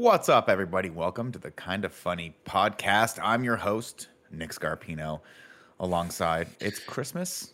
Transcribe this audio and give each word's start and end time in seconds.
What's 0.00 0.30
up, 0.30 0.48
everybody? 0.48 0.88
Welcome 0.88 1.30
to 1.32 1.38
the 1.38 1.50
Kinda 1.50 1.90
Funny 1.90 2.34
podcast. 2.46 3.18
I'm 3.22 3.44
your 3.44 3.56
host, 3.56 4.08
Nick 4.30 4.48
Scarpino. 4.48 5.20
Alongside, 5.78 6.48
it's 6.58 6.78
Christmas 6.78 7.52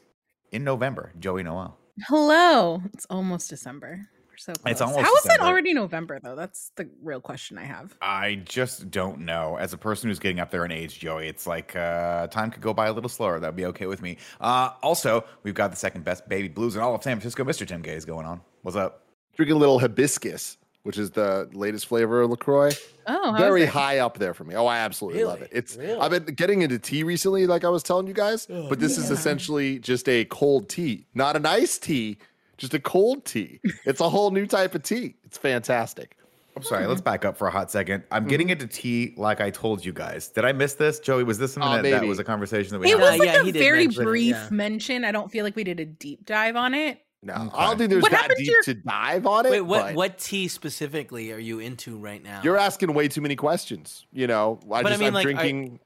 in 0.53 0.63
November. 0.63 1.11
Joey 1.19 1.43
Noel. 1.43 1.77
Hello. 2.07 2.83
It's 2.95 3.05
almost 3.11 3.51
December. 3.51 4.01
We're 4.29 4.37
so 4.37 4.53
close. 4.53 4.71
It's 4.71 4.81
almost 4.81 5.01
How 5.01 5.13
is 5.17 5.27
it 5.27 5.41
already 5.41 5.75
November 5.75 6.21
though? 6.23 6.37
That's 6.37 6.71
the 6.77 6.89
real 7.03 7.21
question 7.21 7.59
I 7.59 7.65
have. 7.65 7.97
I 8.01 8.37
just 8.45 8.93
don't 8.93 9.23
know. 9.23 9.57
As 9.57 9.73
a 9.73 9.77
person 9.77 10.09
who's 10.09 10.21
getting 10.21 10.39
up 10.39 10.53
there 10.53 10.65
in 10.65 10.71
age, 10.71 11.01
Joey, 11.01 11.27
it's 11.27 11.49
like 11.49 11.75
uh, 11.75 12.29
time 12.29 12.53
could 12.53 12.63
go 12.63 12.73
by 12.73 12.87
a 12.87 12.93
little 12.93 13.11
slower. 13.11 13.41
That'd 13.41 13.57
be 13.57 13.67
okay 13.67 13.87
with 13.87 14.03
me. 14.03 14.19
Uh, 14.41 14.71
also, 14.85 15.25
we've 15.43 15.53
got 15.53 15.73
the 15.73 15.77
second 15.77 16.05
best 16.05 16.29
baby 16.29 16.47
blues 16.47 16.77
in 16.77 16.83
all 16.83 16.95
of 16.95 17.03
San 17.03 17.17
Francisco, 17.17 17.43
Mr. 17.43 17.67
Tim 17.67 17.83
Gettys 17.83 18.07
going 18.07 18.25
on. 18.25 18.41
What's 18.63 18.77
up? 18.77 19.03
drinking 19.37 19.57
a 19.57 19.59
little 19.59 19.79
hibiscus, 19.79 20.57
which 20.87 20.99
is 20.99 21.11
the 21.11 21.49
latest 21.53 21.87
flavor 21.87 22.23
of 22.23 22.31
LaCroix. 22.31 22.71
Oh, 23.09 23.35
Very 23.37 23.67
high 23.67 23.99
up 23.99 24.19
there 24.19 24.33
for 24.35 24.45
me. 24.45 24.55
Oh, 24.55 24.67
I 24.67 24.79
absolutely 24.79 25.25
love 25.25 25.43
it. 25.43 25.51
It's 25.53 25.77
Really? 25.77 25.99
I've 25.99 26.13
been 26.13 26.25
getting 26.35 26.63
into 26.63 26.79
tea 26.79 27.03
recently, 27.03 27.47
like 27.49 27.65
I 27.65 27.69
was 27.69 27.83
telling 27.83 28.07
you 28.07 28.15
guys, 28.15 28.47
Oh, 28.49 28.69
but 28.69 28.79
this 28.79 28.97
is 28.97 29.11
essentially 29.11 29.81
just 29.81 30.09
a 30.09 30.25
cold 30.27 30.69
tea, 30.69 31.07
not 31.15 31.35
an 31.35 31.45
iced 31.45 31.83
tea, 31.83 32.19
just 32.57 32.73
a 32.73 32.79
cold 32.79 33.25
tea. 33.25 33.61
it's 33.85 34.01
a 34.01 34.09
whole 34.09 34.31
new 34.31 34.47
type 34.47 34.75
of 34.77 34.83
tea. 34.85 35.17
It's 35.25 35.37
fantastic. 35.37 36.17
I'm 36.57 36.63
sorry, 36.63 36.87
let's 36.87 37.01
back 37.03 37.25
up 37.25 37.37
for 37.37 37.49
a 37.49 37.51
hot 37.51 37.71
second. 37.71 38.05
I'm 38.11 38.27
getting 38.27 38.49
into 38.49 38.67
tea 38.67 39.13
like 39.19 39.41
I 39.43 39.51
told 39.51 39.85
you 39.85 39.93
guys. 39.93 40.29
Did 40.29 40.45
I 40.47 40.53
miss 40.53 40.75
this? 40.75 40.99
Joey, 41.01 41.23
was 41.25 41.37
this 41.37 41.53
something 41.53 41.71
Oh, 41.71 41.83
that, 41.83 42.01
that 42.01 42.07
was 42.07 42.19
a 42.19 42.25
conversation 42.25 42.73
that 42.73 42.79
we 42.79 42.87
It 42.93 42.99
had? 42.99 43.01
was 43.01 43.15
Uh, 43.15 43.19
like 43.19 43.27
yeah, 43.29 43.41
a 43.41 43.45
he 43.45 43.53
did 43.53 43.59
very 43.59 43.85
mention 43.87 44.03
it, 44.03 44.05
brief 44.07 44.31
yeah. 44.37 44.49
mention. 44.51 45.05
I 45.05 45.13
don't 45.13 45.31
feel 45.31 45.45
like 45.45 45.55
we 45.57 45.65
did 45.65 45.81
a 45.81 45.85
deep 45.85 46.25
dive 46.25 46.57
on 46.57 46.73
it. 46.75 47.01
No, 47.27 47.35
Okay. 47.35 47.51
I 47.57 47.67
don't 47.67 47.77
think 47.79 47.91
there's 47.91 48.03
What 48.03 48.13
that 48.13 48.21
happened 48.23 48.37
to 48.39 48.45
deep 48.45 48.53
your- 48.53 48.63
to 48.63 48.75
dive 48.75 49.27
on 49.27 49.47
it. 49.47 49.51
Wait, 49.51 49.61
what 49.63 49.83
but 49.83 49.95
what 49.97 50.19
tea 50.19 50.47
specifically 50.49 51.33
are 51.33 51.39
you 51.39 51.59
into 51.59 51.99
right 51.99 52.23
now? 52.23 52.41
You're 52.45 52.57
asking 52.57 52.95
way 52.95 53.09
too 53.09 53.21
many 53.21 53.35
questions. 53.35 54.07
You 54.13 54.27
know, 54.29 54.61
I 54.65 54.83
But 54.83 54.87
I 54.87 54.89
just 54.91 55.01
mean, 55.01 55.09
I'm 55.09 55.15
like, 55.15 55.27
I- 55.27 55.33
drinking. 55.33 55.81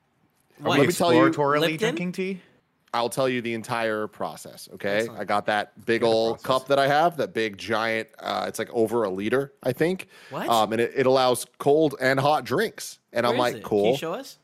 What? 0.59 0.79
Let 0.79 0.87
me 0.89 0.93
tell 0.93 1.15
you- 1.15 1.23
Exploratorily 1.23 1.61
Lipton? 1.61 1.79
drinking 1.79 2.13
tea? 2.13 2.41
I'll 2.93 3.09
tell 3.09 3.29
you 3.29 3.41
the 3.41 3.55
entire 3.55 4.09
process. 4.09 4.69
Okay, 4.75 4.99
Excellent. 4.99 5.21
I 5.21 5.25
got 5.25 5.47
that 5.47 5.87
big 5.87 6.03
old 6.03 6.43
process. 6.43 6.47
cup 6.63 6.69
that 6.69 6.79
I 6.81 6.89
have, 6.89 7.17
that 7.19 7.33
big 7.33 7.57
giant. 7.57 8.09
Uh, 8.19 8.45
it's 8.49 8.59
like 8.59 8.69
over 8.73 9.05
a 9.05 9.09
liter, 9.11 9.53
I 9.63 9.73
think. 9.73 10.09
What? 10.31 10.49
Um, 10.49 10.73
and 10.73 10.81
it, 10.83 10.93
it 10.97 11.07
allows 11.07 11.47
cold 11.59 11.95
and 12.01 12.19
hot 12.21 12.45
drinks. 12.45 12.99
And 13.13 13.25
Where 13.25 13.33
I'm 13.33 13.39
like, 13.39 13.55
it? 13.55 13.61
Can 13.61 13.69
cool. 13.69 13.91
you 13.93 13.97
show 13.97 14.13
us? 14.13 14.39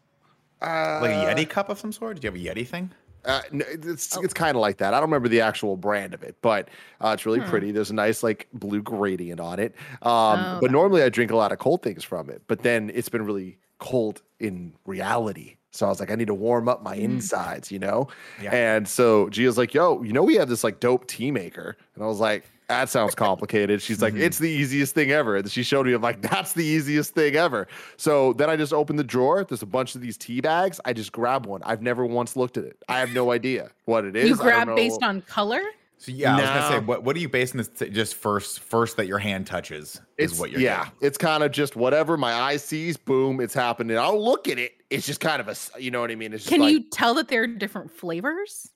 uh, 0.63 1.01
Like 1.03 1.11
a 1.11 1.35
Yeti 1.45 1.49
cup 1.51 1.69
of 1.69 1.79
some 1.81 1.91
sort? 1.93 2.21
Did 2.21 2.25
you 2.25 2.31
have 2.47 2.57
a 2.57 2.61
Yeti 2.61 2.67
thing? 2.67 2.91
Uh, 3.27 3.41
it's 3.53 4.17
Oh. 4.17 4.23
it's 4.23 4.33
kind 4.35 4.55
of 4.57 4.61
like 4.61 4.79
that. 4.79 4.95
I 4.95 5.01
don't 5.01 5.09
remember 5.11 5.29
the 5.29 5.41
actual 5.41 5.77
brand 5.77 6.15
of 6.15 6.23
it, 6.23 6.37
but 6.43 6.69
uh, 7.01 7.11
it's 7.15 7.27
really 7.27 7.41
Hmm. 7.41 7.49
pretty. 7.51 7.73
There's 7.73 7.91
a 7.91 7.95
nice 7.95 8.23
like 8.23 8.47
blue 8.53 8.83
gradient 8.83 9.41
on 9.41 9.59
it. 9.59 9.75
Um, 10.03 10.11
Oh, 10.13 10.59
but 10.61 10.65
okay. 10.65 10.73
normally 10.73 11.03
I 11.03 11.09
drink 11.09 11.31
a 11.31 11.37
lot 11.37 11.53
of 11.53 11.59
cold 11.59 11.83
things 11.83 12.05
from 12.05 12.31
it. 12.31 12.43
But 12.47 12.63
then 12.63 12.91
it's 12.95 13.09
been 13.09 13.25
really 13.25 13.59
cold 13.79 14.23
in 14.41 14.73
reality. 14.87 15.57
So 15.73 15.85
I 15.87 15.89
was 15.91 16.01
like, 16.01 16.11
I 16.11 16.15
need 16.15 16.29
to 16.29 16.35
warm 16.35 16.69
up 16.71 16.83
my 16.83 16.95
insides, 16.95 17.71
you 17.71 17.79
know. 17.79 18.09
Yeah. 18.41 18.55
And 18.55 18.89
so 18.89 19.29
Gia's 19.29 19.59
like, 19.59 19.75
Yo, 19.75 20.03
you 20.03 20.13
know, 20.13 20.23
we 20.23 20.37
have 20.37 20.49
this 20.49 20.65
like 20.65 20.81
dope 20.81 21.07
tea 21.07 21.31
maker, 21.31 21.77
and 21.95 22.03
I 22.05 22.07
was 22.07 22.21
like. 22.21 22.45
That 22.69 22.89
sounds 22.89 23.15
complicated. 23.15 23.81
She's 23.81 24.03
like, 24.03 24.15
Mhm. 24.15 24.21
it's 24.23 24.39
the 24.39 24.51
easiest 24.51 24.93
thing 24.95 25.13
ever. 25.13 25.37
And 25.37 25.49
she 25.51 25.63
showed 25.63 25.87
me, 25.87 25.93
I'm 25.93 26.03
like, 26.03 26.21
that's 26.23 26.53
the 26.53 26.65
easiest 26.65 27.15
thing 27.15 27.37
ever. 27.37 27.69
So 27.97 28.33
then 28.33 28.51
I 28.51 28.57
just 28.57 28.73
opened 28.73 28.99
the 28.99 29.05
drawer. 29.05 29.45
There's 29.45 29.63
a 29.63 29.67
bunch 29.67 29.95
of 29.95 30.01
these 30.01 30.17
tea 30.17 30.41
bags. 30.41 30.81
I 30.85 30.93
just 30.93 31.13
grab 31.13 31.47
one. 31.47 31.63
I've 31.65 31.81
never 31.83 32.05
once 32.05 32.35
looked 32.37 32.57
at 32.57 32.65
it. 32.65 32.77
I 32.89 32.99
have 32.99 33.11
no 33.13 33.31
idea 33.31 33.71
what 33.85 34.05
it 34.05 34.17
is. 34.17 34.29
you 34.29 34.35
I 34.35 34.37
don't 34.39 34.45
grab 34.47 34.69
know. 34.69 34.75
based 34.75 35.03
on 35.03 35.21
color? 35.23 35.61
So 35.99 36.13
yeah, 36.13 36.33
I 36.37 36.41
was 36.41 36.45
gonna 36.51 36.69
say, 36.69 36.79
what 36.87 37.05
what 37.05 37.17
are 37.17 37.21
you 37.21 37.29
basing 37.29 37.57
this 37.57 37.69
t- 37.69 37.89
just 37.89 38.17
first 38.17 38.61
first 38.61 38.99
that 38.99 39.07
your 39.07 39.17
hand 39.19 39.47
touches 39.47 39.99
is 40.19 40.33
It's 40.33 40.39
what 40.39 40.51
you're 40.51 40.61
yeah. 40.61 40.85
getting? 40.85 40.93
It's 41.01 41.17
kind 41.17 41.43
of 41.43 41.53
just 41.53 41.75
whatever 41.75 42.19
my 42.19 42.35
eye 42.35 42.59
sees. 42.59 42.99
Boom, 42.99 43.41
it's 43.41 43.55
happening. 43.55 43.97
I'll 43.97 44.23
look 44.23 44.47
at 44.47 44.59
it. 44.59 44.73
It's 44.91 45.07
just 45.07 45.21
kind 45.21 45.41
of 45.41 45.49
a 45.49 45.57
you 45.81 45.91
know 45.91 46.03
what 46.03 46.11
I 46.11 46.15
mean? 46.17 46.35
It's 46.35 46.43
just 46.45 46.53
Can 46.53 46.61
like, 46.61 46.73
you 46.73 46.83
tell 46.91 47.15
that 47.15 47.29
they're 47.29 47.47
different 47.47 47.91
flavors? 47.91 48.73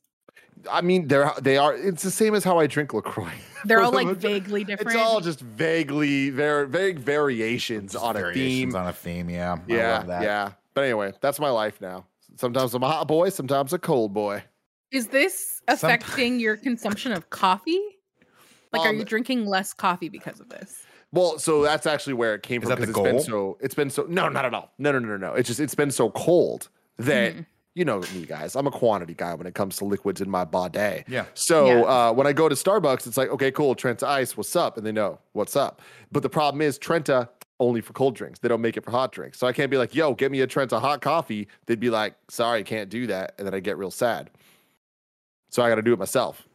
I 0.70 0.80
mean, 0.80 1.08
they're 1.08 1.32
they 1.40 1.56
are. 1.56 1.74
It's 1.74 2.02
the 2.02 2.10
same 2.10 2.34
as 2.34 2.42
how 2.44 2.58
I 2.58 2.66
drink 2.66 2.92
LaCroix. 2.92 3.32
They're 3.64 3.82
all 3.82 3.92
like 3.92 4.16
vaguely 4.16 4.64
different. 4.64 4.92
It's 4.96 4.96
all 4.98 5.20
just 5.20 5.40
vaguely 5.40 6.30
very 6.30 6.66
vague 6.66 6.98
variations 6.98 7.92
Just 7.92 8.04
on 8.04 8.16
a 8.16 8.20
variations 8.20 8.72
theme. 8.72 8.76
on 8.76 8.88
a 8.88 8.92
theme. 8.92 9.28
Yeah, 9.30 9.52
I 9.54 9.58
yeah, 9.72 9.98
love 9.98 10.06
that. 10.08 10.22
yeah. 10.22 10.52
But 10.74 10.84
anyway, 10.84 11.12
that's 11.20 11.38
my 11.38 11.50
life 11.50 11.80
now. 11.80 12.06
Sometimes 12.36 12.72
I'm 12.74 12.82
a 12.82 12.88
hot 12.88 13.06
boy. 13.06 13.28
Sometimes 13.28 13.72
a 13.74 13.78
cold 13.78 14.14
boy. 14.14 14.42
Is 14.90 15.08
this 15.08 15.60
Some- 15.68 15.90
affecting 15.90 16.40
your 16.40 16.56
consumption 16.56 17.12
of 17.12 17.28
coffee? 17.30 17.80
Like, 18.72 18.82
are 18.82 18.88
Um, 18.90 18.96
you 18.98 19.04
drinking 19.04 19.46
less 19.46 19.72
coffee 19.74 20.08
because 20.08 20.40
of 20.40 20.48
this? 20.48 20.82
Well, 21.12 21.38
so 21.38 21.62
that's 21.62 21.86
actually 21.86 22.14
where 22.14 22.34
it 22.34 22.42
came 22.42 22.62
Is 22.62 22.68
from 22.68 22.78
that 22.80 22.86
the 22.86 22.92
because 22.92 23.06
it's 23.06 23.24
been 23.26 23.30
so 23.32 23.58
it's 23.60 23.74
been 23.74 23.90
so 23.90 24.06
no, 24.08 24.28
not 24.28 24.44
at 24.44 24.54
all. 24.54 24.72
No, 24.78 24.92
no, 24.92 25.00
no, 25.00 25.08
no, 25.08 25.16
no. 25.16 25.34
It's 25.34 25.48
just 25.48 25.60
it's 25.60 25.74
been 25.74 25.90
so 25.90 26.10
cold 26.10 26.68
that 26.98 27.34
Mhm. 27.34 27.46
You 27.74 27.84
know 27.84 28.00
me, 28.14 28.26
guys. 28.26 28.56
I'm 28.56 28.66
a 28.66 28.70
quantity 28.70 29.14
guy 29.14 29.34
when 29.34 29.46
it 29.46 29.54
comes 29.54 29.76
to 29.76 29.84
liquids 29.84 30.20
in 30.20 30.28
my 30.28 30.44
body. 30.44 31.04
Yeah. 31.08 31.26
So 31.34 31.66
Yeah. 31.66 31.80
uh, 32.08 32.12
when 32.12 32.26
I 32.26 32.32
go 32.32 32.48
to 32.48 32.54
Starbucks, 32.54 33.06
it's 33.06 33.16
like, 33.16 33.28
okay, 33.30 33.50
cool, 33.52 33.74
Trenta 33.74 34.06
Ice, 34.08 34.36
what's 34.36 34.54
up? 34.56 34.76
And 34.76 34.84
they 34.86 34.92
know 34.92 35.18
what's 35.32 35.54
up. 35.56 35.80
But 36.10 36.22
the 36.22 36.28
problem 36.28 36.62
is 36.62 36.78
Trenta 36.78 37.28
only 37.60 37.80
for 37.80 37.92
cold 37.92 38.14
drinks. 38.16 38.38
They 38.38 38.48
don't 38.48 38.60
make 38.62 38.76
it 38.76 38.84
for 38.84 38.90
hot 38.90 39.12
drinks. 39.12 39.38
So 39.38 39.46
I 39.46 39.52
can't 39.52 39.70
be 39.70 39.76
like, 39.76 39.94
yo, 39.94 40.14
get 40.14 40.30
me 40.32 40.40
a 40.40 40.46
Trenta 40.46 40.80
hot 40.80 41.00
coffee. 41.02 41.46
They'd 41.66 41.78
be 41.78 41.90
like, 41.90 42.14
sorry, 42.28 42.64
can't 42.64 42.88
do 42.90 43.06
that. 43.08 43.34
And 43.38 43.46
then 43.46 43.54
I 43.54 43.60
get 43.60 43.76
real 43.78 43.90
sad. 43.90 44.30
So 45.50 45.62
I 45.62 45.68
got 45.68 45.74
to 45.76 45.82
do 45.82 45.92
it 45.92 45.98
myself. 45.98 46.48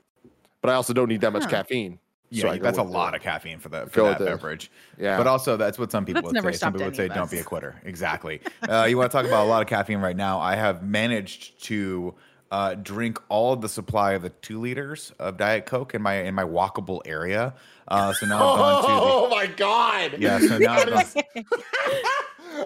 But 0.62 0.72
I 0.72 0.74
also 0.74 0.94
don't 0.94 1.08
need 1.10 1.22
that 1.22 1.32
much 1.32 1.44
Huh. 1.44 1.50
caffeine. 1.52 2.00
Yeah, 2.36 2.42
So 2.44 2.50
I 2.50 2.58
that's 2.60 2.78
a 2.78 2.84
lot 2.84 3.12
the- 3.12 3.18
of 3.18 3.24
caffeine 3.24 3.60
for 3.60 3.70
the 3.70 3.86
for 3.88 4.02
that 4.04 4.20
beverage. 4.20 4.70
Yeah. 5.00 5.18
But 5.18 5.28
also, 5.28 5.58
that's 5.58 5.80
what 5.80 5.92
some 5.92 6.06
people 6.06 6.22
That's 6.22 6.28
would 6.28 6.34
never 6.36 6.52
say. 6.52 6.58
Some 6.58 6.74
stopped 6.74 6.76
people 6.76 6.88
would 6.88 6.96
say, 6.96 7.08
"Don't 7.08 7.32
be 7.32 7.40
a 7.40 7.44
quitter." 7.44 7.76
Exactly. 7.86 8.42
Uh, 8.68 8.84
you 8.90 8.98
want 8.98 9.12
to 9.12 9.18
talk 9.18 9.26
about 9.26 9.46
a 9.46 9.48
lot 9.50 9.62
of 9.62 9.68
caffeine 9.68 10.00
right 10.00 10.16
now? 10.18 10.40
I 10.40 10.56
have 10.56 10.84
managed 10.84 11.64
to 11.66 12.14
uh, 12.52 12.76
drink 12.76 13.20
all 13.30 13.54
of 13.54 13.62
the 13.62 13.70
supply 13.70 14.14
of 14.14 14.22
the 14.22 14.30
two 14.30 14.60
liters 14.60 15.12
of 15.20 15.38
Diet 15.38 15.66
Coke 15.66 15.94
in 15.96 16.02
my 16.02 16.16
in 16.22 16.34
my 16.36 16.44
walkable 16.44 17.02
area. 17.06 17.54
Uh, 17.88 18.14
so 18.14 18.26
now 18.26 18.36
I've 18.54 18.58
gone 18.58 18.82
to 18.84 18.88
Oh 18.92 19.30
my 19.30 19.46
god! 19.48 20.12
the 20.12 20.20
yeah. 20.20 20.40
So 20.40 20.58
now 20.58 20.74
I've 20.74 20.86
gone, 20.90 21.24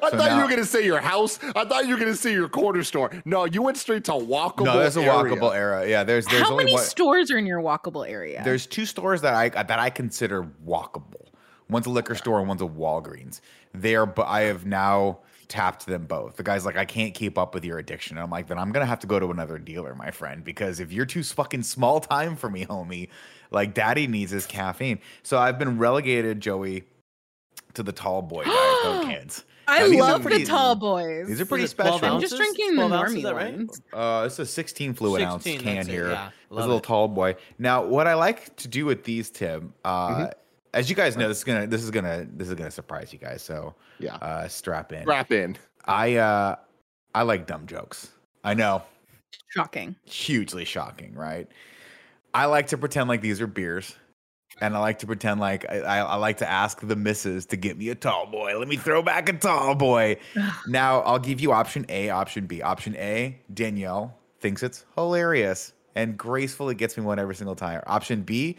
I 0.01 0.09
So 0.11 0.17
thought 0.17 0.29
now- 0.29 0.37
you 0.37 0.43
were 0.43 0.49
gonna 0.49 0.65
say 0.65 0.85
your 0.85 0.99
house. 1.01 1.39
I 1.55 1.65
thought 1.65 1.87
you 1.87 1.93
were 1.95 1.99
gonna 1.99 2.15
say 2.15 2.31
your 2.31 2.47
corner 2.49 2.83
store. 2.83 3.11
No, 3.25 3.45
you 3.45 3.61
went 3.61 3.77
straight 3.77 4.03
to 4.05 4.11
walkable. 4.11 4.65
no, 4.65 4.77
there's 4.79 4.97
a 4.97 5.01
area. 5.01 5.11
walkable 5.35 5.55
area. 5.55 5.89
Yeah, 5.89 6.03
there's 6.03 6.25
there's 6.27 6.43
How 6.43 6.51
only 6.51 6.65
many 6.65 6.75
one. 6.75 6.83
stores 6.83 7.31
are 7.31 7.37
in 7.37 7.45
your 7.45 7.61
walkable 7.61 8.07
area? 8.07 8.41
There's 8.43 8.67
two 8.67 8.85
stores 8.85 9.21
that 9.21 9.33
I 9.33 9.49
that 9.49 9.79
I 9.79 9.89
consider 9.89 10.43
walkable. 10.65 11.25
One's 11.69 11.85
a 11.85 11.89
liquor 11.91 12.15
store 12.15 12.39
and 12.39 12.47
one's 12.47 12.61
a 12.61 12.65
Walgreens. 12.65 13.41
They're 13.73 14.05
but 14.07 14.27
I 14.27 14.41
have 14.41 14.65
now 14.65 15.19
tapped 15.49 15.85
them 15.85 16.05
both. 16.05 16.37
The 16.37 16.43
guy's 16.43 16.63
like, 16.65 16.77
I 16.77 16.85
can't 16.85 17.13
keep 17.13 17.37
up 17.37 17.53
with 17.53 17.65
your 17.65 17.79
addiction. 17.79 18.15
And 18.17 18.23
I'm 18.23 18.29
like, 18.29 18.47
then 18.47 18.57
I'm 18.57 18.71
gonna 18.71 18.85
have 18.85 18.99
to 18.99 19.07
go 19.07 19.19
to 19.19 19.31
another 19.31 19.57
dealer, 19.57 19.95
my 19.95 20.11
friend, 20.11 20.43
because 20.43 20.79
if 20.79 20.93
you're 20.93 21.05
too 21.07 21.23
fucking 21.23 21.63
small 21.63 21.99
time 21.99 22.35
for 22.35 22.49
me, 22.49 22.65
homie, 22.65 23.09
like 23.51 23.73
daddy 23.73 24.07
needs 24.07 24.31
his 24.31 24.45
caffeine. 24.45 24.99
So 25.23 25.37
I've 25.37 25.59
been 25.59 25.77
relegated, 25.79 26.39
Joey, 26.39 26.83
to 27.73 27.83
the 27.83 27.91
tall 27.91 28.21
boy 28.21 28.43
diet 28.45 28.79
Coke 28.83 29.05
cans. 29.05 29.43
I 29.67 29.79
Now, 29.81 29.87
these 29.87 29.95
are 30.01 30.11
love 30.13 30.21
pretty- 30.23 30.43
the 30.43 30.49
tall 30.49 30.75
boys. 30.75 31.27
These 31.27 31.41
are 31.41 31.45
pretty 31.45 31.63
it 31.65 31.75
12 31.75 31.97
special. 31.99 32.15
I'm 32.15 32.21
just 32.21 32.35
drinking 32.37 32.75
the 32.75 32.87
12 32.87 32.91
ounces, 32.91 33.15
normie 33.15 33.17
is 33.19 33.31
right? 33.33 33.53
ones. 33.55 33.81
Uh, 33.93 34.23
it's 34.25 34.39
a 34.39 34.45
16 34.45 34.93
fluid 34.95 35.21
16, 35.21 35.27
ounce 35.31 35.63
can 35.63 35.75
that's 35.75 35.87
it, 35.87 35.91
here. 35.91 36.09
yeah. 36.09 36.27
It's 36.27 36.35
a 36.51 36.53
Love 36.55 36.65
little 36.65 36.79
tall 36.79 37.07
boy. 37.07 37.35
Now, 37.59 37.83
what 37.85 38.07
I 38.07 38.15
like 38.15 38.55
to 38.57 38.67
do 38.67 38.85
with 38.85 39.03
these, 39.03 39.29
Tim, 39.29 39.73
uh, 39.83 40.09
Mm-hmm. 40.09 40.23
As 40.73 40.89
you 40.89 40.95
guys 40.95 41.17
know, 41.17 41.27
this 41.27 41.37
is 41.39 41.43
gonna 41.43 41.67
this 41.67 41.83
is 41.83 41.91
gonna 41.91 42.27
this 42.35 42.47
is 42.47 42.53
gonna 42.55 42.71
surprise 42.71 43.11
you 43.13 43.19
guys. 43.19 43.41
So 43.41 43.75
Yeah. 43.99 44.15
uh, 44.15 44.47
strap 44.47 44.91
in. 44.93 45.05
Wrap 45.05 45.31
in. 45.31 45.57
I 45.85 46.15
uh, 46.15 46.55
I 47.15 47.23
like 47.23 47.47
dumb 47.47 47.65
jokes. 47.67 48.09
I 48.43 48.53
know, 48.53 48.83
Shocking. 49.49 49.95
hugely 50.05 50.63
shocking, 50.65 51.13
right? 51.13 51.47
I 52.33 52.45
like 52.45 52.67
to 52.67 52.77
pretend 52.77 53.09
like 53.09 53.21
these 53.21 53.41
are 53.41 53.47
beers. 53.47 53.95
And 54.61 54.75
I 54.75 54.79
like 54.79 54.99
to 54.99 55.07
pretend 55.07 55.39
like 55.39 55.65
I, 55.69 55.79
I, 55.79 55.97
I 55.99 56.15
like 56.15 56.37
to 56.37 56.49
ask 56.49 56.81
the 56.81 56.95
missus 56.95 57.45
to 57.47 57.55
get 57.57 57.77
me 57.77 57.89
a 57.89 57.95
tall 57.95 58.25
boy. 58.27 58.57
Let 58.59 58.67
me 58.67 58.75
throw 58.77 59.01
back 59.01 59.29
a 59.29 59.33
tall 59.33 59.73
boy. 59.75 60.17
now 60.67 60.99
I'll 61.01 61.19
give 61.19 61.39
you 61.39 61.51
option 61.53 61.85
A, 61.87 62.09
option 62.09 62.45
B. 62.45 62.61
Option 62.61 62.95
A, 62.97 63.37
Danielle 63.53 64.17
thinks 64.41 64.61
it's 64.63 64.85
hilarious 64.95 65.73
and 65.95 66.17
gracefully 66.17 66.75
gets 66.75 66.97
me 66.97 67.03
one 67.05 67.19
every 67.19 67.35
single 67.35 67.55
time. 67.55 67.81
Option 67.87 68.21
B, 68.23 68.57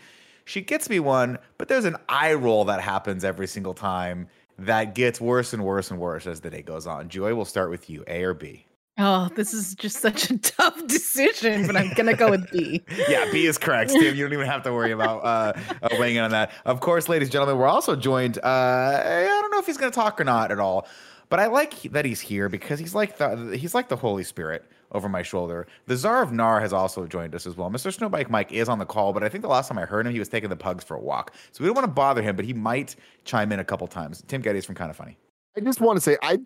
she 0.50 0.60
gets 0.60 0.90
me 0.90 0.98
one, 0.98 1.38
but 1.58 1.68
there's 1.68 1.84
an 1.84 1.96
eye 2.08 2.34
roll 2.34 2.64
that 2.64 2.80
happens 2.80 3.24
every 3.24 3.46
single 3.46 3.72
time 3.72 4.26
that 4.58 4.94
gets 4.94 5.20
worse 5.20 5.52
and 5.52 5.64
worse 5.64 5.90
and 5.90 6.00
worse 6.00 6.26
as 6.26 6.40
the 6.40 6.50
day 6.50 6.60
goes 6.60 6.86
on. 6.86 7.08
Joy, 7.08 7.34
we'll 7.34 7.44
start 7.44 7.70
with 7.70 7.88
you. 7.88 8.04
A 8.08 8.24
or 8.24 8.34
B? 8.34 8.66
Oh, 8.98 9.30
this 9.34 9.54
is 9.54 9.74
just 9.76 10.00
such 10.00 10.28
a 10.28 10.36
tough 10.42 10.86
decision, 10.88 11.66
but 11.66 11.76
I'm 11.76 11.94
gonna 11.94 12.14
go 12.14 12.30
with 12.30 12.50
B. 12.50 12.82
yeah, 13.08 13.30
B 13.30 13.46
is 13.46 13.56
correct, 13.56 13.90
Steve. 13.90 14.16
You 14.16 14.24
don't 14.24 14.32
even 14.34 14.46
have 14.46 14.64
to 14.64 14.72
worry 14.72 14.90
about 14.90 15.24
uh, 15.24 15.52
uh, 15.82 15.88
weighing 15.98 16.16
in 16.16 16.24
on 16.24 16.32
that. 16.32 16.50
Of 16.66 16.80
course, 16.80 17.08
ladies 17.08 17.28
and 17.28 17.32
gentlemen, 17.32 17.56
we're 17.56 17.68
also 17.68 17.94
joined. 17.96 18.38
Uh, 18.38 19.02
I 19.04 19.22
don't 19.24 19.52
know 19.52 19.60
if 19.60 19.66
he's 19.66 19.78
going 19.78 19.90
to 19.90 19.94
talk 19.94 20.20
or 20.20 20.24
not 20.24 20.50
at 20.50 20.58
all, 20.58 20.86
but 21.28 21.38
I 21.38 21.46
like 21.46 21.80
that 21.92 22.04
he's 22.04 22.20
here 22.20 22.48
because 22.48 22.78
he's 22.78 22.94
like 22.94 23.16
the 23.16 23.56
he's 23.56 23.74
like 23.74 23.88
the 23.88 23.96
Holy 23.96 24.24
Spirit 24.24 24.64
over 24.92 25.08
my 25.08 25.22
shoulder. 25.22 25.66
The 25.86 25.96
Czar 25.96 26.22
of 26.22 26.32
Nar 26.32 26.60
has 26.60 26.72
also 26.72 27.06
joined 27.06 27.34
us 27.34 27.46
as 27.46 27.56
well. 27.56 27.70
Mr. 27.70 27.96
Snowbike 27.96 28.30
Mike 28.30 28.52
is 28.52 28.68
on 28.68 28.78
the 28.78 28.86
call, 28.86 29.12
but 29.12 29.22
I 29.22 29.28
think 29.28 29.42
the 29.42 29.48
last 29.48 29.68
time 29.68 29.78
I 29.78 29.84
heard 29.84 30.06
him, 30.06 30.12
he 30.12 30.18
was 30.18 30.28
taking 30.28 30.50
the 30.50 30.56
pugs 30.56 30.84
for 30.84 30.96
a 30.96 31.00
walk. 31.00 31.34
So 31.52 31.62
we 31.62 31.68
don't 31.68 31.76
want 31.76 31.86
to 31.86 31.92
bother 31.92 32.22
him, 32.22 32.36
but 32.36 32.44
he 32.44 32.52
might 32.52 32.96
chime 33.24 33.52
in 33.52 33.60
a 33.60 33.64
couple 33.64 33.86
times. 33.86 34.22
Tim 34.26 34.42
Gettys 34.42 34.64
from 34.64 34.74
Kinda 34.74 34.94
Funny. 34.94 35.16
I 35.56 35.60
just 35.60 35.80
want 35.80 35.96
to 35.96 36.00
say 36.00 36.16
I 36.22 36.38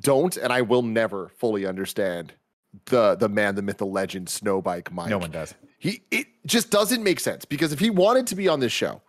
don't 0.00 0.36
and 0.36 0.52
I 0.52 0.62
will 0.62 0.82
never 0.82 1.28
fully 1.28 1.66
understand 1.66 2.34
the 2.86 3.14
the 3.14 3.28
man, 3.28 3.54
the 3.54 3.62
myth, 3.62 3.78
the 3.78 3.86
legend, 3.86 4.28
Snowbike 4.28 4.90
Mike. 4.92 5.08
No 5.08 5.18
one 5.18 5.30
does. 5.30 5.54
He 5.78 6.02
it 6.10 6.26
just 6.46 6.70
doesn't 6.70 7.02
make 7.02 7.20
sense 7.20 7.44
because 7.44 7.72
if 7.72 7.78
he 7.78 7.90
wanted 7.90 8.26
to 8.28 8.34
be 8.34 8.48
on 8.48 8.60
this 8.60 8.72
show, 8.72 9.02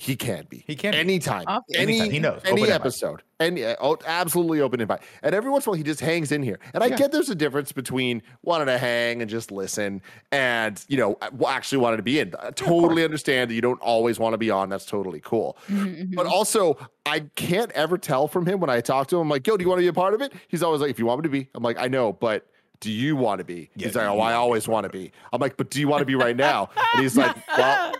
he 0.00 0.14
can 0.14 0.46
be. 0.48 0.62
He 0.66 0.76
can 0.76 0.92
be. 0.92 0.98
anytime, 0.98 1.42
Obviously. 1.48 1.82
any 1.82 1.92
Anytime. 1.98 2.10
He 2.12 2.18
knows. 2.20 2.40
any 2.44 2.52
Open 2.52 2.64
invite. 2.66 2.80
episode, 2.80 3.22
any 3.40 3.64
oh, 3.64 3.98
absolutely 4.06 4.60
open 4.60 4.80
invite. 4.80 5.00
And 5.24 5.34
every 5.34 5.50
once 5.50 5.66
in 5.66 5.70
a 5.70 5.72
while, 5.72 5.76
he 5.76 5.82
just 5.82 5.98
hangs 6.00 6.30
in 6.30 6.40
here. 6.40 6.60
And 6.72 6.84
I 6.84 6.86
Yeah. 6.86 6.96
get 6.96 7.10
there's 7.12 7.30
a 7.30 7.34
difference 7.34 7.72
between 7.72 8.22
wanting 8.44 8.68
to 8.68 8.78
hang 8.78 9.20
and 9.20 9.28
just 9.28 9.50
listen, 9.50 10.00
and 10.30 10.82
you 10.88 10.96
know 10.98 11.18
actually 11.48 11.78
wanting 11.78 11.96
to 11.96 12.02
be 12.04 12.20
in. 12.20 12.32
I 12.40 12.50
totally 12.52 13.02
understand 13.02 13.50
that 13.50 13.54
you 13.54 13.60
don't 13.60 13.80
always 13.80 14.20
want 14.20 14.34
to 14.34 14.38
be 14.38 14.50
on. 14.50 14.68
That's 14.68 14.86
totally 14.86 15.20
cool. 15.20 15.56
Mhm, 15.68 16.14
But 16.14 16.26
mhm. 16.26 16.30
also, 16.30 16.78
I 17.04 17.20
can't 17.34 17.72
ever 17.72 17.98
tell 17.98 18.28
from 18.28 18.46
him 18.46 18.60
when 18.60 18.70
I 18.70 18.80
talk 18.80 19.08
to 19.08 19.16
him. 19.16 19.22
I'm 19.22 19.28
like, 19.28 19.44
yo, 19.48 19.56
do 19.56 19.64
you 19.64 19.68
want 19.68 19.80
to 19.80 19.82
be 19.84 19.88
a 19.88 19.92
part 19.92 20.14
of 20.14 20.20
it? 20.22 20.32
He's 20.46 20.62
always 20.62 20.80
like, 20.80 20.90
if 20.90 21.00
you 21.00 21.06
want 21.06 21.18
me 21.20 21.22
to 21.24 21.28
be. 21.28 21.48
I'm 21.56 21.62
like, 21.64 21.76
I 21.78 21.88
know, 21.88 22.12
but 22.12 22.46
do 22.80 22.92
you 22.92 23.16
want 23.16 23.40
to 23.40 23.44
be? 23.44 23.68
Yeah, 23.74 23.88
he's 23.88 23.96
like, 23.96 24.06
oh, 24.06 24.20
I 24.20 24.34
always 24.34 24.68
want 24.68 24.84
to 24.84 24.90
be. 24.90 25.10
I'm 25.32 25.40
like, 25.40 25.56
but 25.56 25.70
do 25.70 25.80
you 25.80 25.88
want 25.88 26.02
to 26.02 26.06
be 26.06 26.14
right 26.14 26.36
now? 26.36 26.70
And 26.94 27.02
he's 27.02 27.16
like, 27.16 27.34
well, 27.58 27.92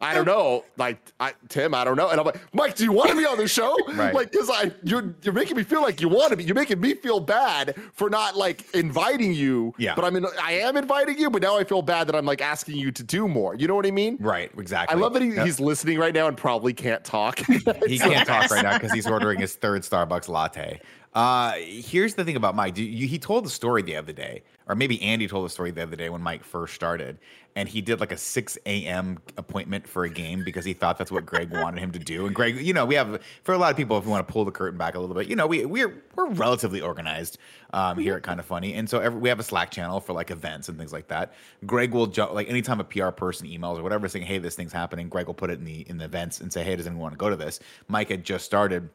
I 0.00 0.14
don't 0.14 0.26
know. 0.26 0.64
Like, 0.76 0.98
I, 1.20 1.32
Tim, 1.48 1.74
I 1.74 1.84
don't 1.84 1.96
know. 1.96 2.10
And 2.10 2.18
I'm 2.20 2.26
like, 2.26 2.40
Mike, 2.54 2.76
do 2.76 2.84
you 2.84 2.92
want 2.92 3.10
to 3.10 3.16
be 3.16 3.24
on 3.26 3.38
the 3.38 3.48
show? 3.48 3.76
Right. 3.96 4.12
Like, 4.14 4.30
because 4.30 4.50
I, 4.52 4.72
you're, 4.84 5.14
you're 5.22 5.32
making 5.32 5.56
me 5.56 5.62
feel 5.62 5.80
like 5.80 6.00
you 6.02 6.08
want 6.08 6.30
to 6.30 6.36
be. 6.36 6.44
You're 6.44 6.54
making 6.54 6.80
me 6.80 6.94
feel 6.94 7.18
bad 7.18 7.74
for 7.94 8.10
not 8.10 8.36
like 8.36 8.66
inviting 8.74 9.32
you. 9.32 9.72
Yeah. 9.78 9.94
But 9.94 10.04
I 10.04 10.10
mean, 10.10 10.26
I 10.42 10.52
am 10.52 10.76
inviting 10.76 11.18
you, 11.18 11.30
but 11.30 11.40
now 11.40 11.56
I 11.56 11.64
feel 11.64 11.80
bad 11.82 12.08
that 12.08 12.14
I'm 12.16 12.26
like 12.26 12.42
asking 12.42 12.76
you 12.76 12.90
to 12.92 13.02
do 13.02 13.26
more. 13.26 13.54
You 13.54 13.68
know 13.68 13.74
what 13.74 13.86
I 13.86 13.90
mean? 13.90 14.18
Right, 14.20 14.50
exactly. 14.58 14.94
I 14.94 15.00
love 15.00 15.14
that 15.14 15.22
he, 15.22 15.30
Yep. 15.30 15.46
he's 15.46 15.60
listening 15.60 15.98
right 15.98 16.12
now 16.12 16.26
and 16.28 16.36
probably 16.36 16.74
can't 16.74 17.02
talk. 17.04 17.38
he 17.86 17.98
can't 17.98 18.26
talk 18.26 18.50
right 18.50 18.62
now 18.62 18.74
because 18.78 18.92
he's 18.92 19.06
ordering 19.06 19.38
his 19.40 19.54
third 19.54 19.82
Starbucks 19.82 20.28
latte. 20.28 20.80
Uh, 21.14 21.52
here's 21.52 22.14
the 22.14 22.24
thing 22.24 22.36
about 22.36 22.54
Mike. 22.54 22.74
Do 22.74 22.82
you, 22.84 23.06
he 23.08 23.18
told 23.18 23.46
the 23.46 23.50
story 23.50 23.80
the 23.82 23.96
other 23.96 24.12
day, 24.12 24.42
or 24.68 24.74
maybe 24.74 25.00
Andy 25.00 25.28
told 25.28 25.44
the 25.44 25.50
story 25.50 25.70
the 25.70 25.82
other 25.82 25.96
day 25.96 26.08
when 26.08 26.20
Mike 26.20 26.42
first 26.42 26.74
started, 26.74 27.18
and 27.54 27.68
he 27.68 27.80
did 27.80 28.00
like 28.00 28.10
a 28.12 28.16
6 28.16 28.58
a.m. 28.66 29.18
appointment 29.36 29.86
for 29.88 30.04
a 30.04 30.10
game 30.10 30.42
because 30.44 30.64
he 30.64 30.72
thought 30.72 30.98
that's 30.98 31.12
what 31.12 31.24
Greg 31.24 31.52
wanted 31.52 31.80
him 31.80 31.92
to 31.92 31.98
do. 31.98 32.26
And 32.26 32.34
Greg, 32.34 32.56
you 32.56 32.72
know, 32.72 32.84
we 32.84 32.96
have 32.96 33.22
for 33.44 33.54
a 33.54 33.58
lot 33.58 33.70
of 33.70 33.76
people, 33.76 33.96
if 33.96 34.04
we 34.04 34.10
want 34.10 34.26
to 34.26 34.32
pull 34.32 34.44
the 34.44 34.50
curtain 34.50 34.76
back 34.76 34.94
a 34.94 34.98
little 34.98 35.14
bit, 35.14 35.28
you 35.28 35.36
know, 35.36 35.46
we 35.46 35.64
we're 35.64 36.02
we're 36.16 36.28
relatively 36.30 36.80
organized 36.80 37.38
um, 37.72 37.98
here 37.98 38.16
at 38.16 38.24
Kinda 38.24 38.42
Funny, 38.42 38.74
and 38.74 38.90
so 38.90 38.98
every, 38.98 39.20
we 39.20 39.28
have 39.28 39.38
a 39.38 39.44
Slack 39.44 39.70
channel 39.70 40.00
for 40.00 40.12
like 40.12 40.30
events 40.30 40.68
and 40.68 40.76
things 40.76 40.92
like 40.92 41.08
that. 41.08 41.34
Greg 41.64 41.92
will 41.92 42.08
ju- 42.08 42.30
like 42.32 42.48
anytime 42.48 42.80
a 42.80 42.84
PR 42.84 43.10
person 43.10 43.46
emails 43.46 43.78
or 43.78 43.82
whatever 43.84 44.08
saying, 44.08 44.26
"Hey, 44.26 44.38
this 44.38 44.56
thing's 44.56 44.72
happening," 44.72 45.08
Greg 45.08 45.26
will 45.26 45.34
put 45.34 45.50
it 45.50 45.58
in 45.58 45.64
the 45.64 45.88
in 45.88 45.98
the 45.98 46.04
events 46.04 46.40
and 46.40 46.52
say, 46.52 46.64
"Hey, 46.64 46.74
does 46.74 46.86
anyone 46.86 47.02
want 47.02 47.14
to 47.14 47.18
go 47.18 47.30
to 47.30 47.36
this?" 47.36 47.60
Mike 47.88 48.10
had 48.10 48.24
just 48.24 48.44
started. 48.44 48.90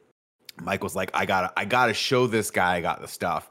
Mike 0.61 0.83
was 0.83 0.95
like, 0.95 1.11
I 1.13 1.25
gotta, 1.25 1.51
I 1.55 1.65
gotta 1.65 1.93
show 1.93 2.27
this 2.27 2.51
guy 2.51 2.75
I 2.75 2.81
got 2.81 3.01
the 3.01 3.07
stuff. 3.07 3.49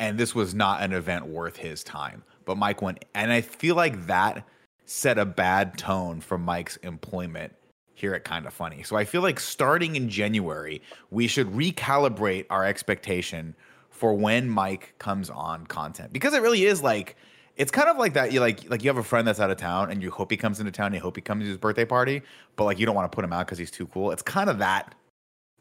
And 0.00 0.18
this 0.18 0.34
was 0.34 0.54
not 0.54 0.82
an 0.82 0.92
event 0.92 1.26
worth 1.26 1.56
his 1.56 1.82
time. 1.82 2.22
But 2.44 2.56
Mike 2.56 2.80
went, 2.80 3.04
and 3.14 3.32
I 3.32 3.40
feel 3.40 3.74
like 3.74 4.06
that 4.06 4.46
set 4.84 5.18
a 5.18 5.26
bad 5.26 5.76
tone 5.76 6.20
for 6.20 6.38
Mike's 6.38 6.76
employment 6.78 7.54
here 7.94 8.14
at 8.14 8.24
Kinda 8.24 8.50
Funny. 8.50 8.82
So 8.84 8.96
I 8.96 9.04
feel 9.04 9.22
like 9.22 9.40
starting 9.40 9.96
in 9.96 10.08
January, 10.08 10.80
we 11.10 11.26
should 11.26 11.48
recalibrate 11.48 12.46
our 12.48 12.64
expectation 12.64 13.54
for 13.90 14.14
when 14.14 14.48
Mike 14.48 14.94
comes 14.98 15.28
on 15.28 15.66
content 15.66 16.12
because 16.12 16.32
it 16.32 16.40
really 16.40 16.64
is 16.64 16.82
like 16.82 17.16
it's 17.56 17.72
kind 17.72 17.88
of 17.88 17.96
like 17.96 18.14
that 18.14 18.32
you 18.32 18.38
like 18.38 18.70
like 18.70 18.84
you 18.84 18.88
have 18.88 18.96
a 18.96 19.02
friend 19.02 19.26
that's 19.26 19.40
out 19.40 19.50
of 19.50 19.56
town 19.56 19.90
and 19.90 20.00
you 20.00 20.10
hope 20.10 20.30
he 20.30 20.36
comes 20.36 20.60
into 20.60 20.70
town 20.70 20.94
you 20.94 21.00
hope 21.00 21.16
he 21.16 21.20
comes 21.20 21.42
to 21.42 21.48
his 21.48 21.58
birthday 21.58 21.84
party 21.84 22.22
but 22.54 22.62
like 22.64 22.78
you 22.78 22.86
don't 22.86 22.94
want 22.94 23.10
to 23.10 23.14
put 23.14 23.24
him 23.24 23.32
out 23.32 23.44
because 23.44 23.58
he's 23.58 23.72
too 23.72 23.86
cool 23.88 24.12
it's 24.12 24.22
kind 24.22 24.48
of 24.48 24.58
that 24.58 24.94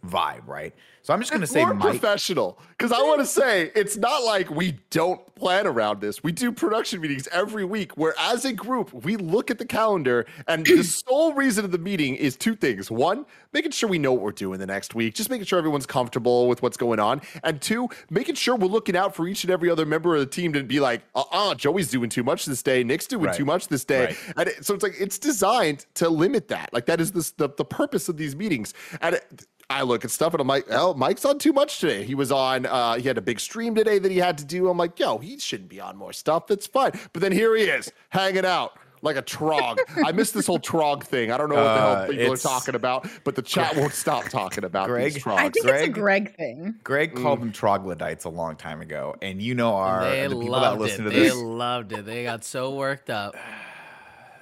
vibe 0.05 0.45
right 0.47 0.73
so 1.01 1.13
i'm 1.13 1.19
just 1.19 1.31
gonna 1.31 1.47
say 1.47 1.63
more 1.63 1.73
mike 1.73 1.99
professional 1.99 2.59
because 2.77 2.91
I 2.91 3.01
want 3.01 3.19
to 3.21 3.25
say 3.25 3.71
it's 3.75 3.97
not 3.97 4.23
like 4.23 4.51
we 4.51 4.77
don't 4.91 5.33
plan 5.33 5.65
around 5.65 5.99
this. 5.99 6.23
We 6.23 6.31
do 6.31 6.51
production 6.51 7.01
meetings 7.01 7.27
every 7.31 7.65
week 7.65 7.97
where, 7.97 8.13
as 8.19 8.45
a 8.45 8.53
group, 8.53 8.93
we 8.93 9.15
look 9.15 9.49
at 9.49 9.57
the 9.57 9.65
calendar, 9.65 10.27
and 10.47 10.63
the 10.63 10.83
sole 10.83 11.33
reason 11.33 11.65
of 11.65 11.71
the 11.71 11.79
meeting 11.79 12.15
is 12.15 12.35
two 12.35 12.55
things: 12.55 12.91
one, 12.91 13.25
making 13.51 13.71
sure 13.71 13.89
we 13.89 13.97
know 13.97 14.13
what 14.13 14.21
we're 14.21 14.31
doing 14.31 14.59
the 14.59 14.67
next 14.67 14.93
week, 14.93 15.15
just 15.15 15.31
making 15.31 15.45
sure 15.45 15.57
everyone's 15.57 15.87
comfortable 15.87 16.47
with 16.47 16.61
what's 16.61 16.77
going 16.77 16.99
on, 16.99 17.21
and 17.43 17.59
two, 17.61 17.89
making 18.11 18.35
sure 18.35 18.55
we're 18.55 18.67
looking 18.67 18.95
out 18.95 19.15
for 19.15 19.27
each 19.27 19.43
and 19.43 19.49
every 19.49 19.71
other 19.71 19.85
member 19.85 20.13
of 20.13 20.19
the 20.19 20.27
team 20.27 20.53
to 20.53 20.63
be 20.63 20.79
like, 20.79 21.01
uh, 21.15 21.23
uh 21.31 21.55
Joey's 21.55 21.89
doing 21.89 22.09
too 22.11 22.23
much 22.23 22.45
this 22.45 22.61
day, 22.61 22.83
Nick's 22.83 23.07
doing 23.07 23.25
Right. 23.25 23.35
too 23.35 23.45
much 23.45 23.69
this 23.69 23.85
day, 23.85 24.05
Right. 24.05 24.17
and 24.37 24.49
it, 24.49 24.65
so 24.65 24.75
it's 24.75 24.83
like 24.83 24.95
it's 24.99 25.17
designed 25.17 25.87
to 25.95 26.09
limit 26.09 26.47
that. 26.49 26.71
Like 26.73 26.85
that 26.85 27.01
is 27.01 27.11
this, 27.11 27.31
the 27.31 27.49
the 27.49 27.65
purpose 27.65 28.07
of 28.07 28.17
these 28.17 28.35
meetings, 28.35 28.75
and. 29.01 29.15
It, 29.15 29.47
I 29.69 29.81
look 29.81 30.05
at 30.05 30.11
stuff 30.11 30.33
and 30.33 30.39
I'm 30.41 30.47
like, 30.47 30.65
oh, 30.71 30.93
Mike's 30.93 31.25
on 31.25 31.39
too 31.39 31.51
much 31.51 31.79
today. 31.79 32.03
He 32.05 32.15
was 32.15 32.31
on, 32.31 32.65
uh, 32.65 32.95
he 32.95 33.03
had 33.07 33.17
a 33.17 33.21
big 33.21 33.39
stream 33.39 33.75
today 33.75 33.99
that 33.99 34.11
he 34.11 34.17
had 34.17 34.37
to 34.37 34.45
do. 34.45 34.69
I'm 34.69 34.77
like, 34.77 34.97
yo, 34.97 35.17
he 35.17 35.37
shouldn't 35.39 35.69
be 35.69 35.81
on 35.81 35.97
more 35.97 36.13
stuff. 36.13 36.47
That's 36.47 36.67
fine. 36.67 36.91
But 37.11 37.21
then 37.21 37.33
here 37.33 37.53
he 37.55 37.63
is 37.63 37.91
hanging 38.09 38.45
out 38.45 38.77
like 39.01 39.17
a 39.17 39.21
trog. 39.21 39.77
I 40.05 40.13
miss 40.13 40.31
this 40.31 40.47
whole 40.47 40.57
trog 40.59 41.03
thing. 41.03 41.31
I 41.33 41.37
don't 41.37 41.49
know 41.49 41.55
what 41.55 41.63
the 41.63 41.69
Uh, 41.69 41.99
hell 41.99 42.07
people 42.09 42.33
are 42.33 42.37
talking 42.37 42.75
about, 42.75 43.09
but 43.25 43.35
the 43.35 43.41
chat 43.41 43.75
won't 43.75 43.91
stop 43.93 44.29
talking 44.29 44.63
about 44.63 44.87
Greg, 44.87 45.13
these 45.13 45.27
I 45.27 45.29
trogs. 45.29 45.53
think 45.53 45.55
it's 45.57 45.65
a 45.65 45.89
Greg- 45.89 45.93
Greg 45.93 46.35
thing. 46.37 46.75
greg 46.85 47.13
called 47.15 47.41
them 47.41 47.51
troglodytes 47.51 48.23
a 48.23 48.29
long 48.29 48.55
time 48.55 48.79
ago 48.79 49.15
and 49.21 49.41
you 49.41 49.53
know 49.53 49.75
our 49.75 50.01
they 50.09 50.27
the 50.27 50.35
people 50.37 50.61
that 50.61 50.79
listen 50.79 51.05
it. 51.07 51.09
to 51.09 51.15
They 51.15 51.23
this 51.23 51.35
loved 51.35 51.91
it. 51.91 52.05
They 52.05 52.23
got 52.23 52.45
so 52.45 52.73
worked 52.73 53.09
up. 53.09 53.35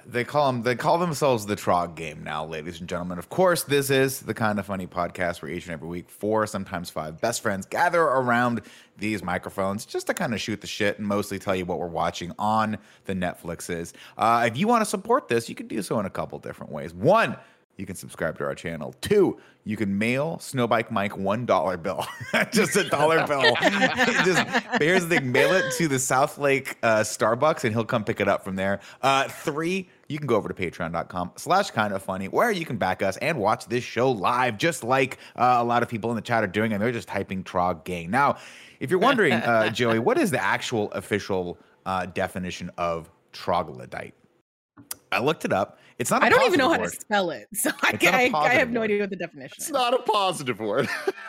They 0.08 0.22
call 0.22 0.52
them. 0.52 0.62
They 0.62 0.76
call 0.76 0.98
themselves 0.98 1.46
the 1.46 1.56
Trog 1.56 1.96
Gang 1.96 2.22
now, 2.22 2.44
ladies 2.46 2.78
and 2.78 2.88
gentlemen. 2.88 3.18
Of 3.18 3.28
course, 3.28 3.64
this 3.64 3.90
is 3.90 4.20
the 4.20 4.34
kinda 4.34 4.62
funny 4.62 4.86
podcast 4.86 5.42
where 5.42 5.50
each 5.50 5.64
and 5.64 5.72
every 5.72 5.88
week, 5.88 6.08
four, 6.08 6.46
sometimes 6.46 6.90
five 6.90 7.20
best 7.20 7.42
friends 7.42 7.66
gather 7.66 8.02
around 8.02 8.62
these 8.98 9.24
microphones 9.24 9.84
just 9.84 10.06
to 10.06 10.14
kind 10.14 10.32
of 10.32 10.40
shoot 10.40 10.60
the 10.60 10.66
shit 10.68 10.98
and 10.98 11.08
mostly 11.08 11.40
tell 11.40 11.56
you 11.56 11.64
what 11.64 11.80
we're 11.80 11.88
watching 11.88 12.32
on 12.38 12.78
the 13.06 13.14
Netflixes. 13.14 13.94
Uh, 14.16 14.48
if 14.50 14.56
you 14.56 14.68
want 14.68 14.80
to 14.80 14.86
support 14.88 15.26
this, 15.26 15.48
you 15.48 15.56
can 15.56 15.66
do 15.66 15.82
so 15.82 15.98
in 15.98 16.06
a 16.06 16.10
couple 16.10 16.38
different 16.38 16.70
ways. 16.70 16.94
One, 16.94 17.36
you 17.76 17.84
can 17.84 17.94
subscribe 17.94 18.38
to 18.38 18.44
our 18.44 18.54
channel. 18.54 18.94
Two, 19.00 19.38
you 19.64 19.76
can 19.76 19.98
mail 19.98 20.38
Snowbike 20.40 20.90
Mike 20.90 21.16
one 21.16 21.44
dollar 21.44 21.76
bill, 21.76 22.06
just 22.52 22.76
a 22.76 22.84
dollar 22.84 23.26
bill. 23.26 23.54
just 24.24 24.46
here's 24.80 25.06
the 25.06 25.16
thing: 25.18 25.30
mail 25.30 25.52
it 25.52 25.72
to 25.74 25.88
the 25.88 25.98
South 25.98 26.38
Lake 26.38 26.76
uh, 26.82 27.00
Starbucks, 27.00 27.64
and 27.64 27.74
he'll 27.74 27.84
come 27.84 28.04
pick 28.04 28.20
it 28.20 28.28
up 28.28 28.44
from 28.44 28.56
there. 28.56 28.80
Uh, 29.02 29.28
three, 29.28 29.88
you 30.08 30.18
can 30.18 30.26
go 30.26 30.36
over 30.36 30.48
to 30.48 30.54
Patreon.com/slash 30.54 31.70
Kinda 31.72 31.98
Funny, 31.98 32.28
where 32.28 32.50
you 32.50 32.64
can 32.64 32.76
back 32.76 33.02
us 33.02 33.16
and 33.18 33.38
watch 33.38 33.66
this 33.66 33.84
show 33.84 34.10
live, 34.10 34.56
just 34.56 34.82
like 34.82 35.18
uh, 35.36 35.56
a 35.58 35.64
lot 35.64 35.82
of 35.82 35.88
people 35.88 36.10
in 36.10 36.16
the 36.16 36.22
chat 36.22 36.42
are 36.42 36.48
doing, 36.48 36.72
and 36.72 36.82
they're 36.82 36.92
just 36.92 37.08
typing 37.08 37.44
Trog 37.44 37.84
Gang. 37.84 38.10
Now, 38.10 38.38
if 38.80 38.90
you're 38.90 39.00
wondering, 39.00 39.34
uh, 39.34 39.68
Joey, 39.72 39.98
what 39.98 40.18
is 40.18 40.30
the 40.30 40.42
actual 40.42 40.90
official 40.92 41.58
uh, 41.84 42.06
definition 42.06 42.70
of 42.78 43.10
troglodyte? 43.32 44.14
I 45.12 45.20
looked 45.20 45.44
it 45.44 45.52
up. 45.52 45.78
It's 45.98 46.10
not. 46.10 46.22
I 46.22 46.26
I 46.26 46.28
don't 46.28 46.44
even 46.46 46.58
know 46.58 46.70
how 46.70 46.76
to 46.76 46.90
spell 46.90 47.30
it, 47.30 47.48
so 47.54 47.70
I, 47.82 47.92
It's 47.94 48.04
not 48.04 48.14
a 48.14 48.30
I, 48.30 48.38
I 48.44 48.54
have 48.54 48.70
no 48.70 48.80
word. 48.80 48.84
idea 48.90 49.00
what 49.00 49.10
the 49.10 49.16
definition 49.16 49.52
is. 49.52 49.58
It's 49.58 49.66
is. 49.66 49.72
not 49.72 49.94
a 49.94 49.98
positive 50.02 50.60
word. 50.60 50.88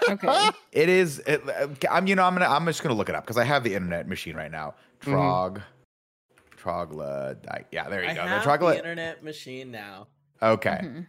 Okay. 0.10 0.50
It 0.74 0.90
is. 0.90 1.20
It, 1.20 1.42
I'm. 1.90 2.06
You 2.08 2.16
know. 2.16 2.24
I'm 2.24 2.34
gonna. 2.34 2.48
I'm 2.48 2.66
just 2.66 2.84
gonna 2.84 2.96
look 2.96 3.10
it 3.10 3.16
up 3.16 3.24
because 3.24 3.38
I 3.38 3.44
have 3.46 3.64
the 3.64 3.74
internet 3.74 4.08
machine 4.08 4.36
right 4.36 4.52
now. 4.52 4.76
Trog. 5.02 5.62
Troglodyte. 6.56 7.68
Yeah, 7.72 7.88
there 7.90 8.04
you 8.04 8.10
I 8.10 8.14
go. 8.14 8.24
The 8.24 8.30
have 8.30 8.60
the 8.60 8.78
internet 8.78 9.24
machine 9.24 9.72
now. 9.72 10.08
Okay. 10.42 10.80
Mhm. 10.84 11.08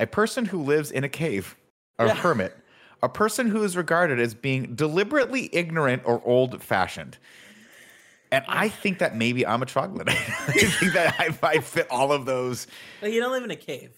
A 0.00 0.06
person 0.06 0.44
who 0.44 0.62
lives 0.62 0.90
in 0.90 1.04
a 1.04 1.08
cave, 1.08 1.56
a 1.98 2.06
Yeah. 2.06 2.14
hermit, 2.14 2.56
a 3.02 3.08
person 3.08 3.48
who 3.48 3.62
is 3.62 3.76
regarded 3.76 4.18
as 4.18 4.34
being 4.34 4.74
deliberately 4.74 5.48
ignorant 5.52 6.02
or 6.04 6.20
old 6.24 6.62
fashioned. 6.62 7.18
And 8.36 8.44
I 8.48 8.68
think 8.68 8.98
that 8.98 9.16
maybe 9.16 9.46
I'm 9.46 9.62
a 9.62 9.66
troglodyte. 9.66 10.14
I 10.48 10.52
think 10.52 10.92
that 10.92 11.14
I, 11.18 11.36
I 11.42 11.58
fit 11.60 11.90
all 11.90 12.12
of 12.12 12.26
those. 12.26 12.66
But 13.00 13.12
you 13.12 13.20
don't 13.20 13.32
live 13.32 13.44
in 13.44 13.50
a 13.50 13.56
cave. 13.56 13.92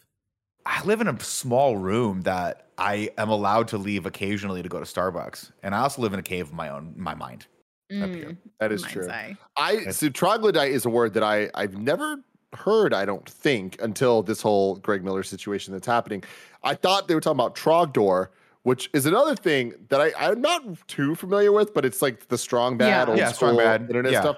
I 0.64 0.84
live 0.84 1.00
in 1.00 1.08
a 1.08 1.18
small 1.20 1.76
room 1.76 2.22
that 2.22 2.68
I 2.76 3.10
am 3.18 3.30
allowed 3.30 3.68
to 3.68 3.78
leave 3.78 4.06
occasionally 4.06 4.62
to 4.62 4.68
go 4.68 4.78
to 4.78 4.84
Starbucks. 4.84 5.50
And 5.62 5.74
I 5.74 5.80
also 5.80 6.02
live 6.02 6.12
in 6.12 6.20
a 6.20 6.22
cave 6.22 6.46
of 6.48 6.52
my 6.52 6.68
own, 6.68 6.94
my 6.96 7.14
mind. 7.14 7.46
Up 7.90 8.10
here. 8.10 8.26
Mm, 8.26 8.36
that 8.60 8.70
is 8.70 8.82
mind's 8.82 8.92
true. 8.92 9.10
eye. 9.10 9.36
I 9.56 9.90
so 9.90 10.10
troglodyte 10.10 10.72
is 10.72 10.84
a 10.84 10.90
word 10.90 11.14
that 11.14 11.22
I 11.22 11.48
I've 11.54 11.78
never 11.78 12.18
heard. 12.52 12.92
I 12.92 13.06
don't 13.06 13.26
think 13.26 13.80
until 13.80 14.22
this 14.22 14.42
whole 14.42 14.76
Greg 14.76 15.02
Miller 15.02 15.22
situation 15.22 15.72
that's 15.72 15.86
happening. 15.86 16.22
I 16.62 16.74
thought 16.74 17.08
they 17.08 17.14
were 17.14 17.22
talking 17.22 17.36
about 17.36 17.54
Trogdor, 17.54 18.28
which 18.62 18.90
is 18.92 19.06
another 19.06 19.34
thing 19.34 19.72
that 19.88 20.00
I 20.00 20.12
I'm 20.18 20.40
not 20.40 20.86
too 20.88 21.14
familiar 21.14 21.52
with, 21.52 21.72
but 21.74 21.84
it's 21.84 22.02
like 22.02 22.28
the 22.28 22.38
strong 22.38 22.76
bad 22.76 22.88
Yeah. 22.88 23.06
old 23.10 23.18
Yeah, 23.18 23.32
Strong 23.32 23.54
school 23.54 23.64
Bad, 23.64 23.82
internet 23.82 24.12
yeah. 24.12 24.20
stuff. 24.20 24.36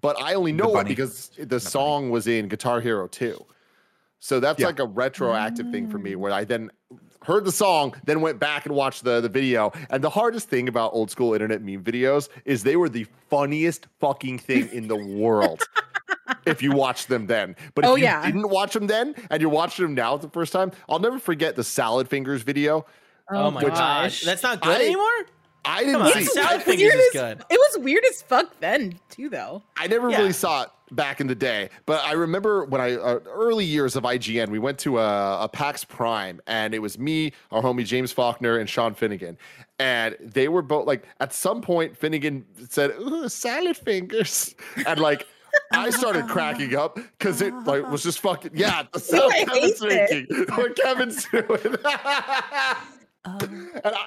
But 0.00 0.20
I 0.20 0.34
only 0.34 0.52
know 0.52 0.76
it 0.78 0.86
because 0.86 1.30
the 1.38 1.60
song 1.60 2.10
was 2.10 2.26
in 2.26 2.48
Guitar 2.48 2.80
Hero 2.80 3.06
2. 3.06 3.44
So 4.18 4.38
that's 4.40 4.60
Yeah. 4.60 4.66
like 4.66 4.78
a 4.80 4.84
retroactive 4.86 5.70
thing 5.70 5.88
for 5.88 5.98
me 5.98 6.12
mm. 6.12 6.16
where 6.16 6.32
I 6.32 6.44
then 6.44 6.70
heard 7.22 7.44
the 7.44 7.52
song, 7.52 7.94
then 8.04 8.20
went 8.20 8.38
back 8.38 8.66
and 8.66 8.74
watched 8.74 9.04
the, 9.04 9.20
the 9.20 9.28
video. 9.28 9.72
And 9.90 10.02
the 10.02 10.10
hardest 10.10 10.48
thing 10.48 10.68
about 10.68 10.92
old 10.92 11.10
school 11.10 11.32
internet 11.34 11.62
meme 11.62 11.82
videos 11.82 12.28
is 12.44 12.62
they 12.62 12.76
were 12.76 12.88
the 12.88 13.06
funniest 13.28 13.86
fucking 13.98 14.38
thing 14.38 14.68
in 14.72 14.88
the 14.88 14.96
world. 14.96 15.62
if 16.46 16.62
you 16.62 16.72
watched 16.72 17.08
them 17.08 17.26
then. 17.26 17.56
But 17.74 17.84
if 17.84 17.90
Oh, 17.90 17.96
you 17.96 18.04
yeah. 18.04 18.24
didn't 18.24 18.48
watch 18.48 18.72
them 18.72 18.86
then 18.86 19.14
and 19.30 19.40
you're 19.40 19.50
watching 19.50 19.84
them 19.86 19.94
now 19.94 20.16
the 20.16 20.28
first 20.30 20.52
time, 20.52 20.72
I'll 20.88 20.98
never 20.98 21.18
forget 21.18 21.56
the 21.56 21.64
salad 21.64 22.08
fingers 22.08 22.42
video. 22.42 22.86
Oh, 23.32 23.50
my 23.50 23.62
gosh. 23.62 23.70
gosh. 23.78 24.20
That's 24.22 24.42
not 24.42 24.60
good 24.60 24.76
I- 24.80 24.84
anymore? 24.84 25.06
I 25.62 25.80
didn't 25.80 25.92
Come 25.96 26.02
on, 26.04 26.12
see. 26.14 26.18
it's 26.20 26.36
I, 26.38 26.40
Salad 26.42 26.56
It's 26.56 26.64
Fingers 26.64 26.82
weird 26.84 26.94
is 27.00 27.06
as- 27.06 27.12
good. 27.12 27.44
It 27.50 27.58
was 27.58 27.84
weird 27.84 28.02
as 28.08 28.22
fuck 28.22 28.58
then 28.60 28.98
too, 29.10 29.28
though. 29.28 29.62
I 29.76 29.88
never 29.88 30.08
Yeah. 30.08 30.16
really 30.20 30.32
saw 30.32 30.62
it 30.62 30.70
back 30.92 31.20
in 31.20 31.26
the 31.26 31.34
day, 31.34 31.68
but 31.84 32.02
I 32.02 32.12
remember 32.12 32.64
when 32.64 32.80
I 32.80 32.94
uh, 32.94 33.18
early 33.28 33.66
years 33.66 33.94
of 33.94 34.04
IGN, 34.04 34.48
we 34.48 34.58
went 34.58 34.78
to 34.80 34.98
a, 34.98 35.44
a 35.44 35.48
PAX 35.50 35.84
Prime, 35.84 36.40
and 36.46 36.72
it 36.74 36.78
was 36.78 36.98
me, 36.98 37.32
our 37.52 37.60
homie 37.62 37.84
James 37.84 38.10
Faulkner, 38.10 38.56
and 38.58 38.70
Sean 38.70 38.94
Finnegan, 38.94 39.36
and 39.78 40.16
they 40.18 40.48
were 40.48 40.62
both 40.62 40.86
like 40.86 41.04
at 41.20 41.34
some 41.34 41.60
point 41.60 41.94
Finnegan 41.94 42.46
said 42.70 42.92
Ooh, 42.98 43.28
salad 43.28 43.76
fingers, 43.76 44.54
and 44.86 44.98
like. 44.98 45.26
I 45.72 45.90
started 45.90 46.28
cracking 46.28 46.76
up 46.76 46.94
because 46.94 47.42
it 47.42 47.52
like 47.64 47.90
was 47.90 48.04
just 48.04 48.20
fucking 48.20 48.52
yeah. 48.54 48.84
The 48.92 49.00
sound 49.00 49.32
I 49.32 49.44
Kevin's 49.44 49.82
it. 49.82 50.28
making, 50.28 50.44
what 50.56 50.76
Kevin's 50.76 51.24
doing. 51.24 51.76
and 53.24 53.70
I, 53.84 54.06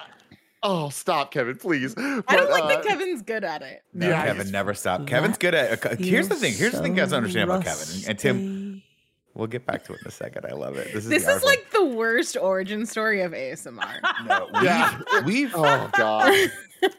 oh, 0.62 0.88
stop, 0.90 1.30
Kevin, 1.30 1.56
please. 1.56 1.94
I 1.96 2.22
don't 2.28 2.50
like 2.50 2.64
uh, 2.64 2.68
that 2.68 2.84
Kevin's 2.84 3.22
good 3.22 3.44
at 3.44 3.62
it. 3.62 3.82
No, 3.92 4.08
Yeah, 4.08 4.24
Kevin 4.26 4.50
never 4.50 4.74
stopped. 4.74 5.06
Kevin's 5.06 5.38
good 5.38 5.54
at. 5.54 5.84
uh, 5.86 5.96
here's 5.96 6.28
the 6.28 6.34
thing. 6.34 6.54
Here's 6.54 6.72
the 6.72 6.80
thing, 6.82 6.92
you 6.96 7.00
guys 7.02 7.10
don't 7.10 7.18
understand 7.18 7.50
about 7.50 7.64
Kevin 7.64 7.86
and, 7.94 8.08
and 8.10 8.18
Tim. 8.18 8.82
We'll 9.34 9.48
get 9.48 9.66
back 9.66 9.82
to 9.86 9.92
it 9.94 10.00
in 10.00 10.06
a 10.06 10.12
second. 10.12 10.46
I 10.46 10.52
love 10.52 10.76
it. 10.76 10.92
This 10.92 11.04
is 11.04 11.10
This 11.10 11.24
the 11.24 11.32
is 11.32 11.42
like 11.42 11.68
the 11.72 11.84
worst 11.84 12.36
origin 12.36 12.86
story 12.86 13.20
of 13.22 13.32
ASMR. 13.32 14.00
No, 14.26 14.48
we've, 14.54 14.62
Yeah. 14.62 15.00
we've 15.24 15.52
Oh 15.56 15.90
God. 15.96 16.50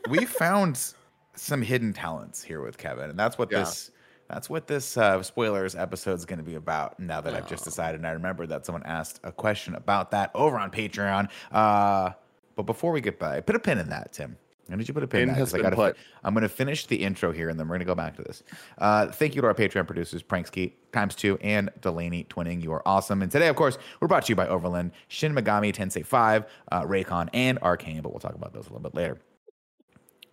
we 0.10 0.26
found 0.26 0.94
some 1.36 1.62
hidden 1.62 1.94
talents 1.94 2.44
here 2.44 2.62
with 2.62 2.78
Kevin, 2.78 3.10
and 3.10 3.18
that's 3.18 3.38
what 3.38 3.50
Yeah. 3.52 3.60
this 3.60 3.92
that's 4.30 4.50
what 4.50 4.68
this 4.68 4.98
uh, 4.98 5.22
spoilers 5.24 5.76
episode 5.76 6.14
is 6.16 6.26
going 6.26 6.40
to 6.40 6.44
be 6.46 6.56
about. 6.56 7.00
Now 7.00 7.22
that 7.22 7.34
I've 7.34 7.48
just 7.48 7.64
decided, 7.64 8.00
and 8.00 8.08
I 8.08 8.12
remember 8.12 8.48
that 8.48 8.66
someone 8.66 8.84
asked 8.84 9.20
a 9.24 9.32
question 9.32 9.76
about 9.76 10.12
that 10.12 10.32
over 10.34 10.58
on 10.58 10.72
Patreon. 10.72 11.30
Uh, 11.52 12.12
but 12.56 12.64
before 12.64 12.92
we 12.92 13.02
get 13.02 13.20
by, 13.20 13.42
put 13.42 13.56
a 13.56 13.60
pin 13.60 13.78
in 13.78 13.90
that, 13.90 14.14
Tim. 14.14 14.38
When 14.68 14.80
did 14.80 14.88
you 14.88 14.96
put 14.96 15.04
a 15.04 15.08
pin, 15.08 15.24
in 15.24 15.28
that? 15.28 15.36
has 15.38 15.54
I 15.54 15.58
been 15.62 15.70
gotta. 15.76 15.96
I'm 16.24 16.34
going 16.34 16.42
to 16.42 16.50
finish 16.50 16.88
the 16.88 16.96
intro 16.96 17.32
here, 17.32 17.50
and 17.50 17.60
then 17.60 17.68
we're 17.68 17.74
going 17.76 17.82
to 17.82 17.86
go 17.86 17.94
back 17.94 18.16
to 18.16 18.24
this. 18.24 18.42
Uh, 18.80 19.08
thank 19.12 19.36
you 19.36 19.42
to 19.42 19.48
our 19.48 19.54
Patreon 19.54 19.86
producers, 19.86 20.24
Pranksky 20.24 20.72
times 20.92 21.14
two 21.14 21.38
and 21.42 21.70
Delaney 21.82 22.24
Twining. 22.24 22.62
You 22.62 22.74
are 22.74 22.82
awesome. 22.88 23.22
And 23.22 23.32
today, 23.32 23.48
of 23.48 23.56
course, 23.56 23.78
we're 24.00 24.08
brought 24.08 24.26
to 24.26 24.32
you 24.32 24.36
by 24.36 24.48
Overland, 24.48 24.92
Shin 25.08 25.36
Megami 25.36 25.72
Tensei 25.72 26.04
5, 26.04 26.46
uh, 26.72 26.82
Raycon, 26.82 27.30
and 27.32 27.60
Arcane. 27.60 28.02
But 28.02 28.10
we'll 28.12 28.20
talk 28.20 28.34
about 28.34 28.54
those 28.54 28.66
a 28.66 28.70
little 28.70 28.80
bit 28.80 28.96
later. 28.96 29.20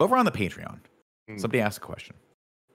Over 0.00 0.16
on 0.16 0.25
the 0.25 0.32
Patreon, 0.32 0.78
Hmm. 1.28 1.37
somebody 1.37 1.61
asked 1.61 1.78
a 1.78 1.82
question. 1.82 2.16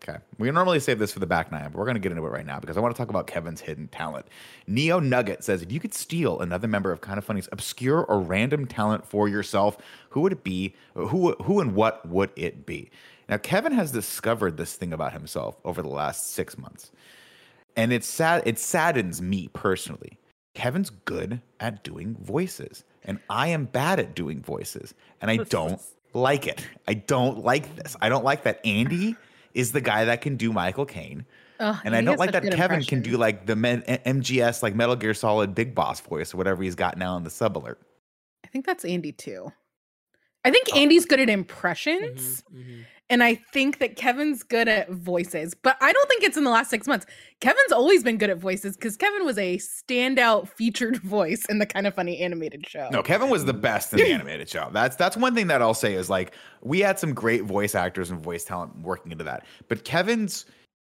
Okay. 0.04 0.20
We 0.38 0.50
normally 0.52 0.80
save 0.80 1.00
this 1.00 1.12
for 1.12 1.20
the 1.20 1.26
back 1.26 1.52
nine, 1.52 1.64
but 1.64 1.76
we're 1.76 1.86
going 1.86 1.96
to 1.96 2.00
get 2.00 2.12
into 2.12 2.26
it 2.26 2.30
right 2.30 2.46
now 2.46 2.60
because 2.60 2.78
I 2.78 2.80
want 2.80 2.96
to 2.96 2.98
talk 3.00 3.10
about 3.10 3.28
Kevin's 3.28 3.62
hidden 3.62 3.88
talent. 3.88 4.28
Neo 4.68 5.00
Nugget 5.00 5.44
says 5.44 5.62
if 5.62 5.72
you 5.72 5.80
could 5.80 5.94
steal 5.94 6.40
another 6.40 6.68
member 6.68 6.92
of 6.92 7.02
Kinda 7.02 7.22
Funny's 7.22 7.50
obscure 7.52 8.04
or 8.04 8.20
random 8.20 8.66
talent 8.68 9.06
for 9.06 9.28
yourself, 9.28 9.78
who 10.10 10.22
would 10.22 10.32
it 10.32 10.44
be? 10.44 10.76
Who, 10.94 11.34
who 11.44 11.60
and 11.60 11.74
what 11.76 12.08
would 12.08 12.32
it 12.36 12.66
be? 12.66 12.90
Now, 13.30 13.38
Kevin 13.38 13.74
has 13.74 13.92
discovered 13.92 14.56
this 14.56 14.76
thing 14.76 14.94
about 14.94 15.14
himself 15.14 15.58
over 15.66 15.82
the 15.82 15.90
last 15.90 16.32
six 16.32 16.58
months. 16.58 16.92
And 17.76 17.92
it's 17.92 18.08
sad, 18.08 18.44
it 18.46 18.58
saddens 18.58 19.22
me 19.22 19.50
personally. 19.54 20.18
Kevin's 20.54 20.90
good 20.90 21.42
at 21.60 21.84
doing 21.84 22.16
voices, 22.20 22.84
and 23.04 23.20
I 23.30 23.50
am 23.50 23.66
bad 23.66 24.00
at 24.00 24.16
doing 24.16 24.42
voices, 24.42 24.96
and 25.22 25.30
I 25.30 25.38
don't 25.50 25.80
like 26.14 26.48
it. 26.48 26.66
I 26.88 26.96
don't 26.96 27.44
like 27.44 27.76
this. 27.76 27.96
I 28.02 28.10
don't 28.10 28.24
like 28.24 28.44
that 28.44 28.66
Andy 28.66 29.16
is 29.58 29.72
the 29.72 29.82
guy 29.82 30.06
that 30.06 30.22
can 30.22 30.38
do 30.38 30.54
Michael 30.54 30.86
Caine. 30.86 31.26
Ugh, 31.60 31.76
And 31.84 31.96
I 31.96 32.02
don't 32.02 32.20
like 32.20 32.32
that 32.34 32.44
good 32.44 32.54
Kevin 32.54 32.84
can 32.84 33.02
do 33.02 33.18
like 33.18 33.48
the 33.48 33.56
Men- 33.56 33.82
MGS, 33.82 34.62
like 34.62 34.76
Metal 34.76 34.96
Gear 34.96 35.16
Solid 35.16 35.56
Big 35.56 35.74
Boss 35.74 36.00
voice 36.00 36.34
or 36.34 36.38
whatever 36.38 36.62
he's 36.62 36.76
got 36.76 36.98
now 36.98 37.18
in 37.18 37.24
the 37.24 37.32
sub 37.32 37.58
alert. 37.58 37.82
I 38.46 38.48
think 38.50 38.66
that's 38.66 38.86
Andy 38.86 39.12
too. 39.12 39.52
I 40.46 40.52
think 40.52 40.74
Andy's 40.76 41.06
good 41.06 41.20
at 41.20 41.30
impressions, 41.30 42.44
Mhm. 42.54 42.86
And 43.10 43.24
I 43.24 43.36
think 43.36 43.80
that 43.80 43.96
Kevin's 43.96 44.44
good 44.44 44.68
at 44.68 44.90
voices. 44.90 45.54
But 45.54 45.78
I 45.80 45.94
don't 45.94 46.10
think 46.10 46.24
it's 46.24 46.36
in 46.36 46.44
the 46.44 46.50
last 46.50 46.70
six 46.70 46.88
months. 46.88 47.06
Kevin's 47.40 47.72
always 47.72 48.04
been 48.04 48.18
good 48.18 48.30
at 48.30 48.38
voices 48.38 48.76
because 48.76 48.98
Kevin 48.98 49.26
was 49.26 49.38
a 49.38 49.58
standout 49.58 50.50
featured 50.50 50.98
voice 51.04 51.46
in 51.46 51.60
the 51.60 51.66
kinda 51.66 51.92
funny 51.92 52.20
animated 52.20 52.68
show. 52.68 52.90
No, 52.92 53.02
Kevin 53.02 53.30
was 53.30 53.46
the 53.46 53.54
best 53.54 53.94
in 53.94 54.00
the 54.00 54.12
animated 54.12 54.50
show. 54.50 54.70
That's 54.74 54.96
that's 54.96 55.16
one 55.16 55.34
thing 55.36 55.48
that 55.48 55.62
I'll 55.62 55.74
say 55.74 55.94
is 55.94 56.10
like 56.10 56.34
we 56.62 56.80
had 56.80 57.00
some 57.00 57.14
great 57.14 57.44
voice 57.44 57.76
actors 57.76 58.12
and 58.12 58.20
voice 58.20 58.44
talent 58.44 58.78
working 58.82 59.12
into 59.12 59.24
that. 59.24 59.46
But 59.70 59.86
Kevin's 59.86 60.46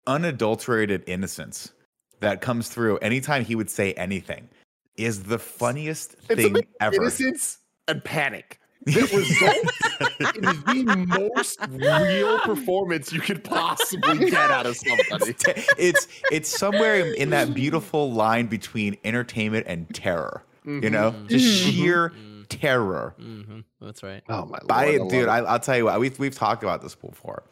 unadulterated 0.06 1.02
innocence 1.06 1.72
that 2.20 2.40
comes 2.40 2.68
through 2.68 2.96
anytime 2.98 3.44
he 3.44 3.54
would 3.54 3.68
say 3.68 3.92
anything 3.94 4.48
is 4.96 5.24
the 5.24 5.38
funniest 5.38 6.16
It's 6.30 6.42
thing 6.42 6.56
ever. 6.80 6.96
Innocence 6.96 7.58
and 7.88 8.02
panic. 8.02 8.58
The 8.96 9.00
result 9.02 10.36
is 10.46 10.62
the 10.64 11.04
most 11.18 11.58
real 11.70 12.38
performance 12.40 13.12
you 13.12 13.20
could 13.20 13.42
possibly 13.42 14.30
get 14.30 14.50
out 14.50 14.64
of 14.66 14.76
somebody. 14.76 15.34
it's 15.76 16.06
it's 16.30 16.48
somewhere 16.48 16.96
in, 17.04 17.14
in 17.16 17.30
that 17.30 17.52
beautiful 17.52 18.12
line 18.12 18.46
between 18.46 18.96
entertainment 19.04 19.66
and 19.68 19.92
terror. 19.94 20.42
You 20.64 20.90
know, 20.90 21.14
just 21.28 21.44
Mhm. 21.66 21.72
sheer 21.72 22.12
terror. 22.48 23.14
Mhm. 23.20 23.64
That's 23.80 24.02
right. 24.02 24.22
Oh 24.28 24.44
my 24.46 24.58
lord, 24.62 24.70
I, 24.70 24.96
love 24.98 25.08
dude. 25.10 25.28
I, 25.28 25.38
I'll 25.38 25.60
tell 25.60 25.76
you 25.76 25.84
what. 25.86 25.98
We've 26.00 26.18
we've 26.18 26.34
talked 26.34 26.62
about 26.62 26.80
this 26.82 26.94
before, 26.94 27.42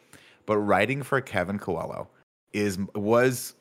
but 0.45 0.57
writing 0.57 1.03
for 1.03 1.19
Kevin 1.21 1.59
Coelho 1.59 2.07
is 2.53 2.77
was 2.93 3.55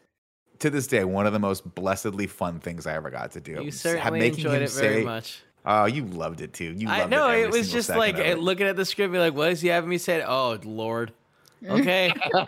to 0.61 0.71
this 0.71 0.87
day 0.87 1.05
one 1.05 1.27
of 1.27 1.33
the 1.33 1.39
most 1.41 1.75
blessedly 1.75 2.27
fun 2.29 2.61
things 2.61 2.87
I 2.87 2.95
ever 2.95 3.11
got 3.11 3.33
to 3.33 3.41
do. 3.41 3.53
You 3.63 3.69
S- 3.69 3.81
certainly 3.81 4.19
making 4.21 4.39
enjoyed 4.45 4.57
him 4.59 4.63
it 4.63 4.71
very 4.71 4.95
say- 5.01 5.05
much. 5.05 5.43
Oh, 5.67 5.87
you 5.87 6.05
loved 6.05 6.41
it 6.41 6.53
too. 6.53 6.75
You 6.77 6.89
I 6.89 7.01
loved 7.01 7.11
know 7.11 7.31
it. 7.31 7.41
it, 7.45 7.51
was 7.51 7.73
just 7.73 7.89
like 7.89 8.19
it. 8.19 8.39
looking 8.39 8.67
at 8.67 8.77
the 8.77 8.85
script, 8.85 9.13
be 9.13 9.19
like, 9.19 9.35
"What 9.35 9.51
is 9.51 9.61
he 9.61 9.69
having 9.69 9.89
me 9.91 9.99
say?" 9.99 10.23
Oh, 10.23 10.59
Lord. 10.65 11.13
Okay, 11.67 12.13
well, 12.35 12.45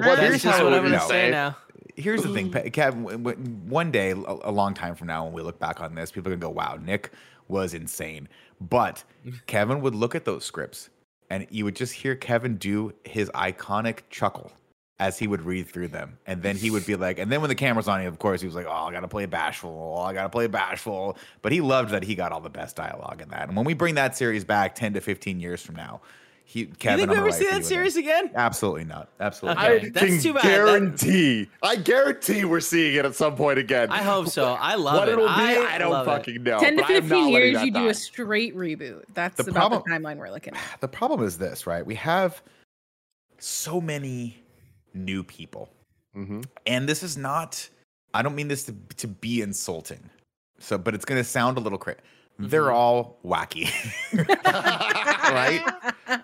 that's 0.00 0.20
here's 0.20 0.42
just 0.42 0.62
what 0.62 0.72
I'm 0.74 0.82
gonna 0.82 0.98
go. 0.98 1.06
say 1.08 1.30
now. 1.30 1.56
Here's 1.94 2.22
the 2.24 2.32
thing, 2.34 2.50
Pe- 2.52 2.70
Kev. 2.70 2.90
w- 3.00 3.16
w- 3.18 3.38
One 3.68 3.90
day, 3.92 4.10
a 4.10 4.16
a 4.16 4.50
long 4.50 4.74
time 4.74 4.96
from 4.96 5.06
now, 5.06 5.24
when 5.24 5.32
we 5.32 5.42
look 5.42 5.58
back 5.60 5.80
on 5.80 5.94
this, 5.94 6.10
people 6.10 6.32
are 6.32 6.36
gonna 6.36 6.52
go, 6.52 6.54
"Wow, 6.54 6.76
Nick 6.84 7.12
was 7.48 7.74
insane." 7.74 8.28
But 8.60 9.04
Kevin 9.46 9.80
would 9.82 9.94
look 9.94 10.16
at 10.16 10.24
those 10.24 10.44
scripts, 10.44 10.90
and 11.30 11.46
you 11.50 11.64
would 11.64 11.76
just 11.76 11.92
hear 11.92 12.16
Kevin 12.16 12.56
do 12.56 12.92
his 13.04 13.30
iconic 13.30 14.00
chuckle 14.10 14.50
as 14.98 15.18
he 15.18 15.26
would 15.26 15.42
read 15.42 15.68
through 15.68 15.88
them, 15.88 16.18
and 16.26 16.42
then 16.42 16.56
he 16.56 16.70
would 16.70 16.86
be 16.86 16.96
like, 16.96 17.18
and 17.18 17.30
then 17.30 17.40
when 17.42 17.48
the 17.48 17.54
camera's 17.54 17.86
on 17.86 18.00
him, 18.00 18.06
of 18.12 18.18
course, 18.18 18.40
he 18.40 18.46
was 18.46 18.56
like, 18.56 18.66
"Oh, 18.66 18.70
I 18.86 18.92
gotta 18.92 19.08
play 19.08 19.26
bashful. 19.26 19.94
Oh, 19.98 20.02
I 20.02 20.14
gotta 20.14 20.30
play 20.30 20.46
bashful." 20.46 21.18
But 21.42 21.52
he 21.52 21.60
loved 21.60 21.90
that 21.90 22.02
he 22.02 22.14
got 22.14 22.32
all 22.32 22.40
the 22.40 22.48
best 22.48 22.76
dialogue 22.76 23.20
in 23.20 23.28
that. 23.28 23.48
And 23.48 23.56
when 23.56 23.66
we 23.66 23.74
bring 23.74 23.94
that 23.96 24.16
series 24.16 24.44
back 24.44 24.74
ten 24.74 24.94
to 24.94 25.00
fifteen 25.02 25.38
years 25.38 25.60
from 25.60 25.74
now, 25.76 26.00
he 26.46 26.60
You 26.60 26.66
Kevin, 26.78 27.00
think 27.00 27.10
we 27.10 27.16
I'm 27.16 27.20
ever 27.24 27.30
gonna 27.30 27.38
see 27.42 27.50
that 27.50 27.66
series 27.66 27.96
again. 27.96 28.26
again? 28.26 28.36
Absolutely 28.36 28.84
not. 28.84 29.10
Absolutely. 29.20 29.62
Okay. 29.62 29.74
not. 29.74 29.84
I 29.84 29.88
That's 29.90 30.06
can 30.06 30.20
too 30.22 30.32
bad. 30.32 30.42
That- 30.44 30.48
guarantee. 30.48 31.50
I 31.62 31.76
guarantee 31.76 32.44
we're 32.46 32.60
seeing 32.60 32.94
it 32.94 33.04
at 33.04 33.14
some 33.14 33.36
point 33.36 33.58
again. 33.58 33.90
I 33.90 34.00
hope 34.02 34.28
so. 34.28 34.54
I 34.58 34.76
love 34.76 35.00
what 35.00 35.08
it. 35.08 35.12
it'll 35.12 35.26
be, 35.26 35.30
I, 35.30 35.74
I, 35.74 35.78
don't 35.78 35.90
love 35.90 36.06
it. 36.06 36.10
fucking 36.10 36.42
know. 36.42 36.58
10 36.58 36.76
to 36.76 36.82
but 36.82 36.90
I 36.90 36.94
am 36.94 37.02
15 37.02 37.28
years, 37.28 37.54
that 37.56 37.66
you 37.66 37.70
do 37.72 37.80
die. 37.84 37.90
a 37.90 37.94
straight 37.94 38.56
reboot. 38.56 39.02
That's 39.12 39.36
The 39.36 39.50
about 39.50 39.54
problem- 39.54 39.82
the 39.84 39.90
timeline 39.92 40.16
we're 40.16 40.30
looking 40.30 40.54
at. 40.54 40.60
the 40.80 40.88
problem 40.88 41.22
is 41.22 41.36
this, 41.36 41.66
right? 41.66 41.84
We 41.84 41.96
have 41.96 42.40
so 43.38 43.80
many 43.80 44.38
new 44.96 45.22
people. 45.22 45.68
Mhm. 46.16 46.44
And 46.66 46.88
this 46.88 47.02
is 47.02 47.16
not 47.16 47.68
I 48.14 48.22
don't 48.22 48.34
mean 48.34 48.48
this 48.48 48.64
to, 48.64 48.74
to 48.96 49.06
be 49.06 49.42
insulting. 49.42 50.10
So 50.58 50.78
but 50.78 50.94
it's 50.94 51.04
going 51.04 51.20
to 51.20 51.24
sound 51.24 51.58
a 51.58 51.60
little 51.60 51.78
crazy. 51.78 52.00
They're 52.38 52.70
all 52.70 53.18
wacky. 53.24 53.70
right? 54.44 55.62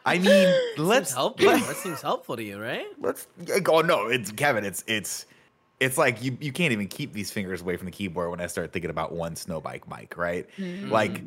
I 0.05 0.19
mean, 0.19 0.55
let's 0.77 1.13
helpful. 1.13 1.49
that 1.49 1.77
seems 1.77 2.03
helpful 2.03 2.37
to 2.37 2.43
you, 2.43 2.61
right? 2.61 2.87
let's 3.01 3.27
oh 3.67 3.81
no, 3.81 4.09
it's 4.09 4.31
Kevin, 4.33 4.65
it's 4.65 4.85
it's 4.87 5.27
it's 5.81 5.97
like 5.99 6.23
you 6.23 6.37
you 6.41 6.53
can't 6.53 6.73
even 6.73 6.87
keep 6.87 7.13
these 7.13 7.31
fingers 7.31 7.63
away 7.63 7.77
from 7.77 7.87
the 7.87 7.93
keyboard 7.93 8.31
when 8.31 8.41
I 8.41 8.47
start 8.47 8.73
thinking 8.73 8.91
about 8.91 9.13
one 9.13 9.35
snowbike 9.35 9.89
Mike, 9.89 10.17
right? 10.17 10.47
Mm. 10.59 10.91
like 10.91 11.23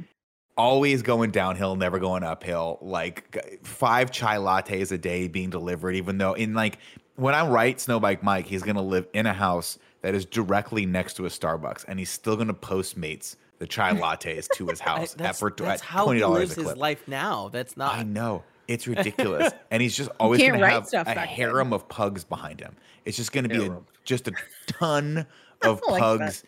always 0.58 1.02
going 1.02 1.32
downhill, 1.32 1.76
never 1.76 2.00
going 2.00 2.24
uphill. 2.24 2.78
Like 2.82 3.60
five 3.64 4.12
chai 4.12 4.38
lattes 4.38 4.92
a 4.92 4.98
day 4.98 5.28
being 5.28 5.50
delivered, 5.50 5.96
even 5.96 6.18
though 6.18 6.34
in 6.34 6.54
like 6.54 6.78
when 7.16 7.34
I 7.34 7.48
write 7.48 7.78
Snowbike 7.78 8.24
Mike, 8.24 8.46
he's 8.48 8.64
gonna 8.64 8.82
live 8.82 9.08
in 9.14 9.26
a 9.26 9.34
house 9.34 9.78
that 10.02 10.14
is 10.16 10.26
directly 10.26 10.86
next 10.86 11.16
to 11.16 11.26
a 11.26 11.30
Starbucks, 11.30 11.86
and 11.88 12.00
he's 12.00 12.10
still 12.10 12.36
gonna 12.36 12.54
postmates 12.54 13.36
the 13.60 13.68
chai 13.68 13.92
lattes 13.94 14.48
to 14.56 14.68
his 14.68 14.80
house 14.80 15.14
at, 15.14 15.18
that's 15.18 15.40
for 15.40 15.50
that's 15.58 15.82
at 15.82 15.88
how 15.88 16.06
twenty 16.06 16.20
he 16.20 16.26
lives 16.26 16.56
his 16.56 16.76
life 16.76 17.08
now. 17.08 17.50
That's 17.50 17.78
not. 17.78 17.96
I 17.96 18.04
know. 18.04 18.44
It's 18.68 18.88
ridiculous. 18.88 19.54
and 19.72 19.82
he's 19.82 19.96
just 19.96 20.10
always 20.20 20.42
going 20.42 20.60
to 20.60 20.68
have 20.68 20.88
a 20.88 20.92
back 20.92 21.16
then. 21.16 21.28
harem 21.28 21.72
of 21.72 21.88
pugs 21.88 22.24
behind 22.24 22.60
him. 22.60 22.76
It's 23.06 23.16
just 23.16 23.32
going 23.32 23.48
to 23.48 23.50
be 23.50 23.64
a, 23.64 23.78
just 24.04 24.28
a 24.28 24.32
ton 24.66 25.28
of 25.62 25.80
don't 25.82 25.92
like 25.92 26.02
pugs 26.02 26.44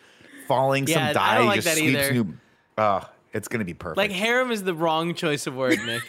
falling 0.47 0.87
Yeah, 0.87 0.95
I 0.99 1.05
some 1.05 1.13
die. 1.13 1.37
don't 1.37 1.45
like 1.47 1.55
just 1.55 1.67
that 1.67 1.77
sweeps 1.77 1.99
either. 1.99 2.13
new. 2.15 2.33
Oh, 2.79 3.07
it's 3.33 3.47
going 3.47 3.59
to 3.59 3.65
be 3.65 3.75
perfect. 3.75 3.97
Like 3.97 4.11
harem 4.11 4.49
is 4.51 4.63
the 4.63 4.73
wrong 4.73 5.13
choice 5.13 5.45
of 5.45 5.55
word, 5.55 5.77
Nick. 5.85 6.01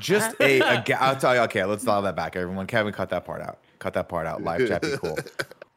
Just 0.00 0.34
a, 0.40 0.60
a 0.60 0.82
ga- 0.86 0.98
I'll 1.00 1.16
tell 1.16 1.34
you. 1.34 1.40
Okay, 1.42 1.64
let's 1.64 1.84
dial 1.84 2.02
that 2.02 2.16
back, 2.16 2.36
everyone. 2.36 2.66
Kevin, 2.66 2.92
cut 2.92 3.10
that 3.10 3.24
part 3.24 3.40
out. 3.42 3.58
Cut 3.78 3.94
that 3.94 4.08
part 4.08 4.26
out. 4.26 4.42
Live 4.42 4.66
chat 4.68 4.82
be 4.82 4.96
cool. 4.98 5.18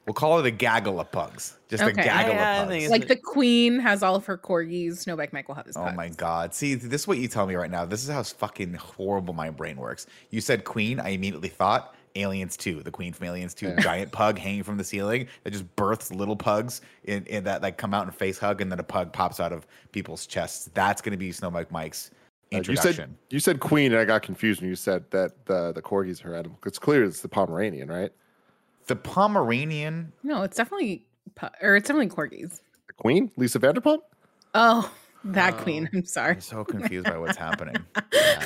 We'll 0.07 0.13
call 0.13 0.37
it 0.37 0.45
a 0.45 0.51
gaggle 0.51 0.99
of 0.99 1.11
pugs. 1.11 1.57
Just 1.67 1.81
a 1.81 1.87
Okay. 1.87 2.03
gaggle 2.03 2.35
Yeah, 2.35 2.47
I 2.47 2.53
of 2.57 2.67
think 2.69 2.69
pugs. 2.69 2.83
it's- 2.83 2.91
Like 2.91 3.07
the 3.07 3.15
queen 3.15 3.79
has 3.79 4.03
all 4.03 4.15
of 4.15 4.23
her 4.27 4.37
corgis, 4.37 5.03
Snowbike 5.03 5.33
Mike 5.33 5.47
will 5.47 5.55
have 5.55 5.65
his 5.65 5.75
Oh 5.75 5.89
my 5.93 6.05
pugs. 6.09 6.15
god. 6.15 6.53
See, 6.53 6.75
this 6.75 7.01
is 7.01 7.07
what 7.07 7.17
you 7.17 7.27
tell 7.27 7.47
me 7.47 7.55
right 7.55 7.71
now. 7.71 7.85
This 7.85 8.03
is 8.03 8.09
how 8.11 8.21
fucking 8.21 8.75
horrible 8.75 9.33
my 9.33 9.49
brain 9.49 9.77
works. 9.77 10.05
You 10.29 10.41
said 10.41 10.63
queen, 10.63 10.99
I 10.99 11.09
immediately 11.09 11.49
thought 11.49 11.95
Aliens 12.15 12.55
2, 12.55 12.83
the 12.83 12.91
queen 12.91 13.13
from 13.13 13.25
Aliens 13.25 13.55
2, 13.55 13.77
giant 13.77 14.11
pug 14.11 14.37
hanging 14.37 14.61
from 14.61 14.77
the 14.77 14.83
ceiling 14.83 15.25
that 15.43 15.49
just 15.53 15.75
births 15.75 16.11
little 16.13 16.35
pugs 16.35 16.81
in, 17.05 17.25
in 17.25 17.43
that 17.45 17.63
like 17.63 17.77
come 17.79 17.95
out 17.95 18.05
and 18.05 18.15
face 18.15 18.37
hug 18.37 18.61
and 18.61 18.71
then 18.71 18.77
a 18.79 18.83
pug 18.83 19.11
pops 19.11 19.39
out 19.39 19.51
of 19.51 19.65
people's 19.91 20.27
chests. 20.27 20.69
That's 20.75 21.01
gonna 21.01 21.17
be 21.17 21.31
Snow 21.31 21.49
Mike 21.49 21.71
Mike's 21.71 22.11
Uh, 22.53 22.61
you 22.67 22.75
said 22.75 23.15
you 23.29 23.39
said 23.39 23.59
queen, 23.59 23.91
and 23.91 23.99
I 23.99 24.05
got 24.05 24.21
confused 24.21 24.61
when 24.61 24.69
you 24.69 24.75
said 24.75 25.03
that 25.11 25.45
the 25.45 25.71
the 25.73 25.81
corgi's 25.81 26.19
her 26.21 26.35
animal. 26.35 26.57
It's 26.65 26.79
clear 26.79 27.03
it's 27.03 27.21
the 27.21 27.27
Pomeranian, 27.29 27.89
right? 27.89 28.11
the 28.87 28.95
Pomeranian. 28.95 30.13
No, 30.23 30.43
it's 30.43 30.55
definitely 30.57 31.05
or 31.61 31.75
it's 31.75 31.87
definitely 31.87 32.15
corgis. 32.15 32.61
The 32.87 32.93
queen, 32.93 33.31
Lisa 33.35 33.59
Vanderpump. 33.59 33.99
Oh, 34.53 34.91
that 35.23 35.55
Oh. 35.55 35.63
queen. 35.63 35.89
I'm 35.91 36.05
sorry. 36.05 36.35
I'm 36.35 36.41
so 36.41 36.63
confused 36.63 37.07
by 37.07 37.17
what's 37.17 37.35
happening. 37.35 37.75
I 37.95 38.01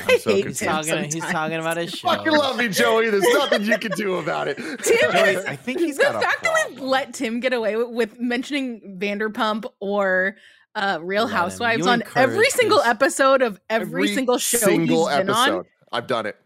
I'm 0.08 0.20
so 0.20 0.32
hate 0.34 0.46
He's 0.48 0.60
confused. 0.60 0.90
talking. 0.90 1.04
He's 1.12 1.26
talking 1.26 1.58
about 1.58 1.76
his 1.76 1.92
show. 1.92 2.08
Fucking 2.08 2.32
love 2.32 2.56
me, 2.58 2.70
Joey. 2.70 3.10
There's 3.10 3.22
nothing 3.34 3.64
you 3.66 3.78
can 3.78 3.92
do 3.92 4.16
about 4.16 4.48
it. 4.48 4.56
Tim 4.82 5.12
Joey, 5.12 5.30
is 5.36 5.46
I 5.46 5.58
think 5.58 5.80
he's 5.82 5.98
the 5.98 6.04
got 6.04 6.16
a 6.16 6.22
fact 6.22 6.42
that 6.44 6.70
we 6.72 6.78
let 6.78 7.14
Tim 7.14 7.42
get 7.42 7.52
away 7.52 7.76
with, 7.76 7.90
with 7.90 8.20
mentioning 8.22 8.98
Vanderpump 9.00 9.66
or 9.82 10.38
uh, 10.80 11.00
Real 11.02 11.26
Let. 11.26 11.34
Housewives 11.34 11.86
You 11.86 11.92
on 11.92 12.04
every 12.16 12.50
single 12.50 12.78
this. 12.80 12.88
episode 12.88 13.42
of 13.42 13.60
every, 13.70 14.08
single 14.08 14.38
show 14.38 14.58
single 14.58 15.08
he's 15.08 15.18
been 15.18 15.30
episode. 15.30 15.58
on 15.60 15.66
I've 15.92 16.08
done 16.08 16.26
it. 16.26 16.38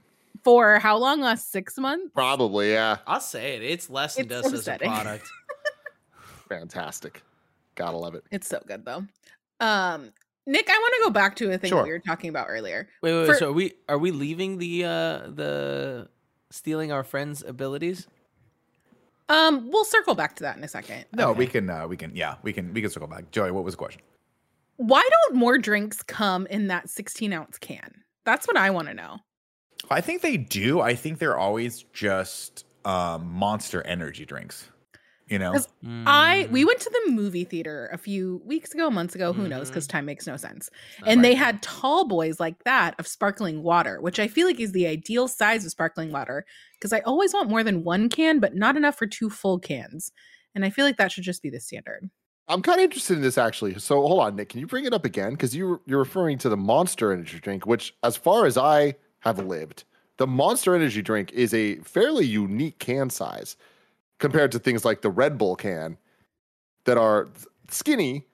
for 0.43 0.79
how 0.79 0.97
long? 0.97 1.21
Last 1.21 1.51
six 1.51 1.77
months. 1.77 2.11
Probably, 2.13 2.71
yeah. 2.73 2.97
I'll 3.07 3.19
say 3.19 3.55
it. 3.55 3.63
It's 3.63 3.89
less 3.89 4.15
than 4.15 4.25
It's 4.31 4.41
dust 4.41 4.53
as 4.53 4.67
a 4.67 4.77
product. 4.77 5.27
Fantastic. 6.49 7.21
Gotta 7.75 7.97
love 7.97 8.15
it. 8.15 8.23
It's 8.31 8.47
so 8.47 8.61
good 8.65 8.85
though. 8.85 9.03
Um, 9.59 10.11
Nick, 10.45 10.69
I 10.69 10.73
want 10.77 10.93
to 10.97 11.01
go 11.05 11.09
back 11.09 11.35
to 11.37 11.51
a 11.51 11.57
thing 11.57 11.69
Sure. 11.69 11.79
that 11.79 11.85
we 11.85 11.91
were 11.91 11.99
talking 11.99 12.29
about 12.29 12.47
earlier. 12.49 12.87
Wait, 13.01 13.13
wait, 13.13 13.25
For- 13.25 13.31
wait. 13.31 13.39
So 13.39 13.49
are 13.49 13.53
we 13.53 13.73
are 13.89 13.97
we 13.97 14.11
leaving 14.11 14.57
the 14.57 14.83
uh 14.85 14.89
the 15.29 16.09
stealing 16.51 16.91
our 16.91 17.03
friends' 17.03 17.43
abilities? 17.45 18.07
Um, 19.29 19.71
we'll 19.71 19.85
circle 19.85 20.15
back 20.15 20.35
to 20.35 20.43
that 20.43 20.57
in 20.57 20.63
a 20.63 20.67
second. 20.67 21.05
No, 21.13 21.29
Okay. 21.29 21.39
we 21.39 21.47
can 21.47 21.69
uh, 21.69 21.87
we 21.87 21.95
can 21.97 22.13
yeah, 22.15 22.35
we 22.43 22.51
can 22.53 22.73
we 22.73 22.81
can 22.81 22.89
circle 22.89 23.07
back. 23.07 23.31
Joey, 23.31 23.51
what 23.51 23.63
was 23.63 23.73
the 23.73 23.77
question? 23.77 24.01
Why 24.77 25.07
don't 25.09 25.37
more 25.37 25.57
drinks 25.57 26.01
come 26.03 26.47
in 26.47 26.67
that 26.67 26.89
16 26.89 27.31
ounce 27.33 27.57
can? 27.57 28.03
That's 28.25 28.47
what 28.47 28.57
I 28.57 28.69
want 28.69 28.87
to 28.87 28.93
know. 28.93 29.19
I 29.89 30.01
think 30.01 30.21
they 30.21 30.37
do. 30.37 30.79
I 30.81 30.95
think 30.95 31.19
they're 31.19 31.37
always 31.37 31.83
just 31.93 32.65
um, 32.85 33.27
monster 33.31 33.81
energy 33.85 34.25
drinks. 34.25 34.69
You 35.29 35.39
know? 35.39 35.53
'Cause 35.53 35.67
I 36.05 36.47
Mm. 36.47 36.51
we 36.51 36.65
went 36.65 36.81
to 36.81 36.89
the 37.05 37.11
movie 37.11 37.45
theater 37.45 37.89
a 37.93 37.97
few 37.97 38.41
weeks 38.45 38.73
ago, 38.73 38.91
months 38.91 39.15
ago, 39.15 39.31
who 39.33 39.47
knows, 39.47 39.67
Mhm. 39.67 39.71
because 39.71 39.87
time 39.87 40.05
makes 40.05 40.27
no 40.27 40.35
sense. 40.35 40.69
Not 40.99 41.09
And 41.09 41.23
they 41.23 41.33
had 41.33 41.61
tall 41.63 42.05
boys 42.07 42.39
like 42.41 42.63
that 42.65 42.93
of 42.99 43.07
sparkling 43.07 43.63
water, 43.63 44.01
which 44.01 44.19
I 44.19 44.27
feel 44.27 44.45
like 44.47 44.59
is 44.59 44.73
the 44.73 44.85
ideal 44.85 45.27
size 45.29 45.63
of 45.65 45.71
sparkling 45.71 46.11
water 46.11 46.45
because 46.77 46.91
I 46.93 46.99
always 47.01 47.33
want 47.33 47.49
more 47.49 47.63
than 47.63 47.83
one 47.83 48.09
can, 48.09 48.39
but 48.39 48.53
not 48.55 48.75
enough 48.75 48.97
for 48.97 49.07
two 49.07 49.29
full 49.29 49.59
cans. 49.59 50.11
And 50.55 50.65
I 50.65 50.69
feel 50.69 50.85
like 50.85 50.97
that 50.97 51.11
should 51.11 51.23
just 51.23 51.41
be 51.41 51.49
the 51.49 51.59
standard. 51.61 52.09
I'm 52.47 52.61
kind 52.61 52.79
of 52.79 52.83
interested 52.83 53.15
in 53.17 53.21
this 53.21 53.37
actually. 53.37 53.79
So 53.79 54.01
hold 54.05 54.19
on, 54.19 54.35
Nick. 54.35 54.49
Can 54.49 54.59
you 54.59 54.67
bring 54.67 54.85
it 54.85 54.93
up 54.93 55.05
again? 55.05 55.31
Because 55.31 55.55
you 55.55 55.79
you're 55.85 55.99
referring 55.99 56.37
to 56.39 56.49
the 56.49 56.57
Monster 56.57 57.11
Energy 57.13 57.39
drink, 57.39 57.65
which, 57.65 57.95
as 58.03 58.17
far 58.17 58.45
as 58.45 58.57
I 58.57 58.95
have 59.19 59.39
lived, 59.39 59.85
the 60.17 60.27
Monster 60.27 60.75
Energy 60.75 61.01
drink 61.01 61.31
is 61.31 61.53
a 61.53 61.75
fairly 61.77 62.25
unique 62.25 62.79
can 62.79 63.09
size 63.09 63.55
compared 64.19 64.51
to 64.51 64.59
things 64.59 64.83
like 64.85 65.01
the 65.01 65.09
Red 65.09 65.37
Bull 65.37 65.55
can 65.55 65.97
that 66.85 66.97
are 66.97 67.29
skinny. 67.69 68.25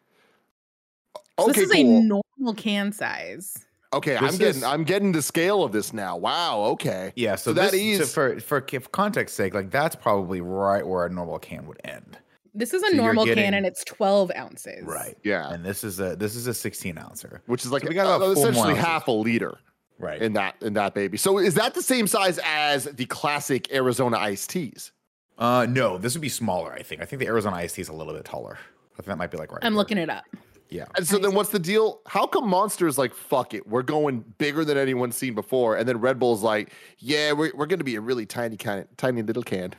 So 1.40 1.46
Okay, 1.50 1.52
this 1.62 1.70
is 1.70 1.72
cool. 1.72 1.98
a 1.98 2.02
normal 2.02 2.54
can 2.56 2.92
size. 2.92 3.66
okay, 3.94 4.18
I'm 4.18 4.26
This 4.26 4.38
getting 4.38 4.56
is- 4.58 4.64
I'm 4.64 4.84
getting 4.84 5.12
the 5.14 5.22
scale 5.22 5.64
of 5.64 5.72
this 5.72 5.94
now. 5.94 6.18
Wow. 6.18 6.62
Okay. 6.72 7.14
yeah, 7.16 7.36
so, 7.36 7.52
so 7.52 7.54
that 7.54 7.72
this, 7.72 7.98
so 7.98 8.04
is- 8.04 8.14
for 8.14 8.40
for 8.40 8.62
for 8.68 8.90
context 8.90 9.36
sake, 9.36 9.54
like 9.54 9.70
that's 9.72 9.96
probably 9.96 10.42
right 10.42 10.86
where 10.86 11.06
a 11.06 11.10
normal 11.10 11.38
can 11.40 11.66
would 11.68 11.80
end. 11.84 12.18
This 12.54 12.74
is 12.74 12.84
a 12.84 12.90
So 12.90 12.96
normal 12.98 13.26
getting- 13.26 13.44
can 13.46 13.54
and 13.54 13.66
it's 13.66 13.84
12 13.86 14.32
ounces. 14.36 14.84
Right. 14.86 15.18
Yeah. 15.24 15.50
And 15.52 15.64
this 15.66 15.84
is 15.84 16.00
a 16.00 16.16
this 16.16 16.36
is 16.36 16.48
a 16.48 16.54
16 16.54 16.98
ouncer. 16.98 17.42
Which 17.46 17.66
is 17.66 17.72
like 17.72 17.84
So 17.84 17.90
we 17.90 17.96
got 17.96 18.08
uh, 18.08 18.20
four 18.20 18.34
essentially 18.34 18.76
half 18.76 19.08
a 19.08 19.12
liter 19.12 19.58
Right. 19.98 20.22
in 20.22 20.34
that 20.34 20.56
in 20.62 20.74
that 20.74 20.94
baby. 20.94 21.18
So 21.18 21.38
is 21.40 21.56
that 21.56 21.74
the 21.74 21.82
same 21.84 22.08
size 22.08 22.40
as 22.46 22.86
the 22.86 23.06
classic 23.06 23.72
Arizona 23.74 24.18
iced 24.18 24.50
teas? 24.50 24.92
uh 25.38 25.66
no, 25.70 25.98
this 25.98 26.14
would 26.16 26.22
be 26.22 26.30
smaller, 26.30 26.74
I 26.74 26.82
think. 26.84 27.02
I 27.02 27.06
think 27.06 27.20
the 27.22 27.28
Arizona 27.28 27.56
iced 27.58 27.76
tea 27.76 27.82
is 27.82 27.90
a 27.90 27.94
little 27.94 28.14
bit 28.14 28.26
taller. 28.26 28.58
I 28.94 28.96
think 28.98 29.08
that 29.08 29.18
might 29.18 29.32
be 29.32 29.38
like 29.38 29.52
right. 29.52 29.64
I'm 29.64 29.74
there. 29.74 29.78
looking 29.78 29.98
it 29.98 30.10
up. 30.10 30.26
Yeah. 30.70 30.86
And 30.98 31.08
so 31.08 31.18
then 31.18 31.34
what's 31.34 31.50
the 31.50 31.58
deal? 31.60 32.02
How 32.06 32.28
come 32.28 32.48
Monster's 32.48 32.98
like, 32.98 33.14
fuck 33.16 33.54
it, 33.56 33.66
we're 33.68 33.82
going 33.82 34.24
bigger 34.38 34.64
than 34.64 34.78
anyone's 34.78 35.16
seen 35.16 35.34
before? 35.34 35.78
And 35.78 35.88
then 35.90 36.00
Red 36.00 36.20
Bull's 36.20 36.44
like, 36.44 36.72
yeah, 37.00 37.32
we're, 37.32 37.52
we're 37.56 37.66
going 37.66 37.80
to 37.80 37.84
be 37.86 37.96
a 37.96 38.02
really 38.02 38.26
tiny, 38.28 38.56
kind 38.56 38.86
tiny 38.98 39.24
little 39.24 39.42
can. 39.42 39.74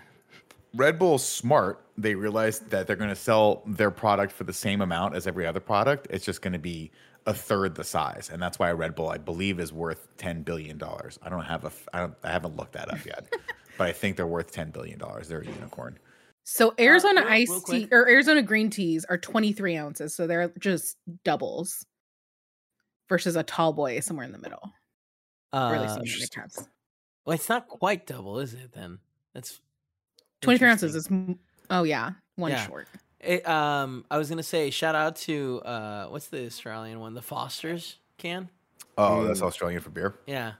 Red 0.74 0.98
Bull's 0.98 1.24
smart. 1.24 1.80
They 2.00 2.14
realized 2.14 2.70
that 2.70 2.86
they're 2.86 2.96
going 2.96 3.10
to 3.10 3.16
sell 3.16 3.62
their 3.66 3.90
product 3.90 4.32
for 4.32 4.44
the 4.44 4.52
same 4.52 4.80
amount 4.80 5.14
as 5.14 5.26
every 5.26 5.46
other 5.46 5.60
product. 5.60 6.06
It's 6.10 6.24
just 6.24 6.40
going 6.42 6.52
to 6.54 6.58
be 6.58 6.90
a 7.26 7.34
third 7.34 7.74
the 7.74 7.84
size, 7.84 8.30
and 8.32 8.40
that's 8.42 8.58
why 8.58 8.70
Red 8.72 8.94
Bull, 8.94 9.08
I 9.10 9.18
believe, 9.18 9.60
is 9.60 9.72
worth 9.72 10.08
ten 10.16 10.42
billion 10.42 10.78
dollars. 10.78 11.18
I 11.22 11.28
don't 11.28 11.44
have 11.44 11.64
a, 11.64 11.66
f- 11.68 11.88
I, 11.92 11.98
don't, 12.00 12.14
I 12.24 12.30
haven't 12.30 12.56
looked 12.56 12.72
that 12.72 12.90
up 12.90 13.04
yet, 13.04 13.26
but 13.78 13.86
I 13.88 13.92
think 13.92 14.16
they're 14.16 14.26
worth 14.26 14.50
ten 14.52 14.70
billion 14.70 14.98
dollars. 14.98 15.28
They're 15.28 15.40
a 15.40 15.46
unicorn. 15.46 15.98
So 16.44 16.72
Arizona 16.78 17.20
real- 17.20 17.30
real 17.30 17.32
iced 17.56 17.66
tea 17.66 17.88
or 17.92 18.08
Arizona 18.08 18.42
green 18.42 18.70
teas 18.70 19.04
are 19.04 19.18
23 19.18 19.76
ounces. 19.76 20.14
So 20.14 20.26
they're 20.26 20.50
just 20.58 20.96
doubles 21.24 21.84
versus 23.08 23.36
a 23.36 23.42
tall 23.42 23.72
boy 23.74 24.00
somewhere 24.00 24.24
in 24.24 24.32
the 24.32 24.38
middle. 24.38 24.72
or 25.52 25.74
at 25.74 25.80
least 25.82 25.90
Uh, 25.92 25.94
something 25.96 26.12
Nick 26.20 26.34
has. 26.34 26.68
well, 27.26 27.34
it's 27.34 27.48
not 27.50 27.68
quite 27.68 28.06
double, 28.06 28.38
is 28.40 28.54
it? 28.54 28.72
Then 28.72 28.98
that's 29.34 29.60
23 30.40 30.68
ounces 30.68 30.94
interesting. 30.94 31.24
is, 31.28 31.28
m- 31.28 31.38
oh 31.70 31.82
yeah, 31.84 32.10
one 32.36 32.50
Yeah. 32.52 32.66
short. 32.66 32.88
It, 33.20 33.46
um, 33.48 34.04
I 34.10 34.16
was 34.18 34.28
gonna 34.28 34.42
say 34.42 34.70
shout 34.70 34.94
out 34.94 35.16
to 35.16 35.60
uh, 35.64 36.06
what's 36.06 36.28
the 36.28 36.46
Australian 36.46 37.00
one? 37.00 37.14
The 37.14 37.22
Foster's 37.22 37.96
can. 38.18 38.48
Oh, 38.98 39.24
that's 39.24 39.40
Mm. 39.40 39.44
Australian 39.46 39.80
for 39.80 39.90
beer. 39.90 40.14
Yeah. 40.26 40.52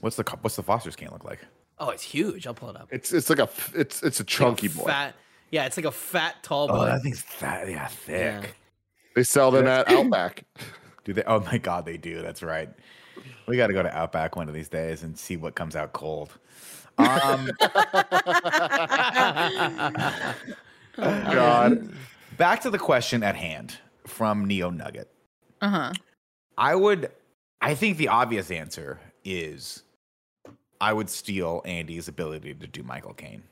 What's 0.00 0.16
the 0.16 0.22
what's 0.40 0.56
the 0.56 0.62
Foster's 0.62 0.96
can 0.96 1.10
look 1.10 1.24
like? 1.24 1.40
Oh, 1.80 1.90
it's 1.90 2.02
huge. 2.02 2.46
I'll 2.46 2.54
pull 2.54 2.70
it 2.70 2.76
up. 2.76 2.88
It's 2.90 3.12
it's 3.12 3.28
like 3.30 3.38
a 3.40 3.42
f- 3.44 3.72
it's 3.74 4.02
it's 4.02 4.20
a 4.20 4.24
chunky 4.24 4.68
Like 4.68 4.76
a 4.76 4.78
boy. 4.78 4.84
Fat. 4.86 5.14
Yeah, 5.50 5.64
it's 5.66 5.76
like 5.76 5.86
a 5.86 5.90
fat 5.92 6.36
tall 6.42 6.64
Oh, 6.70 6.74
boy. 6.76 6.84
that 6.86 7.02
thing's 7.02 7.22
fat. 7.22 7.68
Yeah, 7.68 7.86
thick. 7.86 8.42
Yeah. 8.42 8.46
They 9.14 9.22
sell 9.24 9.50
them 9.50 9.66
at 9.66 9.88
Outback. 9.90 10.44
Do 11.04 11.12
they? 11.12 11.24
Oh 11.24 11.40
my 11.40 11.58
God, 11.58 11.84
they 11.86 11.96
do. 11.96 12.22
That's 12.22 12.42
right. 12.42 12.68
We 13.46 13.56
got 13.56 13.68
to 13.68 13.72
go 13.72 13.82
to 13.82 13.96
Outback 13.96 14.36
one 14.36 14.46
of 14.48 14.54
these 14.54 14.68
days 14.68 15.02
and 15.02 15.18
see 15.18 15.36
what 15.36 15.54
comes 15.54 15.74
out 15.74 15.92
cold. 15.92 16.36
Um, 16.98 17.50
God. 20.96 21.92
back 22.36 22.60
to 22.62 22.70
the 22.70 22.78
question 22.78 23.22
at 23.22 23.36
hand 23.36 23.76
from 24.06 24.46
Neo 24.46 24.70
Nugget. 24.70 25.10
Uh 25.60 25.68
huh. 25.68 25.92
I 26.56 26.74
would, 26.74 27.10
I 27.60 27.74
think 27.74 27.98
the 27.98 28.08
obvious 28.08 28.50
answer 28.50 28.98
is 29.24 29.84
I 30.80 30.92
would 30.92 31.08
steal 31.08 31.62
Andy's 31.64 32.08
ability 32.08 32.54
to 32.54 32.66
do 32.66 32.82
Michael 32.82 33.14
Caine 33.14 33.44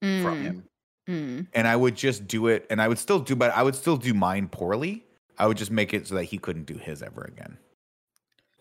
from 0.00 0.42
him. 0.42 0.64
Mm. 1.08 1.46
And 1.54 1.66
I 1.66 1.74
would 1.74 1.96
just 1.96 2.28
do 2.28 2.48
it, 2.48 2.66
and 2.68 2.82
I 2.82 2.88
would 2.88 2.98
still 2.98 3.18
do, 3.18 3.34
but 3.34 3.50
I 3.52 3.62
would 3.62 3.74
still 3.74 3.96
do 3.96 4.12
mine 4.12 4.48
poorly. 4.48 5.04
I 5.38 5.46
would 5.46 5.56
just 5.56 5.70
make 5.70 5.94
it 5.94 6.06
so 6.06 6.16
that 6.16 6.24
he 6.24 6.36
couldn't 6.36 6.64
do 6.64 6.74
his 6.74 7.02
ever 7.02 7.22
again. 7.22 7.56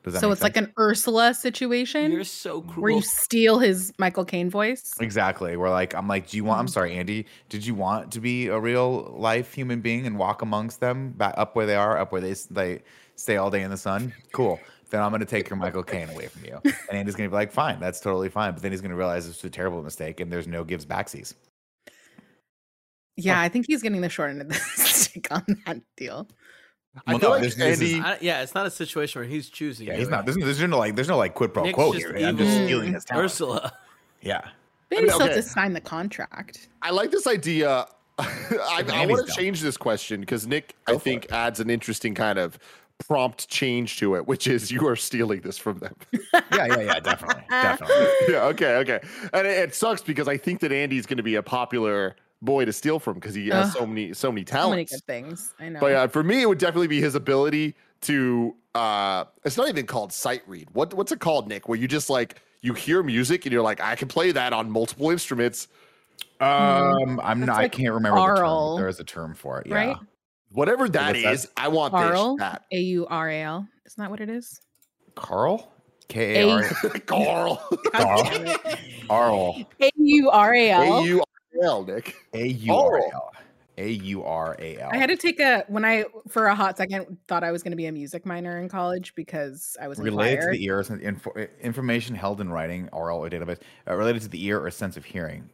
Does 0.07 0.13
that 0.13 0.21
So 0.21 0.29
make 0.29 0.33
it's 0.35 0.41
like 0.41 0.55
an 0.55 0.71
Ursula 0.79 1.33
situation 1.33 2.13
You're 2.13 2.23
so 2.23 2.61
cruel. 2.61 2.81
where 2.81 2.91
you 2.93 3.01
steal 3.01 3.59
his 3.59 3.91
Michael 3.97 4.23
Caine 4.23 4.49
voice. 4.49 4.93
Exactly. 5.01 5.57
We're 5.57 5.69
like, 5.69 5.93
I'm 5.93 6.07
like, 6.07 6.29
do 6.29 6.37
you 6.37 6.45
want? 6.45 6.61
I'm 6.61 6.67
mm. 6.67 6.69
sorry, 6.69 6.95
Andy. 6.95 7.25
Did 7.49 7.65
you 7.65 7.75
want 7.75 8.13
to 8.13 8.21
be 8.21 8.47
a 8.47 8.57
real 8.57 9.13
life 9.17 9.53
human 9.53 9.81
being 9.81 10.07
and 10.07 10.17
walk 10.17 10.41
amongst 10.41 10.79
them, 10.79 11.11
back 11.11 11.33
up 11.35 11.57
where 11.57 11.65
they 11.65 11.75
are, 11.75 11.97
up 11.97 12.13
where 12.13 12.21
they 12.21 12.35
they 12.49 12.83
stay 13.15 13.35
all 13.35 13.51
day 13.51 13.63
in 13.63 13.69
the 13.69 13.77
sun? 13.77 14.13
Cool. 14.31 14.61
Then 14.89 15.01
I'm 15.01 15.11
gonna 15.11 15.25
take 15.25 15.49
your 15.49 15.57
Michael 15.57 15.83
Caine 15.83 16.09
away 16.09 16.27
from 16.27 16.45
you, 16.45 16.61
and 16.63 16.73
Andy's 16.91 17.15
gonna 17.15 17.27
be 17.27 17.35
like, 17.35 17.51
fine, 17.51 17.81
that's 17.81 17.99
totally 17.99 18.29
fine. 18.29 18.53
But 18.53 18.61
then 18.61 18.71
he's 18.71 18.79
gonna 18.79 18.95
realize 18.95 19.27
it's 19.27 19.43
a 19.43 19.49
terrible 19.49 19.83
mistake, 19.83 20.21
and 20.21 20.31
there's 20.31 20.47
no 20.47 20.63
gives 20.63 20.85
backsies. 20.85 21.33
Yeah, 23.17 23.41
I 23.41 23.49
think 23.49 23.65
he's 23.67 23.81
getting 23.81 23.99
the 23.99 24.07
short 24.07 24.29
end 24.29 24.41
of 24.41 24.47
the 24.47 24.53
stick 24.75 25.27
on 25.31 25.43
that 25.65 25.81
deal. 25.97 26.29
I 27.05 27.11
Well, 27.11 27.19
feel 27.19 27.29
no, 27.29 27.35
like 27.35 27.43
this- 27.43 27.55
this 27.55 27.81
is- 27.81 27.93
Andy. 27.93 28.03
I, 28.03 28.17
yeah, 28.21 28.41
it's 28.41 28.55
not 28.55 28.65
a 28.65 28.71
situation 28.71 29.21
where 29.21 29.29
he's 29.29 29.49
choosing. 29.49 29.87
Yeah, 29.87 29.93
you, 29.93 29.99
he's 29.99 30.09
not. 30.09 30.25
There's, 30.25 30.37
there's 30.37 30.59
no 30.61 30.77
like, 30.77 30.95
there's 30.95 31.07
no 31.07 31.17
like 31.17 31.33
quid 31.35 31.53
pro 31.53 31.63
Nick's 31.63 31.75
quo 31.75 31.93
just 31.93 32.05
here. 32.05 32.27
I'm 32.27 32.37
just 32.37 32.51
stealing 32.53 32.93
his 32.93 33.05
talent. 33.05 33.25
Ursula. 33.25 33.73
Yeah. 34.21 34.41
Maybe 34.89 34.99
I 34.99 35.01
mean, 35.01 35.09
still 35.09 35.19
have 35.19 35.29
okay. 35.31 35.41
to 35.41 35.47
sign 35.47 35.73
the 35.73 35.81
contract. 35.81 36.69
I 36.81 36.91
like 36.91 37.11
this 37.11 37.27
idea. 37.27 37.85
I, 38.19 38.83
I 38.91 39.05
want 39.05 39.27
to 39.27 39.33
change 39.33 39.61
this 39.61 39.77
question 39.77 40.21
because 40.21 40.47
Nick, 40.47 40.75
I 40.87 40.93
Go 40.93 40.97
for 40.97 41.03
think, 41.03 41.25
it. 41.25 41.31
adds 41.31 41.59
an 41.59 41.69
interesting 41.69 42.15
kind 42.15 42.39
of 42.39 42.57
prompt 43.05 43.47
change 43.47 43.99
to 43.99 44.15
it, 44.15 44.27
which 44.27 44.47
is 44.47 44.71
you 44.71 44.87
are 44.87 44.95
stealing 44.95 45.41
this 45.41 45.57
from 45.57 45.79
them. 45.79 45.93
Yeah, 46.53 46.65
yeah, 46.65 46.79
yeah. 46.79 46.99
Definitely, 46.99 47.43
definitely. 47.51 48.05
yeah, 48.29 48.43
okay, 48.45 48.75
okay. 48.77 48.99
And 49.33 49.45
it, 49.45 49.57
it 49.69 49.75
sucks 49.75 50.01
because 50.01 50.27
I 50.27 50.37
think 50.37 50.61
that 50.61 50.71
Andy's 50.71 51.05
going 51.05 51.17
to 51.17 51.23
be 51.23 51.35
a 51.35 51.43
popular 51.43 52.15
boy 52.41 52.65
to 52.65 52.73
steal 52.73 52.99
from 52.99 53.15
because 53.15 53.33
he 53.35 53.47
has 53.49 53.67
Ugh. 53.67 53.73
so 53.77 53.85
many 53.87 54.13
so 54.13 54.31
many 54.31 54.45
So 54.45 54.69
many 54.71 54.83
talents. 54.85 54.91
good 54.93 55.05
things. 55.05 55.53
I 55.59 55.69
know. 55.69 55.79
But 55.79 55.87
yeah, 55.87 56.07
for 56.07 56.23
me, 56.23 56.41
it 56.41 56.47
would 56.49 56.57
definitely 56.59 56.87
be 56.87 57.01
his 57.01 57.15
ability 57.15 57.75
to. 58.01 58.55
uh 58.75 59.25
It's 59.43 59.57
not 59.57 59.69
even 59.69 59.85
called 59.85 60.11
sight 60.13 60.43
read. 60.47 60.67
What 60.73 60.93
what's 60.93 61.11
it 61.11 61.19
called, 61.19 61.47
Nick? 61.47 61.67
Where 61.67 61.77
you 61.77 61.87
just 61.87 62.09
like 62.09 62.41
you 62.61 62.73
hear 62.73 63.03
music 63.03 63.45
and 63.45 63.53
you're 63.53 63.61
like, 63.61 63.79
I 63.81 63.95
can 63.95 64.07
play 64.07 64.31
that 64.31 64.51
on 64.53 64.69
multiple 64.71 65.09
instruments. 65.11 65.67
Um, 66.39 67.19
I'm 67.23 67.39
That's 67.39 67.47
not. 67.47 67.55
like 67.57 67.65
I 67.65 67.67
can't 67.69 67.93
remember 67.93 68.17
the 68.19 68.23
aural, 68.25 68.75
term. 68.75 68.81
There 68.81 68.87
is 68.89 68.99
a 68.99 69.03
term 69.03 69.33
for 69.33 69.59
it. 69.59 69.67
Yeah. 69.67 69.75
right? 69.75 69.97
Whatever 70.51 70.87
that 70.89 71.13
What's 71.15 71.23
that? 71.23 71.33
is, 71.33 71.47
I 71.57 71.67
want 71.67 71.93
Aural. 71.93 72.35
this. 72.37 72.39
That 72.41 72.63
A 72.71 72.77
U 72.77 73.07
R 73.07 73.29
A 73.29 73.41
L. 73.41 73.67
Isn't 73.85 74.01
that 74.03 74.09
what 74.11 74.21
it 74.21 74.29
is? 74.29 74.61
Carl. 75.15 75.71
K 76.07 76.41
A 76.41 76.49
R. 76.49 76.63
Carl. 77.05 77.57
Carl. 77.91 78.55
Carl. 79.07 79.65
A 79.81 79.91
U 79.95 80.29
R 80.29 80.53
A 80.53 80.69
A 80.69 80.73
L. 80.73 81.05
U 81.05 81.19
R 81.19 81.25
L, 81.63 81.83
Nick. 81.83 82.15
A 82.33 82.47
U 82.47 82.73
R 82.73 82.97
A 82.97 83.13
L. 83.13 83.31
A 83.77 83.89
U 83.89 84.23
R 84.23 84.55
A 84.59 84.77
L. 84.79 84.89
I 84.91 84.97
had 84.97 85.09
to 85.09 85.15
take 85.15 85.39
a 85.39 85.63
when 85.67 85.85
I 85.85 86.05
for 86.27 86.47
a 86.47 86.55
hot 86.55 86.77
second 86.77 87.17
thought 87.27 87.43
I 87.43 87.51
was 87.51 87.61
going 87.61 87.71
to 87.71 87.77
be 87.77 87.85
a 87.85 87.91
music 87.91 88.25
minor 88.25 88.59
in 88.59 88.69
college 88.69 89.13
because 89.15 89.77
I 89.79 89.87
was 89.87 89.99
related 89.99 90.41
to 90.41 90.51
the 90.51 90.65
ear, 90.65 90.79
is 90.79 90.89
info, 90.89 91.31
information 91.61 92.15
held 92.15 92.41
in 92.41 92.49
writing, 92.49 92.89
oral 92.91 93.23
or 93.23 93.29
database, 93.29 93.59
uh, 93.87 93.95
related 93.95 94.23
to 94.23 94.29
the 94.29 94.43
ear 94.43 94.59
or 94.59 94.71
sense 94.71 94.97
of 94.97 95.05
hearing. 95.05 95.49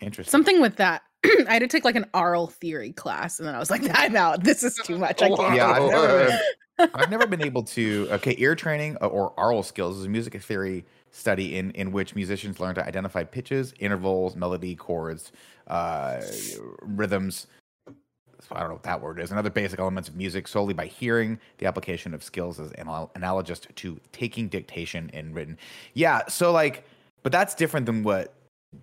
Interesting. 0.00 0.30
Something 0.30 0.60
with 0.60 0.76
that. 0.76 1.02
I 1.48 1.54
had 1.54 1.60
to 1.60 1.68
take 1.68 1.84
like 1.84 1.96
an 1.96 2.06
oral 2.14 2.46
theory 2.46 2.92
class, 2.92 3.38
and 3.38 3.48
then 3.48 3.54
I 3.54 3.58
was 3.58 3.70
like, 3.70 3.82
"I'm 3.94 4.14
out. 4.14 4.44
This 4.44 4.62
is 4.62 4.76
too 4.84 4.98
much. 4.98 5.20
I 5.20 5.28
can't." 5.28 5.56
Yeah, 5.56 5.70
I've 5.70 5.90
never, 5.90 6.40
I've 6.94 7.10
never 7.10 7.26
been 7.26 7.42
able 7.42 7.64
to. 7.64 8.06
Okay, 8.12 8.36
ear 8.38 8.54
training 8.54 8.96
uh, 9.00 9.06
or 9.06 9.30
oral 9.36 9.64
skills 9.64 9.98
is 9.98 10.04
a 10.04 10.08
music 10.08 10.40
theory 10.40 10.84
study 11.14 11.56
in 11.56 11.70
in 11.72 11.92
which 11.92 12.14
musicians 12.14 12.60
learn 12.60 12.74
to 12.74 12.86
identify 12.86 13.24
pitches, 13.24 13.72
intervals, 13.78 14.36
melody, 14.36 14.74
chords, 14.74 15.32
uh, 15.68 16.20
rhythms. 16.82 17.46
I 18.52 18.60
don't 18.60 18.68
know 18.68 18.74
what 18.74 18.82
that 18.82 19.00
word 19.00 19.20
is. 19.20 19.30
And 19.30 19.38
other 19.38 19.48
basic 19.48 19.80
elements 19.80 20.08
of 20.08 20.16
music 20.16 20.46
solely 20.46 20.74
by 20.74 20.86
hearing. 20.86 21.38
The 21.58 21.66
application 21.66 22.12
of 22.12 22.22
skills 22.22 22.58
is 22.58 22.72
anal- 22.76 23.10
analogous 23.14 23.60
to 23.60 24.00
taking 24.12 24.48
dictation 24.48 25.08
in 25.14 25.32
written. 25.32 25.56
Yeah. 25.94 26.26
So 26.28 26.52
like, 26.52 26.84
but 27.22 27.32
that's 27.32 27.54
different 27.54 27.86
than 27.86 28.02
what 28.02 28.34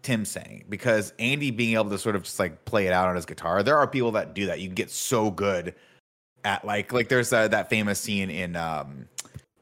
Tim's 0.01 0.29
saying 0.29 0.65
because 0.67 1.13
Andy 1.19 1.51
being 1.51 1.75
able 1.75 1.91
to 1.91 1.99
sort 1.99 2.15
of 2.15 2.23
just 2.23 2.39
like 2.39 2.65
play 2.65 2.87
it 2.87 2.93
out 2.93 3.07
on 3.07 3.15
his 3.15 3.25
guitar. 3.25 3.61
There 3.61 3.77
are 3.77 3.87
people 3.87 4.11
that 4.13 4.33
do 4.33 4.47
that. 4.47 4.59
You 4.59 4.67
can 4.67 4.75
get 4.75 4.89
so 4.89 5.29
good 5.29 5.75
at 6.43 6.65
like 6.65 6.91
like 6.91 7.09
there's 7.09 7.31
uh, 7.31 7.47
that 7.49 7.69
famous 7.69 7.99
scene 7.99 8.31
in 8.31 8.55
um 8.55 9.07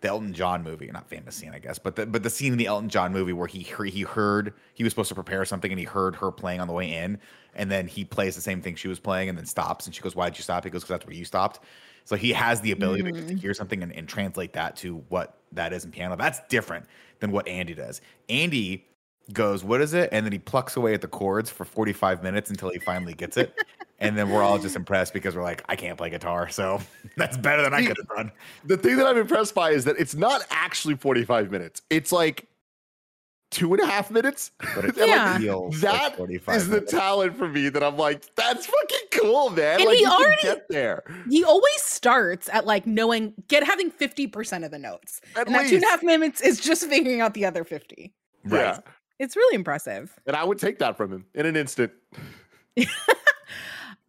the 0.02 0.08
Elton 0.08 0.34
John 0.34 0.64
movie, 0.64 0.88
not 0.88 1.10
famous 1.10 1.36
scene, 1.36 1.54
I 1.54 1.60
guess, 1.60 1.78
but 1.78 1.96
the 1.96 2.06
but 2.06 2.24
the 2.24 2.30
scene 2.30 2.52
in 2.52 2.58
the 2.58 2.68
Elton 2.68 2.90
John 2.90 3.12
movie 3.12 3.34
where 3.34 3.48
he 3.48 3.60
he- 3.60 3.90
he 3.90 4.02
heard 4.04 4.54
he 4.74 4.84
was 4.84 4.92
supposed 4.92 5.10
to 5.10 5.16
prepare 5.16 5.44
something 5.46 5.72
and 5.72 5.80
he 5.80 5.86
heard 5.86 6.16
her 6.16 6.32
playing 6.32 6.62
on 6.62 6.68
the 6.68 6.74
way 6.74 6.94
in, 6.94 7.20
and 7.54 7.70
then 7.70 7.88
he 7.88 8.06
plays 8.06 8.36
the 8.36 8.42
same 8.42 8.62
thing 8.62 8.76
she 8.76 8.88
was 8.88 9.00
playing 9.00 9.30
and 9.30 9.38
then 9.38 9.46
stops 9.46 9.86
and 9.86 9.96
she 9.96 10.02
goes, 10.02 10.16
"Why'd 10.16 10.38
you 10.38 10.44
stop?" 10.44 10.64
He 10.64 10.70
goes, 10.70 10.84
"Because 10.84 11.00
that's 11.00 11.06
where 11.06 11.16
you 11.16 11.26
stopped." 11.26 11.60
So 12.06 12.16
he 12.16 12.32
has 12.32 12.62
the 12.62 12.72
ability 12.72 13.04
to, 13.04 13.12
to 13.12 13.34
mm. 13.36 13.40
hear 13.40 13.54
something 13.54 13.84
and, 13.84 13.94
and 13.94 14.08
translate 14.08 14.54
that 14.54 14.76
to 14.78 15.04
what 15.10 15.38
that 15.52 15.74
is 15.74 15.86
in 15.86 15.92
piano. 15.92 16.16
That's 16.16 16.40
different 16.50 16.86
than 17.20 17.32
what 17.32 17.48
Andy 17.48 17.76
does. 17.76 18.02
Andy 18.30 18.88
goes, 19.34 19.64
"What 19.64 19.82
is 19.82 19.94
it?" 19.94 20.10
and 20.12 20.26
then 20.26 20.32
he 20.34 20.40
plucks 20.40 20.76
away 20.76 20.94
at 20.94 21.02
the 21.02 21.08
chords 21.08 21.50
for 21.50 21.66
45 21.66 22.24
minutes 22.24 22.50
until 22.50 22.70
he 22.72 22.80
finally 22.80 23.14
gets 23.14 23.38
it. 23.38 23.54
And 24.02 24.18
then 24.18 24.30
we're 24.30 24.42
all 24.44 24.58
just 24.58 24.78
impressed 24.78 25.14
because 25.14 25.36
we're 25.36 25.44
like, 25.44 25.62
I 25.68 25.76
can't 25.76 25.98
play 25.98 26.10
guitar, 26.10 26.48
so 26.50 26.80
that's 27.18 27.36
better 27.38 27.62
than 27.64 27.74
I 27.74 27.86
could 27.86 27.98
have 27.98 28.08
done. 28.16 28.32
the 28.64 28.78
thing 28.78 28.96
that 28.98 29.06
I'm 29.06 29.18
impressed 29.18 29.54
by 29.54 29.72
is 29.72 29.84
that 29.86 29.98
it's 30.00 30.16
not 30.16 30.42
actually 30.50 30.96
45 30.96 31.52
minutes. 31.52 31.82
It's 31.90 32.12
like 32.14 32.48
two 33.52 33.74
and 33.74 33.82
a 33.82 33.86
half 33.86 34.10
minutes. 34.10 34.52
But 34.74 34.86
it 34.86 34.98
And, 34.98 34.98
like, 34.98 35.08
Yeah. 35.10 35.38
feels 35.40 35.84
like 35.84 35.92
that 36.12 36.16
45 36.18 36.56
is 36.56 36.70
the 36.70 36.80
talent 36.82 37.36
for 37.38 37.50
me 37.50 37.68
that 37.70 37.84
I'm 37.84 37.98
like, 37.98 38.24
that's 38.36 38.66
fucking 38.68 39.08
cool, 39.22 39.50
man. 39.50 39.82
And 39.82 39.86
like 39.90 39.98
he 39.98 40.04
you 40.04 40.10
already- 40.10 40.42
get 40.44 40.70
there. 40.70 41.04
He 41.30 41.44
always 41.44 41.82
starts 41.84 42.48
at 42.54 42.66
like 42.66 42.88
knowing 42.88 43.34
get 43.50 43.64
having 43.66 43.92
fifty 43.92 44.28
percent 44.28 44.64
of 44.64 44.72
the 44.72 44.80
notes, 44.80 45.20
At 45.36 45.48
and 45.48 45.56
that 45.56 45.68
two 45.68 45.76
and 45.76 45.84
a 45.84 45.88
least. 45.88 45.90
half 45.90 46.04
minutes 46.04 46.40
is 46.42 46.60
just 46.62 46.86
figuring 46.88 47.20
out 47.22 47.34
the 47.34 47.44
other 47.46 47.64
fifty. 47.66 48.14
Right. 48.46 48.60
Yeah. 48.62 48.80
It's 49.20 49.36
really 49.36 49.56
impressive. 49.56 50.18
And 50.26 50.36
I 50.36 50.44
would 50.44 50.60
take 50.60 50.80
that 50.80 50.96
from 50.98 51.12
him 51.12 51.26
in 51.36 51.46
an 51.46 51.56
instant. 51.56 51.92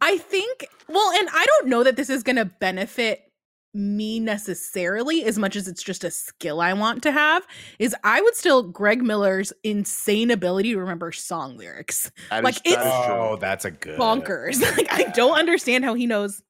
I 0.01 0.17
think, 0.19 0.67
well, 0.89 1.11
and 1.19 1.29
I 1.33 1.45
don't 1.47 1.69
know 1.69 1.83
that 1.85 1.97
this 1.97 2.09
is 2.09 2.23
going 2.23 2.37
to 2.37 2.47
benefit 2.47 3.27
me 3.75 4.19
necessarily 4.19 5.25
as 5.25 5.39
much 5.39 5.55
as 5.55 5.69
it's 5.69 5.83
just 5.83 6.03
a 6.05 6.11
skill 6.11 6.61
I 6.61 6.73
want 6.73 7.03
to 7.05 7.13
have. 7.13 7.47
Is 7.79 7.95
I 8.03 8.21
would 8.21 8.35
still 8.35 8.63
Greg 8.63 9.03
Miller's 9.03 9.53
insane 9.63 10.31
ability 10.31 10.73
to 10.73 10.79
remember 10.79 11.13
song 11.13 11.57
lyrics 11.57 12.11
That 12.31 12.43
Like, 12.43 12.57
is- 12.67 12.73
it's- 12.73 12.87
is 12.87 13.07
true. 13.07 13.15
Oh, 13.15 13.37
that's 13.41 13.65
a 13.65 13.71
good 13.71 13.99
bonkers. 13.99 14.61
like 14.77 14.93
I 14.93 15.05
don't 15.13 15.39
understand 15.39 15.85
how 15.85 15.95
he 15.95 16.07
knows 16.07 16.43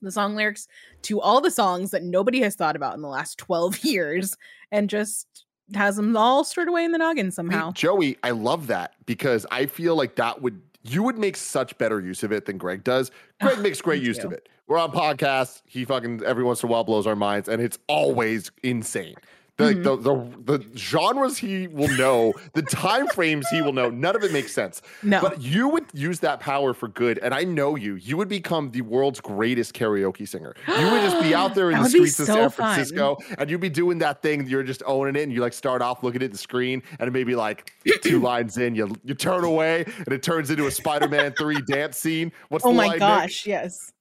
the 0.00 0.10
song 0.12 0.36
lyrics 0.36 0.68
to 1.02 1.20
all 1.20 1.40
the 1.40 1.50
songs 1.50 1.90
that 1.90 2.02
nobody 2.04 2.40
has 2.40 2.54
thought 2.54 2.76
about 2.76 2.94
in 2.94 3.02
the 3.02 3.08
last 3.08 3.36
12 3.38 3.78
years 3.84 4.34
and 4.70 4.88
just 4.88 5.26
has 5.74 5.96
them 5.96 6.16
all 6.16 6.44
stored 6.44 6.68
away 6.68 6.84
in 6.84 6.92
the 6.92 6.98
noggin 6.98 7.30
somehow. 7.30 7.72
Joey, 7.72 8.18
I 8.22 8.30
love 8.30 8.66
that 8.68 8.94
because 9.06 9.46
I 9.50 9.66
feel 9.66 9.96
like 9.96 10.16
that 10.16 10.42
would 10.42 10.60
you 10.82 11.02
would 11.02 11.18
make 11.18 11.36
such 11.36 11.76
better 11.78 12.00
use 12.00 12.22
of 12.22 12.30
it 12.32 12.46
than 12.46 12.58
Greg 12.58 12.84
does. 12.84 13.10
Greg 13.40 13.58
makes 13.58 13.80
great 13.80 14.02
use 14.02 14.18
you. 14.18 14.24
of 14.24 14.32
it. 14.32 14.48
We're 14.68 14.78
on 14.78 14.92
podcasts. 14.92 15.62
He 15.66 15.84
fucking 15.84 16.22
every 16.24 16.44
once 16.44 16.62
in 16.62 16.68
a 16.68 16.72
while 16.72 16.84
blows 16.84 17.06
our 17.06 17.16
minds, 17.16 17.48
and 17.48 17.62
it's 17.62 17.78
always 17.88 18.50
insane. 18.62 19.14
The, 19.58 19.64
Mhm. 19.72 19.82
the, 19.84 19.96
the 19.96 20.58
the 20.58 20.76
genres 20.78 21.38
he 21.38 21.66
will 21.68 21.88
know, 21.96 22.34
the 22.52 22.60
time 22.60 23.06
frames 23.08 23.48
he 23.48 23.62
will 23.62 23.72
know, 23.72 23.88
none 23.88 24.14
of 24.14 24.22
it 24.22 24.30
makes 24.30 24.52
sense. 24.52 24.82
No. 25.02 25.20
But 25.22 25.40
you 25.40 25.68
would 25.68 25.86
use 25.94 26.20
that 26.20 26.40
power 26.40 26.74
for 26.74 26.88
good, 26.88 27.18
and 27.20 27.32
I 27.32 27.44
know 27.44 27.74
you. 27.74 27.94
You 27.94 28.18
would 28.18 28.28
become 28.28 28.70
the 28.72 28.82
world's 28.82 29.18
greatest 29.18 29.72
karaoke 29.72 30.28
singer. 30.28 30.54
You 30.68 30.90
would 30.90 31.00
just 31.00 31.22
be 31.22 31.34
out 31.34 31.54
there 31.54 31.70
in 31.70 31.78
the 31.82 31.88
streets 31.88 32.20
of 32.20 32.26
so 32.26 32.34
San 32.34 32.50
fun. 32.50 32.74
Francisco, 32.74 33.16
and 33.38 33.48
you'd 33.50 33.62
be 33.62 33.70
doing 33.70 33.96
that 34.00 34.20
thing. 34.20 34.46
You're 34.46 34.62
just 34.62 34.82
owning 34.84 35.16
it, 35.16 35.22
and 35.22 35.32
you 35.32 35.40
like 35.40 35.54
start 35.54 35.80
off 35.80 36.02
looking 36.02 36.22
at 36.22 36.32
the 36.32 36.38
screen, 36.38 36.82
and 37.00 37.10
maybe 37.10 37.34
like 37.34 37.72
two 38.02 38.20
lines 38.30 38.58
in, 38.58 38.74
you 38.74 38.94
you 39.04 39.14
turn 39.14 39.42
away, 39.42 39.84
and 40.04 40.08
it 40.08 40.22
turns 40.22 40.50
into 40.50 40.66
a 40.66 40.70
Spider-Man 40.70 41.32
three 41.32 41.62
dance 41.62 41.96
scene. 41.96 42.30
What's 42.50 42.66
oh 42.66 42.72
the 42.72 42.74
my 42.74 42.82
line, 42.88 42.90
Nick? 42.92 42.98
gosh, 43.00 43.46
yes. 43.46 43.92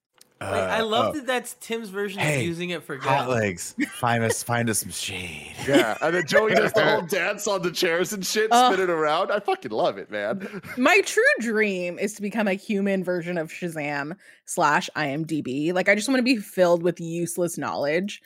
Uh, 0.42 0.52
Like, 0.52 0.70
I 0.70 0.82
love 0.82 1.08
oh, 1.10 1.12
that 1.14 1.26
that's 1.28 1.54
Tim's 1.62 1.90
version 1.90 2.20
Hey, 2.20 2.42
of 2.42 2.46
using 2.48 2.72
it 2.72 2.84
for 2.84 2.98
good. 2.98 3.08
hot 3.08 3.30
legs. 3.30 3.74
Find 3.94 4.24
us, 4.24 4.44
find 4.44 4.70
us 4.70 4.80
some 4.80 4.92
shade. 4.92 5.54
Yeah, 5.68 5.98
and 6.02 6.14
then 6.14 6.28
Joey 6.28 6.54
does 6.54 6.74
the 6.74 6.84
whole 6.86 7.02
dance 7.08 7.48
on 7.48 7.62
the 7.62 7.72
chairs 7.72 8.12
and 8.12 8.26
shit, 8.26 8.50
Ugh. 8.52 8.74
spinning 8.74 8.90
around. 8.94 9.32
I 9.32 9.40
fucking 9.40 9.72
love 9.72 9.98
it, 9.98 10.12
man. 10.12 10.62
My 10.78 11.00
true 11.06 11.24
dream 11.40 11.98
is 11.98 12.14
to 12.16 12.22
become 12.22 12.48
a 12.48 12.54
human 12.54 13.04
version 13.04 13.38
of 13.38 13.50
Shazam 13.52 14.18
slash 14.46 14.90
IMDb. 14.96 15.74
Like 15.74 15.88
I 15.88 15.96
just 15.96 16.10
want 16.10 16.20
to 16.20 16.24
be 16.24 16.36
filled 16.38 16.84
with 16.84 17.00
useless 17.00 17.58
knowledge. 17.58 18.22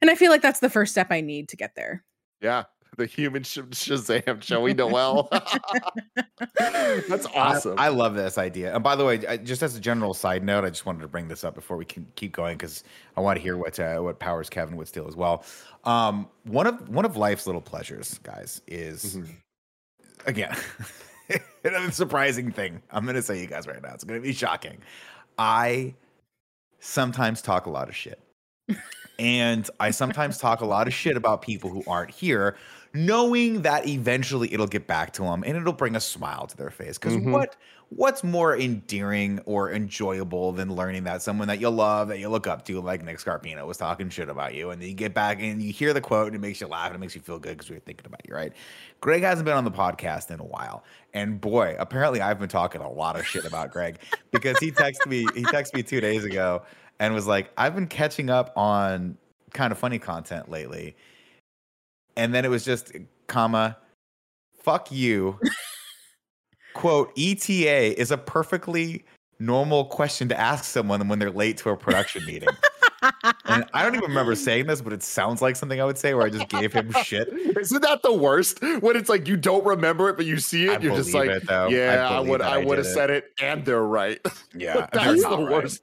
And 0.00 0.10
I 0.10 0.14
feel 0.14 0.30
like 0.30 0.42
that's 0.42 0.60
the 0.60 0.70
first 0.70 0.92
step 0.92 1.08
I 1.10 1.20
need 1.20 1.48
to 1.50 1.56
get 1.56 1.74
there. 1.74 2.04
Yeah, 2.40 2.64
the 2.96 3.06
human 3.06 3.42
sh- 3.42 3.58
Shazam, 3.58 4.40
Joey 4.40 4.74
Noel. 4.74 5.28
That's 6.58 7.26
awesome. 7.34 7.78
I, 7.78 7.86
I 7.86 7.88
love 7.88 8.14
this 8.14 8.38
idea. 8.38 8.74
And 8.74 8.82
by 8.82 8.96
the 8.96 9.04
way, 9.04 9.26
I, 9.26 9.36
just 9.36 9.62
as 9.62 9.76
a 9.76 9.80
general 9.80 10.14
side 10.14 10.42
note, 10.44 10.64
I 10.64 10.70
just 10.70 10.86
wanted 10.86 11.00
to 11.02 11.08
bring 11.08 11.28
this 11.28 11.44
up 11.44 11.54
before 11.54 11.76
we 11.76 11.84
can 11.84 12.06
keep 12.16 12.32
going 12.32 12.56
because 12.56 12.84
I 13.16 13.20
want 13.20 13.36
to 13.36 13.42
hear 13.42 13.56
what 13.56 13.78
uh, 13.78 13.98
what 14.00 14.18
powers 14.18 14.48
Kevin 14.50 14.76
would 14.76 14.88
steal 14.88 15.06
as 15.06 15.16
well. 15.16 15.44
Um, 15.84 16.28
one 16.44 16.66
of 16.66 16.88
one 16.88 17.04
of 17.04 17.16
life's 17.16 17.46
little 17.46 17.60
pleasures, 17.62 18.18
guys, 18.22 18.60
is 18.66 19.16
Mhm. 19.16 19.34
again 20.26 20.56
another 21.64 21.90
surprising 21.90 22.50
thing. 22.50 22.82
I'm 22.90 23.04
going 23.04 23.16
to 23.16 23.22
say 23.22 23.40
you 23.40 23.46
guys 23.46 23.66
right 23.66 23.80
now. 23.82 23.94
It's 23.94 24.04
going 24.04 24.20
to 24.20 24.26
be 24.26 24.32
shocking. 24.32 24.78
I 25.38 25.94
sometimes 26.80 27.42
talk 27.42 27.66
a 27.66 27.70
lot 27.70 27.88
of 27.88 27.94
shit. 27.96 28.20
and 29.18 29.68
I 29.80 29.90
sometimes 29.90 30.38
talk 30.38 30.60
a 30.60 30.66
lot 30.66 30.86
of 30.86 30.94
shit 30.94 31.16
about 31.16 31.42
people 31.42 31.70
who 31.70 31.82
aren't 31.86 32.10
here, 32.10 32.56
knowing 32.94 33.62
that 33.62 33.86
eventually 33.86 34.52
it'll 34.52 34.66
get 34.66 34.86
back 34.86 35.12
to 35.14 35.22
them 35.22 35.44
and 35.46 35.56
it'll 35.56 35.72
bring 35.72 35.94
a 35.96 36.00
smile 36.00 36.46
to 36.46 36.56
their 36.56 36.70
face. 36.70 36.98
Because 36.98 37.16
Mhm. 37.16 37.26
what 37.30 37.56
what's 37.90 38.22
more 38.22 38.54
endearing 38.54 39.40
or 39.46 39.72
enjoyable 39.72 40.52
than 40.52 40.74
learning 40.74 41.04
that 41.04 41.22
someone 41.22 41.48
that 41.48 41.58
you 41.58 41.70
love, 41.70 42.08
that 42.08 42.18
you 42.18 42.28
look 42.28 42.46
up 42.46 42.62
to, 42.66 42.78
like 42.82 43.02
Nick 43.02 43.16
Scarpino, 43.16 43.66
was 43.66 43.78
talking 43.78 44.10
shit 44.10 44.28
about 44.28 44.54
you, 44.54 44.70
and 44.70 44.82
then 44.82 44.88
you 44.90 44.94
get 44.94 45.14
back 45.14 45.40
and 45.40 45.62
you 45.62 45.72
hear 45.72 45.94
the 45.94 46.00
quote 46.02 46.26
and 46.26 46.36
it 46.36 46.40
makes 46.40 46.60
you 46.60 46.66
laugh 46.66 46.88
and 46.88 46.96
it 46.96 46.98
makes 46.98 47.14
you 47.14 47.22
feel 47.22 47.38
good 47.38 47.56
because 47.56 47.70
we 47.70 47.76
were 47.76 47.80
thinking 47.80 48.04
about 48.04 48.20
you, 48.28 48.34
right? 48.34 48.52
Greg 49.00 49.22
hasn't 49.22 49.46
been 49.46 49.56
on 49.56 49.64
the 49.64 49.70
podcast 49.70 50.30
in 50.30 50.40
a 50.40 50.44
while, 50.44 50.84
and 51.14 51.40
boy, 51.40 51.76
apparently 51.78 52.20
I've 52.20 52.38
been 52.38 52.48
talking 52.48 52.80
a 52.80 52.90
lot 52.90 53.16
of 53.16 53.26
shit 53.26 53.44
about 53.44 53.70
Greg 53.70 54.00
because 54.32 54.58
he 54.60 54.70
texted 54.72 55.06
me. 55.06 55.30
He 55.30 55.46
texted 55.46 55.74
me 55.74 55.82
two 55.82 56.00
days 56.00 56.24
ago 56.24 56.64
and 56.98 57.14
was 57.14 57.26
like, 57.26 57.50
"I've 57.56 57.74
been 57.74 57.86
catching 57.86 58.28
up 58.30 58.52
on 58.56 59.16
kinda 59.54 59.74
funny 59.74 59.98
content 59.98 60.50
lately," 60.50 60.96
and 62.18 62.34
then 62.34 62.44
it 62.44 62.48
was 62.48 62.64
just 62.64 62.92
comma, 63.28 63.78
"Fuck 64.62 64.92
you." 64.92 65.38
Quote, 66.74 67.12
ETA 67.18 67.98
is 67.98 68.10
a 68.10 68.18
perfectly 68.18 69.04
normal 69.40 69.86
question 69.86 70.28
to 70.28 70.38
ask 70.38 70.64
someone 70.64 71.08
when 71.08 71.18
they're 71.18 71.30
late 71.30 71.56
to 71.58 71.70
a 71.70 71.76
production 71.76 72.24
meeting. 72.26 72.50
And 73.44 73.64
I 73.72 73.82
don't 73.82 73.94
even 73.94 74.08
remember 74.08 74.34
saying 74.34 74.66
this, 74.66 74.80
but 74.80 74.92
it 74.92 75.02
sounds 75.02 75.40
like 75.40 75.56
something 75.56 75.80
I 75.80 75.84
would 75.84 75.98
say 75.98 76.14
where 76.14 76.26
I 76.26 76.30
just 76.30 76.48
gave 76.48 76.72
him 76.72 76.92
shit. 77.04 77.28
Isn't 77.28 77.82
that 77.82 78.02
the 78.02 78.12
worst? 78.12 78.60
When 78.80 78.96
it's 78.96 79.08
like 79.08 79.26
you 79.26 79.36
don't 79.36 79.64
remember 79.64 80.08
it, 80.08 80.16
but 80.16 80.26
you 80.26 80.38
see 80.38 80.66
it, 80.66 80.80
I 80.80 80.82
you're 80.82 80.96
just 80.96 81.14
like, 81.14 81.30
it, 81.30 81.46
though. 81.46 81.66
I 81.66 81.68
yeah, 81.68 82.08
I, 82.08 82.20
would, 82.20 82.40
I 82.40 82.60
I 82.60 82.64
would 82.64 82.78
have 82.78 82.86
said 82.86 83.10
it, 83.10 83.32
and 83.40 83.64
they're 83.64 83.82
right. 83.82 84.20
Yeah, 84.54 84.88
that's 84.92 85.22
the 85.22 85.28
right. 85.28 85.50
worst. 85.50 85.82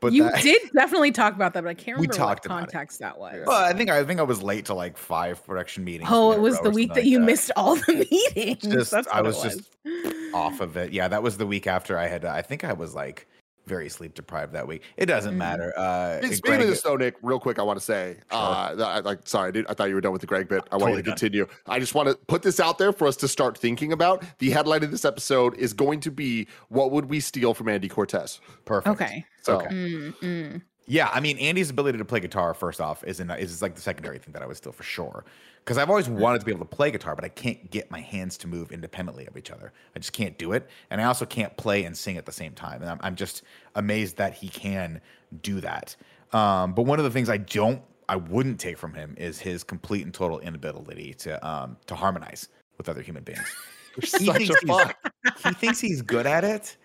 But 0.00 0.12
you 0.12 0.24
that- 0.24 0.42
did 0.42 0.62
definitely 0.72 1.10
talk 1.10 1.34
about 1.34 1.54
that, 1.54 1.64
but 1.64 1.70
I 1.70 1.74
can't 1.74 1.98
remember 1.98 2.16
what 2.24 2.42
context 2.42 3.00
that 3.00 3.18
was. 3.18 3.44
Well, 3.46 3.62
I 3.64 3.72
think 3.72 3.90
I 3.90 4.04
think 4.04 4.20
I 4.20 4.22
was 4.22 4.42
late 4.42 4.66
to 4.66 4.74
like 4.74 4.96
five 4.96 5.44
production 5.44 5.84
meetings. 5.84 6.08
Oh, 6.12 6.32
it 6.32 6.40
was 6.40 6.58
the 6.60 6.70
week 6.70 6.94
that 6.94 7.04
you 7.04 7.18
like 7.18 7.26
missed 7.26 7.50
all 7.56 7.76
the 7.76 8.06
meetings. 8.36 8.62
Just 8.62 8.94
I 8.94 9.22
was, 9.22 9.44
it 9.44 9.50
just 9.50 10.34
off 10.34 10.60
of 10.60 10.76
it. 10.76 10.92
Yeah, 10.92 11.08
that 11.08 11.22
was 11.22 11.36
the 11.38 11.46
week 11.46 11.66
after 11.66 11.98
I 11.98 12.06
had. 12.06 12.24
I 12.24 12.42
think 12.42 12.64
I 12.64 12.72
was 12.72 12.94
like 12.94 13.26
very 13.68 13.88
sleep 13.88 14.14
deprived 14.14 14.52
that 14.54 14.66
week. 14.66 14.82
It 14.96 15.06
doesn't 15.06 15.34
Mm. 15.34 15.38
matter. 15.38 15.72
Uh, 15.78 16.18
Speaking 16.22 16.40
Greg- 16.42 16.60
of 16.62 16.66
this, 16.68 16.82
though, 16.82 16.96
Nick, 16.96 17.14
real 17.22 17.38
quick, 17.38 17.58
I 17.58 17.62
want 17.62 17.78
to 17.78 17.84
say, 17.84 18.16
uh, 18.30 18.74
I, 18.78 19.00
like, 19.00 19.20
sorry, 19.28 19.52
I, 19.54 19.70
I 19.70 19.74
thought 19.74 19.88
you 19.88 19.94
were 19.94 20.00
done 20.00 20.12
with 20.12 20.22
the 20.22 20.26
Greg 20.26 20.48
bit. 20.48 20.64
I 20.72 20.76
want 20.76 20.94
you 20.94 20.96
Totally 20.96 21.02
to 21.02 21.06
done. 21.10 21.16
continue. 21.16 21.46
I 21.66 21.78
just 21.78 21.94
want 21.94 22.08
to 22.08 22.16
put 22.26 22.42
this 22.42 22.58
out 22.58 22.78
there 22.78 22.92
for 22.92 23.06
us 23.06 23.16
to 23.18 23.28
start 23.28 23.56
thinking 23.58 23.92
about. 23.92 24.24
The 24.38 24.50
headline 24.50 24.82
of 24.82 24.90
this 24.90 25.04
episode 25.04 25.54
is 25.56 25.72
going 25.72 26.00
to 26.00 26.10
be, 26.10 26.48
"What 26.68 26.90
would 26.90 27.06
we 27.06 27.20
steal 27.20 27.54
from 27.54 27.68
Andy 27.68 27.88
Cortez?" 27.88 28.40
perfect. 28.64 29.00
Okay. 29.00 29.24
So, 29.42 29.56
Okay. 29.58 29.68
Mm, 29.74 30.14
mm. 30.20 30.62
Yeah, 30.90 31.10
I 31.12 31.20
mean, 31.20 31.36
Andy's 31.38 31.68
ability 31.68 31.98
to 31.98 32.04
play 32.04 32.18
guitar, 32.18 32.54
first 32.54 32.80
off, 32.80 33.04
is 33.04 33.20
in, 33.20 33.30
is 33.30 33.60
like 33.60 33.74
the 33.74 33.80
secondary 33.80 34.18
thing 34.18 34.32
that 34.32 34.42
I 34.42 34.46
would 34.46 34.56
steal 34.56 34.72
for 34.72 34.82
sure. 34.82 35.24
Because 35.62 35.76
I've 35.76 35.90
always 35.90 36.08
wanted 36.08 36.38
to 36.38 36.46
be 36.46 36.50
able 36.50 36.64
to 36.64 36.76
play 36.76 36.90
guitar, 36.90 37.14
but 37.14 37.26
I 37.26 37.28
can't 37.28 37.70
get 37.70 37.90
my 37.90 38.00
hands 38.00 38.38
to 38.38 38.48
move 38.48 38.72
independently 38.72 39.26
of 39.26 39.36
each 39.36 39.50
other. 39.50 39.70
I 39.94 39.98
just 39.98 40.14
can't 40.14 40.38
do 40.38 40.52
it, 40.52 40.66
and 40.90 40.98
I 40.98 41.04
also 41.04 41.26
can't 41.26 41.54
play 41.58 41.84
and 41.84 41.94
sing 41.94 42.16
at 42.16 42.24
the 42.24 42.32
same 42.32 42.54
time. 42.54 42.80
And 42.80 42.90
I'm, 42.90 42.98
I'm 43.02 43.14
just 43.16 43.42
amazed 43.74 44.16
that 44.16 44.32
he 44.32 44.48
can 44.48 45.00
do 45.42 45.60
that. 45.60 45.94
Um, 46.32 46.72
but 46.72 46.82
one 46.82 46.98
of 46.98 47.04
the 47.04 47.10
things 47.10 47.28
I 47.28 47.36
don't, 47.36 47.82
I 48.08 48.16
wouldn't 48.16 48.58
take 48.58 48.78
from 48.78 48.94
him 48.94 49.14
is 49.18 49.38
his 49.38 49.62
complete 49.62 50.06
and 50.06 50.14
total 50.14 50.38
inability 50.40 51.12
to 51.18 51.46
um, 51.46 51.76
to 51.86 51.94
harmonize 51.94 52.48
with 52.78 52.88
other 52.88 53.02
human 53.02 53.22
beings. 53.24 53.44
He 54.00 54.06
thinks 54.06 54.30
a 54.30 54.36
he's- 54.38 54.60
fuck. 54.66 55.12
he 55.44 55.52
thinks 55.54 55.80
he's 55.80 56.02
good 56.02 56.24
at 56.26 56.44
it, 56.44 56.76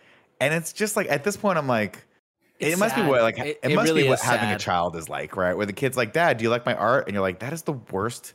and 0.41 0.51
it's 0.53 0.73
just 0.73 0.95
like 0.97 1.07
at 1.11 1.23
this 1.23 1.37
point, 1.37 1.57
I'm 1.59 1.67
like, 1.67 2.03
It's 2.63 2.76
it 2.76 2.80
must 2.80 2.95
be 2.95 3.02
what 3.04 3.21
like 3.21 3.38
It- 3.39 3.60
it, 3.63 3.71
it 3.71 3.76
must 3.76 3.88
really 3.89 4.04
be 4.04 4.10
what 4.10 4.19
is 4.19 4.26
having 4.26 4.49
a 4.49 4.58
child 4.60 4.95
is 4.95 5.10
like, 5.10 5.36
right? 5.38 5.56
Where 5.56 5.65
the 5.65 5.73
kid's 5.73 5.97
like, 5.97 6.13
"Dad, 6.13 6.38
do 6.38 6.43
you 6.43 6.49
like 6.49 6.65
my 6.65 6.76
art?" 6.76 7.08
And 7.08 7.13
you're 7.13 7.21
like, 7.21 7.39
"That 7.39 7.54
is 7.54 7.62
the 7.63 7.73
worst 7.73 8.34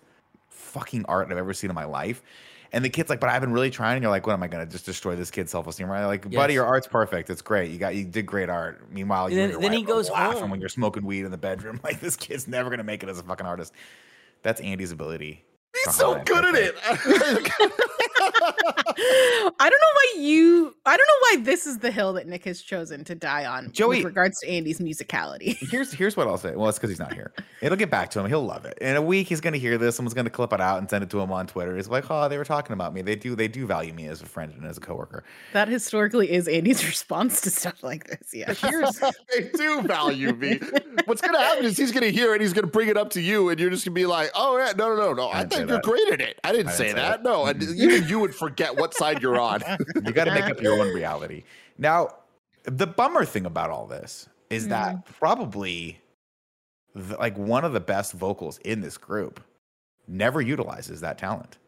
fucking 0.48 1.04
art 1.08 1.30
I've 1.30 1.38
ever 1.38 1.52
seen 1.54 1.70
in 1.70 1.74
my 1.74 1.84
life." 1.84 2.22
And 2.70 2.84
the 2.84 2.90
kid's 2.90 3.08
like, 3.08 3.18
"But 3.20 3.30
I've 3.30 3.40
been 3.40 3.52
really 3.52 3.70
trying." 3.70 3.94
And 3.96 4.02
you're 4.02 4.10
like, 4.10 4.26
"What 4.26 4.34
am 4.34 4.42
I 4.42 4.48
gonna 4.48 4.66
just 4.66 4.84
destroy 4.84 5.16
this 5.16 5.30
kid's 5.30 5.50
self 5.50 5.66
esteem?" 5.66 5.88
Right? 5.90 6.04
Like, 6.04 6.30
buddy, 6.30 6.52
your 6.54 6.66
art's 6.66 6.86
perfect. 6.86 7.30
It's 7.30 7.40
great. 7.42 7.70
You 7.70 7.78
got 7.78 7.94
you 7.94 8.04
did 8.04 8.26
great 8.26 8.50
art. 8.50 8.90
Meanwhile, 8.92 9.30
you 9.30 9.36
Then- 9.36 9.44
and 9.44 9.52
your 9.52 9.60
then 9.62 9.72
he 9.72 9.78
wife 9.78 9.84
are 9.84 9.92
goes 9.94 10.10
laughing 10.10 10.40
home. 10.42 10.50
when 10.50 10.60
you're 10.60 10.68
smoking 10.68 11.04
weed 11.04 11.24
in 11.24 11.30
the 11.30 11.38
bedroom. 11.38 11.80
Like 11.84 12.00
this 12.00 12.16
kid's 12.16 12.46
never 12.46 12.68
gonna 12.68 12.84
make 12.84 13.02
it 13.02 13.08
as 13.08 13.18
a 13.18 13.22
fucking 13.22 13.46
artist. 13.46 13.72
That's 14.42 14.60
Andy's 14.60 14.92
ability. 14.92 15.44
He's 15.84 15.94
so 15.94 16.20
good 16.24 16.44
at 16.44 16.54
it. 16.54 16.74
I 19.00 19.52
don't 19.58 19.70
know 19.70 19.94
why 19.94 20.14
you. 20.18 20.74
I 20.84 20.96
don't 20.96 21.06
know 21.06 21.38
why 21.40 21.44
this 21.44 21.66
is 21.66 21.78
the 21.78 21.90
hill 21.90 22.12
that 22.14 22.26
Nick 22.26 22.44
has 22.44 22.60
chosen 22.62 23.04
to 23.04 23.14
die 23.14 23.44
on 23.46 23.70
Joey- 23.72 23.98
with 23.98 24.06
regards 24.06 24.40
to 24.40 24.48
Andy's 24.48 24.80
musicality. 24.80 25.56
Here's 25.70 25.92
here's 25.92 26.16
what 26.16 26.26
I'll 26.26 26.38
say. 26.38 26.54
Well, 26.56 26.68
it's 26.68 26.78
because 26.78 26.90
he's 26.90 26.98
not 26.98 27.12
here. 27.12 27.32
It'll 27.60 27.76
get 27.78 27.90
back 27.90 28.10
to 28.12 28.20
him. 28.20 28.26
He'll 28.26 28.44
love 28.44 28.64
it. 28.64 28.78
In 28.80 28.96
a 28.96 29.02
week, 29.02 29.28
he's 29.28 29.40
gonna 29.40 29.56
hear 29.58 29.78
this. 29.78 29.96
Someone's 29.96 30.14
gonna 30.14 30.30
clip 30.30 30.52
it 30.52 30.60
out 30.60 30.78
and 30.78 30.88
send 30.90 31.04
it 31.04 31.10
to 31.10 31.20
him 31.20 31.30
on 31.32 31.46
Twitter. 31.46 31.76
He's 31.76 31.88
like, 31.88 32.04
"Oh, 32.10 32.28
they 32.28 32.38
were 32.38 32.44
talking 32.44 32.72
about 32.72 32.92
me. 32.94 33.02
They 33.02 33.16
do. 33.16 33.34
They 33.36 33.48
do 33.48 33.66
value 33.66 33.92
me 33.92 34.06
as 34.06 34.22
a 34.22 34.26
friend 34.26 34.52
and 34.56 34.64
as 34.64 34.78
a 34.78 34.80
coworker." 34.80 35.24
That 35.52 35.68
historically 35.68 36.30
is 36.32 36.48
Andy's 36.48 36.84
response 36.86 37.40
to 37.42 37.50
stuff 37.50 37.82
like 37.82 38.06
this. 38.08 38.32
Yeah. 38.34 38.52
Here's 38.54 38.98
they 39.34 39.50
do 39.54 39.82
value 39.82 40.32
me. 40.32 40.60
What's 41.04 41.20
gonna 41.20 41.38
happen 41.38 41.64
is 41.64 41.76
he's 41.76 41.92
gonna 41.92 42.06
hear 42.08 42.34
it, 42.34 42.40
he's 42.40 42.52
gonna 42.52 42.66
bring 42.66 42.88
it 42.88 42.96
up 42.96 43.10
to 43.10 43.20
you, 43.20 43.48
and 43.50 43.60
you're 43.60 43.70
just 43.70 43.84
gonna 43.84 43.94
be 43.94 44.06
like, 44.06 44.30
"Oh 44.34 44.56
yeah, 44.58 44.72
no, 44.76 44.88
no, 44.88 44.96
no, 44.96 45.12
no. 45.12 45.28
I, 45.28 45.40
didn't 45.40 45.50
think 45.52 45.68
you're 45.68 45.76
that. 45.78 45.84
great 45.84 46.08
at 46.12 46.20
it. 46.20 46.40
I 46.44 46.52
didn't 46.52 46.68
I 46.68 46.72
say 46.72 46.84
didn't 46.86 46.96
say 46.96 47.02
that. 47.02 47.22
that. 47.22 47.28
No, 47.28 47.46
and 47.46 47.62
even 47.62 48.08
you 48.08 48.18
would 48.20 48.34
forget 48.34 48.74
what 48.76 48.87
side 48.94 49.22
you're 49.22 49.40
on. 49.40 49.62
you 50.04 50.12
got 50.12 50.24
to 50.24 50.34
make 50.34 50.44
up 50.44 50.60
your 50.60 50.80
own 50.80 50.94
reality. 50.94 51.44
Now, 51.78 52.08
the 52.64 52.86
bummer 52.86 53.24
thing 53.24 53.46
about 53.46 53.70
all 53.70 53.86
this 53.86 54.28
is 54.50 54.68
that 54.68 54.96
mm-hmm. 54.96 55.12
probably 55.18 56.00
the, 56.94 57.16
like 57.16 57.36
one 57.36 57.64
of 57.64 57.72
the 57.72 57.80
best 57.80 58.12
vocals 58.12 58.58
in 58.58 58.80
this 58.80 58.96
group 58.96 59.40
never 60.06 60.40
utilizes 60.40 61.00
that 61.00 61.18
talent. 61.18 61.58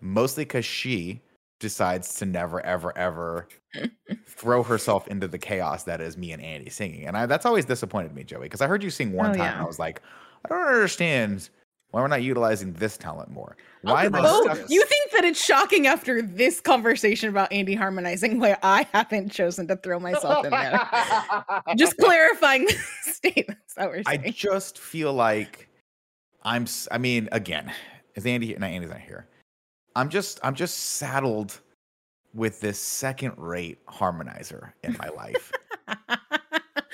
Mostly 0.00 0.44
because 0.44 0.64
she 0.64 1.20
decides 1.60 2.14
to 2.16 2.26
never, 2.26 2.64
ever, 2.64 2.96
ever 2.96 3.48
throw 4.26 4.62
herself 4.62 5.08
into 5.08 5.26
the 5.26 5.38
chaos 5.38 5.84
that 5.84 6.00
is 6.00 6.16
me 6.16 6.32
and 6.32 6.42
Andy 6.42 6.70
singing. 6.70 7.06
And 7.06 7.16
I, 7.16 7.26
that's 7.26 7.46
always 7.46 7.64
disappointed 7.64 8.14
me, 8.14 8.24
Joey, 8.24 8.42
because 8.42 8.60
I 8.60 8.66
heard 8.66 8.82
you 8.82 8.90
sing 8.90 9.12
one 9.12 9.30
Oh, 9.30 9.32
time 9.32 9.38
yeah. 9.38 9.52
and 9.52 9.62
I 9.62 9.64
was 9.64 9.78
like, 9.78 10.02
I 10.44 10.48
don't 10.48 10.66
understand 10.66 11.48
why 11.94 12.00
we're 12.00 12.08
not 12.08 12.24
utilizing 12.24 12.72
this 12.72 12.96
talent 12.96 13.30
more. 13.30 13.56
Why 13.82 14.06
am 14.06 14.16
Oh, 14.16 14.42
stuff- 14.42 14.68
you 14.68 14.84
think 14.84 15.12
that 15.12 15.24
it's 15.24 15.40
shocking 15.42 15.86
after 15.86 16.22
this 16.22 16.60
conversation 16.60 17.28
about 17.28 17.52
Andy 17.52 17.76
harmonizing 17.76 18.40
where 18.40 18.58
I 18.64 18.84
haven't 18.92 19.30
chosen 19.30 19.68
to 19.68 19.76
throw 19.76 20.00
myself 20.00 20.44
in 20.44 20.50
there? 20.50 20.80
Just 21.76 21.96
clarifying 21.98 22.64
the 22.66 22.76
statements 23.12 23.74
that 23.76 23.88
we're 23.88 24.02
I 24.06 24.16
just 24.16 24.76
feel 24.80 25.12
like 25.12 25.68
I'm. 26.42 26.66
I 26.90 26.98
mean, 26.98 27.28
again, 27.30 27.72
is 28.16 28.26
Andy? 28.26 28.48
here? 28.48 28.58
No, 28.58 28.66
Andy's 28.66 28.90
not 28.90 28.98
here. 28.98 29.28
I'm 29.94 30.08
just. 30.08 30.40
I'm 30.42 30.56
just 30.56 30.76
saddled 30.96 31.60
with 32.34 32.60
this 32.60 32.80
second-rate 32.80 33.78
harmonizer 33.86 34.72
in 34.82 34.96
my 34.98 35.08
life, 35.10 35.52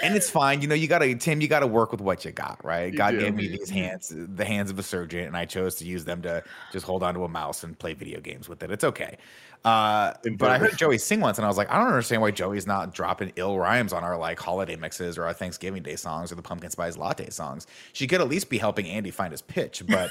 and 0.03 0.17
it's 0.17 0.31
fine. 0.31 0.63
You 0.63 0.69
know, 0.69 0.75
you 0.75 0.89
gotta 0.89 1.15
Tim. 1.15 1.41
You 1.41 1.49
gotta 1.49 1.67
work 1.67 1.93
with 1.93 2.01
what 2.01 2.25
you 2.25 2.33
got, 2.33 2.65
right? 2.65 2.93
You 2.93 2.99
God 2.99 3.13
do. 3.13 3.21
gave 3.21 3.35
me 3.35 3.49
these 3.49 3.71
hands, 3.71 4.15
the 4.17 4.45
hands 4.45 4.71
of 4.71 4.79
a 4.79 4.83
surgeon, 4.83 5.25
and 5.25 5.37
I 5.37 5.45
chose 5.45 5.77
to 5.77 5.85
use 5.85 6.05
them 6.05 6.23
to 6.23 6.43
just 6.73 6.87
hold 6.87 7.03
onto 7.03 7.25
a 7.25 7.29
mouse 7.29 7.65
and 7.65 7.79
play 7.79 7.95
video 7.95 8.21
games 8.21 8.49
with 8.49 8.63
it. 8.63 8.71
It's 8.71 8.85
okay. 8.85 9.17
Uh, 9.65 10.15
but 10.39 10.51
I 10.51 10.59
heard 10.59 10.79
Joey 10.79 10.97
sing 10.97 11.21
once, 11.21 11.39
and 11.39 11.45
I 11.45 11.49
was 11.49 11.59
like, 11.59 11.71
I 11.71 11.77
don't 11.77 11.89
understand 11.89 12.23
why 12.23 12.31
Joey's 12.31 12.67
not 12.67 12.95
dropping 12.95 13.33
ill 13.37 13.59
rhymes 13.59 13.93
on 13.93 14.03
our 14.03 14.17
like 14.17 14.39
holiday 14.39 14.77
mixes 14.77 15.19
or 15.19 15.25
our 15.25 15.35
Thanksgiving 15.35 15.83
Day 15.83 15.97
songs 15.97 16.33
or 16.33 16.35
the 16.35 16.43
pumpkin 16.43 16.71
spice 16.71 16.97
latte 16.97 17.29
songs. 17.29 17.67
She 17.93 18.07
could 18.07 18.21
at 18.23 18.29
least 18.29 18.49
be 18.49 18.57
helping 18.57 18.87
Andy 18.87 19.11
find 19.11 19.33
his 19.33 19.43
pitch, 19.43 19.83
but 19.87 20.11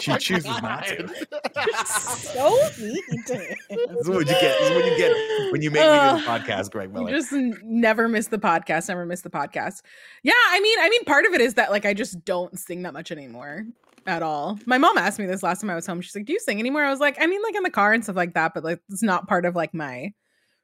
she 0.00 0.12
oh 0.12 0.18
chooses 0.18 0.44
not 0.44 0.86
to. 0.86 1.08
so 1.86 2.58
mean 2.78 3.02
to 3.26 3.36
him. 3.36 3.56
This 3.68 4.00
is 4.00 4.08
what 4.08 4.18
you 4.20 4.24
get. 4.26 4.58
This 4.58 4.70
is 4.70 4.76
what 4.76 4.84
you 4.84 4.96
get 4.96 5.52
when 5.52 5.62
you 5.62 5.70
make 5.70 5.82
me 5.82 6.18
do 6.18 6.24
the 6.24 6.28
podcast, 6.28 6.70
Greg 6.70 6.88
You 6.88 6.94
Miller. 6.94 7.10
just 7.10 7.32
never 7.32 8.08
miss 8.08 8.28
the 8.28 8.38
podcast. 8.38 8.88
Never 8.88 9.06
miss 9.06 9.22
the 9.22 9.30
podcast. 9.30 9.82
Yeah, 10.22 10.32
I 10.50 10.60
mean, 10.60 10.78
I 10.80 10.88
mean, 10.88 11.04
part 11.04 11.24
of 11.24 11.32
it 11.32 11.40
is 11.40 11.54
that 11.54 11.70
like 11.70 11.84
I 11.84 11.94
just 11.94 12.24
don't 12.24 12.58
sing 12.58 12.82
that 12.82 12.92
much 12.92 13.10
anymore 13.10 13.66
at 14.06 14.22
all. 14.22 14.58
My 14.66 14.78
mom 14.78 14.98
asked 14.98 15.18
me 15.18 15.26
this 15.26 15.42
last 15.42 15.60
time 15.60 15.70
I 15.70 15.74
was 15.74 15.86
home. 15.86 16.00
She's 16.00 16.14
like, 16.14 16.26
"Do 16.26 16.32
you 16.32 16.40
sing 16.40 16.58
anymore?" 16.60 16.84
I 16.84 16.90
was 16.90 17.00
like, 17.00 17.16
"I 17.20 17.26
mean, 17.26 17.42
like 17.42 17.56
in 17.56 17.62
the 17.62 17.70
car 17.70 17.92
and 17.92 18.02
stuff 18.04 18.16
like 18.16 18.34
that, 18.34 18.54
but 18.54 18.64
like 18.64 18.80
it's 18.90 19.02
not 19.02 19.28
part 19.28 19.44
of 19.44 19.54
like 19.56 19.74
my 19.74 20.12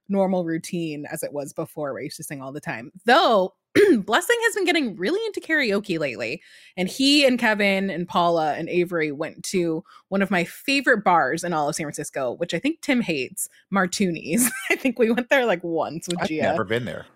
normal 0.08 0.44
routine 0.44 1.06
as 1.10 1.22
it 1.22 1.32
was 1.32 1.52
before, 1.52 1.92
where 1.92 2.00
I 2.00 2.04
used 2.04 2.16
to 2.18 2.24
sing 2.24 2.42
all 2.42 2.52
the 2.52 2.60
time." 2.60 2.92
Though 3.04 3.54
Blessing 4.04 4.36
has 4.44 4.54
been 4.54 4.64
getting 4.64 4.96
really 4.96 5.24
into 5.26 5.40
karaoke 5.40 5.98
lately, 5.98 6.42
and 6.76 6.88
he 6.88 7.26
and 7.26 7.38
Kevin 7.38 7.90
and 7.90 8.06
Paula 8.06 8.54
and 8.54 8.68
Avery 8.68 9.12
went 9.12 9.42
to 9.44 9.82
one 10.08 10.22
of 10.22 10.30
my 10.30 10.44
favorite 10.44 11.02
bars 11.04 11.42
in 11.42 11.52
all 11.52 11.68
of 11.68 11.74
San 11.74 11.84
Francisco, 11.84 12.32
which 12.32 12.54
I 12.54 12.58
think 12.58 12.80
Tim 12.82 13.00
hates, 13.00 13.48
Martuni's. 13.70 14.50
I 14.70 14.76
think 14.76 14.98
we 14.98 15.10
went 15.10 15.30
there 15.30 15.46
like 15.46 15.64
once 15.64 16.08
with 16.08 16.20
I've 16.20 16.28
Gia. 16.28 16.42
never 16.42 16.64
been 16.64 16.84
there. 16.84 17.06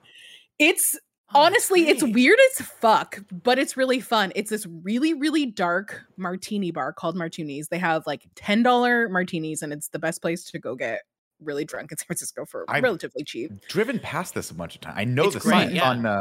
It's 0.58 0.98
Oh, 1.34 1.40
honestly 1.40 1.88
it's 1.88 2.04
weird 2.04 2.38
as 2.52 2.64
fuck 2.66 3.18
but 3.42 3.58
it's 3.58 3.76
really 3.76 3.98
fun 3.98 4.30
it's 4.36 4.48
this 4.48 4.64
really 4.84 5.12
really 5.12 5.44
dark 5.44 6.04
martini 6.16 6.70
bar 6.70 6.92
called 6.92 7.16
martinis 7.16 7.66
they 7.66 7.78
have 7.78 8.06
like 8.06 8.28
$10 8.36 9.10
Martuni's 9.10 9.60
and 9.60 9.72
it's 9.72 9.88
the 9.88 9.98
best 9.98 10.22
place 10.22 10.44
to 10.44 10.58
go 10.60 10.76
get 10.76 11.00
really 11.42 11.64
drunk 11.64 11.92
in 11.92 11.98
san 11.98 12.06
francisco 12.06 12.44
for 12.46 12.64
I- 12.68 12.80
relatively 12.80 13.22
cheap 13.24 13.50
Driven 13.68 13.98
past 13.98 14.34
this 14.34 14.50
a 14.50 14.54
bunch 14.54 14.74
of 14.74 14.80
times. 14.80 14.96
I 14.98 15.04
know 15.04 15.24
It's 15.24 15.34
the 15.34 15.40
great. 15.40 15.52
sign 15.52 15.74
Yeah, 15.74 15.90
on 15.90 16.06
uh, 16.06 16.20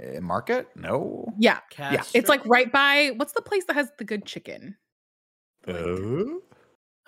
yeah. 0.00 0.16
uh, 0.18 0.20
Market. 0.20 0.68
No. 0.76 1.26
yeah 1.38 1.60
Yeah. 1.78 2.02
it's 2.14 2.28
like 2.28 2.44
right 2.46 2.70
by 2.70 3.12
what's 3.16 3.32
the 3.32 3.42
place 3.42 3.64
that 3.66 3.74
has 3.74 3.90
the 3.98 4.04
good 4.04 4.24
chicken 4.26 4.76
Uh, 5.66 5.72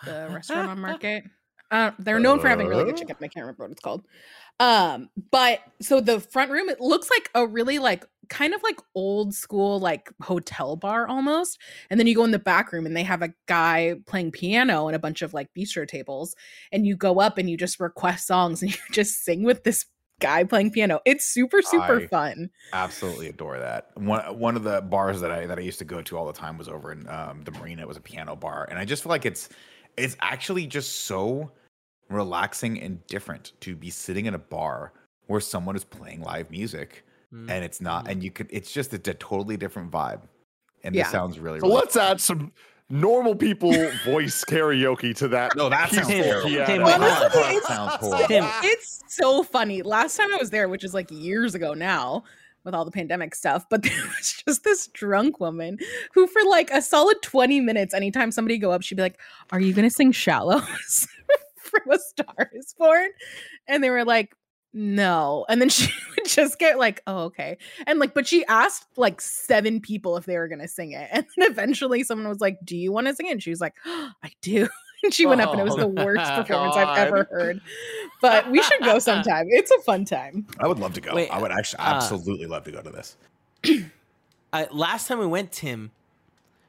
the 0.04 0.28
restaurant 0.32 0.70
on 0.70 0.80
market 0.90 1.24
uh, 1.70 1.90
they're 1.98 2.20
known 2.20 2.38
for 2.38 2.48
having 2.48 2.66
really 2.68 2.84
good 2.84 2.94
Uh? 2.94 2.98
chicken 2.98 3.16
i 3.20 3.28
can't 3.28 3.42
remember 3.44 3.64
what 3.64 3.72
it's 3.72 3.80
called 3.80 4.04
um 4.60 5.08
but 5.30 5.60
so 5.80 6.00
the 6.00 6.20
front 6.20 6.50
room 6.50 6.68
it 6.68 6.80
looks 6.80 7.10
like 7.10 7.30
a 7.34 7.46
really 7.46 7.78
like 7.78 8.04
kind 8.28 8.54
of 8.54 8.62
like 8.62 8.78
old 8.94 9.34
school 9.34 9.78
like 9.78 10.10
hotel 10.22 10.76
bar 10.76 11.06
almost 11.06 11.58
and 11.90 12.00
then 12.00 12.06
you 12.06 12.14
go 12.14 12.24
in 12.24 12.30
the 12.30 12.38
back 12.38 12.72
room 12.72 12.86
and 12.86 12.96
they 12.96 13.02
have 13.02 13.22
a 13.22 13.34
guy 13.46 13.94
playing 14.06 14.30
piano 14.30 14.86
and 14.86 14.96
a 14.96 15.00
bunch 15.00 15.22
of 15.22 15.34
like 15.34 15.48
bistro 15.56 15.86
tables 15.86 16.34
and 16.72 16.86
you 16.86 16.96
go 16.96 17.20
up 17.20 17.36
and 17.36 17.50
you 17.50 17.56
just 17.56 17.80
request 17.80 18.26
songs 18.26 18.62
and 18.62 18.72
you 18.72 18.80
just 18.92 19.24
sing 19.24 19.42
with 19.42 19.64
this 19.64 19.86
guy 20.20 20.44
playing 20.44 20.70
piano 20.70 21.00
it's 21.04 21.26
super 21.26 21.60
super 21.60 22.00
I- 22.00 22.06
fun 22.06 22.50
absolutely 22.72 23.28
adore 23.28 23.58
that. 23.58 23.90
One 23.94 24.38
one 24.38 24.56
of 24.56 24.64
the 24.64 24.82
bars 24.82 25.20
that 25.20 25.30
I 25.30 25.46
that 25.46 25.58
I 25.58 25.62
used 25.62 25.78
to 25.78 25.84
go 25.84 26.02
to 26.02 26.18
all 26.18 26.26
the 26.26 26.32
time 26.32 26.58
was 26.58 26.68
over 26.68 26.92
in 26.92 27.08
um, 27.08 27.42
the 27.42 27.52
marina. 27.52 27.82
It 27.82 27.88
was 27.88 27.96
a 27.96 28.02
piano 28.02 28.36
bar, 28.36 28.66
and 28.68 28.78
I 28.78 28.84
just 28.84 29.02
feel 29.02 29.10
like 29.10 29.24
it's 29.24 29.48
it's 29.96 30.16
actually 30.20 30.66
just 30.66 31.04
so 31.06 31.52
relaxing 32.08 32.80
and 32.80 33.04
different 33.06 33.52
to 33.60 33.74
be 33.74 33.90
sitting 33.90 34.26
in 34.26 34.34
a 34.34 34.38
bar 34.38 34.92
where 35.26 35.40
someone 35.40 35.74
is 35.76 35.84
playing 35.84 36.20
live 36.22 36.50
music 36.50 37.04
Mm. 37.32 37.50
and 37.50 37.64
it's 37.64 37.80
not, 37.80 38.04
Mhm. 38.04 38.10
and 38.12 38.22
you 38.22 38.30
could. 38.30 38.46
It's 38.50 38.70
just 38.72 38.92
a 38.94 38.98
totally 38.98 39.56
different 39.56 39.90
vibe, 39.90 40.20
and 40.84 40.94
Yeah. 40.94 41.02
this 41.04 41.10
sounds 41.12 41.38
really. 41.40 41.58
So 41.58 41.66
really 41.66 41.78
let's 41.80 41.96
add 41.96 42.20
some 42.20 42.52
normal 42.90 43.34
people 43.34 43.72
voice 44.04 44.44
karaoke 44.44 45.16
to 45.16 45.26
that. 45.28 45.56
No, 45.56 45.68
that 45.68 45.90
sounds 45.90 46.06
peaceful 46.06 46.42
terrible. 46.42 46.66
Tim, 46.66 46.84
Honestly, 46.84 47.40
it's, 47.56 47.66
sounds 47.66 47.92
so, 48.00 48.10
horrible. 48.10 48.50
It's 48.62 49.02
so 49.08 49.42
funny. 49.42 49.82
Last 49.82 50.16
time 50.16 50.32
I 50.32 50.36
was 50.36 50.50
there, 50.50 50.68
which 50.68 50.84
is 50.84 50.94
like 50.94 51.10
years 51.10 51.54
ago 51.56 51.74
now, 51.74 52.22
with 52.62 52.74
all 52.74 52.84
the 52.86 52.90
pandemic 52.90 53.34
stuff, 53.34 53.66
but 53.68 53.82
there 53.82 54.04
was 54.18 54.42
just 54.46 54.62
this 54.64 54.86
drunk 54.88 55.40
woman 55.40 55.78
who, 56.14 56.26
for 56.26 56.42
like 56.44 56.70
a 56.70 56.80
solid 56.80 57.20
20 57.20 57.60
minutes, 57.60 57.92
anytime 57.94 58.30
somebody 58.30 58.58
go 58.58 58.70
up, 58.70 58.82
she'd 58.82 58.94
be 58.94 59.02
like, 59.02 59.18
Are 59.50 59.60
you 59.60 59.72
gonna 59.74 59.90
sing 59.90 60.12
Shallows 60.12 61.08
from 61.82 61.92
A 61.92 61.98
Star 61.98 62.50
is 62.52 62.74
Born? 62.78 63.10
And 63.66 63.82
they 63.82 63.90
were 63.90 64.04
like, 64.04 64.36
no. 64.74 65.46
And 65.48 65.60
then 65.60 65.68
she 65.70 65.90
would 66.10 66.26
just 66.26 66.58
get 66.58 66.78
like, 66.78 67.02
oh, 67.06 67.24
okay. 67.24 67.56
And 67.86 67.98
like, 67.98 68.12
but 68.12 68.26
she 68.26 68.44
asked 68.46 68.86
like 68.96 69.20
seven 69.20 69.80
people 69.80 70.16
if 70.16 70.26
they 70.26 70.36
were 70.36 70.48
gonna 70.48 70.68
sing 70.68 70.92
it. 70.92 71.08
And 71.12 71.24
then 71.36 71.50
eventually 71.50 72.02
someone 72.02 72.28
was 72.28 72.40
like, 72.40 72.58
Do 72.64 72.76
you 72.76 72.92
want 72.92 73.06
to 73.06 73.14
sing 73.14 73.26
it? 73.26 73.32
And 73.32 73.42
she 73.42 73.50
was 73.50 73.60
like, 73.60 73.74
oh, 73.86 74.10
I 74.22 74.32
do. 74.42 74.68
And 75.02 75.12
she 75.12 75.26
went 75.26 75.42
up 75.42 75.50
and 75.52 75.60
it 75.60 75.64
was 75.64 75.76
the 75.76 75.86
worst 75.86 76.32
Oh, 76.32 76.42
performance 76.42 76.76
I've 76.76 76.96
ever 76.96 77.28
heard. 77.30 77.60
But 78.22 78.50
we 78.50 78.62
should 78.62 78.80
go 78.80 78.98
sometime. 78.98 79.44
It's 79.50 79.70
a 79.70 79.78
fun 79.82 80.06
time. 80.06 80.46
I 80.58 80.66
would 80.66 80.78
love 80.78 80.94
to 80.94 81.02
go. 81.02 81.14
Wait, 81.14 81.28
I 81.28 81.38
would 81.42 81.52
actually 81.52 81.80
uh, 81.80 81.94
absolutely 81.94 82.46
love 82.46 82.64
to 82.64 82.72
go 82.72 82.80
to 82.80 82.90
this. 82.90 83.18
I, 84.50 84.66
last 84.72 85.06
time 85.06 85.18
we 85.18 85.26
went, 85.26 85.52
Tim, 85.52 85.90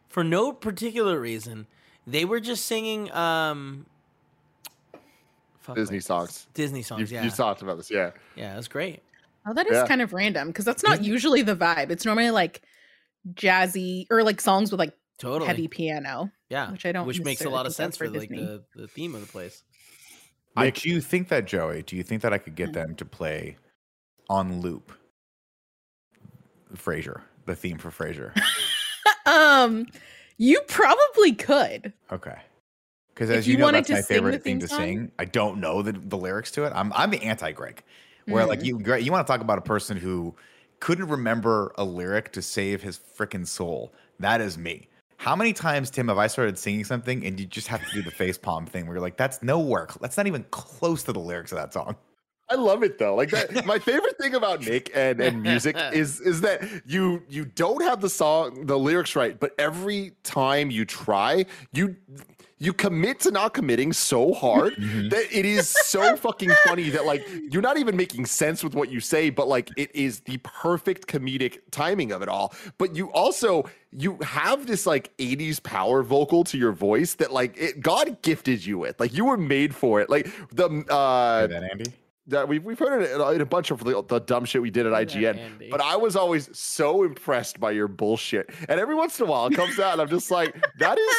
for 0.09 0.21
no 0.21 0.51
particular 0.51 1.17
reason, 1.17 1.65
they 2.05 2.25
were 2.25 2.41
just 2.41 2.65
singing 2.65 3.09
um 3.13 3.85
fuck, 5.65 5.75
Disney 5.75 5.97
wait, 5.97 6.03
songs. 6.03 6.47
Disney 6.53 6.79
You, 6.79 6.83
songs, 6.83 7.11
yeah, 7.11 7.23
you 7.23 7.29
talked 7.31 7.61
about 7.61 7.77
this, 7.77 7.91
yeah. 7.91 8.11
yeah, 8.35 8.53
it 8.53 8.57
was 8.57 8.67
great. 8.67 9.01
Oh, 9.47 9.53
that 9.53 9.67
is 9.67 9.73
Yeah. 9.73 9.87
kind 9.87 10.01
of 10.01 10.13
random 10.13 10.47
because 10.47 10.65
that's 10.65 10.83
not 10.83 11.03
usually 11.03 11.41
the 11.41 11.55
vibe. 11.55 11.91
It's 11.91 12.05
normally 12.05 12.31
like 12.31 12.61
jazzy 13.33 14.07
or 14.09 14.23
like 14.23 14.41
songs 14.41 14.71
with 14.71 14.79
like 14.79 14.93
Totally, 15.17 15.47
heavy 15.47 15.67
piano. 15.67 16.31
yeah, 16.49 16.71
which 16.71 16.85
I 16.85 16.91
don't 16.91 17.07
which 17.07 17.21
makes 17.21 17.43
a 17.45 17.49
lot 17.49 17.65
of 17.65 17.73
sense 17.73 17.97
for 17.97 18.05
for 18.05 18.17
like 18.17 18.29
the, 18.29 18.63
the 18.75 18.87
theme 18.87 19.15
of 19.15 19.21
the 19.21 19.27
place. 19.27 19.63
I, 20.57 20.69
do 20.69 20.89
you 20.89 21.01
think 21.01 21.27
that 21.29 21.45
Joey? 21.45 21.83
Do 21.83 21.95
you 21.97 22.03
think 22.03 22.21
that 22.21 22.31
I 22.31 22.37
could 22.37 22.55
get 22.55 22.71
them 22.73 22.95
to 22.95 23.05
play 23.05 23.57
on 24.29 24.61
loop 24.61 24.91
Frasier, 26.75 27.21
the 27.45 27.55
theme 27.55 27.77
for 27.77 27.91
Frasier? 27.91 28.31
um, 29.25 29.85
you 30.37 30.61
probably 30.67 31.33
could. 31.33 31.93
Okay. 32.11 32.37
Because 33.15 33.29
as 33.29 33.47
you, 33.47 33.53
you 33.53 33.57
know, 33.59 33.65
wanted 33.65 33.85
that's 33.85 33.91
my 33.91 34.01
favorite 34.01 34.43
thing 34.43 34.59
to 34.59 34.67
song? 34.67 34.79
sing. 34.79 35.11
I 35.17 35.25
don't 35.25 35.59
know 35.59 35.81
the, 35.81 35.93
the 35.93 36.17
lyrics 36.17 36.51
to 36.51 36.65
it. 36.65 36.73
I'm 36.75 36.91
I'm 36.93 37.09
the 37.11 37.23
anti 37.23 37.51
Greg, 37.53 37.81
where 38.27 38.45
like 38.45 38.59
Mm. 38.59 38.65
you 38.65 38.79
Greg, 38.79 39.05
you 39.05 39.11
want 39.11 39.25
to 39.25 39.31
talk 39.31 39.39
about 39.41 39.57
a 39.57 39.61
person 39.61 39.95
who 39.97 40.35
couldn't 40.81 41.07
remember 41.07 41.73
a 41.77 41.85
lyric 41.85 42.33
to 42.33 42.41
save 42.41 42.83
his 42.83 42.99
freaking 42.99 43.47
soul. 43.47 43.93
That 44.19 44.41
is 44.41 44.57
me. 44.57 44.89
How 45.17 45.33
many 45.33 45.53
times, 45.53 45.89
Tim, 45.89 46.09
have 46.09 46.17
I 46.17 46.27
started 46.27 46.59
singing 46.59 46.83
something 46.83 47.25
and 47.25 47.39
you 47.39 47.45
just 47.45 47.67
have 47.69 47.83
to 47.87 47.91
do 47.93 48.01
the 48.01 48.11
face 48.11 48.37
palm 48.37 48.65
thing 48.65 48.85
where 48.85 48.95
you're 48.97 49.01
like, 49.01 49.15
that's 49.15 49.41
no 49.41 49.59
work. 49.61 49.97
that's 50.01 50.17
not 50.17 50.27
even 50.27 50.43
close 50.51 51.03
to 51.03 51.13
the 51.13 51.19
lyrics 51.21 51.53
of 51.53 51.57
that 51.57 51.71
song. 51.73 51.95
I 52.51 52.55
love 52.55 52.83
it 52.83 52.99
though. 52.99 53.15
Like 53.15 53.31
that. 53.31 53.65
my 53.65 53.79
favorite 53.89 54.17
thing 54.19 54.35
about 54.35 54.61
Nick 54.61 54.91
and, 54.93 55.19
and 55.21 55.41
music 55.41 55.75
is 55.93 56.19
is 56.21 56.41
that 56.41 56.61
you 56.85 57.23
you 57.29 57.45
don't 57.45 57.81
have 57.81 58.01
the 58.01 58.09
song 58.09 58.65
the 58.67 58.77
lyrics 58.77 59.15
right, 59.15 59.39
but 59.39 59.55
every 59.57 60.11
time 60.23 60.69
you 60.69 60.85
try, 60.85 61.45
you 61.73 61.95
you 62.57 62.71
commit 62.71 63.19
to 63.19 63.31
not 63.31 63.53
committing 63.53 63.91
so 63.91 64.33
hard 64.33 64.75
Mhm. 64.75 65.09
that 65.09 65.25
it 65.37 65.45
is 65.45 65.67
so 65.67 66.15
fucking 66.25 66.51
funny 66.65 66.89
that 66.89 67.05
like 67.05 67.27
you're 67.51 67.61
not 67.61 67.77
even 67.77 67.97
making 67.97 68.25
sense 68.25 68.63
with 68.63 68.73
what 68.75 68.89
you 68.89 68.99
say, 69.01 69.29
but 69.29 69.47
like 69.47 69.69
it 69.75 69.93
is 69.95 70.21
the 70.21 70.37
perfect 70.43 71.07
comedic 71.07 71.59
timing 71.71 72.11
of 72.13 72.21
it 72.21 72.29
all. 72.29 72.53
But 72.77 72.95
you 72.95 73.11
also 73.11 73.69
you 73.91 74.17
have 74.21 74.67
this 74.67 74.85
like 74.85 75.15
80s 75.17 75.61
power 75.63 76.01
vocal 76.03 76.43
to 76.45 76.57
your 76.57 76.71
voice 76.71 77.15
that 77.15 77.33
like 77.33 77.57
it 77.57 77.81
God 77.81 78.21
gifted 78.21 78.65
you 78.65 78.77
with. 78.77 78.99
Like 79.01 79.13
you 79.13 79.25
were 79.25 79.37
made 79.37 79.75
for 79.75 79.99
it. 79.99 80.09
Like 80.09 80.31
the 80.51 80.67
uh 80.89 81.39
Hear 81.39 81.47
that, 81.49 81.63
Andy? 81.71 81.91
that 82.27 82.47
we've, 82.47 82.63
we've 82.63 82.79
heard 82.79 83.03
it 83.03 83.11
in 83.11 83.21
a, 83.21 83.31
in 83.31 83.41
a 83.41 83.45
bunch 83.45 83.69
of 83.69 83.83
the, 83.83 84.01
the 84.07 84.19
dumb 84.19 84.45
shit 84.45 84.59
we 84.61 84.71
did 84.71 84.85
at 84.87 84.93
IGN. 84.93 85.37
Andy. 85.37 85.69
But 85.69 85.81
I 85.81 85.95
was 85.97 86.15
always 86.15 86.49
so 86.57 87.03
impressed 87.03 87.59
by 87.59 87.71
your 87.71 87.87
bullshit. 87.87 88.49
And 88.69 88.79
every 88.79 88.95
once 88.95 89.19
in 89.19 89.27
a 89.27 89.29
while 89.29 89.45
it 89.47 89.53
comes 89.55 89.77
out 89.77 89.91
and 89.93 90.01
I'm 90.01 90.09
just 90.09 90.31
like, 90.31 90.55
that 90.79 90.97
is 90.97 91.15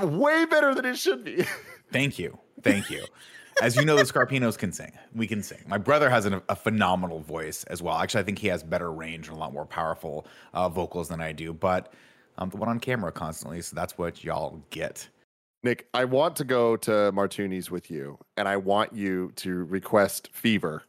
way 0.00 0.44
better 0.44 0.74
than 0.74 0.84
it 0.84 0.96
should 0.96 1.24
be. 1.24 1.44
Thank 1.92 2.18
you. 2.18 2.38
Thank 2.62 2.90
you. 2.90 3.04
As 3.62 3.74
you 3.74 3.84
know, 3.84 3.96
the 3.96 4.02
Scarpinos 4.02 4.58
can 4.58 4.70
sing. 4.70 4.92
We 5.14 5.26
can 5.26 5.42
sing. 5.42 5.58
My 5.66 5.78
brother 5.78 6.10
has 6.10 6.26
an, 6.26 6.42
a 6.48 6.56
phenomenal 6.56 7.20
voice 7.20 7.64
as 7.64 7.82
well. 7.82 7.96
Actually, 7.96 8.20
I 8.20 8.24
think 8.24 8.38
he 8.38 8.48
has 8.48 8.62
better 8.62 8.92
range 8.92 9.28
and 9.28 9.36
a 9.36 9.40
lot 9.40 9.52
more 9.52 9.64
powerful 9.64 10.26
uh, 10.52 10.68
vocals 10.68 11.08
than 11.08 11.22
I 11.22 11.32
do. 11.32 11.54
But 11.54 11.94
I'm 12.36 12.50
the 12.50 12.58
one 12.58 12.68
on 12.68 12.80
camera 12.80 13.12
constantly, 13.12 13.62
so 13.62 13.74
that's 13.74 13.96
what 13.96 14.22
y'all 14.22 14.62
get. 14.70 15.08
Nick, 15.62 15.88
I 15.94 16.04
want 16.04 16.36
to 16.36 16.44
go 16.44 16.76
to 16.76 17.10
Martuni's 17.12 17.70
with 17.70 17.90
you 17.90 18.18
and 18.36 18.46
I 18.46 18.56
want 18.56 18.92
you 18.92 19.32
to 19.36 19.64
request 19.64 20.28
Fever, 20.32 20.84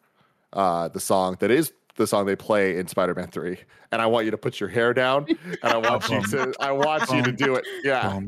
uh, 0.53 0.89
the 0.89 0.99
song 0.99 1.37
that 1.39 1.49
is 1.49 1.73
the 1.95 2.05
song 2.05 2.27
they 2.27 2.35
play 2.35 2.77
in 2.77 2.87
Spider-Man 2.87 3.29
3. 3.31 3.57
And 3.91 4.01
I 4.01 4.05
want 4.05 4.25
you 4.25 4.31
to 4.31 4.37
put 4.37 4.59
your 4.59 4.69
hair 4.69 4.93
down 4.93 5.25
and 5.63 5.73
I 5.73 5.77
want 5.77 6.07
you 6.09 6.21
to 6.31 6.53
I 6.59 6.71
want 6.71 7.09
you 7.11 7.23
to 7.23 7.31
do 7.31 7.55
it. 7.55 7.65
Yeah. 7.83 8.19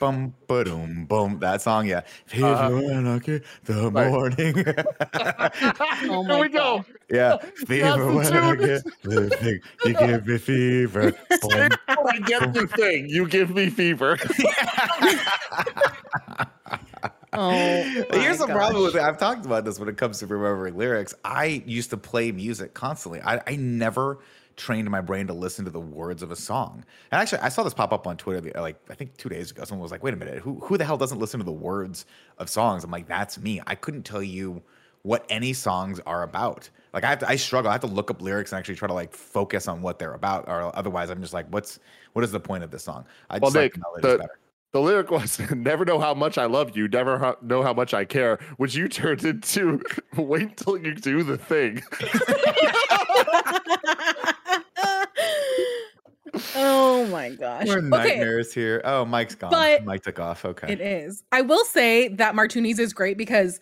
Bum, 0.00 0.16
bum, 0.26 0.34
ba-dum, 0.48 1.04
boom. 1.06 1.38
That 1.40 1.62
song, 1.62 1.86
yeah. 1.86 2.00
Fever 2.26 2.46
Uh-huh. 2.46 2.70
when 2.70 3.06
I 3.06 3.18
get 3.18 3.44
the 3.64 3.90
Right. 3.90 4.10
morning. 4.10 4.54
Oh 6.10 6.22
Here 6.24 6.28
my 6.28 6.40
we 6.40 6.48
go. 6.48 6.84
Yeah. 7.10 7.36
Fever 7.66 8.12
when 8.12 8.26
I 8.34 8.54
get 8.56 8.82
the 9.02 9.30
thing. 9.30 9.60
You 9.84 9.94
give 9.94 10.26
me 10.26 10.38
fever. 10.38 11.12
Boom. 11.40 11.78
I 11.88 12.18
get 12.24 12.52
the 12.52 12.66
thing. 12.66 13.08
You 13.08 13.26
give 13.28 13.50
me 13.50 13.70
fever. 13.70 14.18
Oh, 17.36 17.82
Here's 18.12 18.38
my 18.38 18.46
the 18.46 18.52
problem 18.52 18.84
with 18.84 18.94
it. 18.94 19.00
I've 19.02 19.18
talked 19.18 19.44
about 19.44 19.64
this 19.64 19.80
when 19.80 19.88
it 19.88 19.96
comes 19.96 20.20
to 20.20 20.26
remembering 20.26 20.76
lyrics. 20.76 21.14
I 21.24 21.64
used 21.66 21.90
to 21.90 21.96
play 21.96 22.30
music 22.30 22.74
constantly. 22.74 23.20
I, 23.22 23.40
I 23.46 23.56
never 23.56 24.20
trained 24.56 24.90
my 24.90 25.00
brain 25.00 25.26
to 25.26 25.34
listen 25.34 25.64
to 25.64 25.70
the 25.70 25.80
words 25.80 26.22
of 26.22 26.30
a 26.30 26.36
song. 26.36 26.84
And 27.10 27.20
actually, 27.20 27.40
I 27.40 27.48
saw 27.48 27.62
this 27.62 27.74
pop 27.74 27.92
up 27.92 28.06
on 28.06 28.16
Twitter, 28.16 28.40
the- 28.40 28.60
like 28.60 28.76
I 28.90 28.94
think 28.94 29.16
two 29.16 29.28
days 29.28 29.50
ago. 29.50 29.64
Someone 29.64 29.82
was 29.82 29.92
like, 29.92 30.02
"Wait 30.02 30.14
a 30.14 30.16
minute, 30.16 30.38
who 30.38 30.60
who 30.60 30.78
the 30.78 30.84
hell 30.84 30.96
doesn't 30.96 31.18
listen 31.18 31.40
to 31.40 31.44
the 31.44 31.52
words 31.52 32.06
of 32.38 32.48
songs?" 32.48 32.84
I'm 32.84 32.90
like, 32.90 33.08
"That's 33.08 33.38
me." 33.38 33.60
I 33.66 33.74
couldn't 33.74 34.04
tell 34.04 34.22
you 34.22 34.62
what 35.02 35.26
any 35.28 35.52
songs 35.52 36.00
are 36.06 36.22
about. 36.22 36.70
Like 36.94 37.04
I 37.04 37.10
have 37.10 37.18
to, 37.18 37.28
I 37.28 37.36
struggle. 37.36 37.68
I 37.70 37.74
have 37.74 37.82
to 37.82 37.86
look 37.86 38.10
up 38.10 38.22
lyrics 38.22 38.52
and 38.52 38.58
actually 38.58 38.76
try 38.76 38.88
to 38.88 38.94
like 38.94 39.12
focus 39.12 39.68
on 39.68 39.82
what 39.82 39.98
they're 39.98 40.14
about, 40.14 40.48
or 40.48 40.74
otherwise, 40.76 41.10
I'm 41.10 41.20
just 41.20 41.34
like, 41.34 41.46
"What's 41.50 41.78
what 42.14 42.24
is 42.24 42.32
the 42.32 42.40
point 42.40 42.64
of 42.64 42.70
this 42.70 42.84
song?" 42.84 43.04
I 43.28 43.38
Well, 43.38 43.50
just 43.50 43.56
like 43.56 43.74
Nick, 43.76 43.82
melodies 43.82 44.02
the- 44.12 44.18
better. 44.18 44.38
The 44.72 44.80
lyric 44.80 45.10
was 45.12 45.38
"Never 45.54 45.84
know 45.84 46.00
how 46.00 46.14
much 46.14 46.36
I 46.36 46.46
love 46.46 46.76
you, 46.76 46.88
never 46.88 47.16
ho- 47.18 47.36
know 47.42 47.62
how 47.62 47.72
much 47.72 47.94
I 47.94 48.04
care," 48.04 48.38
which 48.56 48.74
you 48.74 48.88
turned 48.88 49.24
into 49.24 49.80
"Wait 50.16 50.56
till 50.56 50.78
you 50.78 50.94
do 50.94 51.22
the 51.22 51.38
thing." 51.38 51.80
oh 56.54 57.06
my 57.06 57.30
gosh. 57.30 57.66
We're 57.66 57.78
Okay, 57.78 57.88
nightmares 57.88 58.52
here. 58.52 58.80
Oh, 58.84 59.04
Mike's 59.04 59.34
gone. 59.34 59.50
But 59.50 59.84
Mike 59.84 60.02
took 60.02 60.18
off. 60.18 60.44
Okay. 60.44 60.72
it 60.72 60.80
is. 60.80 61.22
I 61.32 61.42
will 61.42 61.64
say 61.64 62.08
that 62.08 62.34
Martuni's 62.34 62.78
is 62.78 62.92
great 62.92 63.18
because 63.18 63.60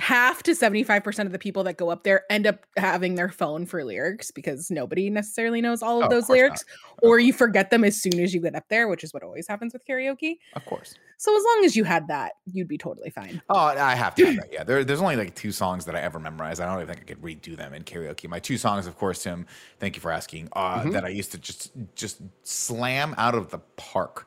half 0.00 0.42
to 0.42 0.52
75% 0.52 1.26
of 1.26 1.32
the 1.32 1.38
people 1.38 1.62
that 1.64 1.76
go 1.76 1.90
up 1.90 2.04
there 2.04 2.24
end 2.30 2.46
up 2.46 2.64
having 2.76 3.14
their 3.14 3.28
phone 3.28 3.66
for 3.66 3.84
lyrics 3.84 4.30
because 4.30 4.70
nobody 4.70 5.10
necessarily 5.10 5.60
knows 5.60 5.82
all 5.82 5.98
Oh, 5.98 6.00
of 6.00 6.04
of 6.04 6.10
those 6.10 6.28
not. 6.28 6.34
lyrics 6.34 6.64
or 7.02 7.18
you 7.18 7.32
forget 7.32 7.70
them 7.70 7.84
as 7.84 8.00
soon 8.00 8.18
as 8.18 8.32
you 8.34 8.40
get 8.40 8.54
up 8.54 8.64
there, 8.70 8.88
which 8.88 9.04
is 9.04 9.12
what 9.12 9.22
always 9.22 9.46
happens 9.46 9.72
with 9.74 9.86
karaoke. 9.86 10.38
Of 10.54 10.64
course. 10.64 10.94
So 11.18 11.36
as 11.36 11.44
long 11.44 11.64
as 11.66 11.76
you 11.76 11.84
had 11.84 12.08
that, 12.08 12.32
you'd 12.46 12.66
be 12.66 12.78
totally 12.78 13.10
fine. 13.10 13.42
Oh, 13.50 13.56
I 13.58 13.94
have 13.94 14.14
to 14.14 14.24
have 14.24 14.36
that. 14.36 14.52
Yeah. 14.52 14.64
There, 14.64 14.82
there's 14.84 15.02
only 15.02 15.16
like 15.16 15.34
two 15.34 15.52
songs 15.52 15.84
that 15.84 15.94
I 15.94 16.00
ever 16.00 16.18
memorized. 16.18 16.60
I 16.62 16.66
don't 16.66 16.82
even 16.82 16.94
think 16.94 17.00
I 17.02 17.14
could 17.14 17.22
redo 17.22 17.54
them 17.56 17.74
in 17.74 17.82
karaoke. 17.84 18.26
My 18.28 18.38
two 18.38 18.56
songs, 18.56 18.86
of 18.86 18.96
course, 18.96 19.22
Tim, 19.22 19.46
thank 19.80 19.96
you 19.96 20.00
for 20.00 20.10
asking, 20.10 20.48
uh, 20.54 20.82
Mhm. 20.82 20.92
that 20.92 21.04
I 21.04 21.08
used 21.10 21.30
to 21.32 21.38
just 21.38 21.72
just 21.94 22.22
slam 22.42 23.14
out 23.18 23.34
of 23.34 23.50
the 23.50 23.58
park 23.76 24.26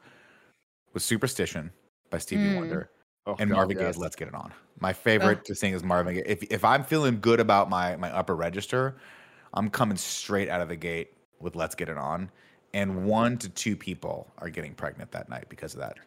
was 0.93 1.03
Superstition 1.03 1.71
by 2.11 2.19
Stevie 2.19 2.43
Mm. 2.43 2.55
Wonder 2.57 2.89
Oh, 3.25 3.35
and 3.39 3.49
God, 3.49 3.55
Marvin 3.55 3.77
yes. 3.77 3.85
Gaye's 3.85 3.97
Let's 3.97 4.15
Get 4.15 4.27
It 4.27 4.35
On. 4.35 4.51
My 4.79 4.91
favorite 4.91 5.45
to 5.45 5.55
sing 5.55 5.73
is 5.73 5.83
Marvin 5.83 6.15
Gaye. 6.15 6.23
If, 6.25 6.43
if 6.43 6.65
I'm 6.65 6.83
feeling 6.83 7.19
good 7.21 7.39
about 7.39 7.69
my, 7.69 7.95
my 7.95 8.11
upper 8.11 8.35
register, 8.35 8.97
I'm 9.53 9.69
coming 9.69 9.97
straight 9.97 10.49
out 10.49 10.61
of 10.61 10.67
the 10.67 10.75
gate 10.75 11.13
with 11.39 11.55
Let's 11.55 11.75
Get 11.75 11.89
It 11.89 11.97
On. 11.97 12.29
And 12.73 13.05
one 13.05 13.37
to 13.37 13.49
two 13.49 13.77
people 13.77 14.31
are 14.39 14.49
getting 14.49 14.73
pregnant 14.73 15.11
that 15.11 15.29
night 15.29 15.45
because 15.47 15.73
of 15.73 15.79
that. 15.81 15.97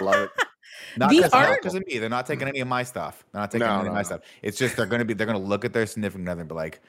Love 0.00 0.24
it. 0.24 0.30
Not 0.96 1.10
because 1.10 1.74
of 1.74 1.86
me. 1.86 1.98
They're 1.98 2.08
not 2.08 2.26
taking 2.26 2.46
mm. 2.46 2.50
any 2.50 2.60
of 2.60 2.68
my 2.68 2.82
stuff. 2.82 3.24
They're 3.32 3.40
not 3.40 3.50
taking 3.50 3.66
No, 3.66 3.74
any 3.74 3.82
no, 3.84 3.88
of 3.88 3.94
my 3.94 4.00
no. 4.00 4.04
stuff. 4.04 4.20
It's 4.42 4.58
just 4.58 4.76
they're 4.76 4.86
gonna 4.86 5.04
be 5.04 5.14
they're 5.14 5.26
gonna 5.26 5.38
look 5.38 5.64
at 5.64 5.72
their 5.72 5.86
significant 5.86 6.28
other 6.28 6.40
and 6.40 6.48
be 6.48 6.54
like, 6.54 6.80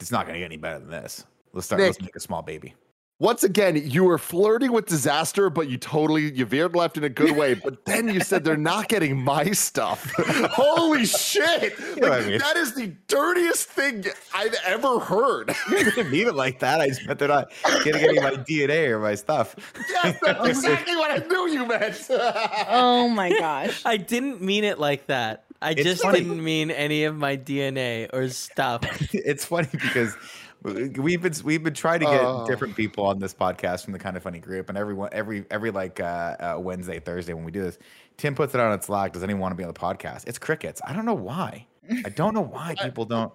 it's 0.00 0.10
not 0.10 0.26
gonna 0.26 0.38
get 0.38 0.46
any 0.46 0.56
better 0.56 0.80
than 0.80 0.90
this. 0.90 1.24
Let's 1.52 1.66
start. 1.66 1.80
Nick. 1.80 1.88
Let's 1.88 2.02
make 2.02 2.16
a 2.16 2.20
small 2.20 2.42
baby. 2.42 2.74
Once 3.20 3.44
again, 3.44 3.76
you 3.76 4.02
were 4.02 4.16
flirting 4.18 4.72
with 4.72 4.86
disaster, 4.86 5.50
but 5.50 5.68
you 5.68 5.76
totally 5.76 6.32
you 6.32 6.44
veered 6.46 6.74
left 6.74 6.96
in 6.96 7.04
a 7.04 7.08
good 7.08 7.36
way. 7.36 7.52
But 7.54 7.84
then 7.84 8.08
you 8.08 8.20
said 8.20 8.44
they're 8.44 8.56
not 8.56 8.88
getting 8.88 9.22
my 9.22 9.52
stuff. 9.52 10.10
Holy 10.18 11.04
shit! 11.04 11.78
know 11.98 12.10
I 12.10 12.22
mean. 12.26 12.38
That 12.38 12.56
is 12.56 12.74
the 12.74 12.88
dirtiest 13.08 13.68
thing 13.68 14.06
I've 14.34 14.54
ever 14.64 14.98
heard. 14.98 15.50
I 15.68 15.82
didn't 15.82 16.10
mean 16.10 16.28
it 16.28 16.34
like 16.34 16.60
that. 16.60 16.80
I 16.80 16.88
just 16.88 17.06
meant 17.06 17.18
they're 17.18 17.28
not 17.28 17.52
getting 17.84 18.02
any 18.02 18.16
of 18.16 18.24
my 18.24 18.42
DNA 18.42 18.88
or 18.88 18.98
my 18.98 19.14
stuff. 19.14 19.54
yes, 19.90 20.18
that's 20.22 20.48
exactly 20.48 20.96
what 20.96 21.10
I 21.10 21.26
knew 21.26 21.48
you 21.48 21.66
meant. 21.66 22.06
Oh 22.10 23.08
my 23.08 23.30
gosh. 23.30 23.82
I 23.84 23.98
didn't 23.98 24.40
mean 24.40 24.64
it 24.64 24.78
like 24.78 25.06
that. 25.08 25.44
I 25.62 25.72
It's 25.72 25.82
just 25.82 26.02
funny. 26.02 26.20
didn't 26.20 26.42
mean 26.42 26.70
any 26.70 27.04
of 27.04 27.14
my 27.16 27.36
DNA 27.36 28.08
or 28.14 28.30
stuff. 28.30 28.80
it's 29.12 29.44
funny 29.44 29.68
because 29.70 30.16
we've 30.98 31.22
been 31.22 31.32
we've 31.44 31.62
been 31.62 31.74
trying 31.74 32.00
to 32.00 32.06
get 32.06 32.20
Oh. 32.20 32.46
different 32.46 32.76
people 32.76 33.06
on 33.06 33.18
this 33.18 33.32
podcast 33.34 33.84
from 33.84 33.92
the 33.92 33.98
kind 33.98 34.16
of 34.16 34.22
funny 34.22 34.38
group, 34.40 34.68
and 34.68 34.76
everyone 34.76 35.08
every 35.12 35.44
every 35.50 35.70
like 35.70 36.00
uh, 36.00 36.36
uh, 36.38 36.56
Wednesday 36.60 36.98
Thursday 37.00 37.32
when 37.32 37.44
we 37.44 37.50
do 37.52 37.62
this, 37.62 37.78
Tim 38.16 38.34
puts 38.34 38.54
it 38.54 38.60
on 38.60 38.72
its 38.72 38.86
Slack. 38.86 39.12
Does 39.12 39.22
anyone 39.22 39.40
want 39.40 39.52
to 39.52 39.56
be 39.56 39.64
on 39.64 39.72
the 39.72 39.78
podcast? 39.78 40.24
It's 40.26 40.38
crickets. 40.38 40.80
I 40.86 40.92
don't 40.92 41.06
know 41.06 41.14
why. 41.14 41.66
I 42.04 42.08
don't 42.10 42.34
know 42.34 42.42
why 42.42 42.74
people 42.82 43.04
don't. 43.04 43.32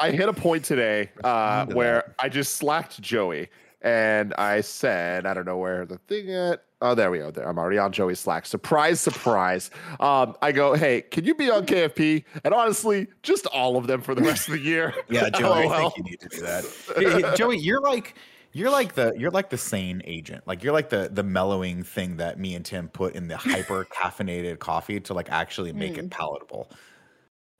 I 0.00 0.10
hit 0.10 0.28
a 0.28 0.32
point 0.32 0.64
today 0.64 1.10
uh, 1.24 1.66
where 1.66 2.14
I 2.18 2.28
just 2.28 2.54
slacked 2.56 3.00
Joey 3.00 3.48
and 3.82 4.34
I 4.34 4.62
said, 4.62 5.26
I 5.26 5.34
don't 5.34 5.44
know 5.44 5.58
where 5.58 5.84
the 5.86 5.98
thing 5.98 6.32
at. 6.32 6.64
Oh, 6.84 6.94
there 6.94 7.10
we 7.10 7.16
go. 7.16 7.30
There, 7.30 7.48
I'm 7.48 7.58
already 7.58 7.78
on 7.78 7.92
Joey's 7.92 8.20
Slack. 8.20 8.44
Surprise, 8.44 9.00
surprise. 9.00 9.70
Um, 10.00 10.36
I 10.42 10.52
go, 10.52 10.74
hey, 10.74 11.00
can 11.00 11.24
you 11.24 11.34
be 11.34 11.50
on 11.50 11.64
KFP? 11.64 12.24
And 12.44 12.52
honestly, 12.52 13.06
just 13.22 13.46
all 13.46 13.78
of 13.78 13.86
them 13.86 14.02
for 14.02 14.14
the 14.14 14.20
rest 14.20 14.48
of 14.48 14.52
the 14.52 14.60
year. 14.60 14.92
Yeah, 15.08 15.30
Joey, 15.30 15.68
I 15.68 15.78
think 15.78 15.96
you 15.96 16.02
need 16.02 16.20
to 16.20 16.28
do 16.28 16.40
that. 16.40 17.34
Joey, 17.38 17.58
you're 17.58 17.80
like 17.80 18.16
you're 18.52 18.70
like 18.70 18.94
the 18.94 19.14
you're 19.16 19.30
like 19.30 19.48
the 19.48 19.58
sane 19.58 20.02
agent. 20.04 20.42
Like 20.46 20.64
you're 20.64 20.72
like 20.72 20.88
the 20.88 21.08
the 21.12 21.22
mellowing 21.22 21.82
thing 21.84 22.16
that 22.16 22.38
me 22.38 22.54
and 22.54 22.64
Tim 22.64 22.88
put 22.88 23.14
in 23.14 23.28
the 23.28 23.36
hyper 23.36 23.84
caffeinated 23.84 24.58
coffee 24.58 24.98
to 25.00 25.14
like 25.14 25.30
actually 25.30 25.72
make 25.72 25.96
it 25.98 26.10
palatable. 26.10 26.68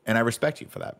And 0.06 0.18
I 0.18 0.22
respect 0.22 0.60
you 0.60 0.66
for 0.66 0.80
that. 0.80 0.98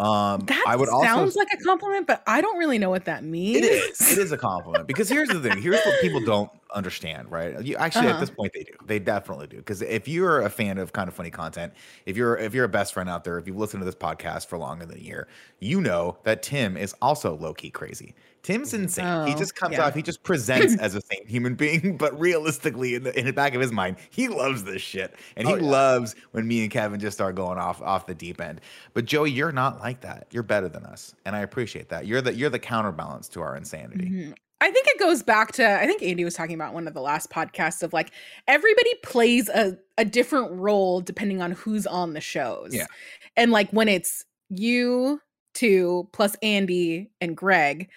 Um 0.00 0.40
That 0.46 0.64
I 0.66 0.74
would 0.76 0.88
also 0.88 1.04
sounds 1.06 1.36
like 1.36 1.48
a 1.52 1.56
compliment, 1.58 2.06
but 2.06 2.22
I 2.26 2.40
don't 2.40 2.58
really 2.58 2.78
know 2.78 2.90
what 2.90 3.04
that 3.04 3.22
means. 3.24 3.58
It 3.58 3.64
is. 3.64 4.10
It 4.10 4.18
is 4.18 4.32
a 4.32 4.38
compliment 4.38 4.88
because 4.88 5.08
here's 5.08 5.28
the 5.28 5.40
thing. 5.40 5.62
Here's 5.62 5.80
what 5.84 6.00
people 6.00 6.20
don't 6.20 6.50
understand, 6.74 7.30
right? 7.30 7.62
You 7.62 7.76
actually 7.76 8.08
at 8.08 8.12
Uh-huh. 8.12 8.20
this 8.20 8.30
point 8.30 8.52
they 8.54 8.64
do. 8.64 8.72
They 8.84 8.98
definitely 8.98 9.46
do. 9.46 9.58
Because 9.58 9.80
if 9.82 10.08
you're 10.08 10.40
a 10.40 10.50
fan 10.50 10.78
of 10.78 10.92
kind 10.92 11.08
of 11.08 11.14
funny 11.14 11.30
content, 11.30 11.72
if 12.06 12.16
you're 12.16 12.36
if 12.36 12.54
you're 12.54 12.64
a 12.64 12.68
best 12.68 12.94
friend 12.94 13.08
out 13.08 13.24
there, 13.24 13.38
if 13.38 13.46
you've 13.46 13.56
listened 13.58 13.80
to 13.82 13.84
this 13.84 13.94
podcast 13.94 14.46
for 14.46 14.58
longer 14.58 14.86
than 14.86 14.98
a 14.98 15.02
year, 15.02 15.28
you 15.60 15.80
know 15.80 16.18
that 16.24 16.42
Tim 16.42 16.76
is 16.76 16.94
also 17.02 17.36
low 17.36 17.54
key 17.54 17.70
crazy. 17.70 18.14
Tim's 18.42 18.74
insane. 18.74 19.26
he 19.28 19.34
Oh, 19.34 19.38
just 19.38 19.54
comes 19.54 19.74
yeah. 19.76 19.86
off. 19.86 19.94
He 19.94 20.02
just 20.02 20.22
presents 20.24 20.76
as 20.80 20.94
a 20.94 21.00
sane 21.00 21.26
human 21.26 21.54
being, 21.54 21.96
but 21.98 22.18
realistically, 22.18 22.94
in 22.96 23.04
the 23.04 23.18
in 23.18 23.26
the 23.26 23.32
back 23.32 23.54
of 23.54 23.60
his 23.60 23.70
mind, 23.72 23.96
he 24.10 24.28
loves 24.28 24.64
this 24.64 24.82
shit, 24.82 25.14
and 25.36 25.46
he 25.46 25.54
Oh, 25.54 25.56
yeah. 25.58 25.62
loves 25.70 26.16
when 26.32 26.46
me 26.48 26.62
and 26.62 26.70
Kevin 26.70 26.98
just 26.98 27.16
start 27.16 27.34
going 27.36 27.58
off 27.58 27.80
off 27.82 28.06
the 28.06 28.14
deep 28.14 28.40
end. 28.40 28.60
But 28.94 29.04
Joey, 29.04 29.30
you're 29.30 29.52
not 29.52 29.78
like 29.80 30.00
that. 30.00 30.26
You're 30.30 30.42
better 30.42 30.68
than 30.68 30.84
us, 30.84 31.14
and 31.24 31.36
I 31.36 31.40
appreciate 31.40 31.88
that. 31.90 32.06
You're 32.06 32.20
the 32.20 32.34
you're 32.34 32.50
the 32.50 32.58
counterbalance 32.58 33.28
to 33.30 33.40
our 33.42 33.56
insanity. 33.56 34.06
Mhm. 34.08 34.34
I 34.60 34.70
think 34.70 34.86
it 34.86 34.98
goes 35.00 35.24
back 35.24 35.50
to 35.52 35.68
I 35.80 35.86
think 35.86 36.02
Andy 36.02 36.24
was 36.24 36.34
talking 36.34 36.54
about 36.54 36.72
one 36.72 36.86
of 36.86 36.94
the 36.94 37.00
last 37.00 37.30
podcasts 37.30 37.82
of 37.82 37.92
like 37.92 38.12
everybody 38.46 38.94
plays 39.02 39.48
a, 39.48 39.76
a 39.98 40.04
different 40.04 40.52
role 40.52 41.00
depending 41.00 41.42
on 41.42 41.50
who's 41.50 41.84
on 41.84 42.12
the 42.12 42.20
shows. 42.20 42.72
Yeah. 42.72 42.86
And 43.36 43.50
like 43.50 43.70
when 43.70 43.88
it's 43.88 44.24
you 44.50 45.20
two 45.54 46.08
plus 46.12 46.36
Andy 46.42 47.10
and 47.20 47.36
Greg, 47.36 47.90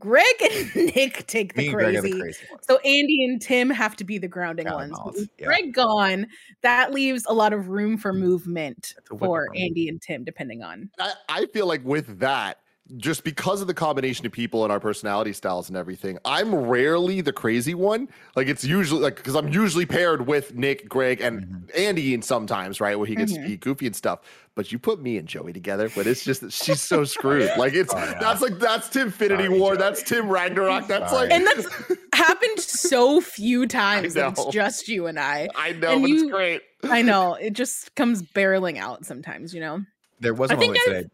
Greg 0.00 0.24
and 0.50 0.74
Nick 0.94 1.26
take 1.26 1.54
the 1.54 1.62
Me 1.62 1.66
and 1.68 1.74
Greg 1.74 1.96
are 1.96 2.00
crazy. 2.00 2.12
the 2.12 2.20
crazy 2.20 2.46
ones. 2.50 2.66
So 2.66 2.76
Andy 2.78 3.24
and 3.24 3.40
Tim 3.40 3.70
have 3.70 3.96
to 3.96 4.04
be 4.04 4.18
the 4.18 4.28
grounding 4.28 4.66
ones. 4.66 4.90
But 4.92 4.96
Counterbalance, 4.96 5.20
with 5.20 5.30
yeah. 5.38 5.46
Greg 5.46 5.74
gone, 5.74 6.26
that 6.62 6.92
leaves 6.92 7.24
a 7.28 7.34
lot 7.34 7.52
of 7.52 7.68
room 7.68 7.96
for 7.96 8.12
mm. 8.12 8.18
movement 8.18 8.94
It's 8.98 9.10
a 9.10 9.14
wiggle 9.14 9.26
for 9.26 9.40
room. 9.42 9.56
Andy 9.56 9.88
and 9.88 10.00
Tim, 10.00 10.24
depending 10.24 10.62
on. 10.62 10.90
I, 10.98 11.12
I 11.28 11.46
feel 11.46 11.66
like 11.66 11.84
with 11.84 12.20
that, 12.20 12.58
just 12.96 13.22
because 13.22 13.60
of 13.60 13.66
the 13.66 13.74
combination 13.74 14.24
of 14.24 14.32
people 14.32 14.64
and 14.64 14.72
our 14.72 14.80
personality 14.80 15.32
styles 15.34 15.68
and 15.68 15.76
everything, 15.76 16.18
I'm 16.24 16.54
rarely 16.54 17.20
the 17.20 17.32
crazy 17.32 17.74
one. 17.74 18.08
Like 18.34 18.48
it's 18.48 18.64
usually 18.64 19.02
like 19.02 19.16
because 19.16 19.34
I'm 19.34 19.48
usually 19.48 19.84
paired 19.84 20.26
with 20.26 20.54
Nick, 20.54 20.88
Greg, 20.88 21.20
and 21.20 21.44
Mhm. 21.44 21.78
Andy, 21.78 22.14
and 22.14 22.24
sometimes 22.24 22.80
right 22.80 22.96
where 22.96 23.06
he 23.06 23.14
gets 23.14 23.32
to 23.34 23.38
Mhm. 23.40 23.46
be 23.46 23.56
goofy 23.58 23.86
and 23.86 23.94
stuff. 23.94 24.20
But 24.54 24.72
you 24.72 24.78
put 24.78 25.00
me 25.00 25.18
and 25.18 25.28
Joey 25.28 25.52
together, 25.52 25.90
but 25.94 26.06
it's 26.06 26.24
just 26.24 26.40
that 26.40 26.52
she's 26.52 26.80
so 26.80 27.04
screwed. 27.04 27.50
Like 27.58 27.74
it's 27.74 27.92
Oh, 27.94 27.98
yeah. 27.98 28.18
that's 28.20 28.40
like 28.40 28.58
that's 28.58 28.88
Tim 28.88 29.10
Finity 29.10 29.44
Sorry, 29.44 29.58
War, 29.58 29.70
Joey. 29.74 29.78
that's 29.78 30.02
Tim 30.02 30.28
Ragnarok, 30.28 30.86
that's 30.88 31.10
Sorry. 31.12 31.28
like 31.28 31.32
And 31.38 31.46
that's 31.46 31.66
happened 32.14 32.58
so 32.58 33.20
few 33.20 33.66
times 33.66 34.14
that 34.14 34.32
it's 34.32 34.46
just 34.46 34.88
you 34.88 35.06
and 35.06 35.18
I. 35.20 35.48
I 35.54 35.72
know, 35.72 35.92
and 35.92 36.02
but 36.02 36.10
you- 36.10 36.24
it's 36.24 36.32
great. 36.32 36.62
I 36.84 37.02
know 37.02 37.34
it 37.34 37.52
just 37.52 37.94
comes 37.96 38.22
barreling 38.22 38.78
out 38.78 39.04
sometimes, 39.04 39.52
you 39.52 39.60
know. 39.60 39.82
There 40.20 40.34
was 40.34 40.50
a 40.50 40.54
I 40.54 40.56
think 40.56 40.70
moment 40.74 40.88
I've 40.88 40.94
today. 41.02 41.10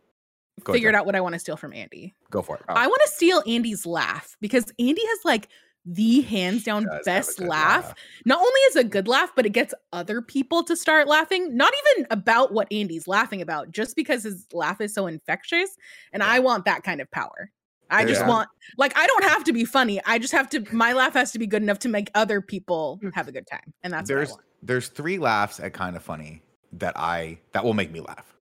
Go 0.62 0.72
Figured 0.72 0.94
Joe. 0.94 0.98
out 1.00 1.06
what 1.06 1.16
I 1.16 1.20
want 1.20 1.32
to 1.34 1.38
steal 1.38 1.56
from 1.56 1.72
Andy. 1.72 2.14
Go 2.30 2.40
for 2.42 2.56
it. 2.56 2.62
Oh. 2.68 2.74
I 2.74 2.86
want 2.86 3.00
to 3.04 3.10
steal 3.10 3.42
Andy's 3.46 3.84
laugh 3.84 4.36
because 4.40 4.64
Andy 4.78 5.04
has 5.04 5.18
like 5.24 5.48
the 5.84 6.22
hands 6.22 6.62
down 6.64 6.86
best 7.04 7.40
laugh. 7.40 7.92
Not 8.24 8.38
only 8.38 8.60
is 8.68 8.76
a 8.76 8.84
good 8.84 9.06
laugh, 9.08 9.32
but 9.36 9.44
it 9.44 9.50
gets 9.50 9.74
other 9.92 10.22
people 10.22 10.62
to 10.64 10.76
start 10.76 11.08
laughing. 11.08 11.54
Not 11.56 11.72
even 11.94 12.06
about 12.10 12.52
what 12.52 12.68
Andy's 12.72 13.06
laughing 13.06 13.42
about, 13.42 13.70
just 13.72 13.94
because 13.96 14.22
his 14.22 14.46
laugh 14.52 14.80
is 14.80 14.94
so 14.94 15.06
infectious. 15.06 15.76
And 16.12 16.22
I 16.22 16.38
want 16.38 16.64
that 16.64 16.84
kind 16.84 17.00
of 17.02 17.10
power. 17.10 17.50
I 17.90 18.04
just 18.06 18.22
Yeah. 18.22 18.28
want 18.28 18.48
like 18.78 18.96
I 18.96 19.06
don't 19.06 19.24
have 19.24 19.44
to 19.44 19.52
be 19.52 19.64
funny. 19.66 20.00
I 20.06 20.18
just 20.18 20.32
have 20.32 20.48
to 20.50 20.64
my 20.74 20.94
laugh 20.94 21.12
has 21.14 21.32
to 21.32 21.38
be 21.38 21.46
good 21.46 21.62
enough 21.62 21.80
to 21.80 21.88
make 21.90 22.10
other 22.14 22.40
people 22.40 22.98
have 23.12 23.28
a 23.28 23.32
good 23.32 23.46
time. 23.46 23.74
And 23.82 23.92
that's 23.92 24.08
there's 24.08 24.30
what 24.30 24.36
I 24.36 24.38
want. 24.38 24.46
there's 24.62 24.88
three 24.88 25.18
laughs 25.18 25.60
at 25.60 25.74
kind 25.74 25.94
of 25.96 26.02
funny 26.02 26.40
that 26.72 26.96
I 26.98 27.38
that 27.52 27.62
will 27.64 27.74
make 27.74 27.92
me 27.92 28.00
laugh. 28.00 28.34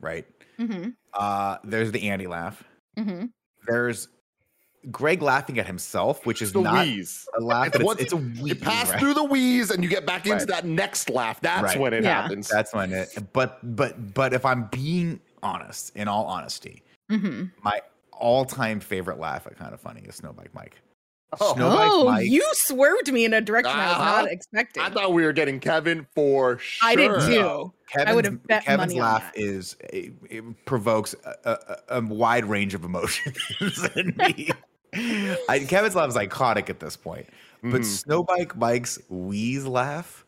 Right. 0.00 0.24
Mm-hmm. 0.58 0.90
Uh 1.12 1.58
there's 1.64 1.92
the 1.92 2.08
Andy 2.10 2.26
laugh. 2.26 2.62
Mm-hmm. 2.98 3.26
There's 3.66 4.08
Greg 4.90 5.20
laughing 5.20 5.58
at 5.58 5.66
himself, 5.66 6.24
which 6.26 6.40
is 6.40 6.48
It's 6.50 6.54
the 6.54 6.60
not 6.62 6.86
wheeze. 6.86 7.26
a 7.36 7.40
laugh. 7.40 7.68
It's 7.74 7.78
It's, 7.80 8.00
it's 8.02 8.12
a 8.12 8.16
wheeze. 8.16 8.40
You 8.48 8.54
pass 8.54 8.90
right? 8.90 9.00
through 9.00 9.14
the 9.14 9.24
wheeze 9.24 9.70
and 9.72 9.82
you 9.82 9.90
get 9.90 10.06
back 10.06 10.26
into 10.26 10.38
Right. 10.38 10.46
that 10.48 10.64
next 10.64 11.10
laugh. 11.10 11.40
That's 11.40 11.62
Right. 11.62 11.80
when 11.80 11.92
it 11.92 12.04
Yeah. 12.04 12.22
happens. 12.22 12.48
That's 12.48 12.72
when 12.72 12.92
it. 12.92 13.08
But 13.32 13.58
but 13.76 14.14
but 14.14 14.32
if 14.32 14.44
I'm 14.46 14.64
being 14.70 15.20
honest, 15.42 15.94
in 15.96 16.06
all 16.08 16.24
honesty, 16.26 16.82
Mm-hmm. 17.10 17.44
my 17.62 17.80
all-time 18.12 18.80
favorite 18.80 19.18
laugh 19.18 19.46
at 19.46 19.56
kind 19.56 19.74
of 19.74 19.80
funny 19.80 20.00
is 20.02 20.20
Snowbike 20.20 20.54
Mike. 20.54 20.80
Oh. 21.40 21.54
Snowbike 21.54 21.88
Oh, 21.90 22.04
Mike. 22.06 22.30
you 22.30 22.42
swerved 22.52 23.12
me 23.12 23.24
in 23.24 23.34
a 23.34 23.40
direction 23.40 23.72
I 23.72 23.86
was 23.88 23.96
Uh-huh. 23.96 24.22
not 24.22 24.30
expecting. 24.30 24.82
I 24.82 24.90
thought 24.90 25.12
we 25.12 25.24
were 25.24 25.32
getting 25.32 25.58
Kevin 25.60 26.06
for 26.14 26.58
sure. 26.58 26.88
I 26.88 26.94
did 26.94 27.10
too. 27.22 27.30
No. 27.40 27.74
Kevin's, 27.88 28.14
would've 28.16 28.46
bet 28.46 28.64
Kevin's 28.64 28.94
money 28.94 29.00
on 29.00 29.12
laugh 29.12 29.32
that. 29.34 29.40
is 29.40 29.76
it, 29.92 30.12
it 30.30 30.64
provokes 30.66 31.14
a, 31.24 31.50
a, 31.50 31.98
a 31.98 32.00
wide 32.00 32.44
range 32.44 32.74
of 32.74 32.84
emotions 32.84 33.36
in 33.96 34.14
me. 34.16 34.50
I, 35.48 35.60
Kevin's 35.68 35.94
laugh 35.96 36.08
is 36.08 36.16
iconic 36.16 36.70
at 36.70 36.80
this 36.80 36.96
point, 36.96 37.26
but 37.62 37.82
Mhm. 37.82 38.04
Snowbike 38.04 38.56
Mike's 38.56 38.98
wheeze 39.08 39.66
laugh, 39.66 40.24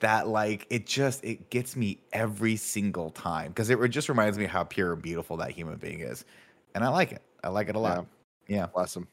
that 0.00 0.26
like 0.28 0.66
it 0.68 0.84
just 0.86 1.24
it 1.24 1.48
gets 1.50 1.74
me 1.76 1.98
every 2.12 2.56
single 2.56 3.10
time 3.10 3.48
because 3.48 3.70
it 3.70 3.78
just 3.88 4.08
reminds 4.08 4.36
me 4.36 4.44
how 4.46 4.62
pure 4.64 4.92
and 4.92 5.00
beautiful 5.00 5.36
that 5.38 5.52
human 5.52 5.76
being 5.76 6.00
is, 6.00 6.24
and 6.74 6.84
I 6.84 6.88
like 6.88 7.12
it. 7.12 7.22
I 7.42 7.48
like 7.48 7.68
it 7.68 7.76
a 7.76 7.78
lot. 7.78 8.06
Yeah, 8.48 8.66
Bless 8.66 8.94
him. 8.96 9.08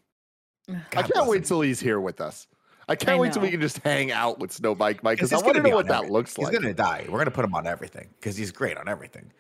Ugh. 0.72 0.82
I 0.97 1.01
can't 1.03 1.28
wait 1.28 1.38
him. 1.38 1.43
till 1.43 1.61
he's 1.61 1.80
here 1.80 1.99
with 1.99 2.22
us. 2.22 2.47
I 2.89 2.95
can't 2.95 3.11
I 3.11 3.19
wait 3.19 3.34
till 3.34 3.41
we 3.41 3.51
can 3.51 3.61
just 3.61 3.78
hang 3.80 4.11
out 4.11 4.39
with 4.39 4.51
Snowbike 4.51 5.01
Mike 5.03 5.17
because 5.17 5.30
he's 5.30 5.34
I 5.34 5.45
want 5.45 5.55
to 5.55 5.61
gonna 5.61 5.69
know 5.69 5.78
on 5.78 5.84
what 5.84 5.88
that 5.88 5.95
everything. 5.95 6.13
looks 6.13 6.36
He's 6.36 6.43
like. 6.45 6.51
He's 6.53 6.61
gonna 6.61 6.74
die. 6.74 7.05
We're 7.09 7.19
gonna 7.19 7.32
put 7.32 7.45
him 7.45 7.53
on 7.55 7.65
everything 7.67 8.09
because 8.19 8.36
he's 8.36 8.51
great 8.51 8.78
on 8.78 8.88
everything. 8.89 9.32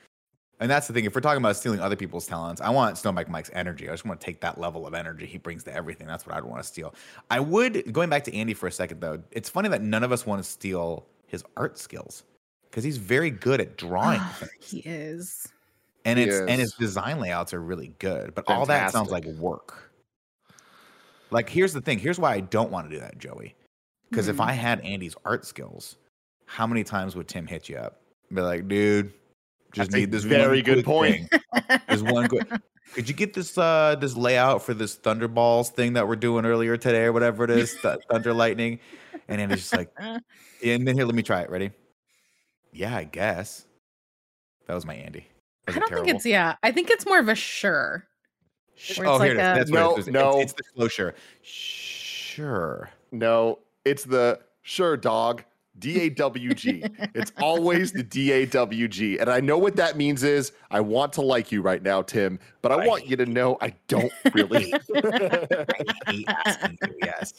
And 0.59 0.69
that's 0.69 0.85
the 0.87 0.93
thing. 0.93 1.05
If 1.05 1.15
we're 1.15 1.21
talking 1.21 1.39
about 1.41 1.55
stealing 1.57 1.79
other 1.79 1.95
people's 1.95 2.27
talents, 2.27 2.61
I 2.61 2.69
want 2.69 2.95
Snowbike 2.95 3.27
Mike's 3.29 3.49
energy. 3.51 3.89
I 3.89 3.93
just 3.93 4.05
want 4.05 4.19
to 4.21 4.25
take 4.25 4.41
that 4.41 4.59
level 4.59 4.85
of 4.85 4.93
energy 4.93 5.25
he 5.25 5.39
brings 5.39 5.63
to 5.63 5.73
everything. 5.73 6.05
That's 6.05 6.25
what 6.27 6.35
I'd 6.35 6.43
want 6.43 6.61
to 6.61 6.67
steal. 6.67 6.93
I 7.31 7.39
would 7.39 7.91
going 7.91 8.09
back 8.11 8.23
to 8.25 8.35
Andy 8.35 8.53
for 8.53 8.67
a 8.67 8.71
second 8.71 9.01
though. 9.01 9.21
It's 9.31 9.49
funny 9.49 9.69
that 9.69 9.81
none 9.81 10.03
of 10.03 10.11
us 10.11 10.25
want 10.25 10.41
to 10.43 10.49
steal 10.49 11.07
his 11.25 11.43
art 11.57 11.79
skills 11.79 12.23
because 12.69 12.83
he's 12.83 12.97
very 12.97 13.31
good 13.31 13.59
at 13.59 13.75
drawing 13.75 14.19
Ah, 14.21 14.39
he 14.61 14.79
is. 14.85 15.47
and 16.05 16.19
He 16.19 16.25
it's 16.25 16.37
and 16.39 16.61
his 16.61 16.73
design 16.73 17.19
layouts 17.19 17.53
are 17.55 17.61
really 17.61 17.93
good. 17.99 18.35
But 18.35 18.47
all 18.47 18.65
that 18.67 18.91
sounds 18.91 19.09
like 19.09 19.25
work. 19.25 19.90
Like 21.31 21.49
here's 21.49 21.73
the 21.73 21.81
thing. 21.81 21.97
Here's 21.99 22.19
why 22.19 22.33
I 22.33 22.39
don't 22.41 22.71
want 22.71 22.89
to 22.89 22.95
do 22.95 22.99
that, 23.01 23.17
Joey. 23.17 23.55
Because 24.09 24.27
if 24.27 24.37
Mhm. 24.37 24.45
I 24.47 24.51
had 24.53 24.81
Andy's 24.81 25.15
art 25.25 25.45
skills, 25.45 25.97
how 26.45 26.67
many 26.67 26.83
times 26.83 27.15
would 27.15 27.27
Tim 27.29 27.47
hit 27.47 27.69
you 27.69 27.77
up? 27.77 28.01
Be 28.33 28.41
like, 28.41 28.67
dude, 28.67 29.13
just 29.73 29.91
That's 29.91 29.99
need 29.99 30.11
this 30.11 30.23
very 30.23 30.57
one 30.57 30.63
good 30.65 30.85
point. 30.85 31.29
thing. 31.31 31.79
There's 31.87 32.03
one 32.03 32.27
good. 32.27 32.45
Could 32.93 33.07
you 33.07 33.15
get 33.15 33.33
this 33.33 33.57
uh 33.57 33.95
this 33.99 34.17
layout 34.17 34.63
for 34.63 34.73
this 34.73 34.97
Thunderballs 34.97 35.69
thing 35.69 35.93
that 35.93 36.09
we're 36.09 36.17
doing 36.17 36.45
earlier 36.45 36.75
today 36.75 37.03
or 37.05 37.13
whatever 37.13 37.45
it 37.45 37.49
is, 37.49 37.73
th- 37.81 37.99
Thunder 38.09 38.33
Lightning? 38.33 38.79
And 39.29 39.39
Andy's 39.39 39.59
just 39.59 39.73
like, 39.77 39.89
yeah, 39.97 40.17
and 40.73 40.85
then 40.85 40.95
here, 40.97 41.05
let 41.05 41.15
me 41.15 41.23
try 41.23 41.41
it. 41.41 41.49
Ready? 41.49 41.71
Yeah, 42.73 42.93
I 42.95 43.05
guess. 43.05 43.65
That 44.67 44.75
was 44.75 44.85
my 44.85 44.95
Andy. 44.95 45.25
Was 45.67 45.77
I 45.77 45.79
don't 45.79 45.89
think 45.93 46.07
it's 46.09 46.25
yeah. 46.25 46.55
I 46.63 46.71
think 46.73 46.89
it's 46.89 47.05
more 47.05 47.19
of 47.19 47.29
a 47.29 47.35
sure. 47.35 48.05
Where 48.95 49.07
oh, 49.07 49.15
it's 49.15 49.23
here 49.23 49.35
like 49.35 49.37
it 49.37 49.37
is. 49.37 49.37
a- 49.37 49.59
That's 49.59 49.71
No, 49.71 49.95
it 49.95 49.99
is. 49.99 50.07
It's- 50.07 50.13
no. 50.13 50.39
It's, 50.39 50.53
the 50.53 50.63
closure. 50.75 51.15
Sure. 51.41 52.89
No, 53.11 53.59
it's 53.85 54.03
the 54.03 54.39
sure 54.61 54.97
dog. 54.97 55.43
D 55.79 56.01
A 56.01 56.09
W 56.09 56.53
G. 56.53 56.83
It's 57.15 57.31
always 57.41 57.91
the 57.93 58.03
D 58.03 58.31
A 58.31 58.45
W 58.45 58.87
G. 58.87 59.17
And 59.17 59.29
I 59.29 59.39
know 59.39 59.57
what 59.57 59.75
that 59.77 59.95
means 59.97 60.21
is 60.21 60.51
I 60.69 60.81
want 60.81 61.13
to 61.13 61.21
like 61.21 61.51
you 61.51 61.61
right 61.61 61.81
now, 61.81 62.01
Tim, 62.01 62.39
but 62.61 62.71
I 62.73 62.83
I 62.83 62.87
want 62.87 63.07
you 63.07 63.15
to 63.15 63.25
know 63.25 63.57
I 63.61 63.73
don't 63.87 64.11
really. 64.33 64.73
I 64.95 65.65
hate 66.07 66.25
asking 66.27 66.77
you. 66.81 66.95
Yes. 67.01 67.33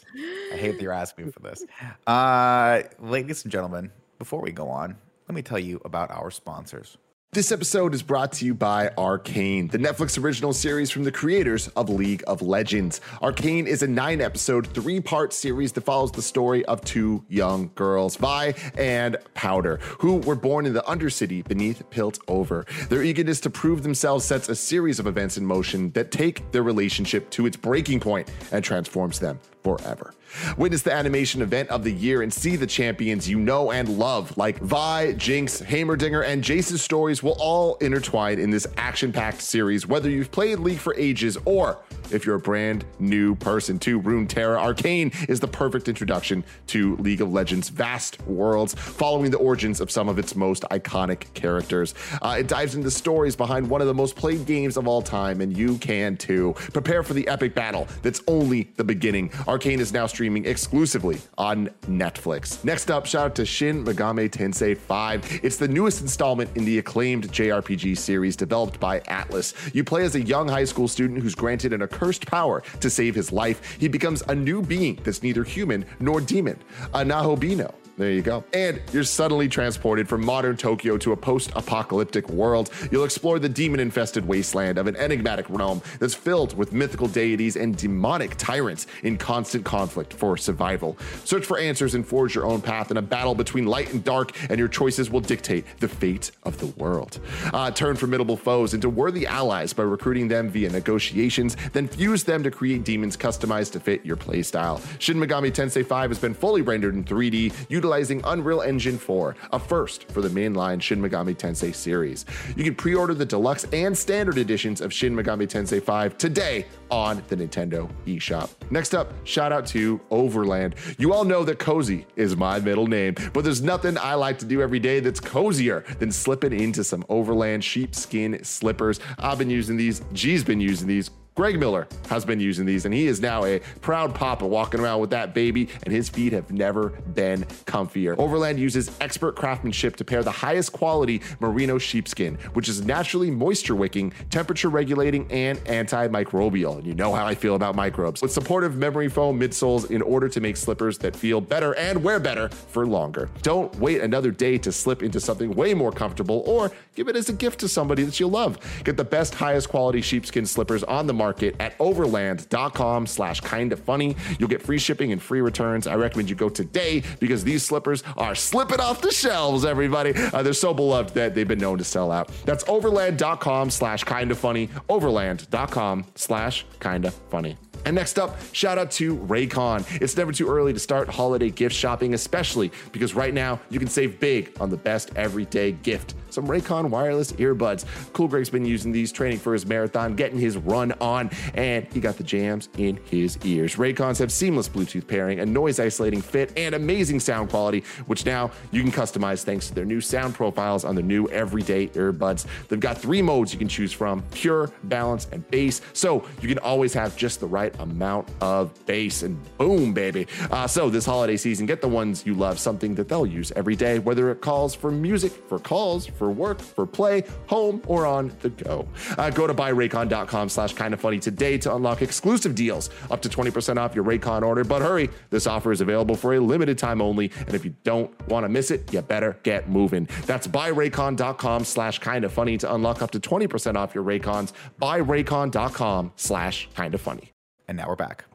I 0.51 0.57
hate 0.57 0.71
that 0.73 0.81
you're 0.81 0.91
asking 0.91 1.25
me 1.27 1.31
for 1.31 1.41
this. 1.41 1.63
Uh, 2.07 2.81
ladies 2.99 3.43
and 3.43 3.51
gentlemen, 3.51 3.91
before 4.17 4.41
we 4.41 4.51
go 4.51 4.67
on, 4.67 4.97
let 5.29 5.35
me 5.35 5.41
tell 5.43 5.59
you 5.59 5.79
about 5.85 6.09
our 6.11 6.31
sponsors. 6.31 6.97
This 7.33 7.51
episode 7.51 7.95
is 7.95 8.03
brought 8.03 8.31
to 8.33 8.45
you 8.45 8.53
by 8.53 8.91
Arcane, 8.95 9.67
the 9.67 9.79
Netflix 9.79 10.21
original 10.21 10.53
series 10.53 10.91
from 10.91 11.03
the 11.03 11.11
creators 11.11 11.67
of 11.69 11.89
League 11.89 12.23
of 12.27 12.43
Legends. 12.43 13.01
Arcane 13.23 13.65
is 13.65 13.81
a 13.81 13.87
nine 13.87 14.21
episode, 14.21 14.67
three 14.67 14.99
part 14.99 15.33
series 15.33 15.71
that 15.71 15.81
follows 15.81 16.11
the 16.11 16.21
story 16.21 16.63
of 16.65 16.81
two 16.81 17.25
young 17.29 17.71
girls, 17.73 18.17
Vi 18.17 18.53
and 18.77 19.17
Powder, 19.33 19.77
who 19.97 20.17
were 20.17 20.35
born 20.35 20.67
in 20.67 20.73
the 20.73 20.83
Undercity 20.83 21.43
beneath 21.43 21.81
Piltover. 21.89 22.67
Their 22.89 23.01
eagerness 23.01 23.39
to 23.39 23.49
prove 23.49 23.81
themselves 23.81 24.25
sets 24.25 24.47
a 24.47 24.55
series 24.55 24.99
of 24.99 25.07
events 25.07 25.35
in 25.35 25.43
motion 25.43 25.89
that 25.93 26.11
take 26.11 26.51
their 26.51 26.61
relationship 26.61 27.31
to 27.31 27.47
its 27.47 27.57
breaking 27.57 27.99
point 27.99 28.29
and 28.51 28.63
transforms 28.63 29.17
them 29.17 29.39
forever. 29.63 30.13
Witness 30.57 30.81
the 30.81 30.91
animation 30.91 31.41
event 31.41 31.69
of 31.69 31.83
the 31.83 31.91
year 31.91 32.21
and 32.21 32.33
see 32.33 32.55
the 32.55 32.67
champions 32.67 33.29
you 33.29 33.39
know 33.39 33.71
and 33.71 33.97
love, 33.97 34.35
like 34.37 34.57
Vi, 34.59 35.13
Jinx, 35.13 35.61
Heimerdinger, 35.61 36.25
and 36.25 36.43
Jace's 36.43 36.81
stories 36.81 37.21
will 37.21 37.37
all 37.39 37.75
intertwine 37.75 38.39
in 38.39 38.49
this 38.49 38.65
action 38.77 39.11
packed 39.11 39.41
series, 39.41 39.87
whether 39.87 40.09
you've 40.09 40.31
played 40.31 40.59
League 40.59 40.79
for 40.79 40.95
ages 40.95 41.37
or 41.45 41.79
if 42.11 42.25
you're 42.25 42.35
a 42.35 42.39
brand 42.39 42.85
new 42.99 43.35
person 43.35 43.79
to 43.79 44.01
Runeterra. 44.01 44.57
Arcane 44.57 45.11
is 45.29 45.39
the 45.39 45.47
perfect 45.47 45.87
introduction 45.87 46.43
to 46.67 46.95
League 46.97 47.21
of 47.21 47.31
Legends' 47.31 47.69
vast 47.69 48.21
worlds, 48.23 48.73
following 48.73 49.31
the 49.31 49.37
origins 49.37 49.79
of 49.79 49.91
some 49.91 50.09
of 50.09 50.19
its 50.19 50.35
most 50.35 50.63
iconic 50.71 51.31
characters. 51.33 51.93
Uh, 52.21 52.37
it 52.39 52.47
dives 52.47 52.75
into 52.75 52.89
stories 52.91 53.35
behind 53.35 53.69
one 53.69 53.81
of 53.81 53.87
the 53.87 53.93
most 53.93 54.15
played 54.15 54.45
games 54.45 54.77
of 54.77 54.87
all 54.87 55.01
time, 55.01 55.41
and 55.41 55.55
you 55.55 55.77
can 55.77 56.17
too. 56.17 56.53
Prepare 56.73 57.03
for 57.03 57.13
the 57.13 57.27
epic 57.27 57.55
battle 57.55 57.87
that's 58.01 58.21
only 58.27 58.63
the 58.75 58.83
beginning. 58.83 59.31
Arcane 59.53 59.79
is 59.79 59.93
now 59.93 60.07
streaming 60.07 60.45
exclusively 60.45 61.19
on 61.37 61.69
Netflix. 61.83 62.63
Next 62.63 62.89
up, 62.89 63.05
shout 63.05 63.25
out 63.25 63.35
to 63.35 63.45
Shin 63.45 63.85
Megami 63.85 64.27
Tensei 64.27 64.75
5. 64.75 65.41
It's 65.43 65.57
the 65.57 65.67
newest 65.67 66.01
installment 66.01 66.49
in 66.57 66.65
the 66.65 66.79
acclaimed 66.79 67.31
JRPG 67.31 67.95
series 67.95 68.35
developed 68.35 68.79
by 68.79 69.01
Atlus. 69.01 69.53
You 69.75 69.83
play 69.83 70.05
as 70.05 70.15
a 70.15 70.21
young 70.21 70.47
high 70.47 70.63
school 70.63 70.87
student 70.87 71.21
who's 71.21 71.35
granted 71.35 71.71
an 71.71 71.83
accursed 71.83 72.25
power 72.25 72.63
to 72.79 72.89
save 72.89 73.13
his 73.13 73.31
life. 73.31 73.77
He 73.79 73.87
becomes 73.87 74.23
a 74.27 74.33
new 74.33 74.63
being 74.63 74.99
that's 75.03 75.21
neither 75.21 75.43
human 75.43 75.85
nor 75.99 76.19
demon, 76.19 76.57
a 76.95 77.01
Nahobino. 77.01 77.75
There 77.95 78.09
you 78.09 78.23
go. 78.23 78.43
And 78.53 78.81
you're 78.91 79.03
suddenly 79.03 79.47
transported 79.47 80.09
from 80.09 80.25
modern 80.25 80.57
Tokyo 80.57 80.97
to 80.97 81.11
a 81.11 81.17
post 81.17 81.51
apocalyptic 81.55 82.27
world. 82.27 82.71
You'll 82.91 83.03
explore 83.03 83.37
the 83.37 83.49
demon 83.49 83.79
infested 83.79 84.27
wasteland 84.27 84.79
of 84.79 84.87
an 84.87 84.95
enigmatic 84.95 85.45
realm 85.47 85.79
that's 85.99 86.15
filled 86.15 86.57
with 86.57 86.73
mythical 86.73 87.07
deities 87.07 87.55
and 87.55 87.77
demonic 87.77 88.35
tyrants 88.37 88.87
in 89.03 89.17
constant 89.17 89.63
conflict 89.63 90.11
for 90.11 90.37
survival. 90.37 90.97
Search 91.23 91.45
for 91.45 91.59
answers 91.59 91.93
and 91.93 92.05
forge 92.05 92.33
your 92.33 92.45
own 92.47 92.61
path 92.61 92.89
in 92.89 92.97
a 92.97 93.01
battle 93.01 93.35
between 93.35 93.67
light 93.67 93.93
and 93.93 94.03
dark, 94.03 94.31
and 94.49 94.57
your 94.57 94.67
choices 94.67 95.11
will 95.11 95.21
dictate 95.21 95.63
the 95.79 95.87
fate 95.87 96.31
of 96.43 96.57
the 96.57 96.67
world. 96.81 97.19
Uh, 97.53 97.69
turn 97.69 97.95
formidable 97.95 98.37
foes 98.37 98.73
into 98.73 98.89
worthy 98.89 99.27
allies 99.27 99.71
by 99.71 99.83
recruiting 99.83 100.27
them 100.27 100.49
via 100.49 100.69
negotiations, 100.69 101.55
then 101.73 101.87
fuse 101.87 102.23
them 102.23 102.41
to 102.41 102.49
create 102.49 102.83
demons 102.83 103.15
customized 103.15 103.71
to 103.71 103.79
fit 103.79 104.03
your 104.03 104.17
playstyle. 104.17 104.81
Shin 104.97 105.17
Megami 105.17 105.51
Tensei 105.51 105.85
5 105.85 106.09
has 106.09 106.17
been 106.17 106.33
fully 106.33 106.63
rendered 106.63 106.95
in 106.95 107.03
3D, 107.03 107.53
utilizing 107.83 108.21
Unreal 108.23 108.61
Engine 108.61 108.97
4, 108.97 109.35
a 109.51 109.59
first 109.59 110.09
for 110.09 110.21
the 110.21 110.29
mainline 110.29 110.81
Shin 110.81 111.01
Megami 111.01 111.35
Tensei 111.35 111.75
series. 111.75 112.25
You 112.55 112.63
can 112.63 112.75
pre 112.75 112.95
order 112.95 113.13
the 113.13 113.25
deluxe 113.25 113.65
and 113.73 113.97
standard 113.97 114.37
editions 114.37 114.79
of 114.79 114.93
Shin 114.93 115.13
Megami 115.13 115.49
Tensei 115.49 115.83
5 115.83 116.17
today 116.17 116.65
on 116.89 117.21
the 117.27 117.35
Nintendo 117.35 117.91
eShop. 118.05 118.51
Next 118.69 118.95
up, 118.95 119.11
shout 119.25 119.51
out 119.51 119.65
to 119.67 119.99
Overland. 120.11 120.75
You 120.97 121.13
all 121.13 121.25
know 121.25 121.43
that 121.43 121.59
cozy 121.59 122.07
is 122.15 122.37
my 122.37 122.57
middle 122.57 122.87
name, 122.87 123.15
but 123.33 123.43
there's 123.43 123.61
nothing 123.61 123.97
I 123.97 124.13
like 124.13 124.39
to 124.39 124.45
do 124.45 124.61
every 124.61 124.79
day 124.79 125.01
that's 125.01 125.19
cozier 125.19 125.83
than 125.99 126.09
slipping 126.09 126.57
into 126.57 126.85
some 126.85 127.03
Overland 127.09 127.65
sheepskin 127.65 128.41
slippers. 128.45 129.01
I've 129.19 129.39
been 129.39 129.49
using 129.49 129.75
these, 129.75 130.03
G's 130.13 130.45
been 130.45 130.61
using 130.61 130.87
these. 130.87 131.11
Greg 131.35 131.59
Miller 131.59 131.87
has 132.09 132.23
been 132.25 132.39
using 132.39 132.63
these, 132.63 132.85
and 132.85 132.93
he 132.93 133.07
is 133.07 133.19
now 133.19 133.43
a 133.43 133.59
proud 133.81 134.13
papa 134.13 134.45
walking 134.45 134.79
around 134.79 135.01
with 135.01 135.09
that 135.09 135.33
baby, 135.33 135.67
and 135.83 135.91
his 135.91 136.07
feet 136.07 136.31
have 136.31 136.51
never 136.51 136.89
been 137.15 137.43
comfier. 137.65 138.15
Overland 138.19 138.59
uses 138.59 138.95
expert 139.01 139.35
craftsmanship 139.35 139.95
to 139.95 140.05
pair 140.05 140.21
the 140.21 140.31
highest 140.31 140.71
quality 140.73 141.21
merino 141.39 141.79
sheepskin, 141.79 142.35
which 142.53 142.69
is 142.69 142.85
naturally 142.85 143.31
moisture 143.31 143.75
wicking, 143.75 144.13
temperature 144.29 144.69
regulating, 144.69 145.25
and 145.31 145.57
antimicrobial. 145.65 146.77
And 146.77 146.85
you 146.85 146.93
know 146.93 147.11
how 147.15 147.25
I 147.25 147.33
feel 147.33 147.55
about 147.55 147.75
microbes. 147.75 148.21
With 148.21 148.31
supportive 148.31 148.75
memory 148.75 149.09
foam 149.09 149.39
midsoles 149.39 149.89
in 149.89 150.03
order 150.03 150.29
to 150.29 150.39
make 150.39 150.55
slippers 150.55 150.99
that 150.99 151.15
feel 151.15 151.41
better 151.41 151.75
and 151.77 152.03
wear 152.03 152.19
better 152.19 152.49
for 152.49 152.85
longer. 152.85 153.27
Don't 153.41 153.75
wait 153.77 154.01
another 154.01 154.29
day 154.29 154.59
to 154.59 154.71
slip 154.71 155.01
into 155.01 155.19
something 155.19 155.55
way 155.55 155.73
more 155.73 155.91
comfortable 155.91 156.43
or 156.45 156.71
give 156.93 157.07
it 157.07 157.15
as 157.15 157.29
a 157.29 157.33
gift 157.33 157.59
to 157.61 157.67
somebody 157.67 158.03
that 158.03 158.19
you 158.19 158.27
love. 158.27 158.59
Get 158.83 158.97
the 158.97 159.03
best, 159.03 159.33
highest 159.33 159.69
quality 159.69 160.01
sheepskin 160.01 160.45
slippers 160.45 160.83
on 160.83 161.07
the 161.07 161.13
market 161.13 161.22
at 161.59 161.73
overland.com 161.79 163.07
slash 163.07 163.39
kinda 163.41 163.77
funny. 163.77 164.15
You'll 164.39 164.49
get 164.49 164.61
free 164.61 164.77
shipping 164.77 165.11
and 165.11 165.21
free 165.21 165.41
returns. 165.41 165.87
I 165.87 165.95
recommend 165.95 166.29
you 166.29 166.35
go 166.35 166.49
today 166.49 167.03
because 167.19 167.43
these 167.43 167.63
slippers 167.63 168.03
are 168.17 168.35
slipping 168.35 168.79
off 168.79 169.01
the 169.01 169.11
shelves, 169.11 169.65
everybody. 169.65 170.13
Uh, 170.15 170.43
they're 170.43 170.53
so 170.53 170.73
beloved 170.73 171.13
that 171.13 171.35
they've 171.35 171.47
been 171.47 171.59
known 171.59 171.77
to 171.77 171.83
sell 171.83 172.11
out. 172.11 172.29
That's 172.45 172.67
overland.com 172.67 173.69
slash 173.69 174.03
kinda 174.03 174.35
funny. 174.35 174.69
Overland.com 174.89 176.05
slash 176.15 176.65
kinda 176.79 177.11
funny. 177.11 177.57
And 177.85 177.95
next 177.95 178.17
up, 178.17 178.37
shout 178.53 178.77
out 178.77 178.91
to 178.91 179.17
Raycon. 179.17 179.85
It's 180.01 180.15
never 180.15 180.31
too 180.31 180.49
early 180.49 180.73
to 180.73 180.79
start 180.79 181.09
holiday 181.09 181.49
gift 181.49 181.75
shopping, 181.75 182.13
especially 182.13 182.71
because 182.91 183.13
right 183.13 183.33
now 183.33 183.59
you 183.69 183.79
can 183.79 183.89
save 183.89 184.19
big 184.19 184.55
on 184.59 184.69
the 184.69 184.77
best 184.77 185.11
everyday 185.15 185.73
gift. 185.73 186.15
Some 186.29 186.47
Raycon 186.47 186.89
wireless 186.89 187.33
earbuds. 187.33 187.85
Cool 188.13 188.27
Greg's 188.27 188.49
been 188.49 188.65
using 188.65 188.91
these 188.91 189.11
training 189.11 189.37
for 189.37 189.53
his 189.53 189.65
marathon, 189.65 190.15
getting 190.15 190.39
his 190.39 190.57
run 190.57 190.93
on, 190.93 191.29
and 191.53 191.85
he 191.93 191.99
got 191.99 192.17
the 192.17 192.23
jams 192.23 192.69
in 192.77 192.99
his 193.05 193.37
ears. 193.45 193.75
Raycons 193.75 194.17
have 194.19 194.31
seamless 194.31 194.67
Bluetooth 194.67 195.05
pairing, 195.05 195.41
a 195.41 195.45
noise 195.45 195.79
isolating 195.79 196.21
fit, 196.21 196.51
and 196.57 196.73
amazing 196.73 197.19
sound 197.19 197.49
quality, 197.49 197.83
which 198.07 198.25
now 198.25 198.49
you 198.71 198.81
can 198.81 198.91
customize 198.91 199.43
thanks 199.43 199.67
to 199.67 199.75
their 199.75 199.85
new 199.85 200.01
sound 200.01 200.33
profiles 200.33 200.85
on 200.85 200.95
their 200.95 201.03
new 201.03 201.27
everyday 201.27 201.87
earbuds. 201.89 202.47
They've 202.67 202.79
got 202.79 202.97
three 202.97 203.21
modes 203.21 203.53
you 203.53 203.59
can 203.59 203.67
choose 203.67 203.93
from 203.93 204.23
pure, 204.31 204.71
balance, 204.85 205.27
and 205.31 205.47
bass. 205.51 205.81
So 205.93 206.25
you 206.41 206.47
can 206.47 206.57
always 206.59 206.93
have 206.93 207.15
just 207.15 207.39
the 207.39 207.47
right 207.47 207.72
amount 207.79 208.29
of 208.41 208.73
bass 208.85 209.23
and 209.23 209.37
boom, 209.57 209.93
baby. 209.93 210.27
Uh, 210.51 210.67
so 210.67 210.89
this 210.89 211.05
holiday 211.05 211.37
season, 211.37 211.65
get 211.65 211.81
the 211.81 211.87
ones 211.87 212.25
you 212.25 212.33
love, 212.33 212.59
something 212.59 212.95
that 212.95 213.07
they'll 213.07 213.25
use 213.25 213.51
every 213.55 213.75
day, 213.75 213.99
whether 213.99 214.31
it 214.31 214.41
calls 214.41 214.73
for 214.75 214.91
music, 214.91 215.31
for 215.47 215.59
calls, 215.59 216.05
for 216.05 216.31
work, 216.31 216.59
for 216.61 216.85
play, 216.85 217.23
home, 217.47 217.81
or 217.87 218.05
on 218.05 218.31
the 218.41 218.49
go. 218.49 218.87
Uh, 219.17 219.29
go 219.29 219.47
to 219.47 219.53
buyraycon.com 219.53 220.49
slash 220.49 220.73
kind 220.73 220.93
of 220.93 221.01
funny 221.01 221.19
today 221.19 221.57
to 221.57 221.73
unlock 221.73 222.01
exclusive 222.01 222.55
deals 222.55 222.89
up 223.11 223.21
to 223.21 223.29
20% 223.29 223.77
off 223.77 223.95
your 223.95 224.03
Raycon 224.03 224.43
order. 224.43 224.63
But 224.63 224.81
hurry, 224.81 225.09
this 225.29 225.47
offer 225.47 225.71
is 225.71 225.81
available 225.81 226.15
for 226.15 226.33
a 226.35 226.39
limited 226.39 226.77
time 226.77 227.01
only. 227.01 227.31
And 227.39 227.53
if 227.53 227.65
you 227.65 227.75
don't 227.83 228.11
want 228.27 228.43
to 228.43 228.49
miss 228.49 228.71
it, 228.71 228.91
you 228.93 229.01
better 229.01 229.37
get 229.43 229.69
moving. 229.69 230.07
That's 230.25 230.47
buyraycon.com 230.47 231.65
slash 231.65 231.99
kind 231.99 232.25
of 232.25 232.31
funny 232.31 232.57
to 232.57 232.73
unlock 232.73 233.01
up 233.01 233.11
to 233.11 233.19
20% 233.19 233.75
off 233.75 233.95
your 233.95 234.03
Raycons. 234.03 234.53
Buyraycon.com 234.81 236.13
slash 236.15 236.69
kind 236.75 236.93
of 236.93 237.01
funny. 237.01 237.32
And 237.67 237.77
now 237.77 237.87
we're 237.87 237.95
back. 237.95 238.25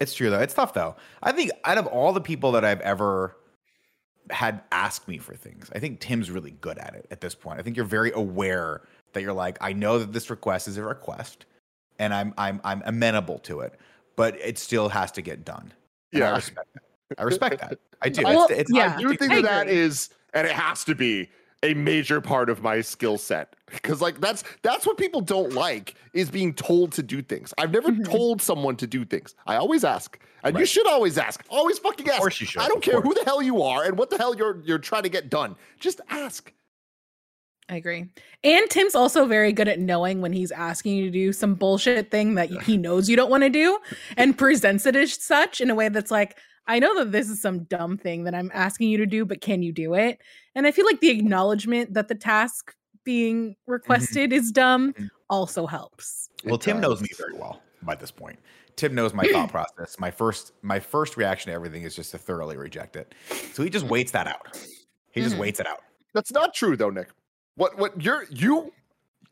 It's 0.00 0.14
true 0.14 0.30
though. 0.30 0.40
It's 0.40 0.54
tough 0.54 0.74
though. 0.74 0.96
I 1.22 1.32
think 1.32 1.50
out 1.64 1.78
of 1.78 1.86
all 1.86 2.12
the 2.12 2.20
people 2.20 2.52
that 2.52 2.64
I've 2.64 2.80
ever 2.80 3.36
had 4.30 4.62
ask 4.72 5.06
me 5.08 5.18
for 5.18 5.34
things, 5.34 5.70
I 5.74 5.78
think 5.78 6.00
Tim's 6.00 6.30
really 6.30 6.52
good 6.52 6.78
at 6.78 6.94
it 6.94 7.06
at 7.10 7.20
this 7.20 7.34
point. 7.34 7.60
I 7.60 7.62
think 7.62 7.76
you're 7.76 7.84
very 7.86 8.12
aware 8.12 8.82
that 9.12 9.22
you're 9.22 9.32
like, 9.32 9.58
I 9.60 9.72
know 9.72 9.98
that 9.98 10.12
this 10.12 10.30
request 10.30 10.66
is 10.68 10.76
a 10.76 10.82
request, 10.82 11.44
and 11.98 12.12
I'm 12.12 12.34
I'm 12.38 12.60
I'm 12.64 12.82
amenable 12.86 13.38
to 13.40 13.60
it, 13.60 13.78
but 14.16 14.34
it 14.40 14.58
still 14.58 14.88
has 14.88 15.12
to 15.12 15.22
get 15.22 15.44
done. 15.44 15.72
And 16.12 16.24
I 16.24 16.28
Yeah. 16.28 16.34
respect 16.36 16.68
that. 16.74 16.82
I 17.18 17.22
respect 17.24 17.60
that. 17.60 17.78
I 18.00 18.08
do. 18.08 18.22
Well, 18.24 18.44
it's, 18.44 18.60
it's 18.60 18.72
yeah. 18.74 18.94
I 18.96 19.00
do 19.00 19.14
think 19.16 19.32
I 19.32 19.36
that 19.36 19.42
that 19.42 19.66
agree. 19.66 19.76
is, 19.78 20.08
and 20.34 20.46
it 20.46 20.52
has 20.54 20.82
to 20.84 20.94
be 20.94 21.30
a 21.62 21.74
major 21.74 22.20
part 22.20 22.50
of 22.50 22.62
my 22.62 22.80
skill 22.80 23.16
set 23.18 23.54
because 23.70 24.00
like 24.00 24.20
that's 24.20 24.42
that's 24.62 24.86
what 24.86 24.96
people 24.98 25.20
don't 25.20 25.52
like 25.52 25.94
is 26.12 26.30
being 26.30 26.52
told 26.52 26.92
to 26.92 27.02
do 27.02 27.22
things. 27.22 27.54
I've 27.58 27.70
never 27.70 27.90
Mhm. 27.90 28.04
told 28.10 28.42
someone 28.42 28.76
to 28.76 28.86
do 28.86 29.04
things. 29.04 29.34
I 29.46 29.56
always 29.56 29.84
ask, 29.84 30.18
and 30.42 30.58
you 30.58 30.66
should 30.66 30.86
always 30.86 31.16
ask. 31.18 31.44
Always 31.48 31.78
fucking 31.78 32.06
ask. 32.08 32.16
Of 32.16 32.20
course 32.22 32.40
you 32.40 32.46
should, 32.46 32.62
I 32.62 32.68
don't 32.68 32.82
care 32.82 33.00
who 33.00 33.14
the 33.14 33.24
hell 33.24 33.40
you 33.42 33.62
are 33.62 33.84
and 33.84 33.96
what 33.96 34.10
the 34.10 34.18
hell 34.18 34.34
you're 34.36 34.60
you're 34.64 34.78
trying 34.78 35.04
to 35.04 35.08
get 35.08 35.30
done. 35.30 35.56
Just 35.78 36.00
ask. 36.10 36.52
I 37.68 37.76
agree. 37.76 38.06
And 38.42 38.68
Tim's 38.68 38.94
also 38.96 39.24
very 39.24 39.52
good 39.52 39.68
at 39.68 39.78
knowing 39.78 40.20
when 40.20 40.32
he's 40.32 40.50
asking 40.50 40.96
you 40.96 41.04
to 41.06 41.10
do 41.10 41.32
some 41.32 41.54
bullshit 41.54 42.10
thing 42.10 42.34
that 42.34 42.50
he 42.64 42.76
knows 42.76 43.08
you 43.08 43.16
don't 43.16 43.30
want 43.30 43.44
to 43.44 43.48
do 43.50 43.78
and 44.16 44.36
presents 44.38 44.84
it 44.84 44.96
as 44.96 45.14
such 45.14 45.60
in 45.60 45.70
a 45.70 45.74
way 45.74 45.88
that's 45.88 46.10
like, 46.10 46.36
I 46.66 46.78
know 46.78 46.94
that 46.96 47.12
this 47.12 47.28
is 47.28 47.40
some 47.42 47.64
dumb 47.64 47.98
thing 47.98 48.24
that 48.24 48.34
I'm 48.34 48.50
asking 48.54 48.88
you 48.90 48.98
to 48.98 49.06
do, 49.06 49.24
but 49.24 49.40
can 49.40 49.62
you 49.62 49.72
do 49.72 49.94
it? 49.94 50.20
And 50.54 50.66
I 50.66 50.70
feel 50.70 50.86
like 50.86 51.00
the 51.00 51.10
acknowledgement 51.10 51.94
that 51.94 52.08
the 52.08 52.14
task 52.14 52.74
being 53.04 53.56
requested 53.66 54.32
is 54.32 54.52
dumb 54.52 54.92
Mhm. 54.92 55.10
also 55.28 55.66
helps. 55.66 56.28
Well, 56.44 56.54
It 56.54 56.60
Tim 56.60 56.80
knows 56.80 57.00
me 57.02 57.08
very 57.18 57.32
well 57.34 57.60
by 57.82 57.96
this 57.96 58.12
point. 58.12 58.38
Tim 58.76 58.94
knows 58.94 59.12
my 59.12 59.24
thought 59.24 59.50
process. 59.50 59.98
My 59.98 60.10
first 60.10 60.52
my 60.62 60.78
first 60.78 61.16
reaction 61.16 61.50
to 61.50 61.54
everything 61.54 61.82
is 61.82 61.96
just 61.96 62.12
to 62.12 62.18
thoroughly 62.18 62.56
reject 62.56 62.94
it. 62.96 63.12
So 63.52 63.62
he 63.64 63.70
just 63.70 63.86
waits 63.86 64.12
that 64.12 64.26
out. 64.28 64.56
He 65.10 65.20
just 65.20 65.34
Mhm. 65.36 65.40
waits 65.40 65.58
it 65.60 65.66
out. 65.66 65.80
That's 66.14 66.30
not 66.32 66.54
true 66.54 66.76
though, 66.76 66.90
Nick. 66.90 67.08
What 67.56 67.76
what 67.76 68.00
you're 68.00 68.24
you 68.30 68.72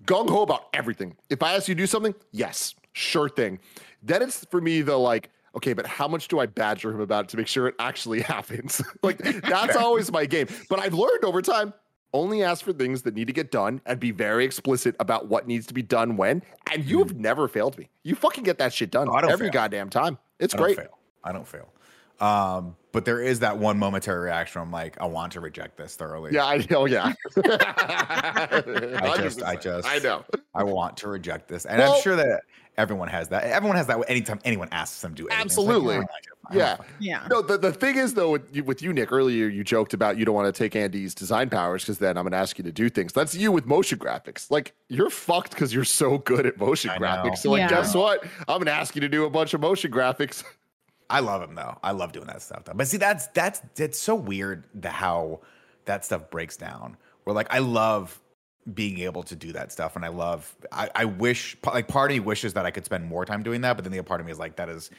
gung 0.05 0.28
ho 0.28 0.43
about 0.43 0.68
everything. 0.74 1.16
If 1.31 1.43
I 1.43 1.55
ask 1.55 1.68
you 1.68 1.74
to 1.74 1.78
do 1.81 1.87
something, 1.87 2.14
yes, 2.33 2.74
sure 2.93 3.28
thing. 3.28 3.61
Then 4.03 4.20
it's 4.22 4.45
for 4.47 4.61
me 4.61 4.83
the 4.83 4.97
like, 4.99 5.31
okay, 5.57 5.73
but 5.73 5.87
how 5.87 6.07
much 6.09 6.29
do 6.29 6.39
I 6.39 6.47
badger 6.47 6.91
him 6.91 7.01
about 7.01 7.25
it 7.25 7.29
to 7.31 7.37
make 7.37 7.47
sure 7.47 7.67
it 7.69 7.75
actually 7.79 8.21
happens? 8.35 8.81
like 9.03 9.19
that's 9.43 9.77
always 9.77 10.11
my 10.13 10.27
game. 10.27 10.47
But 10.69 10.79
I've 10.81 10.95
learned 10.95 11.25
over 11.25 11.43
time, 11.43 11.73
only 12.13 12.43
ask 12.43 12.65
for 12.65 12.73
things 12.73 13.03
that 13.03 13.15
need 13.15 13.29
to 13.29 13.33
get 13.33 13.51
done 13.53 13.81
and 13.87 14.01
be 14.01 14.11
very 14.11 14.45
explicit 14.45 14.97
about 14.99 15.29
what 15.29 15.47
needs 15.47 15.67
to 15.67 15.75
be 15.75 15.83
done 15.83 16.17
when. 16.17 16.43
And 16.73 16.85
you 16.85 16.99
have 16.99 17.15
never 17.15 17.47
failed 17.47 17.79
me. 17.79 17.89
You 18.03 18.17
fucking 18.17 18.43
get 18.45 18.59
that 18.59 18.73
shit 18.73 18.91
done 18.91 19.09
Oh, 19.09 19.15
every 19.17 19.47
fail. 19.47 19.53
goddamn 19.53 19.91
time. 19.91 20.19
It's 20.41 20.53
I 20.55 20.57
don't 20.57 20.67
great. 20.67 20.77
fail. 20.79 20.99
I 21.23 21.31
don't 21.33 21.47
fail. 21.47 21.69
Um, 22.21 22.77
but 22.93 23.05
there 23.05 23.23
is 23.23 23.41
that 23.41 23.57
one 23.57 23.79
momentary 23.79 24.25
reaction. 24.25 24.59
where 24.61 24.67
I'm 24.67 24.73
like, 24.73 25.01
I 25.01 25.07
want 25.07 25.33
to 25.35 25.41
reject 25.41 25.77
this 25.77 25.95
thoroughly. 25.95 26.33
Yeah, 26.35 26.45
I 26.47 26.67
know. 26.69 26.85
Yeah. 26.87 27.13
I 27.37 29.15
just- 29.17 29.43
I 29.43 29.57
just- 29.57 29.89
I 29.89 29.99
know. 29.99 30.25
I 30.55 30.65
want 30.65 30.97
to 30.99 31.09
reject 31.09 31.49
this, 31.49 31.65
and 31.65 31.79
Well- 31.79 31.95
I'm 31.95 32.03
sure 32.03 32.17
that 32.17 32.43
everyone 32.81 33.09
has 33.09 33.28
that. 33.28 33.45
Everyone 33.45 33.76
has 33.76 33.87
that 33.87 33.99
anytime 34.09 34.41
anyone 34.45 34.68
asks 34.72 35.01
them 35.01 35.14
to 35.14 35.22
do 35.22 35.28
anything. 35.28 35.45
Absolutely. 35.45 35.99
Like 35.99 36.07
it. 36.07 36.57
Yeah. 36.57 36.78
Yeah. 36.99 37.26
No, 37.31 37.43
the, 37.43 37.57
the 37.59 37.72
thing 37.72 37.97
is 37.97 38.14
though, 38.14 38.31
with 38.31 38.55
you, 38.57 38.64
with 38.64 38.83
you, 38.83 38.93
Nick, 38.93 39.12
earlier 39.12 39.47
you 39.47 39.62
joked 39.62 39.95
about 39.95 40.16
you 40.18 40.24
don't 40.24 40.35
want 40.35 40.53
to 40.53 40.59
take 40.59 40.74
Andy's 40.74 41.14
design 41.14 41.49
powers 41.49 41.85
because 41.85 41.99
then 41.99 42.16
I'm 42.16 42.24
going 42.24 42.33
to 42.33 42.39
ask 42.39 42.59
you 42.59 42.64
to 42.64 42.72
do 42.72 42.89
things. 42.89 43.12
That's 43.12 43.35
you 43.37 43.53
with 43.53 43.66
motion 43.66 43.99
graphics. 43.99 44.51
Like 44.51 44.74
you're 44.89 45.11
fucked 45.11 45.51
because 45.51 45.72
you're 45.72 45.85
so 45.85 46.18
good 46.18 46.47
at 46.47 46.59
motion 46.59 46.91
I 46.91 46.99
know. 46.99 47.07
graphics. 47.07 47.39
So 47.39 47.51
like, 47.53 47.61
Yeah. 47.61 47.68
guess 47.68 47.95
what? 47.95 48.24
I'm 48.49 48.57
going 48.57 48.64
to 48.66 48.72
ask 48.72 48.95
you 48.97 49.01
to 49.03 49.09
do 49.09 49.24
a 49.26 49.31
bunch 49.31 49.55
of 49.55 49.61
motion 49.61 49.93
graphics. 49.93 50.43
I 51.11 51.20
love 51.20 51.43
him 51.43 51.55
though. 51.55 51.76
I 51.83 51.91
love 51.93 52.12
doing 52.12 52.26
that 52.28 52.41
stuff 52.43 52.64
though. 52.64 52.72
But 52.74 52.87
see, 52.89 52.97
that's 52.97 53.26
that's 53.28 53.61
it's 53.76 53.99
so 53.99 54.14
weird 54.14 54.64
the 54.74 54.91
how 54.91 55.41
that 55.85 56.05
stuff 56.05 56.31
breaks 56.31 56.57
down. 56.57 56.97
Where 57.24 57.35
like 57.35 57.53
I 57.53 57.59
love 57.59 58.20
being 58.75 59.01
able 59.01 59.23
to 59.25 59.37
do 59.37 59.53
that 59.53 59.73
stuff, 59.73 59.97
and 59.97 60.05
I 60.05 60.09
love. 60.09 60.55
I, 60.71 60.91
I 60.95 61.05
wish 61.07 61.57
like 61.65 61.89
part 61.89 62.11
of 62.11 62.17
me 62.17 62.21
wishes 62.21 62.53
that 62.55 62.67
I 62.67 62.71
could 62.71 62.85
spend 62.85 63.07
more 63.07 63.25
time 63.25 63.43
doing 63.43 63.63
that, 63.63 63.75
but 63.77 63.85
then 63.85 63.93
the 63.93 63.99
other 63.99 64.07
part 64.07 64.21
of 64.21 64.27
me 64.27 64.33
is 64.33 64.39
like 64.39 64.57
that 64.57 64.69
is 64.69 64.91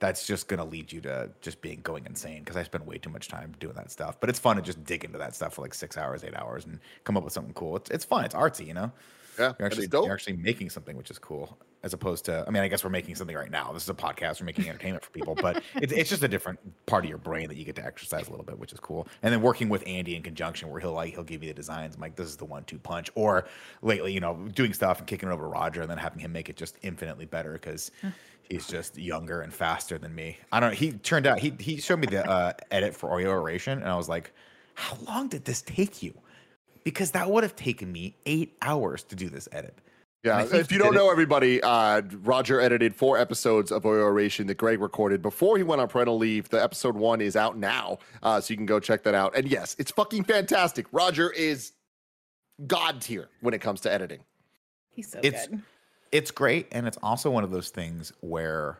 that's 0.00 0.26
just 0.26 0.48
gonna 0.48 0.64
lead 0.64 0.92
you 0.92 1.00
to 1.02 1.30
just 1.40 1.60
being 1.62 1.80
going 1.82 2.04
insane 2.06 2.40
because 2.40 2.56
I 2.56 2.64
spend 2.64 2.86
way 2.86 2.98
too 2.98 3.10
much 3.10 3.28
time 3.28 3.54
doing 3.60 3.74
that 3.74 3.90
stuff. 3.90 4.18
But 4.20 4.30
it's 4.30 4.38
fun 4.38 4.56
to 4.56 4.62
just 4.62 4.84
dig 4.84 5.04
into 5.04 5.18
that 5.18 5.34
stuff 5.34 5.54
for 5.54 5.62
like 5.62 5.74
six 5.74 5.96
hours, 5.96 6.24
eight 6.24 6.34
hours, 6.34 6.64
and 6.66 6.80
come 7.04 7.16
up 7.16 7.24
with 7.24 7.32
something 7.32 7.54
cool. 7.54 7.76
It's 7.76 7.90
it's 7.90 8.04
fun. 8.04 8.24
It's 8.24 8.34
artsy, 8.34 8.66
you 8.66 8.74
know. 8.74 8.92
Yeah, 9.38 9.52
You're 9.58 9.66
actually 9.66 9.88
you're 9.92 10.12
actually 10.12 10.36
making 10.36 10.70
something, 10.70 10.96
which 10.96 11.10
is 11.10 11.18
cool, 11.18 11.58
as 11.82 11.92
opposed 11.92 12.24
to. 12.26 12.44
I 12.46 12.50
mean, 12.50 12.62
I 12.62 12.68
guess 12.68 12.84
we're 12.84 12.90
making 12.90 13.14
something 13.16 13.36
right 13.36 13.50
now. 13.50 13.72
This 13.72 13.82
is 13.82 13.88
a 13.88 13.94
podcast. 13.94 14.40
We're 14.40 14.46
making 14.46 14.68
entertainment 14.68 15.04
for 15.04 15.10
people, 15.10 15.34
but 15.34 15.62
it's 15.74 15.92
it's 15.92 16.10
just 16.10 16.22
a 16.22 16.28
different 16.28 16.58
part 16.86 17.04
of 17.04 17.08
your 17.08 17.18
brain 17.18 17.48
that 17.48 17.56
you 17.56 17.64
get 17.64 17.76
to 17.76 17.84
exercise 17.84 18.28
a 18.28 18.30
little 18.30 18.44
bit, 18.44 18.58
which 18.58 18.72
is 18.72 18.80
cool. 18.80 19.08
And 19.22 19.32
then 19.32 19.42
working 19.42 19.68
with 19.68 19.82
Andy 19.86 20.16
in 20.16 20.22
conjunction, 20.22 20.70
where 20.70 20.80
he'll 20.80 20.92
like 20.92 21.14
he'll 21.14 21.24
give 21.24 21.42
you 21.42 21.48
the 21.48 21.54
designs. 21.54 21.94
I'm 21.94 22.00
like, 22.00 22.16
this 22.16 22.28
is 22.28 22.36
the 22.36 22.44
one-two 22.44 22.78
punch. 22.78 23.10
Or 23.14 23.46
lately, 23.82 24.12
you 24.12 24.20
know, 24.20 24.34
doing 24.54 24.72
stuff 24.72 24.98
and 24.98 25.06
kicking 25.06 25.28
it 25.28 25.32
over 25.32 25.44
to 25.44 25.48
Roger, 25.48 25.82
and 25.82 25.90
then 25.90 25.98
having 25.98 26.20
him 26.20 26.32
make 26.32 26.48
it 26.48 26.56
just 26.56 26.78
infinitely 26.82 27.26
better 27.26 27.52
because 27.52 27.90
he's 28.48 28.66
just 28.66 28.98
younger 28.98 29.40
and 29.40 29.52
faster 29.52 29.98
than 29.98 30.14
me. 30.14 30.38
I 30.52 30.60
don't 30.60 30.70
know. 30.70 30.76
He 30.76 30.92
turned 30.92 31.26
out 31.26 31.38
he 31.38 31.54
he 31.58 31.78
showed 31.78 31.98
me 31.98 32.06
the 32.06 32.28
uh, 32.28 32.52
edit 32.70 32.94
for 32.94 33.10
Oreo 33.10 33.28
Oration, 33.28 33.78
and 33.78 33.88
I 33.88 33.96
was 33.96 34.08
like, 34.08 34.32
how 34.74 34.96
long 35.06 35.28
did 35.28 35.44
this 35.44 35.62
take 35.62 36.02
you? 36.02 36.14
Because 36.84 37.10
that 37.12 37.30
would 37.30 37.42
have 37.42 37.56
taken 37.56 37.90
me 37.90 38.14
eight 38.26 38.56
hours 38.62 39.02
to 39.04 39.16
do 39.16 39.28
this 39.28 39.48
edit. 39.52 39.78
Yeah, 40.22 40.42
if 40.52 40.72
you 40.72 40.78
don't 40.78 40.92
did 40.92 40.98
it- 40.98 41.04
know, 41.04 41.10
everybody, 41.10 41.62
uh, 41.62 42.00
Roger 42.22 42.58
edited 42.60 42.94
four 42.94 43.18
episodes 43.18 43.70
of 43.70 43.82
Oreo 43.82 44.04
Oration 44.04 44.46
that 44.46 44.54
Greg 44.56 44.80
recorded 44.80 45.20
before 45.20 45.58
he 45.58 45.62
went 45.62 45.82
on 45.82 45.88
parental 45.88 46.16
leave. 46.16 46.48
The 46.48 46.62
episode 46.62 46.96
one 46.96 47.20
is 47.20 47.36
out 47.36 47.58
now, 47.58 47.98
uh, 48.22 48.40
so 48.40 48.52
you 48.52 48.56
can 48.56 48.64
go 48.64 48.80
check 48.80 49.02
that 49.02 49.14
out. 49.14 49.36
And 49.36 49.46
yes, 49.48 49.76
it's 49.78 49.90
fucking 49.90 50.24
fantastic. 50.24 50.86
Roger 50.92 51.30
is 51.30 51.72
god 52.66 53.02
tier 53.02 53.28
when 53.40 53.52
it 53.52 53.60
comes 53.60 53.80
to 53.82 53.92
editing. 53.92 54.20
He's 54.90 55.10
so 55.10 55.20
It's- 55.22 55.46
good. 55.48 55.60
it's 56.12 56.30
great 56.30 56.68
and 56.72 56.86
it's 56.86 56.98
also 57.02 57.30
one 57.30 57.44
of 57.44 57.50
those 57.50 57.68
things 57.68 58.12
where 58.20 58.78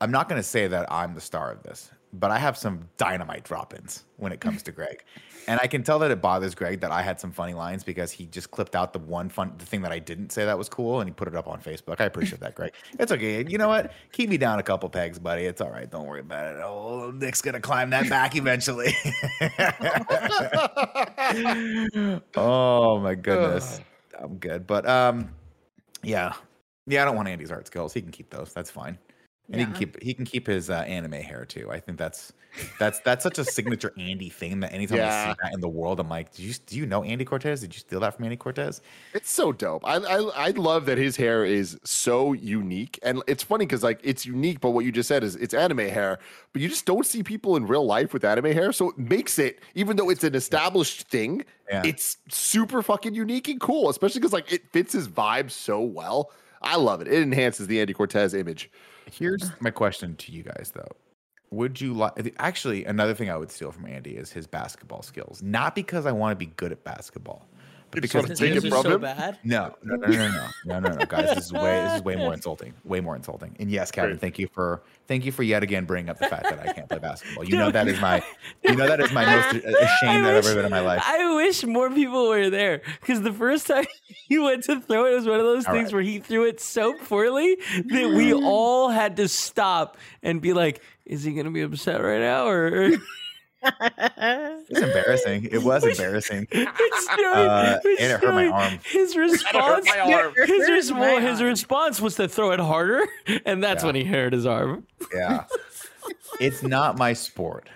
i'm 0.00 0.10
not 0.10 0.28
going 0.28 0.40
to 0.40 0.46
say 0.46 0.66
that 0.66 0.90
i'm 0.90 1.14
the 1.14 1.20
star 1.20 1.52
of 1.52 1.62
this 1.62 1.90
but 2.14 2.30
i 2.30 2.38
have 2.38 2.56
some 2.56 2.80
dynamite 2.96 3.44
drop-ins 3.44 4.04
when 4.16 4.32
it 4.32 4.40
comes 4.46 4.62
to 4.62 4.72
greg. 4.72 5.04
And 5.46 5.58
i 5.62 5.66
can 5.66 5.82
tell 5.82 5.98
that 6.00 6.10
it 6.10 6.20
bothers 6.20 6.54
greg 6.54 6.80
that 6.80 6.90
i 6.90 7.02
had 7.02 7.20
some 7.20 7.32
funny 7.32 7.54
lines 7.54 7.82
because 7.84 8.10
he 8.12 8.26
just 8.26 8.50
clipped 8.50 8.76
out 8.76 8.92
the 8.92 8.98
one 8.98 9.28
fun 9.28 9.52
the 9.58 9.64
thing 9.64 9.82
that 9.82 9.92
i 9.92 9.98
didn't 9.98 10.30
say 10.30 10.44
that 10.44 10.58
was 10.58 10.68
cool 10.68 11.00
and 11.00 11.08
he 11.08 11.14
put 11.14 11.28
it 11.28 11.34
up 11.34 11.48
on 11.48 11.60
facebook. 11.60 12.00
I 12.00 12.04
appreciate 12.04 12.40
that 12.40 12.54
greg. 12.54 12.72
It's 12.98 13.12
okay. 13.12 13.44
You 13.46 13.58
know 13.58 13.68
what? 13.68 13.92
Keep 14.12 14.30
me 14.30 14.36
down 14.36 14.58
a 14.58 14.62
couple 14.62 14.88
pegs 14.88 15.18
buddy. 15.18 15.44
It's 15.44 15.60
all 15.60 15.70
right. 15.70 15.90
Don't 15.90 16.06
worry 16.06 16.20
about 16.20 16.54
it. 16.54 16.60
Oh 16.62 17.10
nick's 17.12 17.42
gonna 17.42 17.60
climb 17.60 17.90
that 17.90 18.08
back 18.08 18.36
eventually. 18.36 18.94
Oh 22.36 23.00
my 23.00 23.14
goodness. 23.14 23.80
I'm 24.20 24.36
good. 24.36 24.66
But 24.66 24.86
um 24.88 25.30
yeah. 26.02 26.34
Yeah 26.86 27.02
i 27.02 27.04
don't 27.04 27.16
want 27.16 27.28
andy's 27.28 27.50
art 27.50 27.66
skills. 27.66 27.94
He 27.94 28.02
can 28.02 28.10
keep 28.10 28.30
those. 28.30 28.52
That's 28.52 28.70
fine 28.70 28.98
and 29.50 29.60
he 29.60 29.64
can 29.66 29.74
keep 29.74 30.02
he 30.02 30.14
can 30.14 30.24
keep 30.24 30.46
his 30.46 30.70
uh, 30.70 30.74
anime 30.86 31.12
hair 31.12 31.44
too 31.44 31.70
i 31.70 31.78
think 31.80 31.98
that's 31.98 32.32
that's 32.78 32.98
that's 33.00 33.22
such 33.22 33.38
a 33.38 33.44
signature 33.44 33.92
andy 33.98 34.28
thing 34.28 34.60
that 34.60 34.72
anytime 34.72 34.98
i 35.00 35.28
see 35.32 35.36
that 35.42 35.52
in 35.54 35.60
the 35.60 35.68
world 35.68 36.00
i'm 36.00 36.08
like 36.08 36.32
do 36.34 36.42
you 36.42 36.52
do 36.66 36.76
you 36.76 36.84
know 36.86 37.02
andy 37.04 37.24
cortez 37.24 37.60
did 37.60 37.72
you 37.72 37.78
steal 37.80 38.00
that 38.00 38.14
from 38.14 38.24
andy 38.24 38.36
cortez 38.36 38.80
It's 39.14 39.30
so 39.30 39.52
dope. 39.52 39.82
I, 39.86 39.96
I 39.96 40.18
I 40.46 40.50
love 40.50 40.86
that 40.86 40.98
his 40.98 41.16
hair 41.16 41.44
is 41.44 41.78
so 41.84 42.32
unique, 42.32 42.98
and 43.02 43.22
it's 43.26 43.42
funny 43.42 43.66
because 43.66 43.82
like 43.82 44.00
it's 44.02 44.24
unique, 44.26 44.60
but 44.60 44.70
what 44.70 44.84
you 44.84 44.92
just 44.92 45.08
said 45.08 45.22
is 45.24 45.36
it's 45.36 45.54
anime 45.54 45.78
hair, 45.78 46.18
but 46.52 46.60
you 46.62 46.68
just 46.68 46.86
don't 46.86 47.06
see 47.06 47.22
people 47.22 47.56
in 47.56 47.66
real 47.66 47.84
life 47.86 48.12
with 48.12 48.24
anime 48.24 48.52
hair, 48.52 48.72
so 48.72 48.90
it 48.90 48.98
makes 48.98 49.38
it 49.38 49.60
even 49.74 49.96
though 49.96 50.10
it's 50.10 50.24
an 50.24 50.34
established 50.34 51.08
thing, 51.08 51.44
Yeah. 51.70 51.82
it's 51.84 52.16
super 52.28 52.82
fucking 52.82 53.14
unique 53.14 53.48
and 53.48 53.60
cool, 53.60 53.88
especially 53.90 54.20
because 54.20 54.32
like 54.32 54.52
it 54.52 54.62
fits 54.72 54.92
his 54.92 55.08
vibe 55.08 55.50
so 55.50 55.80
well. 55.80 56.30
I 56.62 56.76
love 56.76 57.00
it. 57.00 57.08
It 57.08 57.22
enhances 57.22 57.66
the 57.68 57.80
Andy 57.80 57.94
Cortez 57.94 58.34
image. 58.34 58.70
Here's 59.12 59.50
my 59.60 59.70
question 59.70 60.16
to 60.16 60.32
you 60.32 60.42
guys 60.42 60.72
though. 60.74 60.88
Would 61.50 61.80
you 61.80 61.94
like 61.94 62.34
actually 62.38 62.84
another 62.84 63.14
thing 63.14 63.30
i 63.30 63.36
would 63.36 63.50
steal 63.50 63.72
from 63.72 63.86
andy 63.86 64.12
is 64.16 64.32
his 64.32 64.46
basketball 64.46 65.02
skills. 65.02 65.42
Not 65.42 65.74
because 65.74 66.06
i 66.06 66.12
want 66.12 66.32
to 66.32 66.36
be 66.36 66.46
good 66.46 66.72
at 66.72 66.84
basketball 66.84 67.48
but 67.50 67.50
You 67.50 67.50
just 67.50 67.59
because 67.90 68.14
wanna 68.14 68.28
His 68.28 68.38
take 68.38 68.54
ears 68.54 68.64
it 68.64 68.72
are 68.72 68.82
from 68.82 68.92
so 68.92 68.98
bad. 68.98 69.38
No, 69.44 69.74
no, 69.82 69.96
no, 69.96 70.06
no, 70.06 70.28
no, 70.28 70.48
no, 70.64 70.80
no, 70.80 70.94
no, 70.96 71.04
guys. 71.06 71.34
This 71.34 71.46
is 71.46 71.52
way, 71.52 71.82
this 71.84 71.94
is 71.96 72.02
way 72.02 72.16
more 72.16 72.32
insulting. 72.32 72.74
Way 72.84 73.00
more 73.00 73.16
insulting. 73.16 73.56
And 73.58 73.70
yes, 73.70 73.90
Kevin, 73.90 74.12
Great. 74.12 74.20
thank 74.20 74.38
you 74.38 74.48
for, 74.48 74.82
thank 75.08 75.24
you 75.24 75.32
for 75.32 75.42
yet 75.42 75.62
again 75.62 75.84
bringing 75.84 76.08
up 76.10 76.18
the 76.18 76.28
fact 76.28 76.44
that 76.44 76.60
I 76.60 76.72
can't 76.72 76.88
play 76.88 76.98
basketball. 76.98 77.44
You 77.44 77.56
know 77.58 77.70
that 77.70 77.88
is 77.88 78.00
my, 78.00 78.22
you 78.62 78.76
know 78.76 78.86
that 78.86 79.00
is 79.00 79.12
my 79.12 79.24
most 79.24 79.54
ashamed 79.64 80.26
I've 80.26 80.44
ever 80.44 80.54
been 80.54 80.64
in 80.66 80.70
my 80.70 80.80
life. 80.80 81.02
I 81.04 81.34
wish 81.36 81.64
more 81.64 81.90
people 81.90 82.28
were 82.28 82.50
there 82.50 82.82
because 83.00 83.22
the 83.22 83.32
first 83.32 83.66
time 83.66 83.86
he 84.28 84.38
went 84.38 84.64
to 84.64 84.80
throw 84.80 85.06
it, 85.06 85.12
it 85.12 85.16
was 85.16 85.26
one 85.26 85.40
of 85.40 85.46
those 85.46 85.66
All 85.66 85.72
things 85.74 85.86
right. 85.86 85.94
where 85.94 86.02
he 86.02 86.18
threw 86.18 86.46
it 86.46 86.60
so 86.60 86.94
poorly 87.04 87.56
that 87.86 88.10
we 88.10 88.32
all 88.32 88.88
had 88.90 89.16
to 89.16 89.28
stop 89.28 89.96
and 90.22 90.40
be 90.40 90.52
like, 90.52 90.80
"Is 91.06 91.24
he 91.24 91.32
going 91.32 91.46
to 91.46 91.50
be 91.50 91.62
upset 91.62 92.02
right 92.02 92.20
now?" 92.20 92.46
Or 92.46 92.90
It's 94.72 94.80
embarrassing. 94.80 95.48
It 95.50 95.62
was 95.62 95.84
embarrassing. 95.84 96.46
it's 96.50 97.08
Uh, 97.10 97.78
and 97.84 98.12
it 98.12 98.20
hurt 98.20 98.32
my 98.34 98.46
arm. 98.48 98.78
His 98.84 99.16
response, 99.16 99.86
my 99.86 99.98
arm. 100.12 100.34
his, 100.36 100.68
res- 100.70 100.90
My 100.92 101.00
well, 101.00 101.20
his 101.20 101.42
response 101.42 102.00
was 102.00 102.14
to 102.16 102.28
throw 102.28 102.52
it 102.52 102.60
harder, 102.60 103.02
and 103.46 103.62
that's 103.62 103.82
Yeah. 103.82 103.86
when 103.86 103.94
he 103.96 104.04
hurt 104.04 104.32
his 104.32 104.46
arm. 104.46 104.86
Yeah, 105.14 105.44
it's 106.40 106.62
not 106.62 106.98
my 106.98 107.12
sport, 107.14 107.68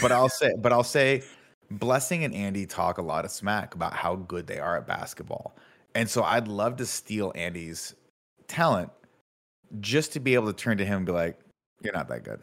but 0.00 0.12
I'll 0.12 0.28
say, 0.28 0.54
but 0.58 0.72
I'll 0.72 0.84
say, 0.84 1.22
Blessing 1.70 2.22
and 2.24 2.32
Andy 2.34 2.64
talk 2.66 2.98
a 2.98 3.02
lot 3.02 3.24
of 3.24 3.30
smack 3.30 3.74
about 3.74 3.92
how 3.94 4.14
good 4.16 4.46
they 4.46 4.58
are 4.60 4.76
at 4.76 4.86
basketball, 4.86 5.56
and 5.94 6.08
so 6.08 6.22
I'd 6.22 6.46
love 6.48 6.76
to 6.76 6.86
steal 6.86 7.32
Andy's 7.34 7.94
talent 8.48 8.90
just 9.80 10.12
to 10.12 10.20
be 10.20 10.34
able 10.34 10.46
to 10.46 10.52
turn 10.52 10.78
to 10.78 10.84
him 10.86 10.98
and 10.98 11.06
be 11.06 11.12
like, 11.12 11.38
"You're 11.82 11.92
not 11.94 12.08
that 12.08 12.22
good." 12.24 12.40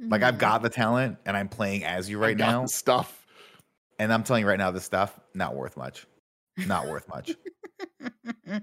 Like 0.00 0.22
I've 0.22 0.38
got 0.38 0.62
the 0.62 0.70
talent 0.70 1.18
and 1.26 1.36
I'm 1.36 1.48
playing 1.48 1.84
as 1.84 2.08
you 2.08 2.18
right 2.18 2.36
now. 2.36 2.66
stuff. 2.66 3.26
And 3.98 4.12
I'm 4.12 4.22
telling 4.22 4.42
you 4.42 4.48
right 4.48 4.58
now, 4.58 4.70
this 4.70 4.84
stuff, 4.84 5.18
not 5.34 5.54
worth 5.54 5.76
much. 5.76 6.06
Not 6.66 6.88
worth 6.88 7.06
much. 7.08 7.32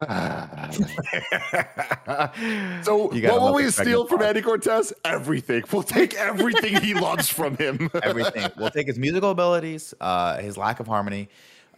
So 2.82 3.12
You 3.12 3.28
what 3.28 3.40
will 3.40 3.54
we 3.54 3.70
steal 3.70 4.06
from. 4.06 4.22
Andy 4.22 4.42
Cortez? 4.42 4.92
Everything. 5.04 5.62
We'll 5.72 5.82
take 5.82 6.14
everything 6.14 6.80
he 6.82 6.94
loves 6.94 7.28
from 7.28 7.56
him. 7.56 7.90
everything. 8.02 8.50
We'll 8.56 8.70
take 8.70 8.86
his 8.86 8.98
musical 8.98 9.30
abilities, 9.30 9.94
uh, 10.00 10.38
his 10.38 10.56
lack 10.56 10.80
of 10.80 10.86
harmony, 10.86 11.28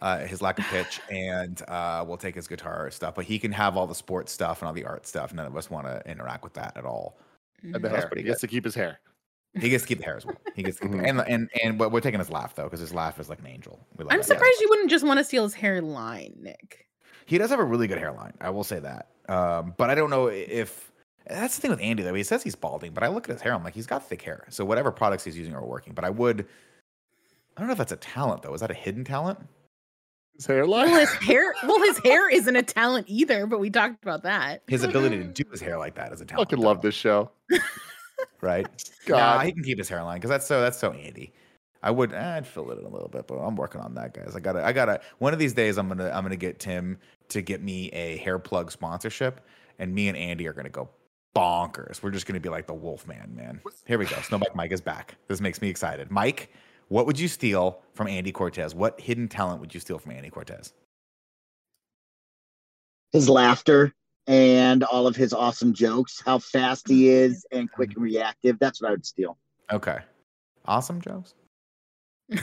uh, 0.01 0.19
his 0.19 0.41
lack 0.41 0.59
of 0.59 0.65
pitch, 0.65 1.01
and 1.11 1.61
uh, 1.67 2.03
we'll 2.07 2.17
take 2.17 2.35
his 2.35 2.47
guitar 2.47 2.89
stuff. 2.91 3.15
But 3.15 3.25
he 3.25 3.39
can 3.39 3.51
have 3.51 3.77
all 3.77 3.87
the 3.87 3.95
sports 3.95 4.31
stuff 4.31 4.61
and 4.61 4.67
all 4.67 4.73
the 4.73 4.85
art 4.85 5.05
stuff. 5.07 5.33
None 5.33 5.45
of 5.45 5.55
us 5.57 5.69
want 5.69 5.87
to 5.87 6.01
interact 6.09 6.43
with 6.43 6.53
that 6.53 6.77
at 6.77 6.85
all. 6.85 7.17
And 7.63 7.75
the 7.75 7.79
That's 7.79 7.95
hair. 7.95 8.07
pretty 8.07 8.21
He 8.23 8.27
gets 8.27 8.41
to 8.41 8.47
keep 8.47 8.63
his 8.65 8.75
hair. 8.75 8.99
He 9.55 9.69
gets 9.69 9.83
to 9.83 9.87
keep 9.87 9.99
the 9.99 10.03
hair 10.05 10.17
as 10.17 10.25
well. 10.25 10.35
He 10.55 10.63
gets 10.63 10.77
to 10.77 10.83
keep 10.83 10.91
the 10.91 10.97
Mhm. 10.97 11.09
and 11.09 11.19
and 11.27 11.49
and 11.63 11.79
we're 11.79 11.99
taking 12.01 12.19
his 12.19 12.29
laugh 12.29 12.55
though 12.55 12.63
because 12.63 12.79
his 12.79 12.93
laugh 12.93 13.19
is 13.19 13.29
like 13.29 13.39
an 13.39 13.47
angel. 13.47 13.85
We 13.97 14.03
love 14.03 14.11
I'm 14.11 14.19
that. 14.19 14.25
surprised 14.25 14.59
you 14.61 14.67
wouldn't 14.69 14.89
just 14.89 15.05
want 15.05 15.19
to 15.19 15.23
steal 15.23 15.43
his 15.43 15.53
hairline, 15.53 16.33
Nick. 16.39 16.87
He 17.25 17.37
does 17.37 17.49
have 17.51 17.59
a 17.59 17.63
really 17.63 17.87
good 17.87 17.99
hairline. 17.99 18.33
I 18.41 18.49
will 18.49 18.63
say 18.63 18.79
that. 18.79 19.09
Um, 19.29 19.73
but 19.77 19.89
I 19.89 19.95
don't 19.95 20.09
know 20.09 20.27
if 20.27 20.91
that's 21.27 21.55
the 21.55 21.61
thing 21.61 21.71
with 21.71 21.79
Andy 21.81 22.03
though. 22.03 22.13
He 22.15 22.23
says 22.23 22.43
he's 22.43 22.55
balding, 22.55 22.93
but 22.93 23.03
I 23.03 23.07
look 23.07 23.29
at 23.29 23.33
his 23.33 23.41
hair. 23.41 23.53
I'm 23.53 23.63
like, 23.63 23.75
he's 23.75 23.87
got 23.87 24.05
thick 24.07 24.21
hair. 24.23 24.45
So 24.49 24.65
whatever 24.65 24.91
products 24.91 25.23
he's 25.23 25.37
using 25.37 25.53
are 25.55 25.63
working. 25.65 25.93
But 25.93 26.03
I 26.03 26.09
would. 26.09 26.47
I 27.55 27.61
don't 27.61 27.67
know 27.67 27.73
if 27.73 27.77
that's 27.77 27.91
a 27.91 27.97
talent 27.97 28.41
though. 28.41 28.53
Is 28.55 28.61
that 28.61 28.71
a 28.71 28.75
hidden 28.75 29.03
talent? 29.03 29.39
His 30.35 30.45
hairline. 30.47 30.89
Well, 30.89 30.99
his 30.99 31.13
hair. 31.13 31.53
Well, 31.63 31.79
his 31.81 31.99
hair 31.99 32.29
isn't 32.29 32.55
a 32.55 32.63
talent 32.63 33.05
either, 33.07 33.45
but 33.45 33.59
we 33.59 33.69
talked 33.69 34.03
about 34.03 34.23
that. 34.23 34.63
His 34.67 34.83
ability 34.83 35.17
to 35.17 35.25
do 35.25 35.43
his 35.51 35.61
hair 35.61 35.77
like 35.77 35.95
that 35.95 36.11
is 36.11 36.21
a 36.21 36.25
talent. 36.25 36.47
I 36.47 36.51
Fucking 36.51 36.63
love 36.63 36.81
this 36.81 36.95
show. 36.95 37.29
right? 38.41 38.67
God. 39.05 39.17
Nah, 39.17 39.43
he 39.43 39.51
can 39.51 39.63
keep 39.63 39.77
his 39.77 39.89
hairline 39.89 40.17
because 40.17 40.29
that's 40.29 40.45
so 40.45 40.61
that's 40.61 40.77
so 40.77 40.91
Andy. 40.91 41.33
I 41.81 41.91
would 41.91 42.13
eh, 42.13 42.37
I'd 42.37 42.47
fill 42.47 42.71
it 42.71 42.79
in 42.79 42.85
a 42.85 42.89
little 42.89 43.09
bit, 43.09 43.27
but 43.27 43.35
I'm 43.35 43.55
working 43.55 43.81
on 43.81 43.93
that, 43.95 44.13
guys. 44.13 44.35
I 44.35 44.39
gotta 44.39 44.63
I 44.65 44.71
gotta 44.71 45.01
one 45.19 45.33
of 45.33 45.39
these 45.39 45.53
days 45.53 45.77
I'm 45.77 45.87
gonna 45.87 46.09
I'm 46.09 46.23
gonna 46.23 46.35
get 46.35 46.59
Tim 46.59 46.97
to 47.29 47.41
get 47.41 47.61
me 47.61 47.89
a 47.89 48.17
hair 48.17 48.39
plug 48.39 48.71
sponsorship, 48.71 49.41
and 49.79 49.93
me 49.93 50.07
and 50.07 50.17
Andy 50.17 50.47
are 50.47 50.53
gonna 50.53 50.69
go 50.69 50.89
bonkers. 51.35 52.01
We're 52.01 52.11
just 52.11 52.25
gonna 52.25 52.39
be 52.39 52.49
like 52.49 52.67
the 52.67 52.73
Wolfman, 52.73 53.35
man. 53.35 53.59
Here 53.85 53.97
we 53.97 54.05
go. 54.05 54.15
Snowbike 54.17 54.55
Mike 54.55 54.71
is 54.71 54.81
back. 54.81 55.15
This 55.27 55.41
makes 55.41 55.61
me 55.61 55.69
excited. 55.69 56.09
Mike, 56.09 56.51
what 56.89 57.05
would 57.05 57.19
you 57.19 57.27
steal 57.27 57.81
from 57.93 58.07
Andy 58.07 58.31
Cortez? 58.31 58.75
What 58.75 58.99
hidden 58.99 59.27
talent 59.27 59.61
would 59.61 59.73
you 59.73 59.79
steal 59.79 59.99
from 59.99 60.11
Andy 60.11 60.29
Cortez? 60.29 60.73
his 63.13 63.29
laughter 63.29 63.93
and 64.27 64.83
all 64.83 65.07
of 65.07 65.15
his 65.15 65.33
awesome 65.33 65.71
jokes, 65.73 66.21
how 66.25 66.39
fast 66.39 66.87
he 66.89 67.03
mm-hmm. 67.03 67.31
is 67.31 67.45
and 67.51 67.71
quick 67.71 67.93
and 67.95 68.03
reactive. 68.03 68.57
That's 68.59 68.81
what 68.81 68.89
I 68.89 68.91
would 68.91 69.05
steal. 69.05 69.37
Okay. 69.71 69.99
Awesome 70.65 70.99
jokes. 70.99 71.35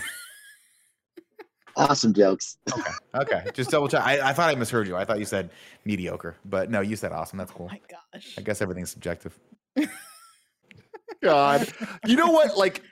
Awesome 1.77 2.13
jokes. 2.13 2.59
Okay. 2.77 2.91
Okay. 3.15 3.45
Just 3.55 3.71
double 3.71 3.89
check. 3.89 4.03
I, 4.05 4.31
I 4.31 4.33
thought 4.33 4.51
I 4.51 4.55
misheard 4.57 4.89
you. 4.89 4.97
I 4.97 5.05
thought 5.05 5.21
you 5.21 5.25
said 5.25 5.51
mediocre, 5.85 6.37
but 6.45 6.69
no, 6.69 6.81
you 6.81 6.97
said 6.97 7.13
awesome. 7.13 7.39
That's 7.39 7.53
Oh 7.53 7.59
cool. 7.59 7.69
my 7.69 7.81
gosh. 7.89 8.35
I 8.37 8.43
guess 8.43 8.61
everything's 8.61 8.91
subjective. 8.91 9.39
God. 11.23 11.69
You 12.07 12.17
know 12.17 12.33
what? 12.33 12.59
Like, 12.59 12.83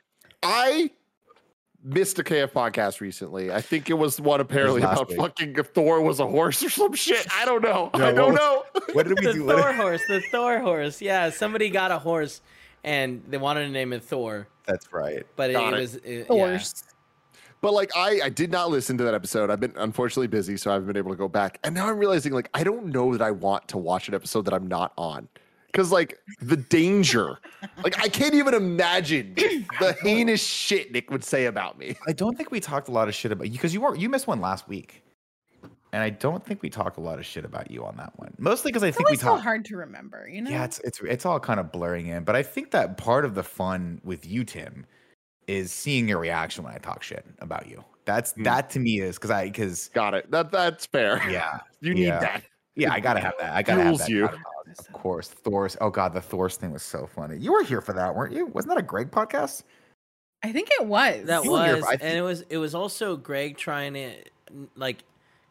I 0.43 0.91
missed 1.83 2.19
a 2.19 2.25
KF 2.25 2.53
podcast 2.53 3.01
recently. 3.01 3.53
I 3.53 3.61
think 3.61 3.89
it 3.91 3.95
was 3.95 4.21
one 4.21 4.41
apparently 4.41 4.81
last 4.83 4.95
about 4.97 5.09
week. 5.09 5.19
fucking 5.19 5.55
if 5.59 5.69
Thor 5.69 6.01
was 6.01 6.21
a 6.21 6.27
horse 6.27 6.63
or 6.63 6.71
some 6.71 6.95
shit. 6.95 7.27
I 7.33 7.45
don't 7.45 7.63
know. 7.63 7.91
Yeah, 7.97 8.07
I 8.09 8.13
don't 8.13 8.33
what 8.33 8.41
know. 8.41 8.65
What 8.95 9.07
did 9.09 9.19
we 9.19 9.27
the 9.27 9.33
do? 9.33 9.45
What- 9.45 9.57
Thor 9.59 9.73
horse, 9.73 10.03
the 10.09 10.21
Thor 10.33 10.59
horse. 10.61 11.01
Yeah, 11.01 11.31
somebody 11.31 11.71
got 11.71 11.91
a 11.91 11.99
horse 11.99 12.41
and 12.85 13.23
they 13.29 13.39
wanted 13.39 13.65
to 13.67 13.71
name 13.71 13.93
it 13.93 14.03
Thor, 14.05 14.49
That's 14.67 14.93
right. 14.93 15.27
but 15.37 15.51
it, 15.51 15.55
Got 15.55 15.75
it. 15.75 15.81
was 15.81 15.95
it, 15.97 16.05
yeah. 16.05 16.25
Horse. 16.27 16.85
But 17.61 17.73
like 17.75 17.91
I, 17.97 18.21
I 18.25 18.29
did 18.29 18.53
not 18.53 18.71
listen 18.71 18.97
to 18.99 19.05
that 19.05 19.15
episode. 19.15 19.51
I've 19.51 19.59
been 19.61 19.75
unfortunately 19.77 20.29
busy, 20.29 20.57
so 20.57 20.71
I 20.71 20.75
haven't 20.75 20.87
been 20.87 20.97
able 20.97 21.11
to 21.11 21.17
go 21.17 21.27
back. 21.29 21.59
And 21.65 21.75
now 21.75 21.89
I'm 21.89 21.99
realizing 21.99 22.33
like 22.33 22.49
I 22.55 22.63
don't 22.63 22.87
know 22.87 23.13
that 23.17 23.23
I 23.23 23.33
want 23.33 23.67
to 23.69 23.79
watch 23.79 24.09
an 24.09 24.15
episode 24.15 24.45
that 24.45 24.55
I'm 24.55 24.69
not 24.69 24.93
on. 24.97 25.29
Cause 25.75 25.93
like 25.93 26.19
the 26.41 26.57
danger. 26.57 27.39
like 27.85 27.99
I 28.03 28.09
can't 28.09 28.35
even 28.35 28.55
imagine 28.55 29.35
the 29.81 29.97
heinous 30.03 30.43
shit 30.43 30.91
Nick 30.93 31.11
would 31.11 31.23
say 31.23 31.45
about 31.47 31.79
me. 31.79 31.95
I 32.07 32.13
don't 32.13 32.37
think 32.37 32.51
we 32.51 32.59
talked 32.59 32.89
a 32.89 32.91
lot 32.93 33.07
of 33.07 33.15
shit 33.15 33.33
about 33.33 33.47
you 33.49 33.53
because 33.53 33.75
you 33.75 33.81
were 33.83 33.95
you 33.95 34.09
missed 34.09 34.27
one 34.27 34.41
last 34.41 34.67
week, 34.67 35.03
and 35.93 36.03
I 36.03 36.11
don't 36.11 36.45
think 36.45 36.63
we 36.63 36.71
talked 36.71 36.97
a 36.97 37.01
lot 37.01 37.19
of 37.19 37.27
shit 37.27 37.45
about 37.45 37.71
you 37.71 37.85
on 37.85 37.97
that 37.99 38.19
one. 38.19 38.35
Mostly 38.39 38.71
because 38.73 38.83
I 38.83 38.91
think 38.91 39.01
we 39.09 39.13
always 39.13 39.21
so 39.21 39.27
talked. 39.29 39.43
hard 39.43 39.65
to 39.67 39.77
remember, 39.77 40.27
you 40.29 40.41
know? 40.41 40.51
Yeah, 40.51 40.65
it's 40.65 40.79
it's 40.81 41.01
it's 41.03 41.27
all 41.27 41.39
kind 41.39 41.61
of 41.61 41.71
blurring 41.71 42.07
in, 42.07 42.25
but 42.25 42.35
I 42.35 42.43
think 42.43 42.71
that 42.71 42.97
part 42.97 43.25
of 43.27 43.35
the 43.35 43.43
fun 43.45 44.01
with 44.03 44.27
you, 44.27 44.45
Tim, 44.45 44.87
is 45.47 45.71
seeing 45.71 46.09
your 46.09 46.19
reaction 46.19 46.65
when 46.65 46.73
I 46.75 46.79
talk 46.79 47.03
shit 47.03 47.27
about 47.41 47.69
you. 47.69 47.85
That's 48.07 48.33
Hmm. 48.33 48.45
that 48.45 48.71
to 48.71 48.81
me 48.81 49.01
is 49.03 49.17
because 49.17 49.31
I 49.31 49.45
because 49.45 49.89
Got 49.89 50.15
it. 50.15 50.31
That 50.31 50.51
that's 50.51 50.87
fair. 50.87 51.23
yeah 51.31 51.61
You 51.81 51.93
need 51.95 52.07
Yeah. 52.07 52.21
that. 52.21 52.43
Yeah 52.79 52.93
I 52.93 53.01
gotta 53.01 53.21
have 53.27 53.35
that. 53.39 53.53
I 53.55 53.63
gotta 53.63 53.83
have 53.83 53.99
that. 53.99 54.09
you. 54.09 54.25
of 54.27 54.93
course, 54.93 55.29
Thor's. 55.29 55.77
Oh 55.81 55.91
god, 55.91 56.15
the 56.15 56.21
Thor's 56.21 56.57
thing 56.57 56.73
was 56.73 56.83
so 56.83 57.07
funny. 57.07 57.37
You 57.37 57.53
were 57.53 57.63
here 57.65 57.81
for 57.81 57.93
that, 57.93 58.15
weren't 58.15 58.33
you? 58.35 58.47
Wasn't 58.47 58.71
that 58.71 58.79
a 58.79 58.83
Greg 58.83 59.11
podcast? 59.11 59.65
I 60.43 60.53
think 60.53 60.69
it 60.79 60.87
was. 60.87 61.27
That 61.27 61.45
You 61.45 61.51
were 61.53 61.65
here 61.65 61.77
was, 61.77 61.85
for- 61.85 61.93
and 62.01 62.17
it 62.17 62.23
was 62.23 62.43
it 62.49 62.59
was 62.59 62.75
also 62.75 63.17
Greg 63.17 63.57
trying 63.57 63.95
to 63.95 64.13
like 64.77 65.03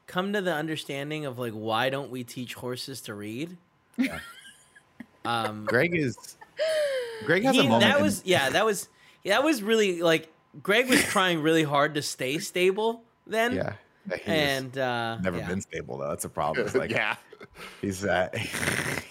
come 0.07 0.31
to 0.33 0.41
the 0.41 0.53
understanding 0.53 1.25
of 1.25 1.37
like 1.37 1.51
why 1.53 1.89
don't 1.89 2.09
we 2.09 2.23
teach 2.23 2.53
horses 2.53 3.01
to 3.01 3.13
read? 3.13 3.57
Yeah. 3.97 4.19
Um, 5.25 5.65
Greg 5.65 5.93
is. 5.93 6.37
Greg 7.25 7.43
has 7.43 7.53
he- 7.55 7.61
a 7.61 7.63
moment. 7.65 7.81
that 7.81 7.97
in- 7.97 8.03
was 8.03 8.21
yeah, 8.25 8.49
that 8.51 8.65
was 8.65 8.87
that 9.25 9.43
was 9.43 9.61
really 9.61 10.01
like 10.01 10.31
Greg 10.63 10.89
was 10.89 11.03
trying 11.03 11.41
really 11.41 11.63
hard 11.63 11.95
to 11.95 12.01
stay 12.01 12.37
stable 12.37 13.03
then, 13.25 13.53
yeah. 13.53 13.73
That 14.07 14.19
he's 14.19 14.27
and 14.27 14.77
uh, 14.77 15.17
never 15.19 15.37
yeah. 15.37 15.47
been 15.47 15.61
stable 15.61 15.97
though. 15.97 16.09
That's 16.09 16.25
a 16.25 16.29
problem. 16.39 16.65
It's 16.65 16.75
like 16.75 16.91
yeah. 16.91 17.15
He's 17.81 18.03
uh, 18.05 18.29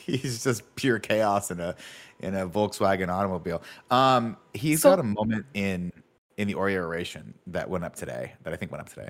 he's 0.05 0.43
just 0.43 0.75
pure 0.77 0.99
chaos 0.99 1.51
in 1.51 1.61
a 1.61 1.75
in 2.21 2.35
a 2.35 2.49
Volkswagen 2.49 3.09
automobile. 3.09 3.63
Um, 3.91 4.37
he's 4.55 4.83
So- 4.83 4.91
got 4.91 5.01
a 5.01 5.05
moment 5.05 5.47
in 5.55 5.93
in 6.37 6.49
the 6.49 6.55
Oreo 6.55 6.83
oration 6.85 7.33
that 7.47 7.69
went 7.71 7.85
up 7.85 7.97
today, 7.97 8.35
that 8.43 8.53
I 8.53 8.57
think 8.57 8.71
went 8.71 8.83
up 8.83 8.89
today, 8.91 9.09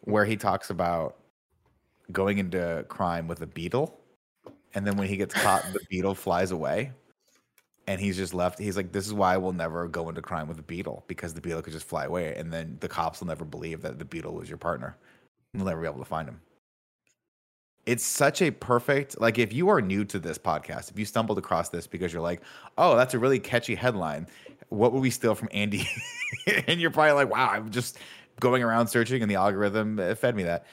where 0.00 0.24
he 0.24 0.36
talks 0.36 0.70
about 0.70 1.16
going 2.10 2.38
into 2.38 2.84
crime 2.88 3.28
with 3.28 3.40
a 3.42 3.46
beetle, 3.46 3.98
and 4.74 4.86
then 4.86 4.96
when 4.96 5.06
he 5.08 5.16
gets 5.16 5.34
caught, 5.34 5.62
the 5.72 5.78
beetle 5.90 6.14
flies 6.16 6.50
away, 6.50 6.90
and 7.86 8.00
he's 8.00 8.16
just 8.16 8.34
left. 8.34 8.58
He's 8.58 8.76
like, 8.76 8.90
"This 8.92 9.06
is 9.06 9.14
why 9.14 9.34
I 9.34 9.36
will 9.36 9.52
never 9.52 9.86
go 9.88 10.08
into 10.08 10.20
crime 10.20 10.48
with 10.48 10.58
a 10.58 10.62
beetle 10.62 11.04
because 11.06 11.32
the 11.32 11.40
beetle 11.40 11.62
could 11.62 11.72
just 11.72 11.86
fly 11.86 12.04
away, 12.06 12.34
and 12.34 12.52
then 12.52 12.76
the 12.80 12.88
cops 12.88 13.20
will 13.20 13.28
never 13.28 13.44
believe 13.44 13.82
that 13.82 13.98
the 13.98 14.04
beetle 14.04 14.34
was 14.34 14.48
your 14.48 14.58
partner. 14.58 14.96
They'll 15.54 15.64
never 15.64 15.80
be 15.80 15.86
able 15.86 15.98
to 16.00 16.04
find 16.04 16.28
him." 16.28 16.40
it's 17.86 18.02
such 18.02 18.40
a 18.40 18.50
perfect 18.50 19.20
like 19.20 19.38
if 19.38 19.52
you 19.52 19.68
are 19.68 19.82
new 19.82 20.06
to 20.06 20.18
this 20.18 20.38
podcast 20.38 20.90
if 20.90 20.98
you 20.98 21.04
stumbled 21.04 21.36
across 21.36 21.68
this 21.68 21.86
because 21.86 22.14
you're 22.14 22.22
like 22.22 22.40
oh 22.78 22.96
that's 22.96 23.12
a 23.12 23.18
really 23.18 23.38
catchy 23.38 23.74
headline 23.74 24.26
what 24.70 24.90
would 24.94 25.02
we 25.02 25.10
steal 25.10 25.34
from 25.34 25.50
andy 25.52 25.86
and 26.66 26.80
you're 26.80 26.90
probably 26.90 27.12
like 27.12 27.30
wow 27.30 27.50
i'm 27.50 27.68
just 27.70 27.98
going 28.40 28.62
around 28.62 28.86
searching 28.86 29.20
and 29.20 29.30
the 29.30 29.34
algorithm 29.34 29.98
uh, 29.98 30.14
fed 30.14 30.34
me 30.34 30.42
that 30.44 30.64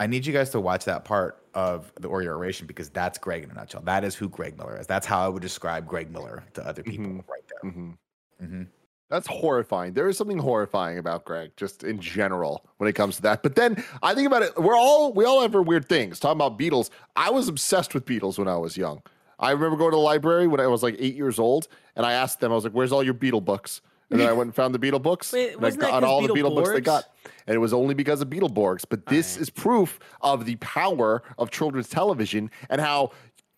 i 0.00 0.08
need 0.08 0.26
you 0.26 0.32
guys 0.32 0.50
to 0.50 0.58
watch 0.58 0.84
that 0.86 1.04
part 1.04 1.40
of 1.54 1.92
the 2.00 2.08
oreo 2.08 2.30
oration 2.34 2.66
because 2.66 2.88
that's 2.90 3.16
greg 3.16 3.44
in 3.44 3.50
a 3.52 3.54
nutshell 3.54 3.82
that 3.82 4.02
is 4.02 4.16
who 4.16 4.28
greg 4.28 4.58
miller 4.58 4.76
is 4.76 4.88
that's 4.88 5.06
how 5.06 5.24
i 5.24 5.28
would 5.28 5.42
describe 5.42 5.86
greg 5.86 6.10
miller 6.10 6.42
to 6.52 6.66
other 6.66 6.82
people 6.82 7.06
Mhm. 7.06 7.24
right 7.28 7.44
there 7.62 7.70
Mhm. 7.70 7.96
hmm 8.40 8.62
That's 9.10 9.26
horrifying. 9.26 9.92
There 9.94 10.08
is 10.08 10.16
something 10.16 10.38
horrifying 10.38 10.96
about 10.96 11.24
Greg, 11.24 11.50
just 11.56 11.82
in 11.82 12.00
general, 12.00 12.64
when 12.78 12.88
it 12.88 12.92
comes 12.92 13.16
to 13.16 13.22
that. 13.22 13.42
But 13.42 13.56
then 13.56 13.82
I 14.02 14.14
think 14.14 14.28
about 14.28 14.42
it. 14.42 14.56
We're 14.56 14.76
all 14.76 15.12
we 15.12 15.24
all 15.24 15.42
have 15.42 15.54
our 15.54 15.62
weird 15.62 15.88
things. 15.88 16.20
Talking 16.20 16.38
about 16.38 16.58
Beatles, 16.58 16.90
I 17.16 17.30
was 17.30 17.48
obsessed 17.48 17.92
with 17.92 18.06
Beatles 18.06 18.38
when 18.38 18.46
I 18.46 18.56
was 18.56 18.76
young. 18.76 19.02
I 19.40 19.50
remember 19.50 19.76
going 19.76 19.90
to 19.90 19.96
the 19.96 20.02
library 20.02 20.46
when 20.46 20.60
I 20.60 20.68
was 20.68 20.82
like 20.82 20.94
eight 20.98 21.16
years 21.16 21.38
old, 21.40 21.66
and 21.96 22.06
I 22.06 22.12
asked 22.12 22.38
them, 22.40 22.52
I 22.52 22.54
was 22.54 22.62
like, 22.62 22.72
"Where's 22.72 22.92
all 22.92 23.02
your 23.02 23.14
Beatle 23.14 23.44
books?" 23.44 23.80
And 24.10 24.18
then 24.20 24.28
I 24.28 24.32
went 24.32 24.48
and 24.48 24.54
found 24.54 24.74
the 24.74 24.78
Beatle 24.78 25.00
books. 25.02 25.32
Wait, 25.32 25.54
and 25.54 25.64
I 25.64 25.70
got 25.70 26.04
all 26.04 26.22
the 26.22 26.32
Beatle 26.32 26.54
books 26.54 26.70
they 26.70 26.80
got, 26.80 27.04
and 27.46 27.54
it 27.54 27.58
was 27.58 27.72
only 27.72 27.94
because 27.94 28.20
of 28.20 28.28
Beetleborgs. 28.28 28.84
But 28.88 29.06
this 29.06 29.34
Alright. 29.34 29.42
is 29.42 29.50
proof 29.50 29.98
of 30.20 30.46
the 30.46 30.56
power 30.56 31.22
of 31.36 31.50
children's 31.50 31.88
television 31.88 32.50
and 32.68 32.80
how. 32.80 33.10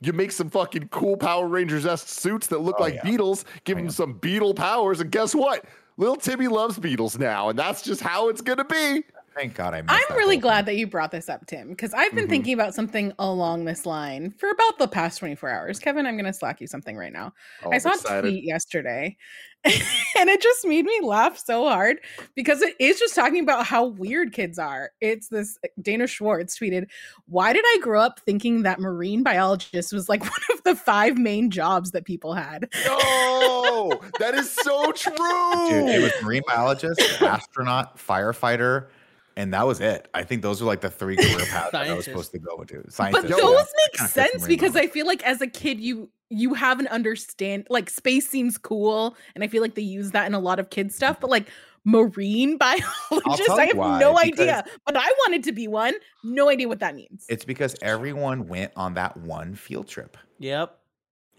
You 0.03 0.12
make 0.12 0.32
some 0.32 0.50
fucking 0.50 0.88
cool 0.88 1.16
Power 1.16 1.46
Rangers 1.46 1.86
esque 1.86 2.09
suits 2.09 2.48
that 2.48 2.59
look 2.61 2.76
Oh, 2.78 2.82
like 2.82 2.94
yeah. 2.94 3.03
Beatles, 3.03 3.44
give 3.64 3.76
them 3.76 3.86
yeah. 3.86 3.92
some 3.92 4.14
Beetle 4.14 4.55
powers, 4.55 5.00
and 5.00 5.11
guess 5.12 5.34
what? 5.34 5.64
Little 5.96 6.16
Timmy 6.16 6.48
loves 6.48 6.78
Beatles 6.78 7.18
now, 7.18 7.50
and 7.50 7.59
that's 7.59 7.82
just 7.82 8.00
how 8.00 8.28
it's 8.28 8.40
gonna 8.40 8.64
be. 8.64 9.05
thank 9.34 9.55
god 9.55 9.72
i 9.72 9.80
missed 9.80 9.94
I'm 9.94 10.03
that 10.11 10.16
really 10.18 10.36
glad 10.36 10.66
thing. 10.66 10.74
that 10.74 10.78
you 10.78 10.86
brought 10.86 11.11
this 11.11 11.28
up, 11.30 11.46
Tim, 11.46 11.68
because 11.70 11.94
I've 11.94 12.14
been 12.14 12.26
Mhm. 12.26 12.30
thinking 12.30 12.55
about 12.55 12.74
something 12.74 13.12
along 13.18 13.64
this 13.64 13.86
line 13.86 14.30
for 14.38 14.50
about 14.50 14.78
the 14.78 14.86
past 14.88 15.18
24 15.20 15.48
hours. 15.48 15.78
Kevin, 15.78 16.05
I'm 16.07 16.16
going 16.16 16.26
to 16.26 16.34
slack 16.34 16.61
you 16.61 16.66
something 16.66 16.96
right 16.98 17.12
now. 17.12 17.32
Oh, 17.64 17.70
I 17.70 17.76
I'm 17.76 17.80
saw 17.80 18.18
a 18.18 18.20
tweet 18.20 18.44
yesterday 18.44 19.16
and 20.18 20.28
it 20.28 20.42
just 20.42 20.66
made 20.66 20.84
me 20.84 21.00
laugh 21.02 21.38
so 21.38 21.68
hard 21.68 21.98
because 22.34 22.62
it 22.62 22.74
is 22.80 22.98
just 22.98 23.14
talking 23.14 23.40
about 23.40 23.64
how 23.64 23.84
weird 23.86 24.32
kids 24.32 24.58
are. 24.58 24.90
It's 25.00 25.28
this 25.28 25.56
uh, 25.64 25.68
Dana 25.80 26.08
Schwartz 26.08 26.58
tweeted, 26.58 26.86
Why 27.26 27.52
did 27.52 27.64
I 27.64 27.78
grow 27.80 28.00
up 28.00 28.18
thinking 28.18 28.62
that 28.62 28.80
marine 28.80 29.22
biologist 29.22 29.92
was 29.92 30.08
like 30.08 30.22
one 30.22 30.32
of 30.52 30.64
the 30.64 30.74
five 30.74 31.16
main 31.16 31.48
jobs 31.48 31.92
that 31.92 32.04
people 32.04 32.34
had? 32.34 32.68
No, 32.86 34.00
that 34.18 34.34
is 34.34 34.50
so 34.50 34.90
true. 34.90 35.14
Dude, 35.68 35.88
it 35.88 36.02
was 36.02 36.12
marine 36.22 36.42
biologist 36.46 37.00
astronaut 37.22 37.98
firefighter 37.98 38.88
and 39.36 39.52
that 39.54 39.66
was 39.66 39.80
it. 39.80 40.08
I 40.14 40.22
think 40.22 40.42
those 40.42 40.60
were 40.60 40.66
like 40.66 40.80
the 40.80 40.90
three 40.90 41.16
career 41.16 41.46
paths 41.46 41.72
that 41.72 41.88
I 41.88 41.94
was 41.94 42.04
supposed 42.04 42.32
to 42.32 42.38
go 42.38 42.60
into. 42.60 42.82
But 42.82 42.92
Scientist, 42.92 43.28
those 43.28 43.40
yeah. 43.40 43.64
make 44.00 44.08
sense 44.10 44.46
because. 44.46 44.76
I 44.76 44.86
feel 44.86 45.06
like 45.06 45.22
as 45.24 45.40
a 45.40 45.46
kid 45.46 45.80
you 45.80 46.08
you 46.30 46.54
have 46.54 46.80
an 46.80 46.86
understand 46.88 47.66
like 47.68 47.90
space 47.90 48.28
seems 48.28 48.56
cool 48.56 49.16
and 49.34 49.44
I 49.44 49.48
feel 49.48 49.60
like 49.60 49.74
they 49.74 49.82
use 49.82 50.12
that 50.12 50.26
in 50.26 50.34
a 50.34 50.38
lot 50.38 50.58
of 50.58 50.70
kid 50.70 50.90
stuff, 50.92 51.20
but 51.20 51.28
like 51.30 51.48
marine 51.84 52.56
biologist, 52.58 53.50
I 53.50 53.66
have 53.66 53.76
why, 53.76 53.98
no 54.00 54.18
idea. 54.18 54.64
But 54.86 54.96
I 54.96 55.06
wanted 55.20 55.44
to 55.44 55.52
be 55.52 55.68
one. 55.68 55.94
No 56.24 56.48
idea 56.48 56.68
what 56.68 56.80
that 56.80 56.94
means. 56.94 57.26
It's 57.28 57.44
because 57.44 57.76
everyone 57.82 58.48
went 58.48 58.72
on 58.76 58.94
that 58.94 59.16
one 59.16 59.54
field 59.54 59.88
trip 59.88 60.16
Yep. 60.38 60.78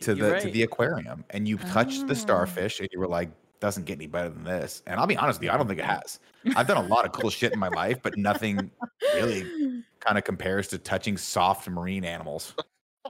to 0.01 0.15
You're 0.15 0.35
the 0.35 0.39
to 0.41 0.51
the 0.51 0.63
aquarium, 0.63 1.25
and 1.31 1.47
you 1.47 1.57
touched 1.57 2.07
the 2.07 2.13
Oh. 2.13 2.17
starfish, 2.17 2.79
and 2.79 2.89
you 2.91 2.99
were 2.99 3.07
like, 3.07 3.31
"Doesn't 3.63 3.85
get 3.85 3.93
any 3.93 4.07
better 4.07 4.27
than 4.27 4.43
this." 4.43 4.83
And 4.85 4.99
I'll 4.99 5.07
be 5.07 5.15
honest 5.15 5.39
with 5.39 5.45
you, 5.45 5.51
I 5.51 5.55
don't 5.55 5.69
think 5.69 5.79
it 5.79 5.85
has. 5.85 6.19
I've 6.57 6.67
done 6.67 6.83
a 6.83 6.87
lot 6.87 7.05
of 7.05 7.13
cool 7.13 7.29
shit 7.29 7.53
in 7.53 7.59
my 7.59 7.69
life, 7.69 8.01
but 8.03 8.17
nothing 8.17 8.69
really 9.13 9.81
kind 10.01 10.17
of 10.17 10.25
compares 10.25 10.67
to 10.67 10.77
touching 10.77 11.15
soft 11.15 11.69
marine 11.69 12.03
animals. 12.03 12.53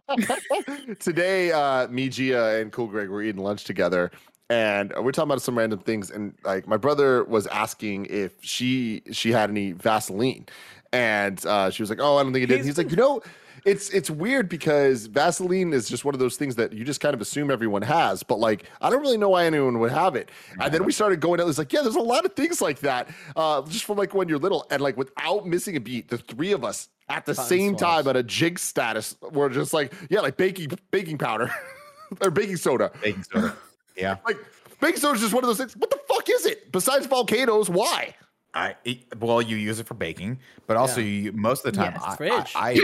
Today, 0.99 1.51
uh, 1.51 1.87
me, 1.87 2.07
Gia, 2.07 2.59
and 2.59 2.71
Cool 2.71 2.85
Greg 2.85 3.09
were 3.09 3.23
eating 3.23 3.41
lunch 3.41 3.63
together, 3.63 4.11
and 4.51 4.93
we're 5.01 5.11
talking 5.11 5.31
about 5.31 5.41
some 5.41 5.57
random 5.57 5.79
things. 5.79 6.11
And 6.11 6.35
like, 6.43 6.67
my 6.67 6.77
brother 6.77 7.23
was 7.23 7.47
asking 7.47 8.05
if 8.11 8.33
she 8.43 9.01
she 9.11 9.31
had 9.31 9.49
any 9.49 9.71
Vaseline, 9.71 10.45
and 10.91 11.43
uh, 11.47 11.71
she 11.71 11.81
was 11.81 11.89
like, 11.89 11.99
"Oh, 11.99 12.17
I 12.17 12.23
don't 12.23 12.33
think 12.33 12.43
it 12.43 12.47
did." 12.47 12.57
And 12.59 12.65
he's 12.65 12.77
like, 12.77 12.91
"You 12.91 12.97
know." 12.97 13.23
It's 13.65 13.89
it's 13.91 14.09
weird 14.09 14.49
because 14.49 15.05
Vaseline 15.05 15.71
is 15.71 15.87
just 15.87 16.03
one 16.03 16.13
of 16.13 16.19
those 16.19 16.35
things 16.35 16.55
that 16.57 16.73
you 16.73 16.83
just 16.83 16.99
kind 16.99 17.13
of 17.13 17.21
assume 17.21 17.49
everyone 17.49 17.81
has, 17.83 18.21
but 18.21 18.37
like 18.39 18.65
I 18.81 18.89
don't 18.89 19.01
really 19.01 19.17
know 19.17 19.29
why 19.29 19.45
anyone 19.45 19.79
would 19.79 19.91
have 19.91 20.15
it. 20.17 20.29
And 20.59 20.73
then 20.73 20.83
we 20.83 20.91
started 20.91 21.21
going 21.21 21.39
out. 21.39 21.47
It's 21.47 21.57
like, 21.57 21.71
yeah, 21.71 21.81
there's 21.81 21.95
a 21.95 22.01
lot 22.01 22.25
of 22.25 22.33
things 22.33 22.61
like 22.61 22.79
that, 22.79 23.07
uh, 23.37 23.61
just 23.63 23.85
from 23.85 23.97
like 23.97 24.13
when 24.13 24.27
you're 24.27 24.37
little, 24.39 24.65
and 24.69 24.81
like 24.81 24.97
without 24.97 25.47
missing 25.47 25.77
a 25.77 25.79
beat, 25.79 26.09
the 26.09 26.17
three 26.17 26.51
of 26.51 26.65
us 26.65 26.89
at 27.07 27.25
the 27.25 27.33
Cotton 27.35 27.47
same 27.49 27.69
swabs. 27.77 27.81
time 28.03 28.07
at 28.09 28.15
a 28.17 28.23
jig 28.23 28.59
status, 28.59 29.15
we're 29.31 29.47
just 29.49 29.73
like, 29.73 29.93
yeah, 30.09 30.19
like 30.19 30.35
baking 30.35 30.71
baking 30.91 31.17
powder 31.17 31.49
or 32.21 32.31
baking 32.31 32.57
soda. 32.57 32.91
Baking 33.01 33.23
soda. 33.23 33.55
Yeah. 33.95 34.17
Like 34.25 34.37
baking 34.81 34.99
soda 34.99 35.15
is 35.15 35.21
just 35.21 35.33
one 35.33 35.43
of 35.43 35.47
those 35.47 35.57
things. 35.59 35.77
What 35.77 35.89
the 35.89 35.99
fuck 36.09 36.27
is 36.29 36.45
it? 36.45 36.69
Besides 36.73 37.05
volcanoes, 37.05 37.69
why? 37.69 38.13
I 38.53 38.75
it- 38.83 39.17
well, 39.19 39.41
you 39.41 39.55
use 39.55 39.79
it 39.79 39.87
for 39.87 39.93
baking, 39.93 40.39
but 40.67 40.75
also 40.75 40.99
Yeah. 40.99 41.07
you 41.07 41.31
most 41.31 41.65
of 41.65 41.71
the 41.71 41.77
time, 41.77 41.93
Yes, 41.93 42.03
I, 42.05 42.15
fridge. 42.17 42.53
I, 42.55 42.69
I, 42.71 42.79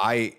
I, 0.00 0.34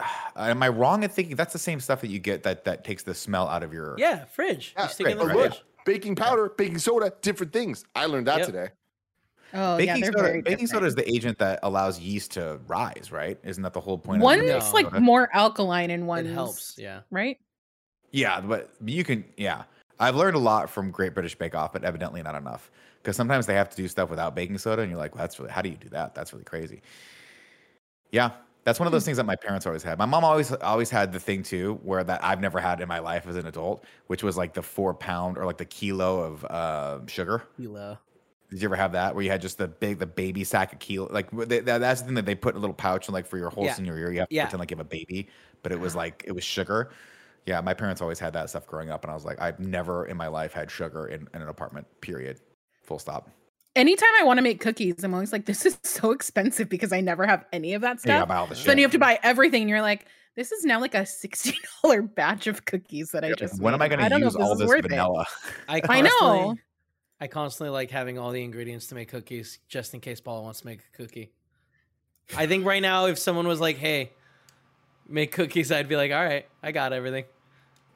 am 0.36 0.62
I 0.62 0.68
wrong 0.68 1.02
in 1.02 1.10
thinking 1.10 1.36
that's 1.36 1.52
the 1.52 1.58
same 1.58 1.80
stuff 1.80 2.00
that 2.00 2.08
you 2.10 2.18
get 2.18 2.42
that 2.44 2.64
that 2.64 2.84
takes 2.84 3.02
the 3.02 3.14
smell 3.14 3.48
out 3.48 3.62
of 3.62 3.72
your? 3.72 3.94
Yeah, 3.98 4.24
fridge. 4.24 4.74
Yeah, 4.76 4.84
you 4.84 4.88
stick 4.90 5.06
it 5.06 5.12
in 5.12 5.18
the 5.18 5.26
right. 5.26 5.36
fridge. 5.36 5.52
look, 5.52 5.62
baking 5.84 6.16
powder, 6.16 6.50
baking 6.56 6.78
soda, 6.78 7.12
different 7.22 7.52
things. 7.52 7.84
I 7.94 8.06
learned 8.06 8.26
that 8.26 8.38
Yep. 8.38 8.46
today. 8.46 8.68
Oh, 9.56 9.76
yeah, 9.78 9.94
baking 9.94 10.00
they're 10.02 10.12
soda. 10.12 10.22
very 10.24 10.42
Baking 10.42 10.66
soda 10.66 10.86
is 10.86 10.96
the 10.96 11.08
agent 11.08 11.38
that 11.38 11.60
allows 11.62 12.00
yeast 12.00 12.32
to 12.32 12.58
rise, 12.66 13.10
right? 13.12 13.38
Isn't 13.44 13.62
that 13.62 13.72
the 13.72 13.80
whole 13.80 13.98
point? 13.98 14.20
One's 14.20 14.42
of 14.42 14.48
No. 14.48 14.70
like 14.72 14.86
soda? 14.86 15.00
more 15.00 15.28
alkaline 15.32 15.90
and 15.90 16.08
one 16.08 16.26
It 16.26 16.32
helps. 16.32 16.76
Yeah. 16.76 17.02
right? 17.10 17.38
Yeah, 18.10 18.40
but 18.40 18.70
you 18.84 19.04
can. 19.04 19.24
Yeah, 19.36 19.64
I've 20.00 20.16
learned 20.16 20.34
a 20.36 20.40
lot 20.40 20.70
from 20.70 20.90
Great 20.90 21.14
British 21.14 21.36
Bake 21.36 21.54
Off, 21.54 21.72
but 21.72 21.84
evidently 21.84 22.20
not 22.22 22.34
enough 22.34 22.70
because 23.02 23.16
sometimes 23.16 23.46
they 23.46 23.54
have 23.54 23.68
to 23.70 23.76
do 23.76 23.86
stuff 23.86 24.08
without 24.10 24.34
baking 24.34 24.58
soda, 24.58 24.82
and 24.82 24.90
you're 24.90 24.98
like, 24.98 25.14
well, 25.14 25.22
"That's 25.22 25.38
really 25.38 25.52
how 25.52 25.62
do 25.62 25.68
you 25.68 25.76
do 25.76 25.88
that? 25.90 26.14
That's 26.16 26.32
really 26.32 26.44
crazy." 26.44 26.80
Yeah, 28.10 28.30
that's 28.64 28.80
one 28.80 28.86
of 28.86 28.92
those 28.92 29.04
things 29.04 29.16
that 29.18 29.24
my 29.26 29.36
parents 29.36 29.66
always 29.66 29.82
had. 29.82 29.98
My 29.98 30.06
mom 30.06 30.24
always 30.24 30.52
always 30.52 30.90
had 30.90 31.12
the 31.12 31.20
thing 31.20 31.42
too, 31.42 31.78
where 31.82 32.02
that 32.04 32.24
I've 32.24 32.40
never 32.40 32.58
had 32.60 32.80
in 32.80 32.88
my 32.88 32.98
life 32.98 33.26
as 33.26 33.36
an 33.36 33.46
adult, 33.46 33.84
which 34.06 34.22
was 34.22 34.36
like 34.36 34.54
the 34.54 34.62
four 34.62 34.94
pound 34.94 35.38
or 35.38 35.44
like 35.44 35.58
the 35.58 35.64
kilo 35.66 36.20
of 36.22 36.44
uh, 36.46 37.06
sugar. 37.06 37.44
Kilo. 37.56 37.98
Did 38.50 38.62
you 38.62 38.68
ever 38.68 38.76
have 38.76 38.92
that 38.92 39.14
where 39.14 39.24
you 39.24 39.30
had 39.30 39.40
just 39.40 39.58
the 39.58 39.66
big 39.68 39.98
the 39.98 40.06
baby 40.06 40.44
sack 40.44 40.72
of 40.72 40.78
kilo? 40.78 41.08
Like 41.10 41.30
they, 41.30 41.60
that, 41.60 41.78
that's 41.78 42.00
the 42.00 42.06
thing 42.06 42.14
that 42.14 42.26
they 42.26 42.34
put 42.34 42.54
in 42.54 42.58
a 42.58 42.60
little 42.60 42.74
pouch 42.74 43.08
and 43.08 43.12
like 43.14 43.26
for 43.26 43.36
your 43.38 43.50
holes 43.50 43.66
Yeah. 43.66 43.76
in 43.78 43.84
your 43.84 43.98
ear, 43.98 44.12
you 44.12 44.20
have 44.20 44.28
to 44.28 44.34
Yeah. 44.34 44.44
pretend 44.44 44.60
like 44.60 44.70
you 44.70 44.76
have 44.76 44.86
a 44.86 44.88
baby, 44.88 45.28
but 45.62 45.72
it 45.72 45.80
was 45.80 45.94
like 45.94 46.24
it 46.26 46.32
was 46.32 46.44
sugar. 46.44 46.90
Yeah, 47.46 47.60
my 47.60 47.74
parents 47.74 48.00
always 48.00 48.18
had 48.18 48.32
that 48.34 48.48
stuff 48.48 48.66
growing 48.66 48.90
up, 48.90 49.04
and 49.04 49.10
I 49.10 49.14
was 49.14 49.24
like, 49.26 49.38
I've 49.40 49.60
never 49.60 50.06
in 50.06 50.16
my 50.16 50.28
life 50.28 50.54
had 50.54 50.70
sugar 50.70 51.08
in, 51.08 51.28
in 51.34 51.42
an 51.42 51.48
apartment. 51.48 51.86
Period. 52.00 52.40
Full 52.84 52.98
stop. 52.98 53.28
Anytime 53.76 54.10
I 54.20 54.24
want 54.24 54.38
to 54.38 54.42
make 54.42 54.60
cookies, 54.60 55.02
I'm 55.02 55.12
always 55.14 55.32
like, 55.32 55.46
this 55.46 55.66
is 55.66 55.78
so 55.82 56.12
expensive 56.12 56.68
because 56.68 56.92
I 56.92 57.00
never 57.00 57.26
have 57.26 57.44
any 57.52 57.74
of 57.74 57.82
that 57.82 58.04
Yeah, 58.04 58.20
stuff. 58.20 58.28
buy 58.28 58.36
all 58.36 58.46
the 58.46 58.54
So 58.54 58.66
then 58.66 58.78
you 58.78 58.84
have 58.84 58.92
to 58.92 58.98
buy 58.98 59.18
everything, 59.22 59.62
and 59.62 59.70
you're 59.70 59.82
like, 59.82 60.06
this 60.36 60.52
is 60.52 60.64
now 60.64 60.80
like 60.80 60.94
a 60.94 61.04
sixty 61.06 61.56
dollar 61.82 62.02
batch 62.16 62.46
of 62.46 62.64
cookies 62.64 63.10
that 63.12 63.24
I 63.24 63.32
just. 63.32 63.60
when 63.60 63.74
am 63.74 63.82
I 63.82 63.88
going 63.88 64.10
to 64.10 64.18
use 64.18 64.34
if 64.34 64.40
all 64.40 64.52
is 64.52 64.58
this 64.60 64.80
vanilla? 64.80 65.26
I, 65.68 65.82
I 65.88 66.00
know. 66.02 66.56
I 67.20 67.26
constantly 67.26 67.70
like 67.70 67.90
having 67.90 68.18
all 68.18 68.30
the 68.32 68.42
ingredients 68.42 68.86
to 68.88 68.94
make 68.94 69.08
cookies 69.08 69.58
just 69.68 69.94
in 69.94 70.00
case 70.00 70.20
Paula 70.20 70.42
wants 70.42 70.60
to 70.60 70.66
make 70.66 70.80
a 70.80 70.96
cookie. 70.96 71.32
I 72.36 72.46
think 72.46 72.64
right 72.66 72.82
now, 72.82 73.06
if 73.06 73.18
someone 73.18 73.46
was 73.46 73.60
like, 73.60 73.76
"Hey, 73.76 74.12
make 75.08 75.32
cookies," 75.32 75.70
I'd 75.70 75.88
be 75.88 75.96
like, 75.96 76.10
"All 76.12 76.24
right, 76.24 76.46
I 76.62 76.72
got 76.72 76.92
everything." 76.92 77.24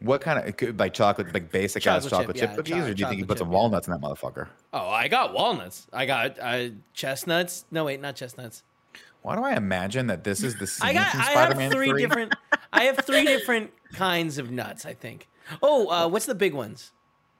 What 0.00 0.20
kind 0.20 0.38
of 0.38 0.46
it 0.46 0.56
could- 0.56 0.78
like 0.78 0.94
chocolate, 0.94 1.34
like 1.34 1.50
basic 1.50 1.86
ass 1.86 2.04
Chocolate 2.08 2.10
chip, 2.10 2.18
chocolate 2.20 2.36
chip, 2.36 2.50
yeah, 2.50 2.56
cookies, 2.56 2.74
cho- 2.74 2.90
or 2.90 2.94
do 2.94 3.00
you 3.02 3.08
think 3.08 3.18
you 3.18 3.24
chocolate 3.24 3.28
put 3.28 3.38
some 3.38 3.46
chip, 3.48 3.52
yeah. 3.52 3.58
walnuts 3.58 3.88
in 3.88 3.92
that 3.92 4.00
motherfucker? 4.00 4.48
Oh, 4.72 4.88
I 4.88 5.08
got 5.08 5.32
walnuts. 5.34 5.86
I 5.92 6.06
got 6.06 6.38
uh, 6.40 6.68
chestnuts. 6.94 7.64
No, 7.70 7.84
wait, 7.84 8.00
not 8.00 8.14
chestnuts. 8.14 8.62
Why 9.22 9.34
do 9.34 9.42
I 9.42 9.54
imagine 9.56 10.06
that 10.06 10.22
this 10.22 10.42
is 10.44 10.56
the 10.58 10.66
scene 10.68 10.88
I 10.88 10.92
got. 10.92 11.10
from 11.10 11.20
I 11.20 11.24
have 11.24 11.32
Spider-Man 11.32 11.70
three 11.72 11.90
3? 11.90 12.00
different. 12.02 12.34
I 12.72 12.84
have 12.84 12.98
three 12.98 13.24
different 13.24 13.72
kinds 13.94 14.38
of 14.38 14.50
nuts. 14.52 14.86
I 14.86 14.94
think. 14.94 15.28
Oh, 15.62 15.88
uh, 15.88 16.08
what's 16.08 16.26
the 16.26 16.34
big 16.36 16.54
ones? 16.54 16.92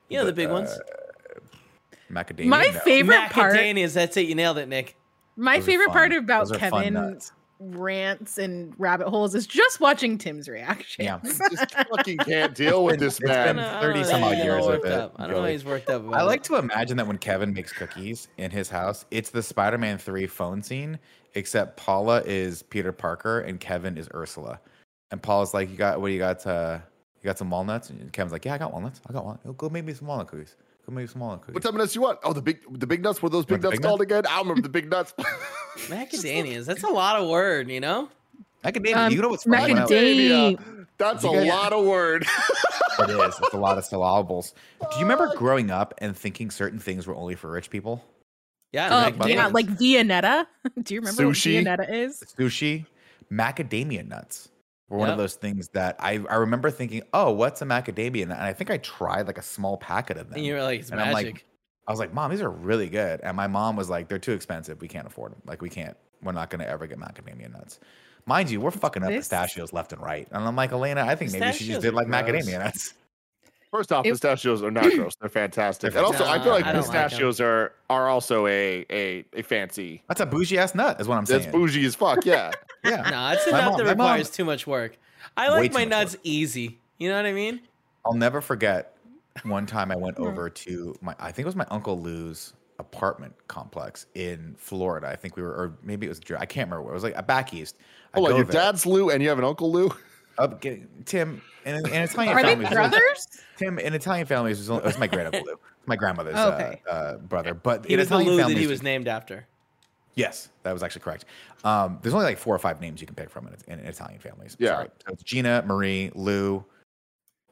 You 0.09 0.17
know 0.17 0.25
the 0.25 0.33
big 0.33 0.49
ones. 0.49 0.77
macadamia. 2.11 2.47
My 2.47 2.65
no. 2.65 2.79
favorite 2.79 3.29
part. 3.29 3.55
Macadamias. 3.55 3.93
That's 3.93 4.17
it. 4.17 4.27
You 4.27 4.35
nailed 4.35 4.57
it, 4.57 4.67
Nick. 4.67 4.95
My 5.37 5.57
Those 5.57 5.65
favorite 5.65 5.89
part 5.91 6.11
about 6.11 6.47
Those 6.49 6.57
are 6.57 6.59
fun 6.59 6.71
Kevin 6.83 6.93
nuts. 6.95 7.31
Rants 7.59 8.37
and 8.37 8.73
rabbit 8.77 9.09
holes 9.09 9.35
is 9.35 9.45
just 9.45 9.79
watching 9.81 10.17
Tim's 10.17 10.47
reaction. 10.47 11.03
Yeah. 11.05 11.19
Just 11.23 11.75
fucking 11.75 12.17
can't 12.19 12.55
deal 12.55 12.83
with 12.85 12.99
this 12.99 13.19
been- 13.19 13.27
man. 13.29 13.59
I 13.59 13.81
don't 13.81 13.93
30 13.93 14.03
some 14.05 14.23
odd 14.23 14.37
years 14.37 14.65
of 14.65 14.85
it, 14.85 14.91
up. 14.91 15.13
I 15.17 15.23
don't 15.27 15.35
know 15.35 15.41
why 15.41 15.51
he's 15.51 15.65
worked 15.65 15.89
up. 15.89 16.03
I 16.13 16.23
like 16.23 16.39
it. 16.39 16.43
to 16.45 16.55
imagine 16.55 16.97
that 16.97 17.07
when 17.07 17.17
Kevin 17.17 17.53
makes 17.53 17.73
cookies 17.73 18.29
in 18.37 18.49
his 18.49 18.69
house, 18.69 19.05
it's 19.11 19.29
the 19.29 19.43
Spider-Man 19.43 19.97
3 19.97 20.25
phone 20.27 20.63
scene, 20.63 20.97
except 21.35 21.75
Paula 21.77 22.21
is 22.25 22.63
Peter 22.63 22.91
Parker 22.91 23.41
and 23.41 23.59
Kevin 23.59 23.97
is 23.97 24.07
Ursula. 24.13 24.59
And 25.11 25.21
Paula's 25.21 25.53
like, 25.53 25.69
"You 25.69 25.75
got 25.75 25.99
what? 25.99 26.07
do 26.07 26.13
You 26.13 26.19
got? 26.19 26.45
Uh, 26.45 26.79
you 27.19 27.25
got 27.25 27.37
some 27.39 27.49
walnuts?" 27.49 27.89
And 27.89 28.13
Kevin's 28.13 28.31
like, 28.31 28.45
"Yeah, 28.45 28.53
I 28.53 28.57
got 28.59 28.71
walnuts. 28.71 29.01
I 29.09 29.13
got 29.13 29.25
one. 29.25 29.39
Go 29.57 29.67
make 29.69 29.83
me 29.83 29.93
some 29.93 30.07
walnut 30.07 30.27
cookies. 30.27 30.55
Go 30.89 30.95
make 30.95 31.03
me 31.03 31.07
some 31.07 31.21
walnut 31.21 31.41
cookies." 31.41 31.53
What 31.55 31.63
type 31.63 31.73
of 31.73 31.77
nuts 31.77 31.95
you 31.95 32.01
want? 32.01 32.19
Oh, 32.23 32.33
the 32.33 32.41
big 32.41 32.61
the 32.79 32.87
big 32.87 33.03
nuts. 33.03 33.21
Were 33.21 33.29
those 33.29 33.45
big 33.45 33.61
nuts 33.61 33.75
big 33.75 33.83
called 33.83 34.01
again? 34.01 34.25
I 34.25 34.37
don't 34.37 34.47
remember 34.47 34.61
the 34.61 34.69
big 34.69 34.89
nuts. 34.89 35.13
Macadamias. 35.87 36.65
That's 36.65 36.83
a 36.83 36.87
lot 36.87 37.17
of 37.17 37.29
word, 37.29 37.69
you 37.69 37.79
know. 37.79 38.09
Macadamia. 38.63 38.95
Um, 38.95 39.13
you 39.13 39.21
know 39.21 39.29
what's 39.29 39.43
funny? 39.43 39.73
macadamia. 39.73 40.85
That's 40.97 41.23
a 41.23 41.29
lot 41.29 41.73
of 41.73 41.85
word. 41.85 42.25
It 43.01 43.11
is. 43.11 43.39
It's 43.41 43.53
a 43.53 43.57
lot 43.57 43.77
of 43.77 43.85
syllables. 43.85 44.53
Do 44.81 44.97
you 44.97 45.03
remember 45.03 45.33
growing 45.37 45.71
up 45.71 45.93
and 45.99 46.17
thinking 46.17 46.51
certain 46.51 46.79
things 46.79 47.07
were 47.07 47.15
only 47.15 47.33
for 47.35 47.49
rich 47.49 47.69
people? 47.69 48.03
Yeah. 48.73 49.13
Oh, 49.17 49.25
yeah, 49.25 49.47
like 49.47 49.67
Viennetta. 49.67 50.45
Do 50.83 50.93
you 50.93 50.99
remember 50.99 51.23
Sushi. 51.23 51.65
what 51.65 51.79
Viennetta 51.79 51.89
is? 51.89 52.21
Sushi, 52.37 52.87
macadamia 53.31 54.05
nuts 54.05 54.49
were 54.89 54.97
one 54.97 55.09
of 55.09 55.17
those 55.17 55.35
things 55.35 55.69
that 55.69 55.95
I, 55.99 56.19
I 56.29 56.35
remember 56.35 56.69
thinking, 56.71 57.03
oh, 57.13 57.31
what's 57.31 57.61
a 57.61 57.65
macadamia? 57.65 58.23
And 58.23 58.33
I 58.33 58.53
think 58.53 58.71
I 58.71 58.77
tried 58.77 59.27
like 59.27 59.37
a 59.37 59.41
small 59.43 59.77
packet 59.77 60.17
of 60.17 60.27
them. 60.29 60.37
and 60.37 60.45
you 60.45 60.53
were 60.55 60.63
like, 60.63 60.79
"It's 60.81 60.89
And 60.89 60.99
I'm 60.99 61.13
like, 61.13 61.27
magic." 61.27 61.45
I 61.87 61.91
was 61.91 61.99
like, 61.99 62.13
Mom, 62.13 62.29
these 62.31 62.41
are 62.41 62.49
really 62.49 62.89
good. 62.89 63.19
And 63.21 63.35
my 63.37 63.47
mom 63.47 63.75
was 63.75 63.89
like, 63.89 64.07
They're 64.07 64.19
too 64.19 64.33
expensive. 64.33 64.81
We 64.81 64.87
can't 64.87 65.07
afford 65.07 65.31
them. 65.31 65.41
Like, 65.45 65.61
we 65.61 65.69
can't. 65.69 65.95
We're 66.21 66.33
not 66.33 66.49
going 66.49 66.59
to 66.59 66.67
ever 66.67 66.85
get 66.87 66.99
macadamia 66.99 67.51
nuts. 67.51 67.79
Mind 68.25 68.49
you, 68.51 68.59
we're 68.61 68.71
fucking 68.71 69.01
up 69.03 69.09
This- 69.09 69.19
pistachios 69.27 69.73
left 69.73 69.93
and 69.93 70.01
right. 70.01 70.27
And 70.31 70.43
I'm 70.43 70.55
like, 70.55 70.71
Elena, 70.71 71.05
I 71.05 71.15
think 71.15 71.31
maybe 71.31 71.51
she 71.55 71.65
just 71.67 71.81
did 71.81 71.93
are 71.93 71.95
like 71.95 72.07
gross. 72.07 72.45
macadamia 72.45 72.59
nuts. 72.59 72.93
First 73.71 73.91
off, 73.91 74.05
It- 74.05 74.11
pistachios 74.11 74.61
are 74.63 74.71
not 74.71 74.83
gross. 74.91 75.13
They're 75.19 75.29
fantastic. 75.29 75.95
And 75.95 76.03
also, 76.05 76.25
I 76.25 76.41
feel 76.43 76.51
like 76.51 76.65
I 76.65 76.71
don't 76.73 76.87
like 76.87 76.95
'em. 76.95 77.03
pistachios 77.03 77.39
are 77.39 77.73
are 77.89 78.07
also 78.07 78.47
a 78.47 78.85
a, 78.89 79.25
a 79.33 79.41
fancy. 79.43 80.01
That's 80.07 80.21
a 80.21 80.25
bougie 80.25 80.57
ass 80.57 80.73
nut, 80.75 80.99
is 80.99 81.07
what 81.07 81.17
I'm 81.17 81.25
saying. 81.27 81.43
That's 81.43 81.51
bougie 81.51 81.85
as 81.85 81.93
fuck. 81.95 82.25
Yeah. 82.25 82.51
Yeah. 82.83 83.09
No, 83.09 83.29
it's 83.33 83.45
a 83.47 83.51
My 83.51 83.59
nut 83.59 83.69
mom- 83.71 83.77
that 83.77 83.83
my 83.85 83.93
mom- 83.93 84.07
requires 84.07 84.29
too 84.29 84.45
much 84.45 84.65
work. 84.67 84.97
I 85.35 85.49
like 85.49 85.73
my 85.73 85.81
much 85.81 85.89
nuts 85.89 86.15
easy. 86.23 86.79
You 86.97 87.09
know 87.09 87.15
what 87.17 87.25
I 87.25 87.33
mean? 87.33 87.61
I'll 88.05 88.13
never 88.13 88.41
forget 88.41 88.95
one 89.43 89.65
time 89.65 89.91
I 89.91 89.95
went 89.95 90.17
Hmm. 90.17 90.23
over 90.25 90.49
to 90.49 90.95
my 91.01 91.15
I 91.19 91.31
think 91.31 91.39
it 91.39 91.45
was 91.45 91.55
my 91.55 91.67
uncle 91.69 91.99
Lou's 91.99 92.53
apartment 92.79 93.33
complex 93.47 94.05
in 94.15 94.55
Florida. 94.57 95.07
I 95.07 95.15
think 95.17 95.35
we 95.35 95.43
were 95.43 95.49
or 95.51 95.77
maybe 95.83 96.05
it 96.07 96.09
was 96.09 96.21
I 96.37 96.45
can't 96.45 96.67
remember 96.69 96.83
where. 96.83 96.91
It 96.93 96.95
was 96.95 97.03
like 97.03 97.17
a 97.17 97.23
back 97.23 97.53
east. 97.53 97.75
I 98.13 98.17
Hold 98.19 98.29
on, 98.31 98.35
your 98.37 98.45
there. 98.45 98.61
dad's 98.61 98.85
Lou 98.85 99.09
and 99.09 99.21
you 99.21 99.29
have 99.29 99.37
an 99.39 99.45
uncle 99.45 99.71
Lou. 99.71 99.91
Up, 100.37 100.61
get, 100.61 101.05
Tim 101.05 101.41
in, 101.65 101.75
in 101.75 102.01
Italian 102.03 102.33
Are 102.37 102.41
they 102.41 102.49
families. 102.49 102.69
brothers? 102.69 103.27
Tim 103.57 103.77
in 103.77 103.93
Italian 103.93 104.25
families 104.25 104.57
was, 104.59 104.69
only- 104.69 104.83
it 104.83 104.87
was 104.87 104.97
my 104.97 105.07
great 105.07 105.25
uncle 105.25 105.41
Lou, 105.45 105.55
my 105.85 105.97
grandmother's 105.97 106.35
Okay. 106.37 106.81
uh, 106.87 106.91
uh, 106.91 107.17
brother. 107.17 107.53
But 107.53 107.85
He 107.85 107.93
in 107.95 107.99
was 107.99 108.07
the 108.07 108.15
Italian 108.15 108.37
Lou 108.37 108.53
that 108.53 108.57
he 108.57 108.65
was 108.67 108.81
named 108.81 109.09
after. 109.09 109.45
Yes, 110.19 110.49
that 110.63 110.73
was 110.73 110.83
actually 110.83 111.01
correct. 111.01 111.25
Um, 111.63 111.97
there's 112.01 112.13
only 112.13 112.25
like 112.25 112.37
four 112.37 112.53
or 112.53 112.59
five 112.59 112.79
names 112.81 113.01
you 113.01 113.07
can 113.07 113.15
pick 113.15 113.29
from 113.29 113.47
in, 113.47 113.73
in 113.73 113.79
Italian 113.85 114.19
families. 114.19 114.55
Yeah. 114.59 114.69
Sorry. 114.75 114.87
So 115.07 115.13
it's 115.13 115.23
Gina, 115.23 115.63
Marie, 115.65 116.11
Lou, 116.13 116.63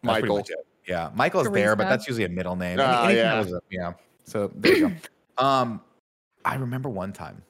that's 0.04 0.22
Michael. 0.22 0.38
much. 0.38 0.52
Yeah, 0.88 1.10
Michael's 1.16 1.50
there, 1.52 1.76
but 1.76 1.90
that's 1.90 2.08
usually 2.08 2.26
a 2.26 2.30
middle 2.30 2.56
name. 2.56 2.80
Anything 2.80 3.18
yeah. 3.18 3.44
that 3.44 3.54
a- 3.54 3.62
yeah. 3.70 3.94
So 4.24 4.52
there 4.56 4.76
you 4.78 4.90
go. 4.90 4.96
Um, 5.40 5.82
I 6.46 6.56
remember 6.56 6.90
one 6.90 7.14
time, 7.14 7.44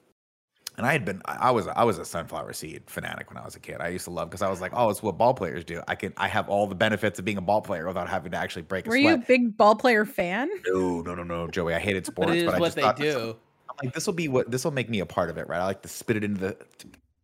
and 0.76 0.84
I 0.84 0.92
had 0.92 1.06
been 1.06 1.22
I 1.24 1.48
I 1.48 1.50
was 1.52 1.66
I 1.68 1.84
was 1.84 1.96
a 1.96 2.04
sunflower 2.04 2.52
seed 2.52 2.82
fanatic 2.86 3.30
when 3.30 3.38
I 3.38 3.44
was 3.46 3.56
a 3.56 3.60
kid. 3.60 3.78
I 3.80 3.88
used 3.88 4.04
to 4.04 4.10
love 4.10 4.28
because 4.28 4.42
I 4.42 4.50
was 4.50 4.60
like, 4.60 4.72
oh, 4.74 4.90
it's 4.90 5.02
what 5.02 5.16
ball 5.16 5.32
players 5.32 5.64
do. 5.64 5.80
I 5.88 5.94
can 5.94 6.12
I 6.18 6.28
have 6.28 6.50
all 6.50 6.66
the 6.66 6.74
benefits 6.74 7.18
of 7.18 7.24
being 7.24 7.38
a 7.38 7.40
ball 7.40 7.62
player 7.62 7.86
without 7.86 8.06
having 8.06 8.32
to 8.32 8.36
actually 8.36 8.62
break 8.62 8.86
a 8.86 8.90
Were 8.90 8.96
you 8.98 9.14
a 9.14 9.16
big 9.16 9.56
ball 9.56 9.74
player 9.74 10.04
fan? 10.04 10.50
No, 10.66 11.00
no, 11.00 11.14
no, 11.14 11.22
no, 11.22 11.48
Joey. 11.48 11.72
I 11.74 11.78
hated 11.78 12.04
sports, 12.04 12.30
But 12.30 12.44
but 12.44 12.54
I 12.56 12.58
what 12.58 12.66
just 12.66 12.76
they 12.76 12.82
thought 12.82 12.96
this- 12.98 13.14
do. 13.14 13.36
I'm 13.80 13.86
like, 13.86 13.94
this 13.94 14.06
will 14.06 14.14
be 14.14 14.28
what 14.28 14.50
this 14.50 14.64
will 14.64 14.72
make 14.72 14.88
me 14.90 15.00
a 15.00 15.06
part 15.06 15.30
of 15.30 15.38
it, 15.38 15.48
right? 15.48 15.60
I 15.60 15.64
like 15.64 15.82
to 15.82 15.88
spit 15.88 16.16
it 16.16 16.24
into 16.24 16.40
the 16.40 16.56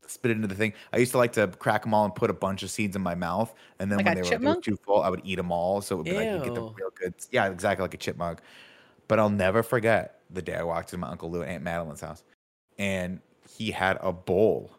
spit 0.07 0.31
it 0.31 0.37
into 0.37 0.47
the 0.47 0.55
thing. 0.55 0.73
I 0.93 0.99
used 0.99 1.13
to 1.13 1.19
like 1.19 1.33
to 1.33 1.49
crack 1.49 1.83
them 1.83 1.95
all 1.95 2.05
and 2.05 2.15
put 2.15 2.31
a 2.31 2.35
bunch 2.35 2.63
of 2.63 2.71
seeds 2.71 2.95
in 2.95 3.03
my 3.03 3.15
mouth, 3.15 3.55
and 3.79 3.91
then 3.91 3.99
Like 3.99 4.07
when 4.07 4.15
they 4.17 4.23
were, 4.23 4.39
they 4.39 4.47
were 4.47 4.61
too 4.61 4.77
full, 4.77 5.03
I 5.03 5.09
would 5.09 5.23
eat 5.25 5.37
them 5.37 5.51
all. 5.51 5.81
So 5.81 5.95
it 5.95 5.99
would 5.99 6.05
be 6.07 6.13
like 6.13 6.31
you 6.31 6.45
get 6.45 6.55
the 6.55 6.63
real 6.63 6.91
good. 6.95 7.15
Yeah, 7.31 7.47
exactly 7.49 7.83
like 7.83 7.95
a 7.95 7.99
chipmunk. 7.99 8.41
But 9.09 9.19
I'll 9.19 9.31
never 9.31 9.63
forget 9.63 10.21
the 10.31 10.43
day 10.43 10.55
I 10.55 10.63
walked 10.63 10.93
into 10.93 10.99
my 10.99 11.11
uncle 11.11 11.31
Lou 11.31 11.43
and 11.43 11.51
Aunt 11.51 11.65
Madeline's 11.65 12.01
house, 12.01 12.23
and 12.79 13.21
he 13.49 13.71
had 13.71 13.99
a 14.01 14.13
bowl 14.13 14.71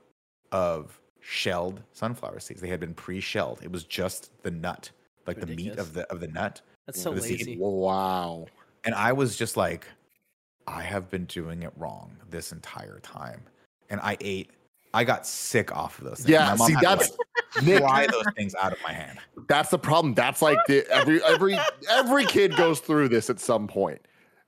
of 0.51 0.99
shelled 1.21 1.82
sunflower 1.91 2.39
seeds. 2.39 2.61
They 2.61 2.69
had 2.69 2.80
been 2.80 2.93
pre-shelled. 2.93 3.59
It 3.63 3.71
was 3.71 3.84
just 3.84 4.32
the 4.43 4.51
nut, 4.51 4.89
like 5.28 5.39
the 5.39 5.47
meat 5.47 5.78
of 5.78 5.93
the 5.93 6.09
of 6.11 6.19
the 6.19 6.28
nut. 6.28 6.61
That's 6.86 7.01
so 7.01 7.11
The 7.13 7.21
seed. 7.21 7.39
lazy. 7.39 7.57
Wow. 7.59 8.47
And 8.84 8.93
I 8.93 9.11
was 9.11 9.36
just 9.36 9.57
like, 9.57 9.88
I 10.68 10.82
have 10.82 11.09
been 11.09 11.26
doing 11.26 11.63
it 11.63 11.72
wrong 11.78 12.18
this 12.30 12.51
entire 12.51 12.99
time. 13.01 13.41
And 13.89 13.99
I 14.01 14.18
ate, 14.20 14.49
I 14.93 15.03
got 15.03 15.28
sick 15.28 15.76
off 15.76 15.99
of 15.99 16.05
those 16.05 16.18
things. 16.18 16.30
Yeah, 16.30 16.55
see, 16.55 16.76
that's 16.82 17.11
like, 17.61 18.11
those 18.11 18.26
things 18.36 18.55
out 18.55 18.74
of 18.74 18.80
my 18.84 18.93
hand. 18.93 19.20
That's 19.47 19.70
the 19.70 19.78
problem. 19.78 20.13
That's 20.13 20.41
like 20.41 20.57
the, 20.68 20.88
every 20.89 21.24
every 21.24 21.59
every 21.89 22.26
kid 22.26 22.55
goes 22.55 22.80
through 22.80 23.09
this 23.09 23.30
at 23.30 23.39
some 23.39 23.68
point 23.68 24.01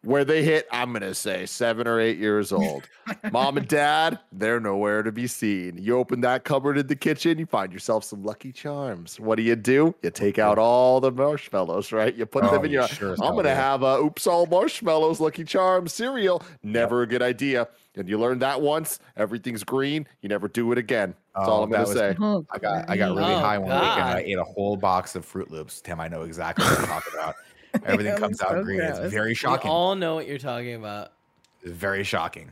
where 0.08 0.24
they 0.24 0.42
hit. 0.42 0.68
I'm 0.72 0.94
gonna 0.94 1.14
say 1.14 1.46
seven 1.46 1.86
or 1.88 2.00
eight 2.00 2.18
years 2.18 2.54
old. 2.54 2.88
Mom 3.32 3.58
and 3.58 3.68
dad, 3.68 4.20
they're 4.32 4.60
nowhere 4.60 5.04
to 5.04 5.12
be 5.12 5.28
seen. 5.28 5.78
You 5.78 5.98
open 5.98 6.22
that 6.22 6.46
cupboard 6.46 6.78
in 6.78 6.88
the 6.88 6.96
kitchen, 6.96 7.38
you 7.38 7.46
find 7.46 7.74
yourself 7.74 8.04
some 8.06 8.24
Lucky 8.24 8.52
Charms. 8.54 9.20
What 9.20 9.36
do 9.36 9.44
you 9.44 9.56
do? 9.58 9.94
You 10.02 10.10
take 10.12 10.40
out 10.40 10.58
all 10.58 11.02
the 11.02 11.12
marshmallows, 11.12 11.92
right? 11.92 12.16
You 12.16 12.26
put 12.26 12.46
Oh, 12.46 12.52
them 12.52 12.66
in 12.66 12.72
you 12.72 12.80
your. 12.80 12.88
sure 12.88 13.12
I'm 13.22 13.36
gonna 13.36 13.54
have 13.54 13.84
a 13.84 13.98
oops 14.00 14.26
all 14.28 14.46
marshmallows 14.46 15.20
Lucky 15.20 15.44
Charms 15.44 15.94
cereal. 15.94 16.42
Never 16.64 17.02
a 17.02 17.08
good 17.08 17.22
idea. 17.22 17.68
And 17.96 18.08
you 18.08 18.20
learn 18.20 18.38
that 18.40 18.62
once, 18.62 19.00
everything's 19.16 19.64
green. 19.64 20.08
You 20.22 20.30
never 20.30 20.48
do 20.48 20.72
it 20.72 20.78
again. 20.78 21.16
That's 21.36 21.50
all 21.50 21.62
Oh, 21.62 21.64
I'm 21.64 21.70
gonna 21.72 21.84
was- 21.84 21.94
say. 21.94 22.16
Oh, 22.22 22.46
I 22.52 22.60
got 22.60 22.90
I 22.90 22.96
got 22.96 23.16
really 23.16 23.34
Oh, 23.34 23.40
high 23.40 23.58
one 23.58 23.72
weekend. 23.72 23.92
and 24.00 24.02
oh, 24.10 24.18
I 24.18 24.20
ate 24.20 24.38
a 24.38 24.44
whole 24.44 24.78
box 24.78 25.16
of 25.16 25.26
Froot 25.26 25.50
Loops. 25.50 25.82
Tim, 25.82 26.00
I 26.00 26.08
know 26.08 26.22
exactly 26.22 26.64
what 26.66 26.78
you're 26.78 26.88
talking 26.88 27.14
about. 27.14 27.36
Everything 27.86 28.14
That 28.14 28.20
comes 28.20 28.42
out 28.42 28.50
so 28.52 28.64
green. 28.64 28.82
It's 28.82 29.00
gross. 29.00 29.12
very 29.12 29.30
We 29.30 29.36
shocking. 29.36 29.70
all 29.72 29.96
know 29.96 30.16
what 30.16 30.28
you're 30.28 30.38
talking 30.38 30.76
about. 30.76 31.14
It's 31.62 31.72
very 31.72 32.04
shocking. 32.04 32.52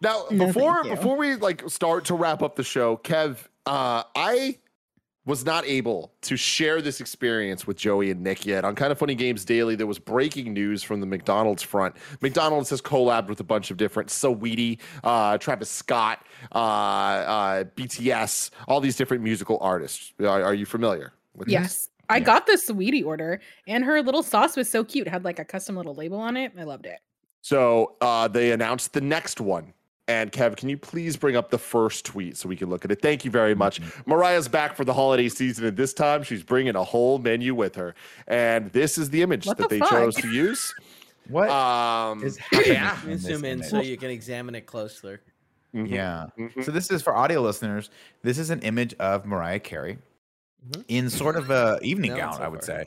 Now, 0.00 0.24
No, 0.30 0.46
before 0.46 0.82
before 0.84 1.16
we 1.16 1.36
like 1.36 1.68
start 1.68 2.04
to 2.06 2.14
wrap 2.14 2.42
up 2.42 2.56
the 2.56 2.64
show, 2.64 2.96
Kev, 2.98 3.38
uh, 3.66 4.02
I 4.14 4.58
was 5.26 5.42
not 5.42 5.64
able 5.64 6.12
to 6.20 6.36
share 6.36 6.82
this 6.82 7.00
experience 7.00 7.66
with 7.66 7.78
Joey 7.78 8.10
and 8.10 8.20
Nick 8.22 8.44
yet. 8.44 8.62
On 8.66 8.74
Kinda 8.74 8.94
Funny 8.94 9.14
Games 9.14 9.42
Daily, 9.46 9.74
there 9.74 9.86
was 9.86 9.98
breaking 9.98 10.52
news 10.52 10.82
from 10.82 11.00
the 11.00 11.06
McDonald's 11.06 11.62
front. 11.62 11.96
McDonald's 12.20 12.68
has 12.68 12.82
collabed 12.82 13.28
with 13.28 13.40
a 13.40 13.44
bunch 13.44 13.70
of 13.70 13.78
different 13.78 14.10
Saweetie, 14.10 14.80
uh, 15.02 15.38
Travis 15.38 15.70
Scott, 15.70 16.26
uh, 16.54 16.58
uh, 16.58 17.64
BTS, 17.74 18.50
all 18.68 18.80
these 18.82 18.96
different 18.96 19.22
musical 19.22 19.56
artists. 19.62 20.12
Are, 20.20 20.42
are 20.42 20.54
you 20.54 20.66
familiar 20.66 21.14
with 21.34 21.48
this? 21.48 21.88
Yes. 22.10 22.14
I 22.14 22.16
Yeah. 22.18 22.24
got 22.24 22.46
the 22.46 22.52
Saweetie 22.54 23.04
order 23.04 23.40
and 23.66 23.84
her 23.84 24.02
little 24.02 24.22
sauce 24.22 24.56
was 24.56 24.68
so 24.70 24.84
cute. 24.84 25.06
It 25.06 25.10
had 25.10 25.24
like 25.24 25.38
a 25.38 25.44
custom 25.44 25.76
little 25.76 25.94
label 25.94 26.18
on 26.18 26.36
it. 26.36 26.52
I 26.58 26.64
loved 26.64 26.86
it. 26.86 26.98
So 27.42 27.96
uh, 28.00 28.28
they 28.28 28.52
announced 28.52 28.92
the 28.92 29.00
next 29.00 29.40
one. 29.40 29.72
And 30.06 30.30
Kev, 30.32 30.56
can 30.56 30.68
you 30.68 30.76
please 30.76 31.16
bring 31.16 31.34
up 31.34 31.50
the 31.50 31.56
first 31.58 32.04
tweet 32.04 32.36
so 32.36 32.46
we 32.46 32.56
can 32.56 32.68
look 32.68 32.84
at 32.84 32.90
it? 32.90 33.00
Thank 33.00 33.24
you 33.24 33.30
very 33.30 33.54
much. 33.54 33.80
Mariah's 34.04 34.48
back 34.48 34.76
for 34.76 34.84
the 34.84 34.92
holiday 34.92 35.30
season, 35.30 35.64
and 35.64 35.74
this 35.78 35.94
time 35.94 36.22
she's 36.22 36.42
bringing 36.42 36.76
a 36.76 36.84
whole 36.84 37.18
menu 37.18 37.54
with 37.54 37.74
her. 37.76 37.94
And 38.26 38.70
this 38.72 38.98
is 38.98 39.08
the 39.08 39.22
image 39.22 39.46
What 39.46 39.56
that 39.56 39.70
the 39.70 39.78
they 39.78 39.86
chose 39.86 40.14
to 40.16 40.28
use. 40.28 40.74
What 41.30 41.48
Um, 41.48 42.22
is 42.22 42.36
happening? 42.36 42.72
yeah. 42.74 43.06
in 43.06 43.16
zoom 43.16 43.44
in 43.46 43.52
image? 43.60 43.70
so 43.70 43.80
you 43.80 43.96
can 43.96 44.10
examine 44.10 44.54
it 44.54 44.66
closer. 44.66 45.22
Mhm. 45.74 45.88
Yeah. 45.90 46.26
Mhm. 46.38 46.62
So 46.62 46.70
this 46.70 46.90
is 46.90 47.00
for 47.00 47.16
audio 47.16 47.40
listeners. 47.40 47.88
This 48.22 48.36
is 48.36 48.50
an 48.50 48.60
image 48.60 48.92
of 49.00 49.24
Mariah 49.24 49.58
Carey 49.60 49.96
Mhm. 50.70 50.84
in 50.88 51.10
sort 51.10 51.36
of 51.36 51.50
a 51.50 51.78
evening 51.82 52.12
No, 52.12 52.16
gown, 52.18 52.32
so 52.34 52.42
I 52.42 52.48
would 52.48 52.64
far. 52.64 52.84
say. 52.84 52.86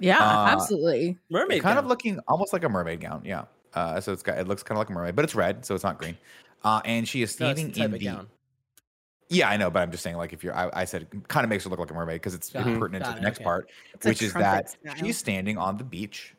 Yeah, 0.00 0.18
Uh, 0.18 0.46
absolutely. 0.50 1.18
Mermaid. 1.30 1.62
kind 1.62 1.78
of 1.78 1.86
looking 1.86 2.18
almost 2.28 2.52
like 2.52 2.64
a 2.64 2.68
mermaid 2.68 3.00
gown. 3.00 3.22
Yeah. 3.24 3.44
Uh, 3.74 4.00
so 4.00 4.12
it's 4.12 4.22
got 4.22 4.38
it 4.38 4.46
looks 4.48 4.62
kind 4.62 4.76
of 4.76 4.80
like 4.80 4.90
a 4.90 4.92
mermaid, 4.92 5.16
but 5.16 5.24
it's 5.24 5.34
red, 5.34 5.64
so 5.64 5.74
it's 5.74 5.84
not 5.84 5.98
green. 5.98 6.16
Uh, 6.64 6.80
and 6.84 7.08
she 7.08 7.22
is 7.22 7.30
standing 7.32 7.68
the 7.68 7.72
type 7.74 7.84
in 7.86 7.90
the. 7.92 7.98
gown. 7.98 8.28
Yeah, 9.30 9.48
I 9.50 9.56
know, 9.58 9.70
but 9.70 9.80
I'm 9.82 9.90
just 9.90 10.02
saying, 10.02 10.16
like, 10.16 10.32
if 10.32 10.42
you're, 10.42 10.54
I, 10.56 10.70
I 10.72 10.84
said, 10.86 11.06
kind 11.28 11.44
of 11.44 11.50
makes 11.50 11.64
her 11.64 11.70
look 11.70 11.78
like 11.78 11.90
a 11.90 11.94
mermaid 11.94 12.16
because 12.16 12.34
it's 12.34 12.50
Got 12.50 12.66
it, 12.66 12.78
pertinent 12.78 13.04
got 13.04 13.10
to 13.10 13.16
it, 13.16 13.20
the 13.20 13.24
next 13.24 13.38
okay. 13.38 13.44
part, 13.44 13.70
It's 13.94 14.06
which 14.06 14.22
is 14.22 14.32
that 14.34 14.70
style. 14.70 14.94
she's 14.96 15.18
standing 15.18 15.58
on 15.58 15.76
the 15.76 15.84
beach 15.84 16.34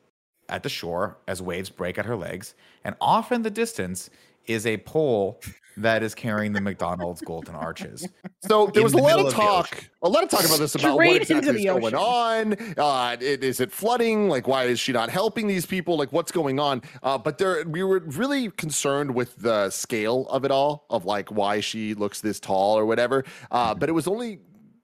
at 0.49 0.63
the 0.63 0.69
shore 0.69 1.17
as 1.27 1.39
waves 1.41 1.69
break 1.69 1.99
at 1.99 2.05
her 2.05 2.15
legs, 2.15 2.55
and 2.83 2.95
off 2.99 3.31
in 3.31 3.43
the 3.43 3.51
distance 3.51 4.09
is 4.49 4.65
a 4.65 4.77
pole 4.77 5.39
that 5.77 6.03
is 6.03 6.13
carrying 6.13 6.51
the 6.51 6.59
McDonald's 6.59 7.21
golden 7.21 7.55
arches. 7.55 8.05
So 8.41 8.67
there 8.73 8.81
In 8.81 8.83
was 8.83 8.93
a 8.93 8.97
lot 8.97 9.19
of 9.19 9.27
of 9.27 9.33
talk, 9.33 9.69
ocean. 9.73 9.85
a 10.01 10.09
lot 10.09 10.23
of 10.23 10.29
talk 10.29 10.43
about 10.43 10.59
this 10.59 10.75
about 10.75 10.95
Straight 10.95 11.07
what 11.07 11.21
exactly 11.21 11.49
is 11.51 11.55
the 11.73 11.79
going 11.79 11.95
on. 11.95 12.57
Uh, 12.77 13.15
it, 13.21 13.43
is 13.43 13.59
it 13.61 13.71
flooding? 13.71 14.27
Like, 14.27 14.47
why 14.47 14.65
is 14.65 14.79
she 14.79 14.91
not 14.91 15.09
helping 15.09 15.47
these 15.47 15.65
people? 15.65 15.97
Like, 15.97 16.11
what's 16.11 16.31
going 16.31 16.59
on? 16.59 16.81
Uh, 17.01 17.17
but 17.17 17.37
there, 17.37 17.63
we 17.65 17.83
were 17.83 17.99
really 17.99 18.49
concerned 18.51 19.15
with 19.15 19.37
the 19.37 19.69
scale 19.69 20.27
of 20.29 20.43
it 20.43 20.51
all, 20.51 20.85
of 20.89 21.05
like 21.05 21.29
why 21.31 21.61
she 21.61 21.93
looks 21.93 22.19
this 22.19 22.39
tall 22.39 22.77
or 22.77 22.85
whatever. 22.85 23.23
Uh, 23.51 23.73
but 23.73 23.87
it 23.87 23.93
was 23.93 24.07
only 24.07 24.39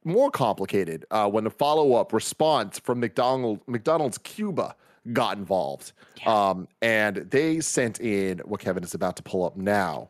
more 0.05 0.29
complicated 0.31 1.03
uh, 1.11 1.27
when 1.27 1.43
the 1.43 1.49
follow-up 1.49 2.13
response 2.13 2.79
from 2.79 2.99
McDonald 2.99 3.59
McDonald's 3.67 4.19
Cuba 4.19 4.75
got 5.13 5.37
involved, 5.37 5.91
um, 6.25 6.67
and 6.81 7.17
they 7.17 7.59
sent 7.59 7.99
in 7.99 8.39
what 8.39 8.59
Kevin 8.59 8.83
is 8.83 8.93
about 8.93 9.15
to 9.17 9.23
pull 9.23 9.45
up 9.45 9.55
now, 9.57 10.09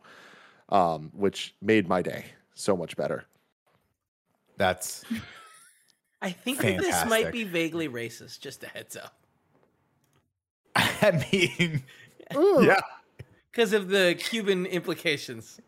um, 0.70 1.12
which 1.14 1.54
made 1.62 1.88
my 1.90 2.02
day 2.02 2.26
so 2.54 2.76
much 2.78 2.96
better. 2.96 3.26
That's 4.58 5.04
I 6.22 6.32
think 6.32 6.60
that 6.62 6.78
this 6.78 7.06
might 7.06 7.32
be 7.32 7.44
vaguely 7.44 7.90
racist. 7.90 8.40
Just 8.40 8.64
a 8.64 8.68
heads 8.68 8.96
up, 8.96 9.14
I 10.76 11.26
mean, 11.32 11.84
Ooh. 12.36 12.64
yeah. 12.66 12.80
because 13.52 13.74
of 13.74 13.90
the 13.90 14.16
Cuban 14.18 14.66
implications. 14.66 15.60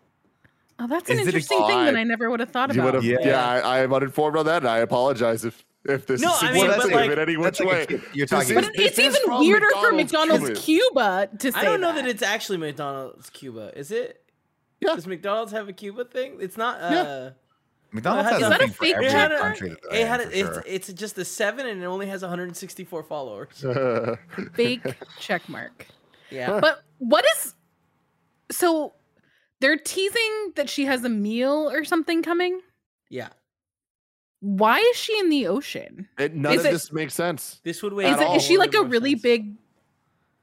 Oh, 0.79 0.87
that's 0.87 1.09
an 1.09 1.15
Is 1.19 1.21
it 1.21 1.23
a- 1.23 1.27
interesting 1.29 1.57
thing 1.65 1.85
that 1.85 1.95
I- 1.95 2.01
I 2.01 2.03
never 2.03 2.29
would 2.29 2.39
have 2.39 2.51
thought 2.51 2.73
You 2.73 2.81
about. 2.81 2.93
have, 2.95 3.03
Yeah. 3.03 3.17
yeah, 3.21 3.45
I, 3.47 3.59
I 3.59 3.79
am 3.79 3.93
uninformed 3.93 4.37
on 4.37 4.45
that, 4.45 4.57
and 4.61 4.67
I 4.69 4.77
apologize 4.77 5.43
if 5.43 5.65
if 5.87 6.05
this 6.07 6.21
No, 6.21 6.33
is 6.35 6.43
I 6.43 6.51
mean, 6.53 6.65
insensitive 6.65 6.91
but 6.91 6.95
like- 7.01 7.11
in 7.11 7.19
any 7.19 7.37
which 7.37 7.57
That's 7.57 7.59
like 7.59 7.89
way. 7.89 8.01
You're 8.13 8.27
talking- 8.27 8.57
is- 8.57 8.65
But 8.65 8.73
this 8.75 8.87
it's 8.91 8.99
even 8.99 9.21
from 9.25 9.39
weirder 9.39 9.67
for 9.79 9.91
McDonald's 9.91 10.59
Cuba. 10.59 11.27
Cuba 11.29 11.29
to 11.39 11.51
say 11.51 11.59
I 11.59 11.63
don't 11.63 11.81
know 11.81 11.93
that. 11.93 12.03
that 12.03 12.09
it's 12.09 12.21
actually 12.23 12.57
McDonald's 12.57 13.29
Cuba. 13.29 13.71
Is 13.77 13.91
it? 13.91 14.23
Yeah. 14.79 14.95
Does 14.95 15.07
McDonald's 15.07 15.51
have 15.53 15.67
a 15.69 15.73
Cuba 15.73 16.05
thing? 16.05 16.37
It's 16.39 16.57
not. 16.57 16.79
Yeah. 16.79 17.01
Uh, 17.01 17.31
McDonald's 17.91 18.29
Is 18.31 18.41
has 18.41 18.49
that 18.49 18.51
a 18.51 18.55
a 18.55 18.67
thing 18.67 18.73
for 18.73 18.83
fake 18.83 18.95
every 18.95 19.05
it 19.07 19.11
had 19.11 19.31
a, 19.31 19.39
country 19.39 19.69
that 19.69 19.79
it 19.93 20.07
had 20.07 20.19
a, 20.19 20.23
for 20.25 20.29
it's, 20.31 20.39
sure. 20.49 20.63
it's 20.67 20.93
just 20.93 21.17
a 21.17 21.25
seven 21.25 21.65
and 21.65 21.81
it 21.81 21.85
only 21.85 22.05
has 22.07 22.21
164 22.21 23.03
followers. 23.03 23.63
Fake 24.55 24.81
check 25.19 25.47
mark. 25.47 25.87
Yeah. 26.29 26.59
But 26.59 26.83
what 26.99 27.25
is 27.37 27.55
so 28.51 28.93
they're 29.61 29.77
teasing 29.77 30.51
that 30.55 30.69
she 30.69 30.85
has 30.85 31.03
a 31.05 31.09
meal 31.09 31.69
or 31.71 31.83
something 31.85 32.21
coming? 32.21 32.59
yeah. 33.09 33.29
Why 34.39 34.77
is 34.79 34.95
she 34.97 35.17
in 35.19 35.29
the 35.29 35.47
ocean? 35.47 36.07
It- 36.19 36.35
none 36.35 36.53
Is 36.53 36.59
of 36.61 36.65
it- 36.67 36.71
this 36.71 36.91
makes 36.91 37.13
sense. 37.13 37.59
This 37.63 37.81
would 37.81 37.93
wait. 37.93 38.05
Is, 38.07 38.13
At 38.15 38.21
it, 38.21 38.27
all. 38.27 38.35
is 38.37 38.43
she 38.43 38.57
like 38.57 38.73
a 38.75 38.83
really 38.83 39.11
sense. 39.13 39.21
big 39.23 39.55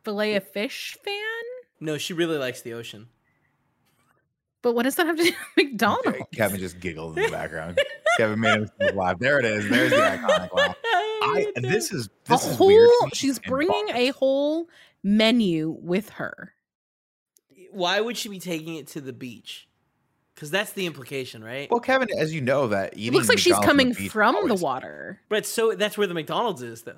fillet 0.03 0.35
of 0.35 0.49
fish 0.49 0.97
fan? 1.05 1.23
No, 1.81 1.97
she 1.99 2.13
really 2.13 2.39
likes 2.39 2.63
the 2.63 2.73
ocean. 2.73 3.09
But 4.63 4.75
what 4.75 4.85
does 4.85 4.97
that 4.97 5.07
have 5.07 5.17
to 5.17 5.23
do 5.25 5.31
with 5.31 5.39
McDonald's? 5.73 6.19
Kevin 6.35 6.59
just 6.59 6.81
giggled 6.81 7.19
in 7.19 7.25
the 7.25 7.31
background. 7.31 7.79
Kevin 8.17 8.41
made 8.41 8.55
himself 8.61 8.95
laugh. 8.95 9.19
There 9.19 9.39
it 9.39 9.45
is. 9.45 9.69
There's 9.69 9.91
the 9.91 9.97
iconic 9.99 10.53
laugh. 10.55 10.77
Oh, 10.85 11.43
I, 11.57 11.61
this 11.61 11.93
is 11.93 12.07
a 12.07 12.11
this 12.31 12.47
is 12.47 12.57
whole 12.57 12.67
weird 12.69 12.89
she's 13.13 13.37
and 13.39 13.47
bringing 13.47 13.89
a 13.91 14.09
whole 14.09 14.69
menu 15.03 15.77
with 15.81 16.09
her. 16.11 16.55
Why 17.73 18.01
would 18.01 18.17
she 18.17 18.29
be 18.31 18.39
taking 18.41 18.77
it 18.77 18.87
to 18.89 19.01
the 19.01 19.13
beach? 19.13 19.69
Because 20.35 20.51
that's 20.51 20.73
the 20.73 20.85
implication, 20.87 21.45
right? 21.45 21.71
Well, 21.71 21.81
Kevin, 21.81 22.09
as 22.19 22.35
you 22.35 22.41
know, 22.41 22.67
that 22.69 22.95
It 22.95 22.99
eating 22.99 23.13
looks 23.13 23.29
like 23.29 23.39
she's 23.39 23.53
McDonald's 23.53 23.71
on 23.71 23.77
the 23.77 23.85
coming 23.85 23.95
beach 24.03 24.11
from 24.13 24.49
the 24.49 24.55
water. 24.57 25.21
but 25.29 25.47
so 25.47 25.75
that's 25.75 25.97
where 25.97 26.07
the 26.09 26.15
McDonald's 26.15 26.61
is, 26.63 26.83
though. 26.83 26.95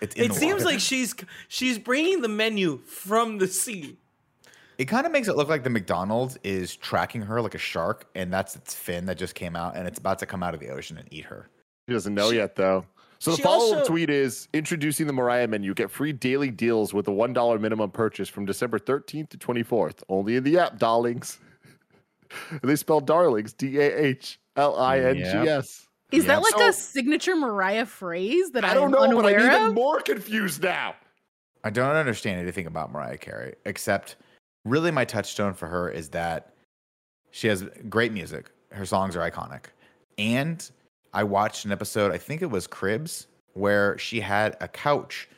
It's 0.00 0.14
in 0.16 0.24
It 0.24 0.28
the 0.28 0.34
seems 0.34 0.52
water. 0.62 0.64
like 0.66 0.80
she's 0.80 1.14
she's 1.48 1.78
bringing 1.78 2.20
the 2.22 2.28
menu 2.28 2.78
from 2.86 3.38
the 3.38 3.48
sea. 3.48 3.96
it 4.78 4.84
kind 4.86 5.06
of 5.06 5.12
makes 5.12 5.26
it 5.28 5.36
look 5.36 5.48
like 5.48 5.64
the 5.64 5.70
McDonald's 5.70 6.38
is 6.44 6.76
tracking 6.76 7.22
her 7.22 7.40
like 7.42 7.54
a 7.56 7.58
shark, 7.58 8.06
and 8.14 8.32
that's 8.32 8.54
its 8.54 8.74
fin 8.74 9.06
that 9.06 9.18
just 9.18 9.34
came 9.34 9.56
out, 9.56 9.76
and 9.76 9.88
it's 9.88 9.98
about 9.98 10.20
to 10.20 10.26
come 10.26 10.42
out 10.44 10.54
of 10.54 10.60
the 10.60 10.68
ocean 10.68 10.96
and 10.98 11.08
eat 11.12 11.24
her. 11.24 11.48
He 11.88 11.92
doesn't 11.92 12.14
know 12.14 12.30
She- 12.30 12.36
yet, 12.36 12.54
though. 12.54 12.84
So 13.18 13.32
the 13.36 13.42
follow-up 13.42 13.78
also- 13.78 13.88
tweet 13.88 14.10
is 14.10 14.48
introducing 14.52 15.06
the 15.06 15.12
Mariah 15.12 15.46
menu. 15.46 15.74
Get 15.74 15.90
free 15.92 16.12
daily 16.12 16.50
deals 16.50 16.92
with 16.94 17.06
a 17.08 17.12
one 17.12 17.32
dollar 17.32 17.58
minimum 17.58 17.90
purchase 17.90 18.28
from 18.28 18.44
December 18.46 18.78
13th 18.80 19.30
to 19.30 19.36
24th. 19.38 20.02
Only 20.08 20.34
in 20.36 20.42
the 20.44 20.58
app, 20.58 20.78
darlings. 20.78 21.38
they 22.62 22.76
spell 22.76 23.00
darlings 23.00 23.52
D 23.52 23.78
A 23.78 24.04
H 24.06 24.38
L 24.56 24.78
I 24.78 25.00
N 25.00 25.16
G 25.16 25.22
S. 25.24 25.86
Is 26.10 26.24
Yeah. 26.24 26.34
that 26.36 26.42
like 26.42 26.52
So- 26.58 26.68
a 26.68 26.72
signature 26.72 27.36
Mariah 27.36 27.86
phrase 27.86 28.50
that 28.52 28.64
I 28.64 28.70
I'm 28.70 28.74
don't 28.74 28.90
know, 28.90 28.98
but 28.98 29.04
I'm 29.04 29.16
unaware 29.18 29.40
even 29.56 29.62
of? 29.68 29.74
more 29.74 30.00
confused 30.00 30.62
now. 30.62 30.94
I 31.64 31.70
don't 31.70 31.94
understand 31.96 32.40
anything 32.40 32.66
about 32.66 32.90
Mariah 32.92 33.18
Carey, 33.18 33.54
except 33.64 34.16
really 34.64 34.90
my 34.90 35.04
touchstone 35.04 35.54
for 35.54 35.68
her 35.68 35.88
is 35.88 36.08
that 36.10 36.52
she 37.30 37.46
has 37.48 37.64
great 37.88 38.12
music. 38.12 38.50
Her 38.72 38.84
songs 38.84 39.16
are 39.16 39.30
iconic. 39.30 39.66
And 40.18 40.68
I 41.14 41.24
watched 41.24 41.64
an 41.64 41.72
episode, 41.72 42.12
I 42.12 42.18
think 42.18 42.42
it 42.42 42.50
was 42.50 42.66
Cribs, 42.66 43.28
where 43.54 43.96
she 43.98 44.20
had 44.20 44.56
a 44.60 44.68
couch 44.68 45.28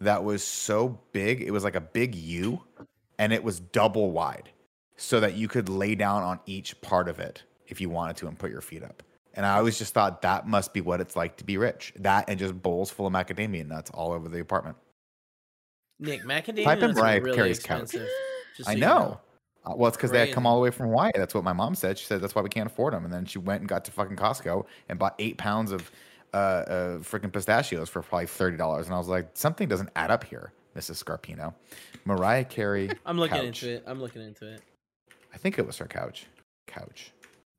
that 0.00 0.24
was 0.24 0.42
so 0.42 0.98
big, 1.12 1.42
it 1.42 1.50
was 1.50 1.64
like 1.64 1.76
a 1.76 1.80
big 1.80 2.14
U, 2.14 2.60
and 3.18 3.32
it 3.32 3.44
was 3.44 3.60
double 3.60 4.10
wide 4.10 4.50
so 4.96 5.20
that 5.20 5.34
you 5.34 5.48
could 5.48 5.68
lay 5.68 5.94
down 5.94 6.22
on 6.22 6.40
each 6.46 6.80
part 6.80 7.08
of 7.08 7.18
it 7.18 7.42
if 7.66 7.80
you 7.80 7.88
wanted 7.88 8.16
to 8.16 8.28
and 8.28 8.38
put 8.38 8.50
your 8.50 8.60
feet 8.60 8.82
up. 8.82 9.02
And 9.34 9.44
I 9.44 9.56
always 9.56 9.78
just 9.78 9.94
thought 9.94 10.22
that 10.22 10.46
must 10.46 10.72
be 10.72 10.80
what 10.80 11.00
it's 11.00 11.16
like 11.16 11.36
to 11.38 11.44
be 11.44 11.56
rich. 11.56 11.92
That 11.96 12.28
and 12.28 12.38
just 12.38 12.60
bowls 12.62 12.90
full 12.90 13.06
of 13.06 13.12
macadamia 13.12 13.66
nuts 13.66 13.90
all 13.90 14.12
over 14.12 14.28
the 14.28 14.40
apartment. 14.40 14.76
Nick 15.98 16.22
macadamia 16.24 16.64
Type 16.64 16.78
nuts 16.80 16.98
are 16.98 17.02
Mariah 17.02 17.20
really 17.20 17.36
Carey's 17.36 17.60
couch. 17.60 17.82
expensive. 17.82 18.08
just 18.56 18.68
I 18.68 18.72
so 18.72 18.76
you 18.78 18.84
know. 18.84 19.20
Uh, 19.66 19.72
well, 19.76 19.88
it's 19.88 19.96
because 19.96 20.10
they 20.10 20.20
had 20.20 20.32
come 20.32 20.46
all 20.46 20.56
the 20.56 20.60
way 20.60 20.70
from 20.70 20.88
Hawaii. 20.88 21.10
That's 21.14 21.34
what 21.34 21.42
my 21.42 21.54
mom 21.54 21.74
said. 21.74 21.98
She 21.98 22.04
said 22.04 22.20
that's 22.20 22.34
why 22.34 22.42
we 22.42 22.50
can't 22.50 22.66
afford 22.66 22.92
them. 22.92 23.04
And 23.04 23.12
then 23.12 23.24
she 23.24 23.38
went 23.38 23.60
and 23.60 23.68
got 23.68 23.84
to 23.86 23.90
fucking 23.90 24.16
Costco 24.16 24.66
and 24.90 24.98
bought 24.98 25.14
eight 25.18 25.38
pounds 25.38 25.72
of 25.72 25.90
uh, 26.34 26.36
uh, 26.36 26.98
freaking 26.98 27.32
pistachios 27.32 27.88
for 27.88 28.02
probably 28.02 28.26
thirty 28.26 28.58
dollars. 28.58 28.86
And 28.86 28.94
I 28.94 28.98
was 28.98 29.08
like, 29.08 29.30
something 29.32 29.66
doesn't 29.66 29.88
add 29.96 30.10
up 30.10 30.22
here, 30.22 30.52
Mrs. 30.76 31.02
Scarpino. 31.02 31.54
Mariah 32.04 32.44
Carey. 32.44 32.90
I'm 33.06 33.18
looking 33.18 33.38
couch. 33.38 33.62
into 33.62 33.70
it. 33.76 33.84
I'm 33.86 34.00
looking 34.00 34.20
into 34.20 34.52
it. 34.52 34.60
I 35.34 35.36
think 35.36 35.58
it 35.58 35.66
was 35.66 35.76
her 35.78 35.86
couch. 35.86 36.26
Couch. 36.66 37.12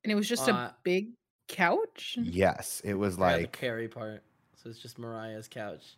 And 0.04 0.12
it 0.12 0.16
was 0.16 0.28
just 0.30 0.48
Uh, 0.48 0.54
a 0.54 0.76
big 0.84 1.10
couch. 1.48 2.18
Yes, 2.22 2.82
it 2.86 2.94
was 2.94 3.16
I 3.16 3.20
got 3.20 3.32
the 3.36 3.42
like 3.44 3.52
Carey 3.52 3.88
part. 3.88 4.24
So 4.56 4.70
it's 4.70 4.80
just 4.80 4.98
Mariah's 4.98 5.48
couch. 5.48 5.98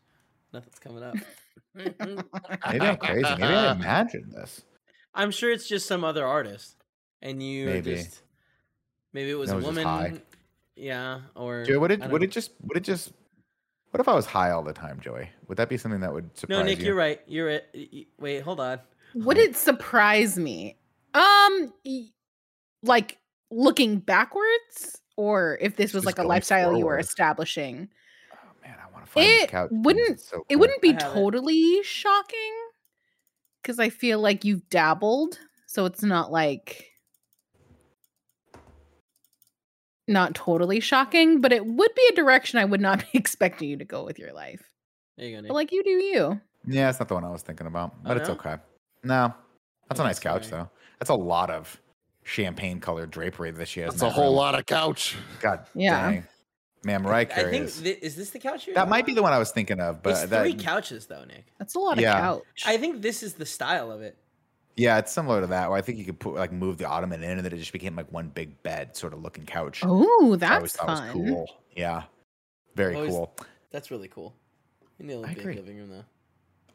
Nothing's 0.54 0.80
coming 0.80 1.04
up. 1.04 1.16
maybe 1.76 1.94
I'm 2.64 2.98
crazy. 2.98 3.30
Maybe 3.30 3.44
I 3.44 3.72
imagined 3.76 4.32
this. 4.34 4.64
I'm 5.14 5.32
sure 5.32 5.52
it's 5.52 5.68
just 5.68 5.88
some 5.88 6.04
other 6.04 6.26
artist, 6.26 6.76
and 7.22 7.42
you 7.42 7.66
Maybe. 7.66 7.96
just 7.96 8.22
maybe 9.14 9.32
it 9.32 9.36
was 9.36 9.50
That 9.50 9.56
a 9.56 9.58
was 9.58 9.66
just 9.76 9.78
woman. 9.86 10.22
Yeah, 10.76 11.22
or 11.36 11.64
Joey, 11.64 11.78
would 11.78 11.92
it 11.92 12.00
would 12.02 12.10
don't- 12.10 12.24
it 12.24 12.32
just 12.32 12.52
would 12.64 12.78
it 12.78 12.84
just 12.84 13.12
what 13.92 14.00
if 14.00 14.08
I 14.08 14.14
was 14.14 14.26
high 14.26 14.52
all 14.52 14.64
the 14.64 14.74
time, 14.74 15.00
Joey? 15.00 15.30
Would 15.48 15.58
that 15.58 15.70
be 15.70 15.78
something 15.78 16.02
that 16.02 16.14
would 16.14 16.38
surprise 16.38 16.58
you? 16.58 16.64
No, 16.64 16.70
Nick, 16.70 16.80
you? 16.80 16.86
you're 16.86 16.96
right. 16.96 17.22
You're 17.28 17.50
it. 17.50 17.66
y- 17.74 17.88
y- 17.92 18.06
Wait, 18.20 18.42
hold 18.42 18.60
on. 18.60 18.80
Would 19.16 19.38
it 19.38 19.56
surprise 19.56 20.38
me? 20.38 20.77
Um, 21.18 21.74
like 22.84 23.18
looking 23.52 24.00
backwards, 24.00 25.02
or 25.16 25.58
if 25.62 25.76
this 25.76 25.94
was 25.94 26.02
Just 26.04 26.06
like 26.06 26.16
a 26.16 26.18
going 26.18 26.28
lifestyle 26.30 26.78
you 26.78 26.86
were 26.86 27.00
establishing, 27.00 27.90
Oh 28.34 28.38
man, 28.64 28.76
I 28.82 28.92
want 28.94 29.06
to 29.06 29.12
find 29.12 29.26
this 29.26 29.44
It 29.44 29.50
couch. 29.50 29.70
This 29.72 29.80
wouldn't- 29.84 30.10
is 30.20 30.26
so 30.26 30.46
it 30.50 30.56
wouldn't 30.58 30.82
be 30.82 30.90
I 30.92 30.94
it. 30.94 31.00
totally 31.00 31.82
shocking 31.84 32.54
because 33.62 33.80
I 33.80 33.90
feel 33.90 34.20
like 34.20 34.46
you've 34.46 34.68
dabbled, 34.70 35.40
so 35.66 35.86
it's 35.86 36.04
not 36.04 36.32
like 36.32 36.86
not 40.08 40.36
totally 40.36 40.80
shocking, 40.80 41.42
but 41.42 41.52
it 41.52 41.66
would 41.66 41.94
be 41.96 42.08
a 42.12 42.16
direction 42.16 42.60
I 42.60 42.66
would 42.66 42.80
not 42.82 43.00
be 43.12 43.18
expecting 43.18 43.70
you 43.70 43.78
to 43.78 43.86
go 43.86 44.04
with 44.06 44.20
your 44.20 44.34
life. 44.34 44.70
There 45.18 45.28
you 45.28 45.36
go, 45.36 45.42
Nick. 45.42 45.50
But 45.50 45.56
like 45.56 45.72
you 45.72 45.84
do 45.84 45.90
you. 45.90 46.42
Yeah, 46.68 46.90
it's 46.90 47.00
not 47.00 47.08
the 47.08 47.14
one 47.16 47.24
I 47.24 47.30
was 47.30 47.42
thinking 47.42 47.68
about, 47.68 47.94
Oh, 47.96 48.00
but 48.04 48.18
it's 48.18 48.28
no? 48.30 48.36
okay. 48.36 48.56
No, 49.04 49.34
that's 49.90 50.00
a 50.00 50.04
Oh, 50.04 50.06
nice 50.06 50.20
couch 50.20 50.46
sorry. 50.48 50.64
though. 50.64 50.70
That's 51.00 51.10
a 51.10 51.16
lot 51.16 51.50
of 51.50 51.80
champagne 52.24 52.80
colored 52.80 53.12
drapery 53.12 53.52
that 53.52 53.68
she 53.68 53.80
has. 53.82 53.92
That's 53.94 54.02
a 54.04 54.10
whole 54.10 54.26
room. 54.30 54.36
lot 54.36 54.56
of 54.60 54.66
couch. 54.66 55.16
God, 55.40 55.66
Yeah. 55.74 56.10
dang. 56.12 56.28
man, 56.84 57.02
Mariah 57.04 57.28
I 57.36 57.44
think 57.44 57.66
is. 57.66 57.80
thi- 57.82 57.90
is 57.92 58.16
this 58.16 58.30
the 58.32 58.40
couch? 58.40 58.68
You're 58.68 58.76
that 58.76 58.88
might 58.90 59.06
be 59.06 59.14
the 59.14 59.22
one 59.24 59.34
I 59.34 59.38
was 59.40 59.52
thinking 59.52 59.80
of, 59.80 60.02
but 60.04 60.12
it's 60.12 60.26
that, 60.28 60.42
three 60.44 60.54
couches 60.56 61.06
though, 61.08 61.24
Nick. 61.26 61.46
That's 61.58 61.76
a 61.76 61.80
lot 61.80 61.98
Yeah. 62.00 62.14
of 62.18 62.22
couch. 62.40 62.64
I 62.66 62.78
think 62.78 63.02
this 63.02 63.24
is 63.24 63.34
the 63.34 63.46
style 63.46 63.92
of 63.92 64.02
it. 64.02 64.18
yeah, 64.76 64.98
it's 65.00 65.12
similar 65.12 65.42
to 65.42 65.48
that. 65.48 65.70
Where 65.70 65.78
I 65.78 65.82
think 65.82 65.98
you 65.98 66.06
could 66.06 66.20
put 66.20 66.36
like 66.36 66.52
move 66.52 66.78
the 66.78 66.86
ottoman 66.86 67.24
in, 67.24 67.32
and 67.38 67.46
then 67.46 67.52
it 67.54 67.58
just 67.58 67.74
became 67.74 67.96
like 67.96 68.12
one 68.12 68.30
big 68.30 68.62
bed 68.64 68.96
sort 68.96 69.14
of 69.14 69.22
looking 69.22 69.46
couch. 69.46 69.82
oh, 69.86 70.28
which 70.32 70.40
that's 70.40 70.76
thought 70.76 70.88
was 70.88 71.00
fun. 71.00 71.12
cool. 71.14 71.50
Yeah, 71.76 72.04
very 72.76 72.96
Always- 72.96 73.12
cool. 73.12 73.36
That's 73.72 73.92
really 73.92 74.08
cool. 74.08 74.34
In 75.00 75.08
the 75.08 75.14
I 75.14 75.18
Olympic 75.18 75.40
agree. 75.40 75.56
living 75.56 75.78
room 75.78 75.90
though. 75.90 76.06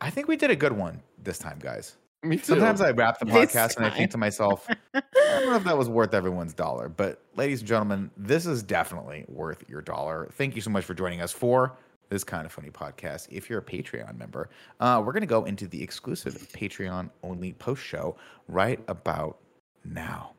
I 0.01 0.11
think 0.11 0.27
we 0.29 0.37
did 0.37 0.51
a 0.51 0.57
good 0.57 0.73
one 0.73 1.01
this 1.19 1.39
time, 1.39 1.59
guys. 1.61 1.97
Me 2.23 2.37
too. 2.37 2.45
Sometimes 2.45 2.81
I 2.81 2.93
wrap 2.93 3.19
the 3.19 3.27
podcast 3.27 3.77
and 3.77 3.87
I 3.87 3.91
think 3.91 4.13
to 4.13 4.19
myself, 4.19 4.69
I 4.95 5.03
don't 5.15 5.51
know 5.51 5.57
if 5.57 5.65
that 5.65 5.77
was 5.77 5.89
worth 5.89 6.15
everyone's 6.15 6.55
dollar, 6.55 6.89
but 6.89 7.21
ladies 7.35 7.61
and 7.61 7.69
gentlemen, 7.69 8.11
this 8.17 8.47
is 8.47 8.63
definitely 8.63 9.25
worth 9.29 9.65
your 9.69 9.83
dollar. 9.83 10.29
Thank 10.33 10.55
you 10.55 10.63
so 10.63 10.71
much 10.71 10.85
for 10.85 10.95
joining 10.95 11.21
us 11.21 11.33
for 11.33 11.77
this 12.11 12.23
kinda 12.23 12.49
funny 12.49 12.71
podcast. 12.71 13.27
If 13.31 13.51
you're 13.51 13.59
a 13.59 13.65
Patreon 13.65 14.17
member, 14.19 14.51
uh, 14.79 15.03
we're 15.05 15.13
going 15.13 15.23
to 15.23 15.27
go 15.27 15.45
into 15.45 15.67
the 15.67 15.83
exclusive 15.83 16.35
Patreon 16.53 17.11
only 17.23 17.55
post 17.55 17.83
show 17.83 18.17
right 18.49 18.79
about 18.87 19.39
now. 19.85 20.35